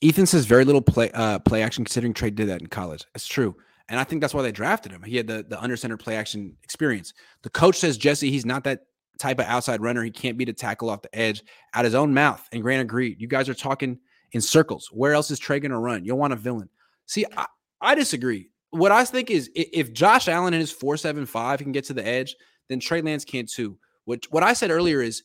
Ethan 0.01 0.27
says 0.27 0.45
very 0.45 0.65
little 0.65 0.83
play 0.83 1.11
uh, 1.15 1.39
play 1.39 1.63
action 1.63 1.85
considering 1.85 2.13
Trey 2.13 2.31
did 2.31 2.49
that 2.49 2.61
in 2.61 2.67
college. 2.67 3.05
It's 3.15 3.27
true. 3.27 3.57
And 3.89 4.01
I 4.01 4.05
think 4.05 4.21
that's 4.21 4.35
why 4.35 4.43
they 4.43 4.53
drafted 4.53 4.93
him. 4.93 5.03
He 5.03 5.17
had 5.17 5.27
the, 5.27 5.45
the 5.47 5.63
under 5.63 5.77
center 5.77 5.97
play 5.97 6.17
action 6.17 6.57
experience. 6.63 7.13
The 7.43 7.51
coach 7.51 7.77
says 7.77 7.99
Jesse, 7.99 8.31
he's 8.31 8.47
not 8.47 8.65
that 8.65 8.87
type 9.19 9.39
of 9.39 9.45
outside 9.45 9.83
runner. 9.83 10.03
He 10.03 10.11
can't 10.11 10.39
beat 10.39 10.49
a 10.49 10.55
tackle 10.55 10.89
off 10.89 11.03
the 11.03 11.15
edge 11.15 11.43
out 11.75 11.85
his 11.85 11.95
own 11.95 12.13
mouth. 12.15 12.47
And 12.51 12.63
Grant 12.63 12.81
agreed. 12.81 13.21
You 13.21 13.29
guys 13.29 13.47
are 13.49 13.55
talking 13.55 13.99
in 14.33 14.41
circles. 14.41 14.89
Where 14.91 15.13
else 15.13 15.31
is 15.31 15.39
Trey 15.39 15.61
going 15.61 15.71
to 15.71 15.79
run? 15.79 16.05
You'll 16.05 16.17
want 16.17 16.33
a 16.33 16.37
villain. 16.37 16.71
See, 17.07 17.27
I, 17.37 17.47
I 17.85 17.95
disagree. 17.95 18.51
What 18.71 18.93
I 18.93 19.05
think 19.05 19.31
is 19.31 19.51
if 19.55 19.93
Josh 19.93 20.29
Allen 20.29 20.55
and 20.55 20.61
his 20.61 20.73
475 20.73 21.61
can 21.61 21.73
get 21.73 21.85
to 21.85 21.95
the 21.95 22.07
edge, 22.07 22.35
then 22.69 22.81
Trey 22.81 23.03
Lance 23.03 23.25
can 23.25 23.47
too. 23.47 23.79
What, 24.05 24.25
what 24.31 24.43
I 24.43 24.53
said 24.53 24.71
earlier 24.71 25.01
is 25.01 25.23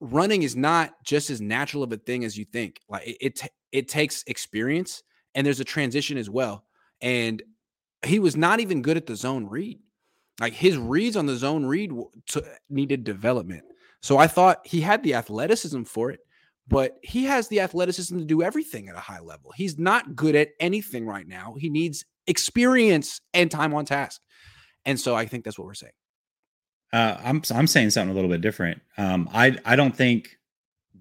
running 0.00 0.42
is 0.42 0.54
not 0.54 0.92
just 1.04 1.30
as 1.30 1.40
natural 1.40 1.82
of 1.82 1.92
a 1.92 1.96
thing 1.96 2.24
as 2.24 2.36
you 2.36 2.44
think. 2.44 2.80
Like 2.88 3.06
it, 3.06 3.16
it, 3.20 3.40
it 3.72 3.88
takes 3.88 4.22
experience 4.26 5.02
and 5.34 5.46
there's 5.46 5.60
a 5.60 5.64
transition 5.64 6.18
as 6.18 6.28
well. 6.28 6.64
And 7.00 7.42
he 8.04 8.18
was 8.18 8.36
not 8.36 8.60
even 8.60 8.82
good 8.82 8.96
at 8.96 9.06
the 9.06 9.16
zone 9.16 9.46
read. 9.46 9.78
Like 10.40 10.52
his 10.52 10.76
reads 10.76 11.16
on 11.16 11.26
the 11.26 11.36
zone 11.36 11.64
read 11.64 11.92
needed 12.68 13.04
development. 13.04 13.64
So 14.02 14.18
I 14.18 14.26
thought 14.26 14.66
he 14.66 14.80
had 14.80 15.02
the 15.02 15.14
athleticism 15.14 15.84
for 15.84 16.10
it, 16.10 16.20
but 16.68 16.98
he 17.02 17.24
has 17.24 17.48
the 17.48 17.60
athleticism 17.60 18.18
to 18.18 18.24
do 18.24 18.42
everything 18.42 18.88
at 18.88 18.96
a 18.96 19.00
high 19.00 19.20
level. 19.20 19.52
He's 19.54 19.78
not 19.78 20.16
good 20.16 20.34
at 20.34 20.50
anything 20.60 21.06
right 21.06 21.26
now. 21.26 21.54
He 21.58 21.68
needs 21.68 22.04
experience 22.26 23.20
and 23.32 23.50
time 23.50 23.74
on 23.74 23.84
task. 23.84 24.20
And 24.84 24.98
so 24.98 25.14
I 25.14 25.26
think 25.26 25.44
that's 25.44 25.58
what 25.58 25.66
we're 25.66 25.74
saying. 25.74 25.92
Uh, 26.92 27.16
I'm 27.22 27.42
I'm 27.50 27.66
saying 27.66 27.90
something 27.90 28.12
a 28.12 28.14
little 28.14 28.30
bit 28.30 28.40
different. 28.40 28.80
Um, 28.96 29.28
I 29.32 29.58
I 29.64 29.76
don't 29.76 29.96
think 29.96 30.38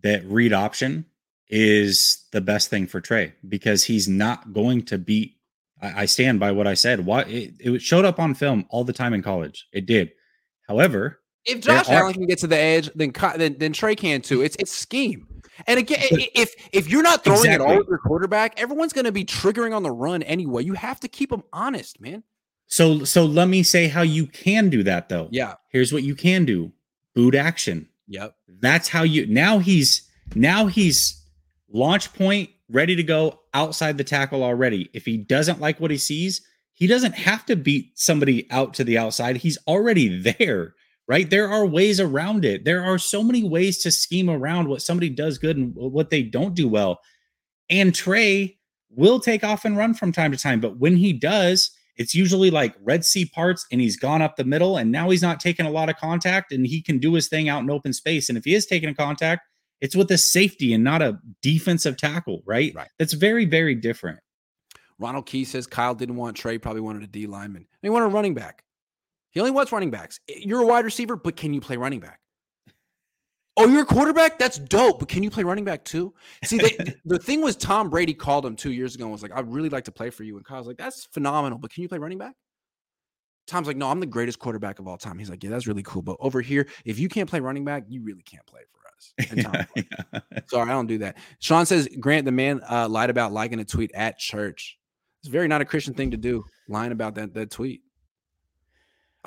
that 0.01 0.25
read 0.25 0.51
option 0.51 1.05
is 1.49 2.25
the 2.31 2.41
best 2.41 2.69
thing 2.69 2.87
for 2.87 2.99
Trey 2.99 3.33
because 3.47 3.83
he's 3.83 4.07
not 4.07 4.53
going 4.53 4.83
to 4.85 4.97
beat 4.97 5.37
I, 5.83 6.01
I 6.01 6.05
stand 6.05 6.39
by 6.39 6.51
what 6.51 6.65
I 6.65 6.73
said. 6.73 7.05
Why 7.05 7.21
it, 7.23 7.53
it 7.59 7.81
showed 7.81 8.05
up 8.05 8.19
on 8.19 8.33
film 8.33 8.65
all 8.69 8.83
the 8.83 8.93
time 8.93 9.13
in 9.13 9.21
college. 9.21 9.67
It 9.71 9.85
did. 9.85 10.11
However, 10.67 11.19
if 11.45 11.59
Josh 11.59 11.89
are, 11.89 11.95
Allen 11.95 12.13
can 12.13 12.25
get 12.25 12.39
to 12.39 12.47
the 12.47 12.57
edge, 12.57 12.89
then 12.95 13.13
then 13.35 13.57
then 13.59 13.73
Trey 13.73 13.95
can 13.95 14.21
too. 14.21 14.41
It's 14.41 14.55
it's 14.57 14.71
scheme. 14.71 15.27
And 15.67 15.79
again, 15.79 15.99
if 16.35 16.53
if 16.71 16.89
you're 16.89 17.03
not 17.03 17.23
throwing 17.23 17.45
exactly. 17.45 17.67
it 17.67 17.69
all 17.69 17.77
with 17.77 17.87
your 17.87 17.97
quarterback, 17.99 18.59
everyone's 18.59 18.93
going 18.93 19.05
to 19.05 19.11
be 19.11 19.25
triggering 19.25 19.75
on 19.75 19.83
the 19.83 19.91
run 19.91 20.23
anyway. 20.23 20.63
You 20.63 20.73
have 20.73 20.99
to 21.01 21.07
keep 21.07 21.29
them 21.29 21.43
honest, 21.53 22.01
man. 22.01 22.23
So 22.67 23.03
so 23.03 23.25
let 23.25 23.47
me 23.47 23.63
say 23.63 23.87
how 23.87 24.01
you 24.01 24.27
can 24.27 24.69
do 24.69 24.83
that 24.83 25.09
though. 25.09 25.27
Yeah. 25.31 25.55
Here's 25.69 25.93
what 25.93 26.03
you 26.03 26.15
can 26.15 26.45
do. 26.45 26.71
Boot 27.13 27.35
action. 27.35 27.87
Yep. 28.07 28.35
That's 28.59 28.89
how 28.89 29.03
you 29.03 29.27
now 29.27 29.59
he's 29.59 30.09
now 30.35 30.67
he's 30.67 31.23
launch 31.71 32.13
point 32.13 32.49
ready 32.69 32.95
to 32.95 33.03
go 33.03 33.39
outside 33.53 33.97
the 33.97 34.03
tackle 34.03 34.43
already. 34.43 34.89
If 34.93 35.05
he 35.05 35.17
doesn't 35.17 35.61
like 35.61 35.79
what 35.79 35.91
he 35.91 35.97
sees, 35.97 36.41
he 36.73 36.87
doesn't 36.87 37.13
have 37.13 37.45
to 37.45 37.55
beat 37.55 37.97
somebody 37.97 38.49
out 38.51 38.73
to 38.75 38.83
the 38.83 38.97
outside. 38.97 39.37
He's 39.37 39.57
already 39.67 40.19
there, 40.19 40.73
right? 41.07 41.29
There 41.29 41.49
are 41.49 41.65
ways 41.65 41.99
around 41.99 42.45
it. 42.45 42.65
There 42.65 42.83
are 42.83 42.97
so 42.97 43.23
many 43.23 43.43
ways 43.43 43.79
to 43.79 43.91
scheme 43.91 44.29
around 44.29 44.67
what 44.67 44.81
somebody 44.81 45.09
does 45.09 45.37
good 45.37 45.57
and 45.57 45.73
what 45.75 46.09
they 46.09 46.23
don't 46.23 46.53
do 46.53 46.67
well. 46.67 46.99
And 47.69 47.93
Trey 47.93 48.57
will 48.89 49.19
take 49.19 49.43
off 49.43 49.65
and 49.65 49.77
run 49.77 49.93
from 49.93 50.11
time 50.11 50.31
to 50.31 50.37
time, 50.37 50.59
but 50.59 50.77
when 50.77 50.95
he 50.95 51.13
does, 51.13 51.71
it's 51.95 52.15
usually 52.15 52.49
like 52.49 52.75
Red 52.81 53.05
Sea 53.05 53.25
parts 53.25 53.65
and 53.71 53.79
he's 53.79 53.97
gone 53.97 54.21
up 54.21 54.35
the 54.35 54.43
middle 54.43 54.77
and 54.77 54.91
now 54.91 55.09
he's 55.09 55.21
not 55.21 55.39
taking 55.39 55.65
a 55.65 55.71
lot 55.71 55.89
of 55.89 55.97
contact 55.97 56.51
and 56.51 56.65
he 56.65 56.81
can 56.81 56.97
do 56.99 57.13
his 57.13 57.27
thing 57.27 57.49
out 57.49 57.61
in 57.61 57.69
open 57.69 57.93
space. 57.93 58.29
And 58.29 58.37
if 58.37 58.45
he 58.45 58.55
is 58.55 58.65
taking 58.65 58.89
a 58.89 58.95
contact, 58.95 59.47
it's 59.81 59.95
with 59.95 60.09
a 60.11 60.17
safety 60.17 60.73
and 60.73 60.83
not 60.83 61.01
a 61.01 61.19
defensive 61.41 61.97
tackle, 61.97 62.41
right? 62.45 62.73
Right. 62.73 62.87
That's 62.97 63.13
very, 63.13 63.45
very 63.45 63.75
different. 63.75 64.19
Ronald 64.97 65.25
Key 65.25 65.43
says 65.43 65.67
Kyle 65.67 65.93
didn't 65.93 66.15
want 66.15 66.37
Trey, 66.37 66.57
probably 66.57 66.81
wanted 66.81 67.03
a 67.03 67.07
D 67.07 67.27
lineman. 67.27 67.63
And 67.63 67.79
He 67.81 67.89
wanted 67.89 68.05
a 68.05 68.09
running 68.09 68.33
back. 68.33 68.63
He 69.33 69.39
only 69.39 69.51
wants 69.51 69.71
running 69.71 69.91
backs. 69.91 70.19
You're 70.27 70.61
a 70.61 70.65
wide 70.65 70.85
receiver, 70.85 71.15
but 71.15 71.35
can 71.35 71.53
you 71.53 71.61
play 71.61 71.77
running 71.77 71.99
back? 71.99 72.19
Oh, 73.55 73.67
you're 73.67 73.83
a 73.83 73.85
quarterback? 73.85 74.39
That's 74.39 74.57
dope. 74.57 74.99
But 74.99 75.09
can 75.09 75.21
you 75.21 75.29
play 75.29 75.43
running 75.43 75.65
back 75.65 75.83
too? 75.83 76.13
See, 76.43 76.57
they, 76.57 76.77
the 77.05 77.19
thing 77.19 77.41
was 77.41 77.55
Tom 77.55 77.89
Brady 77.89 78.13
called 78.13 78.45
him 78.45 78.55
two 78.55 78.71
years 78.71 78.95
ago 78.95 79.03
and 79.03 79.11
was 79.11 79.21
like, 79.21 79.31
I'd 79.33 79.51
really 79.51 79.69
like 79.69 79.83
to 79.85 79.91
play 79.91 80.09
for 80.09 80.23
you. 80.23 80.37
And 80.37 80.45
Kyle's 80.45 80.67
like, 80.67 80.77
that's 80.77 81.05
phenomenal, 81.05 81.59
but 81.59 81.71
can 81.71 81.83
you 81.83 81.89
play 81.89 81.99
running 81.99 82.17
back? 82.17 82.35
Tom's 83.45 83.67
like, 83.67 83.77
no, 83.77 83.89
I'm 83.89 83.99
the 83.99 84.05
greatest 84.05 84.39
quarterback 84.39 84.79
of 84.79 84.87
all 84.87 84.97
time. 84.97 85.19
He's 85.19 85.29
like, 85.29 85.43
yeah, 85.43 85.49
that's 85.49 85.67
really 85.67 85.83
cool. 85.83 86.01
But 86.01 86.15
over 86.19 86.41
here, 86.41 86.67
if 86.85 86.97
you 86.97 87.09
can't 87.09 87.29
play 87.29 87.41
running 87.41 87.65
back, 87.65 87.83
you 87.89 88.01
really 88.01 88.23
can't 88.23 88.45
play 88.45 88.61
for 88.71 88.83
yeah, 89.33 89.65
yeah. 89.75 90.19
Sorry, 90.47 90.69
I 90.69 90.73
don't 90.73 90.87
do 90.87 90.97
that. 90.99 91.17
Sean 91.39 91.65
says 91.65 91.87
Grant 91.99 92.25
the 92.25 92.31
man 92.31 92.61
uh, 92.69 92.87
lied 92.89 93.09
about 93.09 93.31
liking 93.31 93.59
a 93.59 93.65
tweet 93.65 93.91
at 93.93 94.17
church. 94.17 94.77
It's 95.21 95.29
very 95.29 95.47
not 95.47 95.61
a 95.61 95.65
Christian 95.65 95.93
thing 95.93 96.11
to 96.11 96.17
do, 96.17 96.43
lying 96.67 96.91
about 96.91 97.15
that 97.15 97.33
that 97.33 97.51
tweet. 97.51 97.81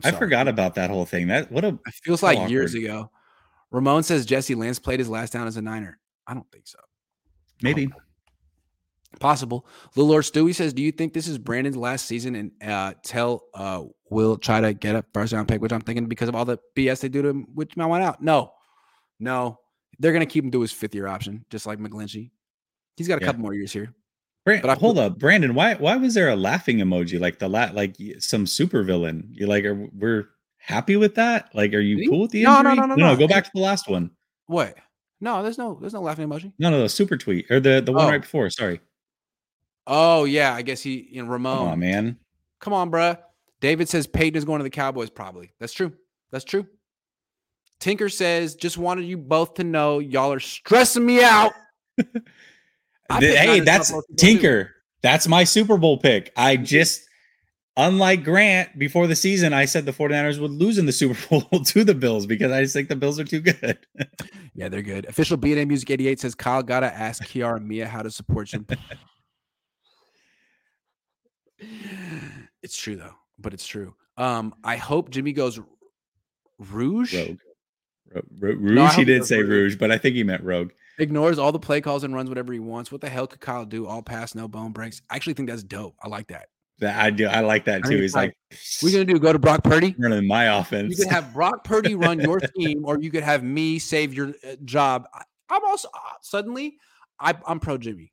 I 0.04 0.10
forgot 0.12 0.48
about 0.48 0.74
that 0.74 0.90
whole 0.90 1.06
thing. 1.06 1.28
That 1.28 1.50
what 1.50 1.64
a 1.64 1.78
it 1.86 1.94
feels 2.02 2.22
like 2.22 2.36
awkward. 2.38 2.50
years 2.50 2.74
ago. 2.74 3.10
Ramon 3.70 4.02
says 4.02 4.26
Jesse 4.26 4.54
Lance 4.54 4.78
played 4.78 5.00
his 5.00 5.08
last 5.08 5.32
down 5.32 5.46
as 5.46 5.56
a 5.56 5.62
Niner. 5.62 5.98
I 6.26 6.34
don't 6.34 6.50
think 6.52 6.66
so. 6.66 6.78
Maybe. 7.62 7.90
Possible. 9.18 9.66
Little 9.94 10.10
Lord 10.10 10.24
Stewie 10.24 10.54
says, 10.54 10.72
Do 10.72 10.82
you 10.82 10.92
think 10.92 11.14
this 11.14 11.26
is 11.26 11.38
Brandon's 11.38 11.76
last 11.76 12.06
season 12.06 12.34
and 12.34 12.50
uh, 12.62 12.94
tell 13.02 13.44
uh, 13.54 13.84
will 14.10 14.36
try 14.36 14.60
to 14.60 14.74
get 14.74 14.94
a 14.94 15.04
first 15.14 15.32
round 15.32 15.48
pick, 15.48 15.62
which 15.62 15.72
I'm 15.72 15.80
thinking 15.80 16.06
because 16.06 16.28
of 16.28 16.34
all 16.34 16.44
the 16.44 16.58
BS 16.76 17.00
they 17.00 17.08
do 17.08 17.22
to 17.22 17.28
him, 17.28 17.46
which 17.54 17.76
might 17.76 17.86
want 17.86 18.04
out? 18.04 18.22
No. 18.22 18.52
No. 19.18 19.58
They're 19.98 20.12
to 20.12 20.26
keep 20.26 20.44
him 20.44 20.50
to 20.50 20.60
his 20.60 20.72
fifth 20.72 20.94
year 20.94 21.06
option, 21.06 21.46
just 21.50 21.66
like 21.66 21.78
McGlinchey. 21.78 22.30
He's 22.96 23.08
got 23.08 23.18
a 23.18 23.20
yeah. 23.22 23.26
couple 23.26 23.42
more 23.42 23.54
years 23.54 23.72
here. 23.72 23.94
Brand, 24.46 24.62
but 24.62 24.70
I, 24.70 24.74
hold 24.74 24.96
up, 24.96 25.18
Brandon. 25.18 25.54
Why 25.54 25.74
why 25.74 25.96
was 25.96 26.14
there 26.14 26.28
a 26.28 26.36
laughing 26.36 26.78
emoji 26.78 27.18
like 27.18 27.40
the 27.40 27.48
la- 27.48 27.72
like 27.72 27.96
some 28.20 28.46
super 28.46 28.84
villain? 28.84 29.28
You 29.32 29.48
like 29.48 29.64
are 29.64 29.74
we're 29.92 30.28
happy 30.58 30.94
with 30.96 31.16
that? 31.16 31.50
Like, 31.52 31.74
are 31.74 31.80
you 31.80 32.08
cool 32.08 32.20
with 32.22 32.30
the 32.30 32.44
no, 32.44 32.62
no, 32.62 32.72
no, 32.72 32.86
no, 32.86 32.94
no, 32.94 33.06
no? 33.08 33.16
Go 33.16 33.26
back 33.26 33.42
to 33.42 33.50
the 33.52 33.60
last 33.60 33.88
one. 33.88 34.12
What? 34.46 34.76
No, 35.20 35.42
there's 35.42 35.58
no 35.58 35.76
there's 35.80 35.94
no 35.94 36.00
laughing 36.00 36.28
emoji. 36.28 36.52
No, 36.60 36.70
no, 36.70 36.80
the 36.80 36.88
super 36.88 37.16
tweet 37.16 37.50
or 37.50 37.58
the 37.58 37.80
the 37.80 37.90
one 37.90 38.06
oh. 38.06 38.08
right 38.08 38.20
before. 38.20 38.48
Sorry. 38.48 38.80
Oh 39.84 40.22
yeah, 40.24 40.54
I 40.54 40.62
guess 40.62 40.80
he 40.80 40.96
in 40.96 41.26
Ramon. 41.26 41.58
Come 41.58 41.68
on, 41.68 41.78
man. 41.80 42.18
Come 42.60 42.72
on, 42.72 42.88
bruh. 42.88 43.18
David 43.60 43.88
says 43.88 44.06
Peyton 44.06 44.38
is 44.38 44.44
going 44.44 44.60
to 44.60 44.64
the 44.64 44.70
Cowboys. 44.70 45.10
Probably. 45.10 45.50
That's 45.58 45.72
true. 45.72 45.92
That's 46.30 46.44
true. 46.44 46.68
Tinker 47.80 48.08
says, 48.08 48.54
just 48.54 48.78
wanted 48.78 49.06
you 49.06 49.18
both 49.18 49.54
to 49.54 49.64
know 49.64 49.98
y'all 49.98 50.32
are 50.32 50.40
stressing 50.40 51.04
me 51.04 51.22
out. 51.22 51.52
hey, 53.10 53.60
that's 53.60 53.92
Tinker. 54.16 54.64
Too. 54.64 54.70
That's 55.02 55.28
my 55.28 55.44
Super 55.44 55.76
Bowl 55.76 55.98
pick. 55.98 56.32
I 56.36 56.56
just, 56.56 57.02
unlike 57.76 58.24
Grant, 58.24 58.76
before 58.78 59.06
the 59.06 59.14
season, 59.14 59.52
I 59.52 59.66
said 59.66 59.86
the 59.86 59.92
49ers 59.92 60.40
would 60.40 60.50
lose 60.50 60.78
in 60.78 60.86
the 60.86 60.92
Super 60.92 61.16
Bowl 61.50 61.60
to 61.60 61.84
the 61.84 61.94
Bills 61.94 62.26
because 62.26 62.50
I 62.50 62.62
just 62.62 62.74
think 62.74 62.88
the 62.88 62.96
Bills 62.96 63.20
are 63.20 63.24
too 63.24 63.40
good. 63.40 63.78
yeah, 64.54 64.68
they're 64.68 64.82
good. 64.82 65.06
Official 65.06 65.38
BNA 65.38 65.68
Music 65.68 65.90
88 65.90 66.20
says, 66.20 66.34
Kyle 66.34 66.62
got 66.62 66.80
to 66.80 66.92
ask 66.92 67.22
Kiara 67.24 67.58
and 67.58 67.68
Mia 67.68 67.86
how 67.86 68.02
to 68.02 68.10
support 68.10 68.52
you. 68.52 68.64
it's 72.62 72.76
true, 72.76 72.96
though, 72.96 73.14
but 73.38 73.54
it's 73.54 73.66
true. 73.66 73.94
Um, 74.16 74.54
I 74.64 74.76
hope 74.76 75.10
Jimmy 75.10 75.32
goes 75.32 75.60
Rouge. 76.58 77.14
Rogue. 77.14 77.38
Rouge, 78.40 78.74
no, 78.74 78.86
he 78.86 79.04
did 79.04 79.26
say 79.26 79.42
Rouge, 79.42 79.76
but 79.76 79.90
I 79.90 79.98
think 79.98 80.16
he 80.16 80.22
meant 80.22 80.42
Rogue. 80.42 80.70
Ignores 80.98 81.38
all 81.38 81.52
the 81.52 81.58
play 81.58 81.80
calls 81.80 82.04
and 82.04 82.14
runs 82.14 82.28
whatever 82.28 82.52
he 82.52 82.58
wants. 82.58 82.90
What 82.90 83.00
the 83.00 83.08
hell 83.08 83.26
could 83.26 83.40
Kyle 83.40 83.64
do? 83.64 83.86
All 83.86 84.02
pass, 84.02 84.34
no 84.34 84.48
bone 84.48 84.72
breaks. 84.72 85.02
I 85.10 85.16
actually 85.16 85.34
think 85.34 85.48
that's 85.48 85.62
dope. 85.62 85.94
I 86.02 86.08
like 86.08 86.28
that. 86.28 86.48
That 86.78 87.02
I 87.02 87.10
do. 87.10 87.26
I 87.26 87.40
like 87.40 87.64
that 87.64 87.82
too. 87.84 87.88
I 87.88 87.90
mean, 87.92 88.02
He's 88.02 88.14
like, 88.14 88.36
we're 88.82 88.92
gonna 88.92 89.04
do 89.06 89.18
go 89.18 89.32
to 89.32 89.38
Brock 89.38 89.64
Purdy. 89.64 89.94
Running 89.98 90.26
my 90.26 90.58
offense. 90.58 90.90
You 90.90 91.04
could 91.04 91.12
have 91.12 91.32
Brock 91.32 91.64
Purdy 91.64 91.94
run 91.94 92.20
your 92.20 92.38
team, 92.56 92.84
or 92.84 92.98
you 92.98 93.10
could 93.10 93.22
have 93.22 93.42
me 93.42 93.78
save 93.78 94.12
your 94.12 94.34
uh, 94.46 94.56
job. 94.64 95.08
I, 95.14 95.56
am 95.56 95.64
also 95.64 95.88
uh, 95.94 95.98
suddenly, 96.20 96.76
I, 97.18 97.34
am 97.48 97.60
pro 97.60 97.78
Jimmy. 97.78 98.12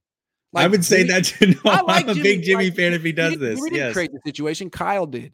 Like, 0.54 0.64
I 0.64 0.68
would 0.68 0.86
say 0.86 1.00
Jimmy, 1.06 1.10
that 1.10 1.26
too. 1.26 1.56
No, 1.66 1.72
I 1.72 1.82
like 1.82 2.04
I'm 2.06 2.12
a 2.12 2.14
Jimmy, 2.14 2.24
big 2.24 2.44
Jimmy 2.44 2.66
like, 2.66 2.76
fan 2.76 2.94
if 2.94 3.04
he 3.04 3.12
does 3.12 3.38
this. 3.38 3.60
Jimmy 3.60 3.72
yes. 3.72 3.80
didn't 3.80 3.94
create 3.94 4.12
the 4.14 4.22
situation. 4.24 4.70
Kyle 4.70 5.08
did, 5.08 5.34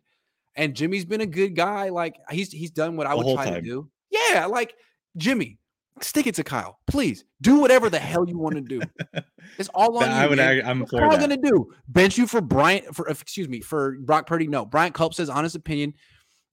and 0.56 0.76
Jimmy's 0.76 1.06
been 1.06 1.22
a 1.22 1.28
good 1.28 1.56
guy. 1.56 1.90
Like 1.90 2.16
he's 2.32 2.52
he's 2.52 2.72
done 2.72 2.98
what 2.98 3.06
I 3.06 3.14
would 3.14 3.36
try 3.36 3.46
time. 3.46 3.54
to 3.56 3.62
do. 3.62 3.92
Yeah, 4.10 4.48
like 4.48 4.74
Jimmy, 5.18 5.59
stick 6.04 6.28
it 6.28 6.36
to 6.36 6.44
Kyle. 6.44 6.80
Please 6.88 7.26
do 7.42 7.60
whatever 7.60 7.90
the 7.90 8.00
hell 8.00 8.28
you 8.28 8.38
want 8.38 8.56
to 8.56 8.62
do. 8.62 8.82
It's 9.58 9.70
all 9.74 9.98
on 9.98 10.10
I 10.10 10.24
you. 10.24 10.30
Would, 10.30 10.40
I, 10.40 10.54
am 10.70 10.86
for 10.86 11.00
going 11.00 11.30
to 11.30 11.38
do? 11.38 11.72
Bench 11.88 12.18
you 12.18 12.28
for 12.28 12.40
Bryant 12.40 12.94
for 12.96 13.10
uh, 13.10 13.14
excuse 13.14 13.50
me 13.50 13.62
for 13.62 13.98
Brock 14.00 14.28
Purdy? 14.28 14.48
No. 14.48 14.66
Bryant 14.66 14.94
Culp 14.94 15.14
says 15.14 15.30
honest 15.30 15.56
opinion 15.56 15.94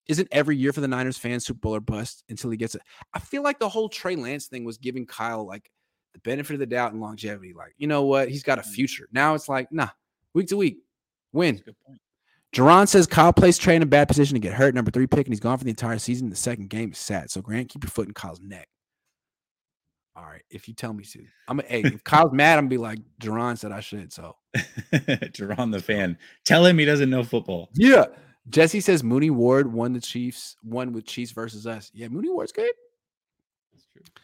isn't 0.08 0.28
every 0.32 0.56
year 0.56 0.72
for 0.72 0.80
the 0.80 0.88
Niners 0.88 1.18
fans 1.18 1.44
Super 1.44 1.58
Bowl 1.58 1.74
or 1.74 1.80
bust 1.80 2.24
until 2.28 2.50
he 2.50 2.56
gets 2.56 2.74
it. 2.74 2.82
I 3.12 3.18
feel 3.18 3.42
like 3.42 3.58
the 3.58 3.68
whole 3.68 3.88
Trey 3.88 4.16
Lance 4.16 4.46
thing 4.46 4.64
was 4.64 4.78
giving 4.78 5.04
Kyle 5.04 5.46
like 5.46 5.70
the 6.14 6.20
benefit 6.20 6.54
of 6.54 6.60
the 6.60 6.66
doubt 6.66 6.92
and 6.92 7.00
longevity. 7.00 7.52
Like 7.52 7.74
you 7.76 7.86
know 7.86 8.04
what, 8.04 8.28
he's 8.28 8.42
got 8.42 8.58
a 8.58 8.62
future. 8.62 9.08
Now 9.12 9.34
it's 9.34 9.48
like 9.48 9.70
nah, 9.70 9.88
week 10.32 10.48
to 10.48 10.56
week, 10.56 10.78
win. 11.32 11.62
Jerron 12.54 12.88
says 12.88 13.06
Kyle 13.06 13.32
plays 13.32 13.58
Trey 13.58 13.76
in 13.76 13.82
a 13.82 13.86
bad 13.86 14.08
position 14.08 14.34
to 14.34 14.40
get 14.40 14.54
hurt. 14.54 14.74
Number 14.74 14.90
three 14.90 15.06
pick, 15.06 15.26
and 15.26 15.34
he's 15.34 15.40
gone 15.40 15.58
for 15.58 15.64
the 15.64 15.70
entire 15.70 15.98
season. 15.98 16.30
The 16.30 16.36
second 16.36 16.70
game 16.70 16.92
is 16.92 16.98
sad. 16.98 17.30
So 17.30 17.42
Grant, 17.42 17.68
keep 17.68 17.84
your 17.84 17.90
foot 17.90 18.08
in 18.08 18.14
Kyle's 18.14 18.40
neck. 18.40 18.68
All 20.16 20.24
right, 20.24 20.42
if 20.50 20.66
you 20.66 20.72
tell 20.72 20.94
me 20.94 21.04
to, 21.04 21.22
I'm. 21.46 21.60
A, 21.60 21.62
hey, 21.64 21.82
if 21.82 22.02
Kyle's 22.02 22.32
mad, 22.32 22.58
I'm 22.58 22.64
gonna 22.64 22.70
be 22.70 22.78
like, 22.78 23.00
Jerron 23.20 23.58
said 23.58 23.70
I 23.70 23.80
should. 23.80 24.14
So, 24.14 24.34
Jerron 24.56 25.70
the 25.70 25.80
fan, 25.80 26.16
tell 26.44 26.64
him 26.64 26.78
he 26.78 26.86
doesn't 26.86 27.10
know 27.10 27.22
football. 27.22 27.68
Yeah, 27.74 28.06
Jesse 28.48 28.80
says 28.80 29.04
Mooney 29.04 29.28
Ward 29.28 29.70
won 29.70 29.92
the 29.92 30.00
Chiefs, 30.00 30.56
won 30.64 30.92
with 30.92 31.04
Chiefs 31.04 31.32
versus 31.32 31.66
us. 31.66 31.90
Yeah, 31.92 32.08
Mooney 32.08 32.30
Ward's 32.30 32.52
good. 32.52 32.72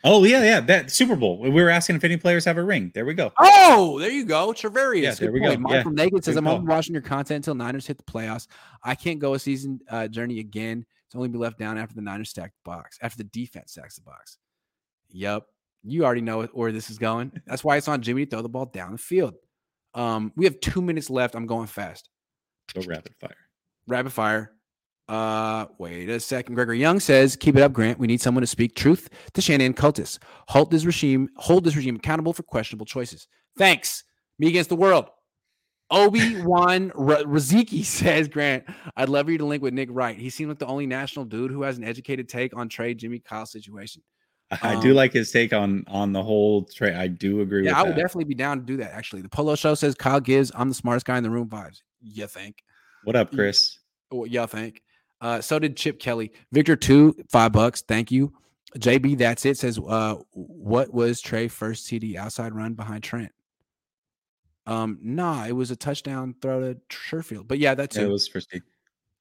Oh 0.05 0.25
yeah, 0.25 0.43
yeah. 0.43 0.61
That 0.61 0.91
Super 0.91 1.15
Bowl. 1.15 1.39
We 1.39 1.51
were 1.51 1.71
asking 1.71 1.97
if 1.97 2.05
any 2.05 2.17
players 2.17 2.45
have 2.45 2.57
a 2.57 2.63
ring. 2.63 2.91
There 2.95 3.05
we 3.05 3.15
go. 3.15 3.33
Oh, 3.39 3.99
there 4.01 4.11
you 4.11 4.25
go. 4.25 4.49
Charvarius. 4.53 5.03
Yeah, 5.03 5.15
there 5.15 5.33
we 5.33 5.41
point. 5.41 5.55
go. 5.55 5.61
Mike 5.61 5.73
yeah. 5.75 5.83
from 5.83 5.95
Naked 5.95 6.25
says, 6.25 6.37
I'm 6.37 6.47
only 6.47 6.67
watching 6.67 6.95
your 6.95 7.03
content 7.03 7.37
until 7.37 7.55
Niners 7.55 7.87
hit 7.87 7.99
the 7.99 8.05
playoffs. 8.05 8.49
I 8.83 8.95
can't 8.95 9.21
go 9.21 9.35
a 9.35 9.39
season 9.39 9.81
uh, 9.89 10.09
journey 10.09 10.41
again 10.41 10.85
to 11.11 11.17
only 11.19 11.29
be 11.29 11.39
left 11.39 11.59
down 11.59 11.79
after 11.79 11.95
the 11.95 12.03
Niners 12.03 12.31
stack 12.31 12.53
the 12.53 12.71
box, 12.71 12.99
after 13.01 13.19
the 13.19 13.25
defense 13.25 13.73
stacks 13.73 13.97
the 13.97 14.03
box. 14.03 14.39
Yep. 15.11 15.45
You 15.85 16.05
already 16.05 16.21
know 16.21 16.45
where 16.53 16.73
this 16.73 16.91
is 16.91 16.99
going. 16.99 17.33
That's 17.47 17.65
why 17.65 17.77
it's 17.77 17.89
on 17.89 18.03
Jimmy 18.03 18.25
to 18.25 18.31
throw 18.31 18.43
the 18.43 18.49
ball 18.49 18.67
down 18.67 18.93
the 18.93 18.99
field. 18.99 19.35
Um, 19.95 20.33
we 20.37 20.45
have 20.45 20.61
two 20.61 20.81
minutes 20.81 21.11
left. 21.11 21.35
I'm 21.35 21.47
going 21.47 21.67
fast. 21.67 22.09
Go 22.75 22.83
rapid 22.87 23.15
fire. 23.21 23.37
Rapid 23.87 24.13
fire. 24.13 24.53
Uh, 25.09 25.67
wait 25.79 26.09
a 26.09 26.21
second. 26.21 26.55
Gregory 26.55 26.79
Young 26.79 27.01
says, 27.01 27.37
"Keep 27.37 27.57
it 27.57 27.63
up, 27.63 27.73
Grant. 27.73 27.99
We 27.99 28.07
need 28.07 28.21
someone 28.21 28.41
to 28.43 28.47
speak 28.47 28.75
truth 28.75 29.09
to 29.35 29.41
Shanahan 29.41 29.75
cultists. 29.75 30.19
Halt 30.49 30.71
this 30.71 30.85
regime. 30.85 31.29
Hold 31.37 31.65
this 31.65 31.77
regime 31.77 31.97
accountable 31.97 32.33
for 32.33 32.45
questionable 32.45 32.87
choices. 32.87 33.27
Thanks. 33.59 34.05
Me 34.39 34.49
against 34.49 34.71
the 34.71 34.77
world." 34.77 35.07
Obi 35.91 36.41
Wan 36.41 36.91
Raziki 36.93 37.85
says, 37.85 38.29
"Grant, 38.29 38.65
I'd 38.97 39.11
love 39.11 39.29
you 39.29 39.37
to 39.39 39.45
link 39.45 39.63
with 39.63 39.75
Nick 39.75 39.91
Wright. 39.93 40.17
He 40.17 40.31
seemed 40.31 40.49
like 40.49 40.59
the 40.59 40.67
only 40.67 40.87
national 40.87 41.27
dude 41.27 41.51
who 41.51 41.63
has 41.63 41.77
an 41.77 41.85
educated 41.85 42.29
take 42.29 42.57
on 42.57 42.69
trade 42.69 42.99
Jimmy 42.99 43.19
Kyle 43.19 43.45
situation." 43.45 44.03
I 44.61 44.75
um, 44.75 44.83
do 44.83 44.93
like 44.93 45.13
his 45.13 45.31
take 45.33 45.53
on 45.53 45.85
on 45.89 46.13
the 46.13 46.23
whole 46.23 46.65
trade. 46.65 46.95
I 46.95 47.07
do 47.07 47.41
agree. 47.41 47.65
Yeah, 47.65 47.79
I 47.79 47.83
would 47.83 47.93
that. 47.93 47.97
definitely 47.97 48.25
be 48.25 48.35
down 48.35 48.59
to 48.59 48.65
do 48.65 48.77
that. 48.79 48.93
Actually, 48.93 49.23
the 49.23 49.29
Polo 49.29 49.55
Show 49.55 49.75
says 49.75 49.95
Kyle 49.95 50.21
Gibbs. 50.21 50.53
I'm 50.55 50.69
the 50.69 50.75
smartest 50.75 51.07
guy 51.07 51.17
in 51.17 51.23
the 51.23 51.31
room. 51.31 51.49
Vibes. 51.49 51.83
You 52.03 52.27
think? 52.27 52.63
What 53.05 53.17
up, 53.17 53.33
Chris? 53.33 53.79
What 54.11 54.31
y'all 54.31 54.47
think? 54.47 54.83
Uh, 55.21 55.41
so 55.41 55.59
did 55.59 55.77
Chip 55.77 55.99
Kelly. 55.99 56.33
Victor 56.51 56.77
two 56.77 57.15
five 57.31 57.53
bucks. 57.53 57.83
Thank 57.83 58.11
you. 58.11 58.33
JB, 58.79 59.19
that's 59.19 59.45
it. 59.45 59.59
Says, 59.59 59.79
uh, 59.79 60.17
what 60.33 60.93
was 60.93 61.21
Trey 61.21 61.49
first 61.49 61.87
TD 61.87 62.17
outside 62.17 62.55
run 62.55 62.75
behind 62.75 63.03
Trent? 63.03 63.31
Um, 64.67 64.99
nah, 65.03 65.47
it 65.47 65.53
was 65.53 65.71
a 65.71 65.77
touchdown 65.77 66.35
throw 66.41 66.61
to 66.61 66.81
Sherfield. 66.89 67.49
But 67.49 67.59
yeah, 67.59 67.75
that's 67.75 67.97
yeah, 67.97 68.03
it. 68.03 68.07
It 68.07 68.11
was 68.11 68.29
first 68.29 68.51
TD. 68.51 68.63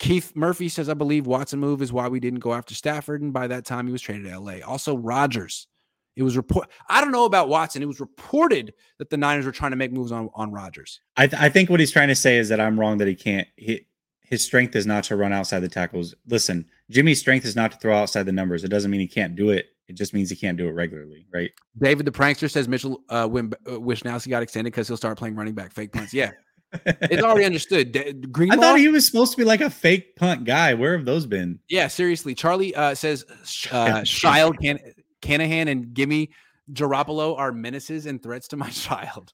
Keith 0.01 0.35
Murphy 0.35 0.67
says, 0.67 0.89
I 0.89 0.95
believe 0.95 1.27
Watson 1.27 1.59
move 1.59 1.79
is 1.79 1.93
why 1.93 2.07
we 2.07 2.19
didn't 2.19 2.39
go 2.39 2.55
after 2.55 2.73
Stafford. 2.73 3.21
And 3.21 3.31
by 3.31 3.45
that 3.45 3.65
time, 3.65 3.85
he 3.85 3.91
was 3.91 4.01
traded 4.01 4.31
to 4.31 4.39
LA. 4.39 4.55
Also, 4.65 4.97
Rodgers. 4.97 5.67
It 6.15 6.23
was 6.23 6.35
report. 6.35 6.69
I 6.89 7.01
don't 7.01 7.11
know 7.11 7.25
about 7.25 7.49
Watson. 7.49 7.83
It 7.83 7.87
was 7.87 7.99
reported 7.99 8.73
that 8.97 9.11
the 9.11 9.17
Niners 9.17 9.45
were 9.45 9.51
trying 9.51 9.71
to 9.71 9.77
make 9.77 9.93
moves 9.93 10.11
on 10.11 10.29
on 10.33 10.51
Rodgers. 10.51 11.01
I, 11.17 11.27
th- 11.27 11.39
I 11.39 11.49
think 11.49 11.69
what 11.69 11.79
he's 11.79 11.91
trying 11.91 12.07
to 12.07 12.15
say 12.15 12.37
is 12.37 12.49
that 12.49 12.59
I'm 12.59 12.79
wrong 12.79 12.97
that 12.97 13.07
he 13.07 13.13
can't. 13.13 13.47
He, 13.57 13.85
his 14.21 14.43
strength 14.43 14.75
is 14.75 14.87
not 14.87 15.03
to 15.05 15.15
run 15.15 15.33
outside 15.33 15.59
the 15.59 15.69
tackles. 15.69 16.15
Listen, 16.27 16.65
Jimmy's 16.89 17.19
strength 17.19 17.45
is 17.45 17.55
not 17.55 17.71
to 17.73 17.77
throw 17.77 17.95
outside 17.95 18.23
the 18.23 18.31
numbers. 18.31 18.63
It 18.63 18.69
doesn't 18.69 18.89
mean 18.89 19.01
he 19.01 19.07
can't 19.07 19.35
do 19.35 19.51
it. 19.51 19.67
It 19.87 19.93
just 19.93 20.13
means 20.13 20.31
he 20.31 20.35
can't 20.35 20.57
do 20.57 20.67
it 20.67 20.71
regularly, 20.71 21.27
right? 21.31 21.51
David 21.79 22.07
the 22.07 22.11
prankster 22.11 22.49
says 22.49 22.67
Mitchell 22.67 23.03
uh, 23.09 23.27
when 23.27 23.53
uh, 23.67 23.71
Wishnowsky 23.71 24.29
got 24.29 24.41
extended 24.41 24.71
because 24.71 24.87
he'll 24.87 24.97
start 24.97 25.17
playing 25.17 25.35
running 25.35 25.53
back 25.53 25.71
fake 25.71 25.91
punts. 25.91 26.13
Yeah, 26.13 26.31
it's 26.73 27.23
already 27.23 27.45
understood. 27.45 27.95
I 27.97 28.55
thought 28.55 28.79
he 28.79 28.87
was 28.87 29.05
supposed 29.05 29.31
to 29.31 29.37
be 29.37 29.43
like 29.43 29.61
a 29.61 29.69
fake 29.69 30.15
punt 30.15 30.45
guy. 30.45 30.73
Where 30.73 30.95
have 30.95 31.05
those 31.05 31.25
been? 31.25 31.59
Yeah, 31.69 31.87
seriously. 31.87 32.35
Charlie 32.35 32.73
uh, 32.75 32.95
says 32.95 33.25
uh, 33.71 34.03
Child 34.03 34.59
Can- 34.59 34.93
Canahan 35.21 35.67
and 35.67 35.93
Gimme 35.93 36.31
Garoppolo 36.71 37.37
are 37.37 37.51
menaces 37.51 38.05
and 38.05 38.21
threats 38.21 38.47
to 38.49 38.57
my 38.57 38.69
child. 38.71 39.33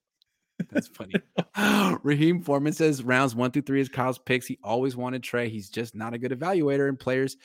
That's 0.71 0.87
funny. 0.87 1.13
Raheem 2.03 2.41
Foreman 2.41 2.73
says 2.73 3.03
rounds 3.03 3.35
one 3.35 3.51
through 3.51 3.61
three 3.63 3.81
is 3.81 3.89
Kyle's 3.89 4.17
picks. 4.17 4.47
He 4.47 4.57
always 4.63 4.95
wanted 4.95 5.21
Trey. 5.21 5.49
He's 5.49 5.69
just 5.69 5.95
not 5.95 6.15
a 6.15 6.17
good 6.17 6.31
evaluator 6.31 6.89
and 6.89 6.99
players 6.99 7.37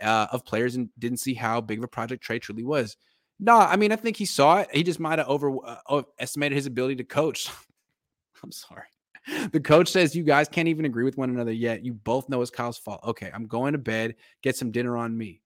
uh, 0.00 0.28
of 0.32 0.44
players 0.44 0.76
and 0.76 0.88
didn't 0.98 1.20
see 1.20 1.34
how 1.34 1.60
big 1.60 1.78
of 1.78 1.84
a 1.84 1.88
project 1.88 2.22
Trey 2.22 2.38
truly 2.38 2.64
was. 2.64 2.96
No, 3.38 3.58
I 3.58 3.76
mean 3.76 3.92
I 3.92 3.96
think 3.96 4.16
he 4.16 4.26
saw 4.26 4.58
it. 4.58 4.68
He 4.72 4.82
just 4.82 5.00
might 5.00 5.18
have 5.18 5.28
over 5.28 5.54
uh, 5.64 6.02
estimated 6.18 6.56
his 6.56 6.66
ability 6.66 6.96
to 6.96 7.04
coach. 7.04 7.48
I'm 8.42 8.52
sorry. 8.52 8.86
The 9.52 9.60
coach 9.60 9.88
says 9.88 10.14
you 10.14 10.22
guys 10.22 10.48
can't 10.48 10.68
even 10.68 10.84
agree 10.84 11.04
with 11.04 11.16
one 11.16 11.30
another 11.30 11.52
yet. 11.52 11.84
You 11.84 11.94
both 11.94 12.28
know 12.28 12.42
it's 12.42 12.50
Kyle's 12.50 12.78
fault. 12.78 13.00
Okay, 13.04 13.30
I'm 13.32 13.46
going 13.46 13.72
to 13.72 13.78
bed. 13.78 14.16
Get 14.42 14.56
some 14.56 14.70
dinner 14.70 14.96
on 14.96 15.16
me. 15.16 15.40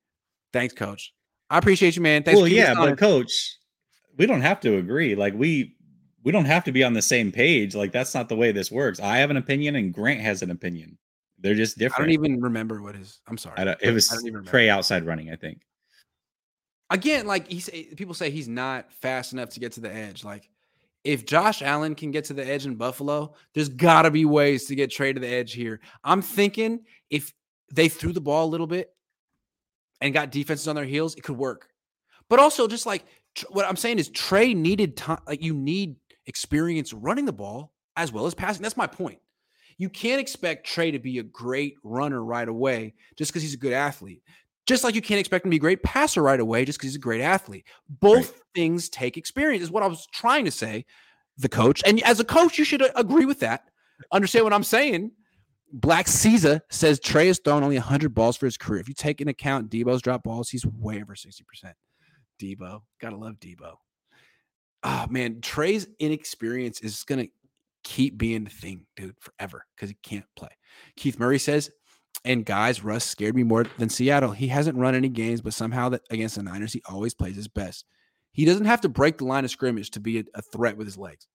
Thanks, 0.53 0.75
coach. 0.75 1.13
I 1.51 1.59
appreciate 1.59 1.97
you, 1.97 2.03
man. 2.03 2.23
Thanks. 2.23 2.39
Well, 2.39 2.49
yeah, 2.49 2.75
but 2.75 2.99
coach, 2.99 3.59
we 4.17 4.27
don't 4.27 4.41
have 4.41 4.61
to 4.61 4.77
agree. 4.77 5.15
Like 5.15 5.35
we 5.35 5.77
we 6.23 6.33
don't 6.33 6.45
have 6.45 6.65
to 6.65 6.73
be 6.73 6.85
on 6.85 6.93
the 6.93 7.03
same 7.03 7.33
page. 7.33 7.75
Like 7.75 7.93
that's 7.93 8.15
not 8.15 8.29
the 8.29 8.37
way 8.37 8.53
this 8.53 8.71
works. 8.71 9.01
I 9.01 9.19
have 9.19 9.31
an 9.31 9.37
opinion 9.37 9.77
and 9.77 9.95
Grant 9.95 10.21
has 10.21 10.43
an 10.43 10.51
opinion. 10.51 10.99
They're 11.39 11.55
just 11.55 11.79
different. 11.79 12.11
I 12.11 12.15
don't 12.15 12.25
even 12.25 12.41
remember 12.41 12.83
what 12.83 12.97
his. 12.97 13.21
I'm 13.29 13.39
sorry. 13.39 13.77
it 13.81 13.93
was 13.93 14.13
Trey 14.47 14.69
outside 14.69 15.07
running. 15.07 15.31
I 15.31 15.37
think. 15.37 15.63
Again, 16.91 17.27
like 17.27 17.49
he 17.49 17.61
say, 17.61 17.85
people 17.97 18.15
say 18.15 18.31
he's 18.31 18.49
not 18.49 18.93
fast 18.93 19.33
enough 19.33 19.51
to 19.51 19.61
get 19.61 19.73
to 19.73 19.81
the 19.81 19.93
edge. 19.93 20.25
Like 20.25 20.49
if 21.09 21.25
Josh 21.25 21.63
Allen 21.63 21.95
can 21.95 22.11
get 22.11 22.27
to 22.27 22.35
the 22.35 22.47
edge 22.47 22.67
in 22.67 22.75
Buffalo, 22.75 23.33
there's 23.55 23.71
got 23.71 24.03
to 24.03 24.11
be 24.11 24.27
ways 24.27 24.67
to 24.67 24.75
get 24.75 24.91
Trey 24.91 25.11
to 25.11 25.19
the 25.19 25.27
edge 25.27 25.55
here. 25.55 25.81
I'm 26.05 26.21
thinking 26.21 26.81
if 27.09 27.33
they 27.73 27.89
threw 27.89 28.13
the 28.13 28.21
ball 28.21 28.45
a 28.45 28.51
little 28.51 28.67
bit 28.67 28.91
and 30.03 30.13
got 30.13 30.31
defenses 30.31 30.69
on 30.69 30.77
their 30.77 30.85
heels, 30.85 31.15
it 31.15 31.23
could 31.23 31.39
work. 31.39 31.71
But 32.29 32.41
also, 32.41 32.69
just 32.69 32.85
like 32.85 33.07
what 33.49 33.65
I'm 33.65 33.77
saying 33.77 33.99
is, 33.99 34.11
Trey 34.11 34.53
needed 34.53 34.99
time. 34.99 35.21
Like 35.27 35.43
you 35.43 35.55
need 35.55 35.97
experience 36.27 36.93
running 36.93 37.25
the 37.25 37.33
ball 37.33 37.73
as 37.97 38.13
well 38.13 38.27
as 38.27 38.35
passing. 38.35 38.63
That's 38.63 38.77
my 38.77 38.87
point. 38.87 39.19
You 39.79 39.89
can't 39.89 40.21
expect 40.21 40.67
Trey 40.67 40.91
to 40.91 40.99
be 40.99 41.21
a 41.21 41.23
great 41.23 41.77
runner 41.83 42.23
right 42.23 42.47
away 42.47 42.93
just 43.17 43.31
because 43.31 43.41
he's 43.41 43.55
a 43.55 43.59
good 43.59 43.73
athlete. 43.73 44.23
Just 44.69 44.85
like 44.85 44.95
you 44.95 45.03
can't 45.03 45.19
expect 45.19 45.45
him 45.45 45.51
to 45.51 45.55
be 45.55 45.57
a 45.57 45.61
great 45.61 45.83
passer 45.83 46.23
right 46.23 46.39
away 46.39 46.65
just 46.65 46.79
because 46.79 46.91
he's 46.91 46.97
a 46.97 47.01
great 47.01 47.21
athlete. 47.21 47.67
Both 47.89 48.33
right. 48.33 48.43
things 48.55 48.89
take 48.89 49.17
experience, 49.17 49.65
is 49.65 49.71
what 49.71 49.83
I 49.83 49.87
was 49.87 50.07
trying 50.13 50.45
to 50.45 50.51
say. 50.51 50.85
The 51.39 51.49
coach, 51.49 51.83
and 51.87 52.03
as 52.03 52.21
a 52.21 52.25
coach, 52.25 52.59
you 52.59 52.65
should 52.65 52.83
uh, 52.83 52.91
agree 52.97 53.25
with 53.25 53.41
that. 53.41 53.71
Understand 54.13 54.45
what 54.45 54.53
I'm 54.53 54.65
saying? 54.65 55.13
Black 55.73 56.09
Caesar 56.09 56.61
says 56.71 57.01
Trey 57.01 57.29
has 57.29 57.41
thrown 57.45 57.63
only 57.63 57.77
100 57.77 58.15
balls 58.15 58.37
for 58.37 58.47
his 58.47 58.57
career. 58.57 58.81
If 58.81 58.89
you 58.89 58.95
take 58.95 59.21
into 59.21 59.31
account 59.31 59.71
Deebo's 59.71 60.03
drop 60.03 60.23
balls, 60.23 60.51
he's 60.51 60.67
way 60.67 61.01
over 61.01 61.15
60%. 61.15 61.43
Deebo, 62.41 62.83
gotta 63.01 63.17
love 63.17 63.35
Deebo 63.41 63.75
oh 64.83 65.07
man, 65.09 65.41
Trey's 65.41 65.87
inexperience 65.99 66.81
is 66.81 67.05
to 67.21 67.29
keep 67.85 68.19
being 68.19 68.45
the 68.45 68.51
thing, 68.51 68.87
dude, 68.97 69.17
forever 69.21 69.65
because 69.75 69.91
he 69.91 69.97
can't 70.03 70.27
play. 70.37 70.51
Keith 70.97 71.19
Murray 71.19 71.39
says, 71.39 71.71
and 72.25 72.45
guys, 72.45 72.83
Russ 72.83 73.05
scared 73.05 73.35
me 73.35 73.43
more 73.43 73.65
than 73.79 73.89
Seattle. 73.89 74.33
He 74.33 74.49
hasn't 74.49 74.79
run 74.79 74.95
any 74.95 75.09
games, 75.09 75.41
but 75.41 75.55
somehow 75.55 75.89
that 75.91 76.03
against 76.11 76.37
the 76.37 76.43
Niners, 76.43 76.73
he 76.73 76.83
always 76.89 77.15
plays 77.15 77.37
his 77.37 77.49
best. 77.49 77.85
He 78.33 78.45
doesn't 78.45 78.67
have 78.67 78.81
to 78.83 78.89
break 78.89 79.19
the 79.19 79.25
line 79.25 79.45
of 79.45 79.51
scrimmage 79.51 79.91
to 79.93 80.01
be 80.01 80.19
a, 80.19 80.25
a 80.35 80.43
threat 80.43 80.77
with 80.77 80.87
his 80.87 80.99
legs. 80.99 81.27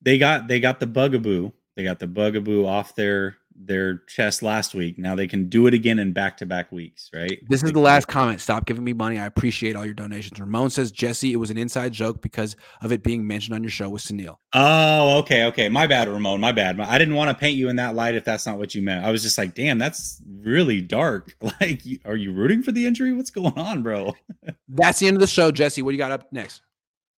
They 0.00 0.18
got 0.18 0.48
they 0.48 0.60
got 0.60 0.80
the 0.80 0.86
bugaboo. 0.86 1.52
They 1.76 1.84
got 1.84 1.98
the 1.98 2.06
bugaboo 2.06 2.66
off 2.66 2.94
their 2.94 3.36
their 3.56 3.98
chest 4.08 4.42
last 4.42 4.74
week. 4.74 4.98
Now 4.98 5.14
they 5.14 5.26
can 5.26 5.48
do 5.48 5.66
it 5.66 5.74
again 5.74 5.98
in 5.98 6.12
back 6.12 6.36
to 6.38 6.46
back 6.46 6.72
weeks, 6.72 7.10
right? 7.14 7.38
This 7.48 7.62
is 7.62 7.72
the 7.72 7.80
last 7.80 8.08
comment. 8.08 8.40
Stop 8.40 8.66
giving 8.66 8.84
me 8.84 8.92
money. 8.92 9.18
I 9.18 9.26
appreciate 9.26 9.76
all 9.76 9.84
your 9.84 9.94
donations. 9.94 10.38
Ramon 10.40 10.70
says, 10.70 10.90
Jesse, 10.90 11.32
it 11.32 11.36
was 11.36 11.50
an 11.50 11.58
inside 11.58 11.92
joke 11.92 12.22
because 12.22 12.56
of 12.80 12.92
it 12.92 13.02
being 13.02 13.26
mentioned 13.26 13.54
on 13.54 13.62
your 13.62 13.70
show 13.70 13.88
with 13.88 14.02
Sunil. 14.02 14.36
Oh, 14.52 15.18
okay, 15.18 15.44
okay. 15.46 15.68
My 15.68 15.86
bad, 15.86 16.08
Ramon. 16.08 16.40
My 16.40 16.52
bad. 16.52 16.80
I 16.80 16.98
didn't 16.98 17.14
want 17.14 17.30
to 17.30 17.34
paint 17.34 17.56
you 17.56 17.68
in 17.68 17.76
that 17.76 17.94
light 17.94 18.14
if 18.14 18.24
that's 18.24 18.46
not 18.46 18.58
what 18.58 18.74
you 18.74 18.82
meant. 18.82 19.04
I 19.04 19.10
was 19.10 19.22
just 19.22 19.38
like, 19.38 19.54
damn, 19.54 19.78
that's 19.78 20.20
really 20.40 20.80
dark. 20.80 21.36
Like, 21.60 21.82
are 22.06 22.16
you 22.16 22.32
rooting 22.32 22.62
for 22.62 22.72
the 22.72 22.86
injury? 22.86 23.12
What's 23.12 23.30
going 23.30 23.56
on, 23.58 23.82
bro? 23.82 24.16
that's 24.68 24.98
the 24.98 25.06
end 25.06 25.16
of 25.16 25.20
the 25.20 25.26
show, 25.26 25.52
Jesse. 25.52 25.82
What 25.82 25.90
do 25.90 25.96
you 25.96 25.98
got 25.98 26.10
up 26.10 26.32
next? 26.32 26.62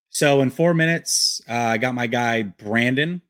So 0.09 0.40
in 0.40 0.50
four 0.50 0.74
minutes, 0.74 1.40
uh, 1.48 1.52
I 1.52 1.78
got 1.78 1.94
my 1.94 2.06
guy 2.06 2.42
Brandon 2.42 3.20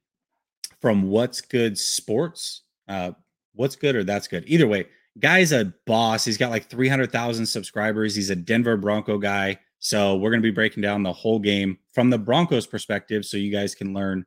from 0.80 1.04
What's 1.04 1.40
Good 1.40 1.76
Sports 1.76 2.62
uh, 2.92 3.12
what's 3.54 3.76
good 3.76 3.96
or 3.96 4.04
that's 4.04 4.28
good. 4.28 4.44
Either 4.46 4.66
way, 4.66 4.86
guy's 5.18 5.52
a 5.52 5.72
boss. 5.86 6.24
He's 6.24 6.36
got 6.36 6.50
like 6.50 6.68
300,000 6.68 7.46
subscribers. 7.46 8.14
He's 8.14 8.30
a 8.30 8.36
Denver 8.36 8.76
Bronco 8.76 9.18
guy. 9.18 9.58
So 9.78 10.16
we're 10.16 10.30
going 10.30 10.42
to 10.42 10.46
be 10.46 10.54
breaking 10.54 10.82
down 10.82 11.02
the 11.02 11.12
whole 11.12 11.38
game 11.38 11.78
from 11.92 12.10
the 12.10 12.18
Broncos 12.18 12.66
perspective 12.66 13.24
so 13.24 13.36
you 13.36 13.50
guys 13.50 13.74
can 13.74 13.94
learn 13.94 14.24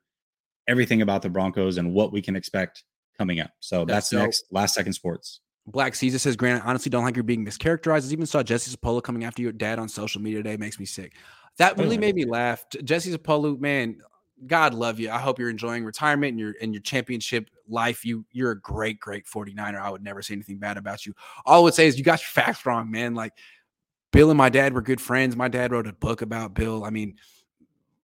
everything 0.67 1.01
about 1.01 1.21
the 1.21 1.29
Broncos 1.29 1.77
and 1.77 1.93
what 1.93 2.11
we 2.11 2.21
can 2.21 2.35
expect 2.35 2.83
coming 3.17 3.39
up. 3.39 3.51
So 3.59 3.85
that's, 3.85 4.09
that's 4.09 4.23
next, 4.23 4.45
last 4.51 4.73
second 4.73 4.93
sports. 4.93 5.41
Black 5.67 5.95
Caesar 5.95 6.19
says, 6.19 6.35
Grant, 6.35 6.63
I 6.63 6.67
honestly 6.67 6.89
don't 6.89 7.03
like 7.03 7.15
you're 7.15 7.23
being 7.23 7.45
mischaracterized. 7.45 8.09
I 8.09 8.13
even 8.13 8.25
saw 8.25 8.43
Jesse 8.43 8.75
Sapolu 8.75 9.01
coming 9.01 9.23
after 9.23 9.41
your 9.41 9.51
dad 9.51 9.79
on 9.79 9.87
social 9.87 10.21
media 10.21 10.39
today. 10.39 10.57
Makes 10.57 10.79
me 10.79 10.85
sick. 10.85 11.13
That 11.57 11.77
really 11.77 11.97
made 11.97 12.15
me 12.15 12.25
laugh. 12.25 12.65
Jesse 12.83 13.15
Sapolu, 13.15 13.59
man, 13.59 13.97
God 14.47 14.73
love 14.73 14.99
you. 14.99 15.09
I 15.09 15.19
hope 15.19 15.39
you're 15.39 15.49
enjoying 15.49 15.85
retirement 15.85 16.31
and 16.31 16.39
your 16.39 16.55
and 16.61 16.73
your 16.73 16.81
championship 16.81 17.49
life. 17.67 18.03
You 18.03 18.25
you're 18.31 18.51
a 18.51 18.59
great, 18.59 18.99
great 18.99 19.25
49er. 19.25 19.79
I 19.79 19.89
would 19.89 20.03
never 20.03 20.21
say 20.21 20.33
anything 20.33 20.57
bad 20.57 20.77
about 20.77 21.05
you. 21.05 21.13
All 21.45 21.61
I 21.61 21.63
would 21.63 21.73
say 21.73 21.87
is 21.87 21.97
you 21.97 22.03
got 22.03 22.21
your 22.21 22.43
facts 22.43 22.65
wrong, 22.65 22.91
man. 22.91 23.15
Like 23.15 23.33
Bill 24.11 24.29
and 24.29 24.37
my 24.37 24.49
dad 24.49 24.73
were 24.73 24.81
good 24.81 25.01
friends. 25.01 25.35
My 25.35 25.47
dad 25.47 25.71
wrote 25.71 25.87
a 25.87 25.93
book 25.93 26.21
about 26.21 26.53
Bill. 26.53 26.83
I 26.83 26.89
mean, 26.89 27.15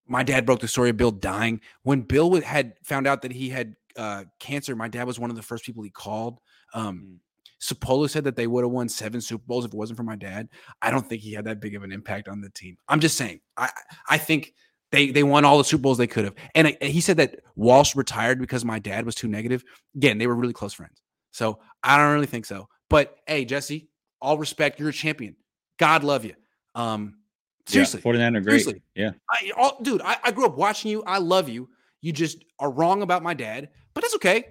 my 0.08 0.24
dad 0.24 0.46
broke 0.46 0.62
the 0.62 0.68
story 0.68 0.90
of 0.90 0.98
Bill 0.98 1.12
dying. 1.12 1.62
When 1.84 2.02
Bill 2.02 2.42
had 2.42 2.74
found 2.84 3.08
out 3.08 3.22
that 3.24 3.32
he 3.32 3.50
had 3.50 3.76
uh, 3.96 4.26
cancer, 4.40 4.76
my 4.76 4.88
dad 4.88 5.06
was 5.06 5.20
one 5.20 5.30
of 5.30 5.36
the 5.36 5.42
first 5.42 5.66
people 5.66 5.84
he 5.84 5.90
called. 5.90 6.40
Um, 6.74 6.98
mm. 7.00 7.18
Sapolu 7.62 8.10
said 8.10 8.24
that 8.24 8.36
they 8.36 8.48
would 8.48 8.64
have 8.64 8.72
won 8.72 8.90
seven 8.90 9.22
Super 9.22 9.44
Bowls 9.46 9.66
if 9.66 9.74
it 9.74 9.78
wasn't 9.78 9.98
for 9.98 10.04
my 10.04 10.16
dad. 10.16 10.50
I 10.82 10.90
don't 10.90 11.08
think 11.08 11.22
he 11.22 11.32
had 11.32 11.46
that 11.46 11.62
big 11.62 11.76
of 11.76 11.84
an 11.84 11.92
impact 11.92 12.28
on 12.28 12.42
the 12.42 12.50
team. 12.50 12.76
I'm 12.88 13.00
just 13.00 13.18
saying. 13.18 13.40
I 13.56 13.70
I 14.10 14.18
think 14.18 14.54
they 14.92 15.12
they 15.12 15.24
won 15.24 15.46
all 15.46 15.58
the 15.58 15.64
Super 15.64 15.82
Bowls 15.82 15.98
they 15.98 16.08
could 16.08 16.26
have. 16.26 16.36
And 16.54 16.68
I, 16.68 16.78
he 16.82 17.02
said 17.02 17.18
that 17.18 17.40
Walsh 17.56 17.96
retired 17.96 18.40
because 18.40 18.66
my 18.66 18.80
dad 18.80 19.06
was 19.06 19.16
too 19.16 19.28
negative. 19.28 19.64
Again, 19.96 20.18
they 20.18 20.28
were 20.28 20.36
really 20.36 20.54
close 20.54 20.74
friends. 20.74 21.02
So 21.32 21.60
I 21.84 21.98
don't 21.98 22.14
really 22.14 22.28
think 22.28 22.46
so. 22.46 22.68
But 22.90 23.18
hey, 23.26 23.46
Jesse, 23.46 23.90
all 24.22 24.38
respect, 24.38 24.80
you're 24.80 24.90
a 24.90 24.94
champion. 24.94 25.36
God 25.80 26.04
love 26.04 26.26
you. 26.26 26.36
Um, 26.76 27.20
seriously, 27.66 28.00
yeah, 28.00 28.04
49 28.04 28.36
are 28.36 28.42
great. 28.42 28.62
Seriously, 28.62 28.82
yeah, 28.96 29.12
I, 29.30 29.52
all, 29.58 29.78
dude, 29.82 30.02
I, 30.02 30.18
I 30.24 30.32
grew 30.32 30.46
up 30.46 30.58
watching 30.58 30.92
you. 30.92 31.04
I 31.04 31.18
love 31.18 31.50
you. 31.50 31.70
You 32.02 32.12
just 32.12 32.44
are 32.60 32.70
wrong 32.70 33.02
about 33.02 33.24
my 33.24 33.34
dad, 33.34 33.70
but 33.94 34.02
that's 34.02 34.16
okay. 34.16 34.46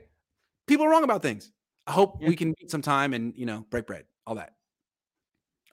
People 0.66 0.86
are 0.86 0.90
wrong 0.90 1.04
about 1.04 1.22
things. 1.22 1.50
I 1.86 1.92
hope 1.92 2.18
yeah. 2.20 2.28
we 2.28 2.36
can 2.36 2.48
meet 2.60 2.70
some 2.70 2.82
time 2.82 3.12
and 3.14 3.34
you 3.36 3.46
know 3.46 3.66
break 3.70 3.86
bread. 3.86 4.04
All 4.26 4.36
that. 4.36 4.54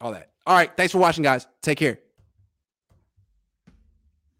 All 0.01 0.11
that. 0.11 0.31
All 0.45 0.55
right. 0.55 0.75
Thanks 0.75 0.91
for 0.91 0.99
watching, 0.99 1.23
guys. 1.23 1.47
Take 1.61 1.77
care. 1.77 1.99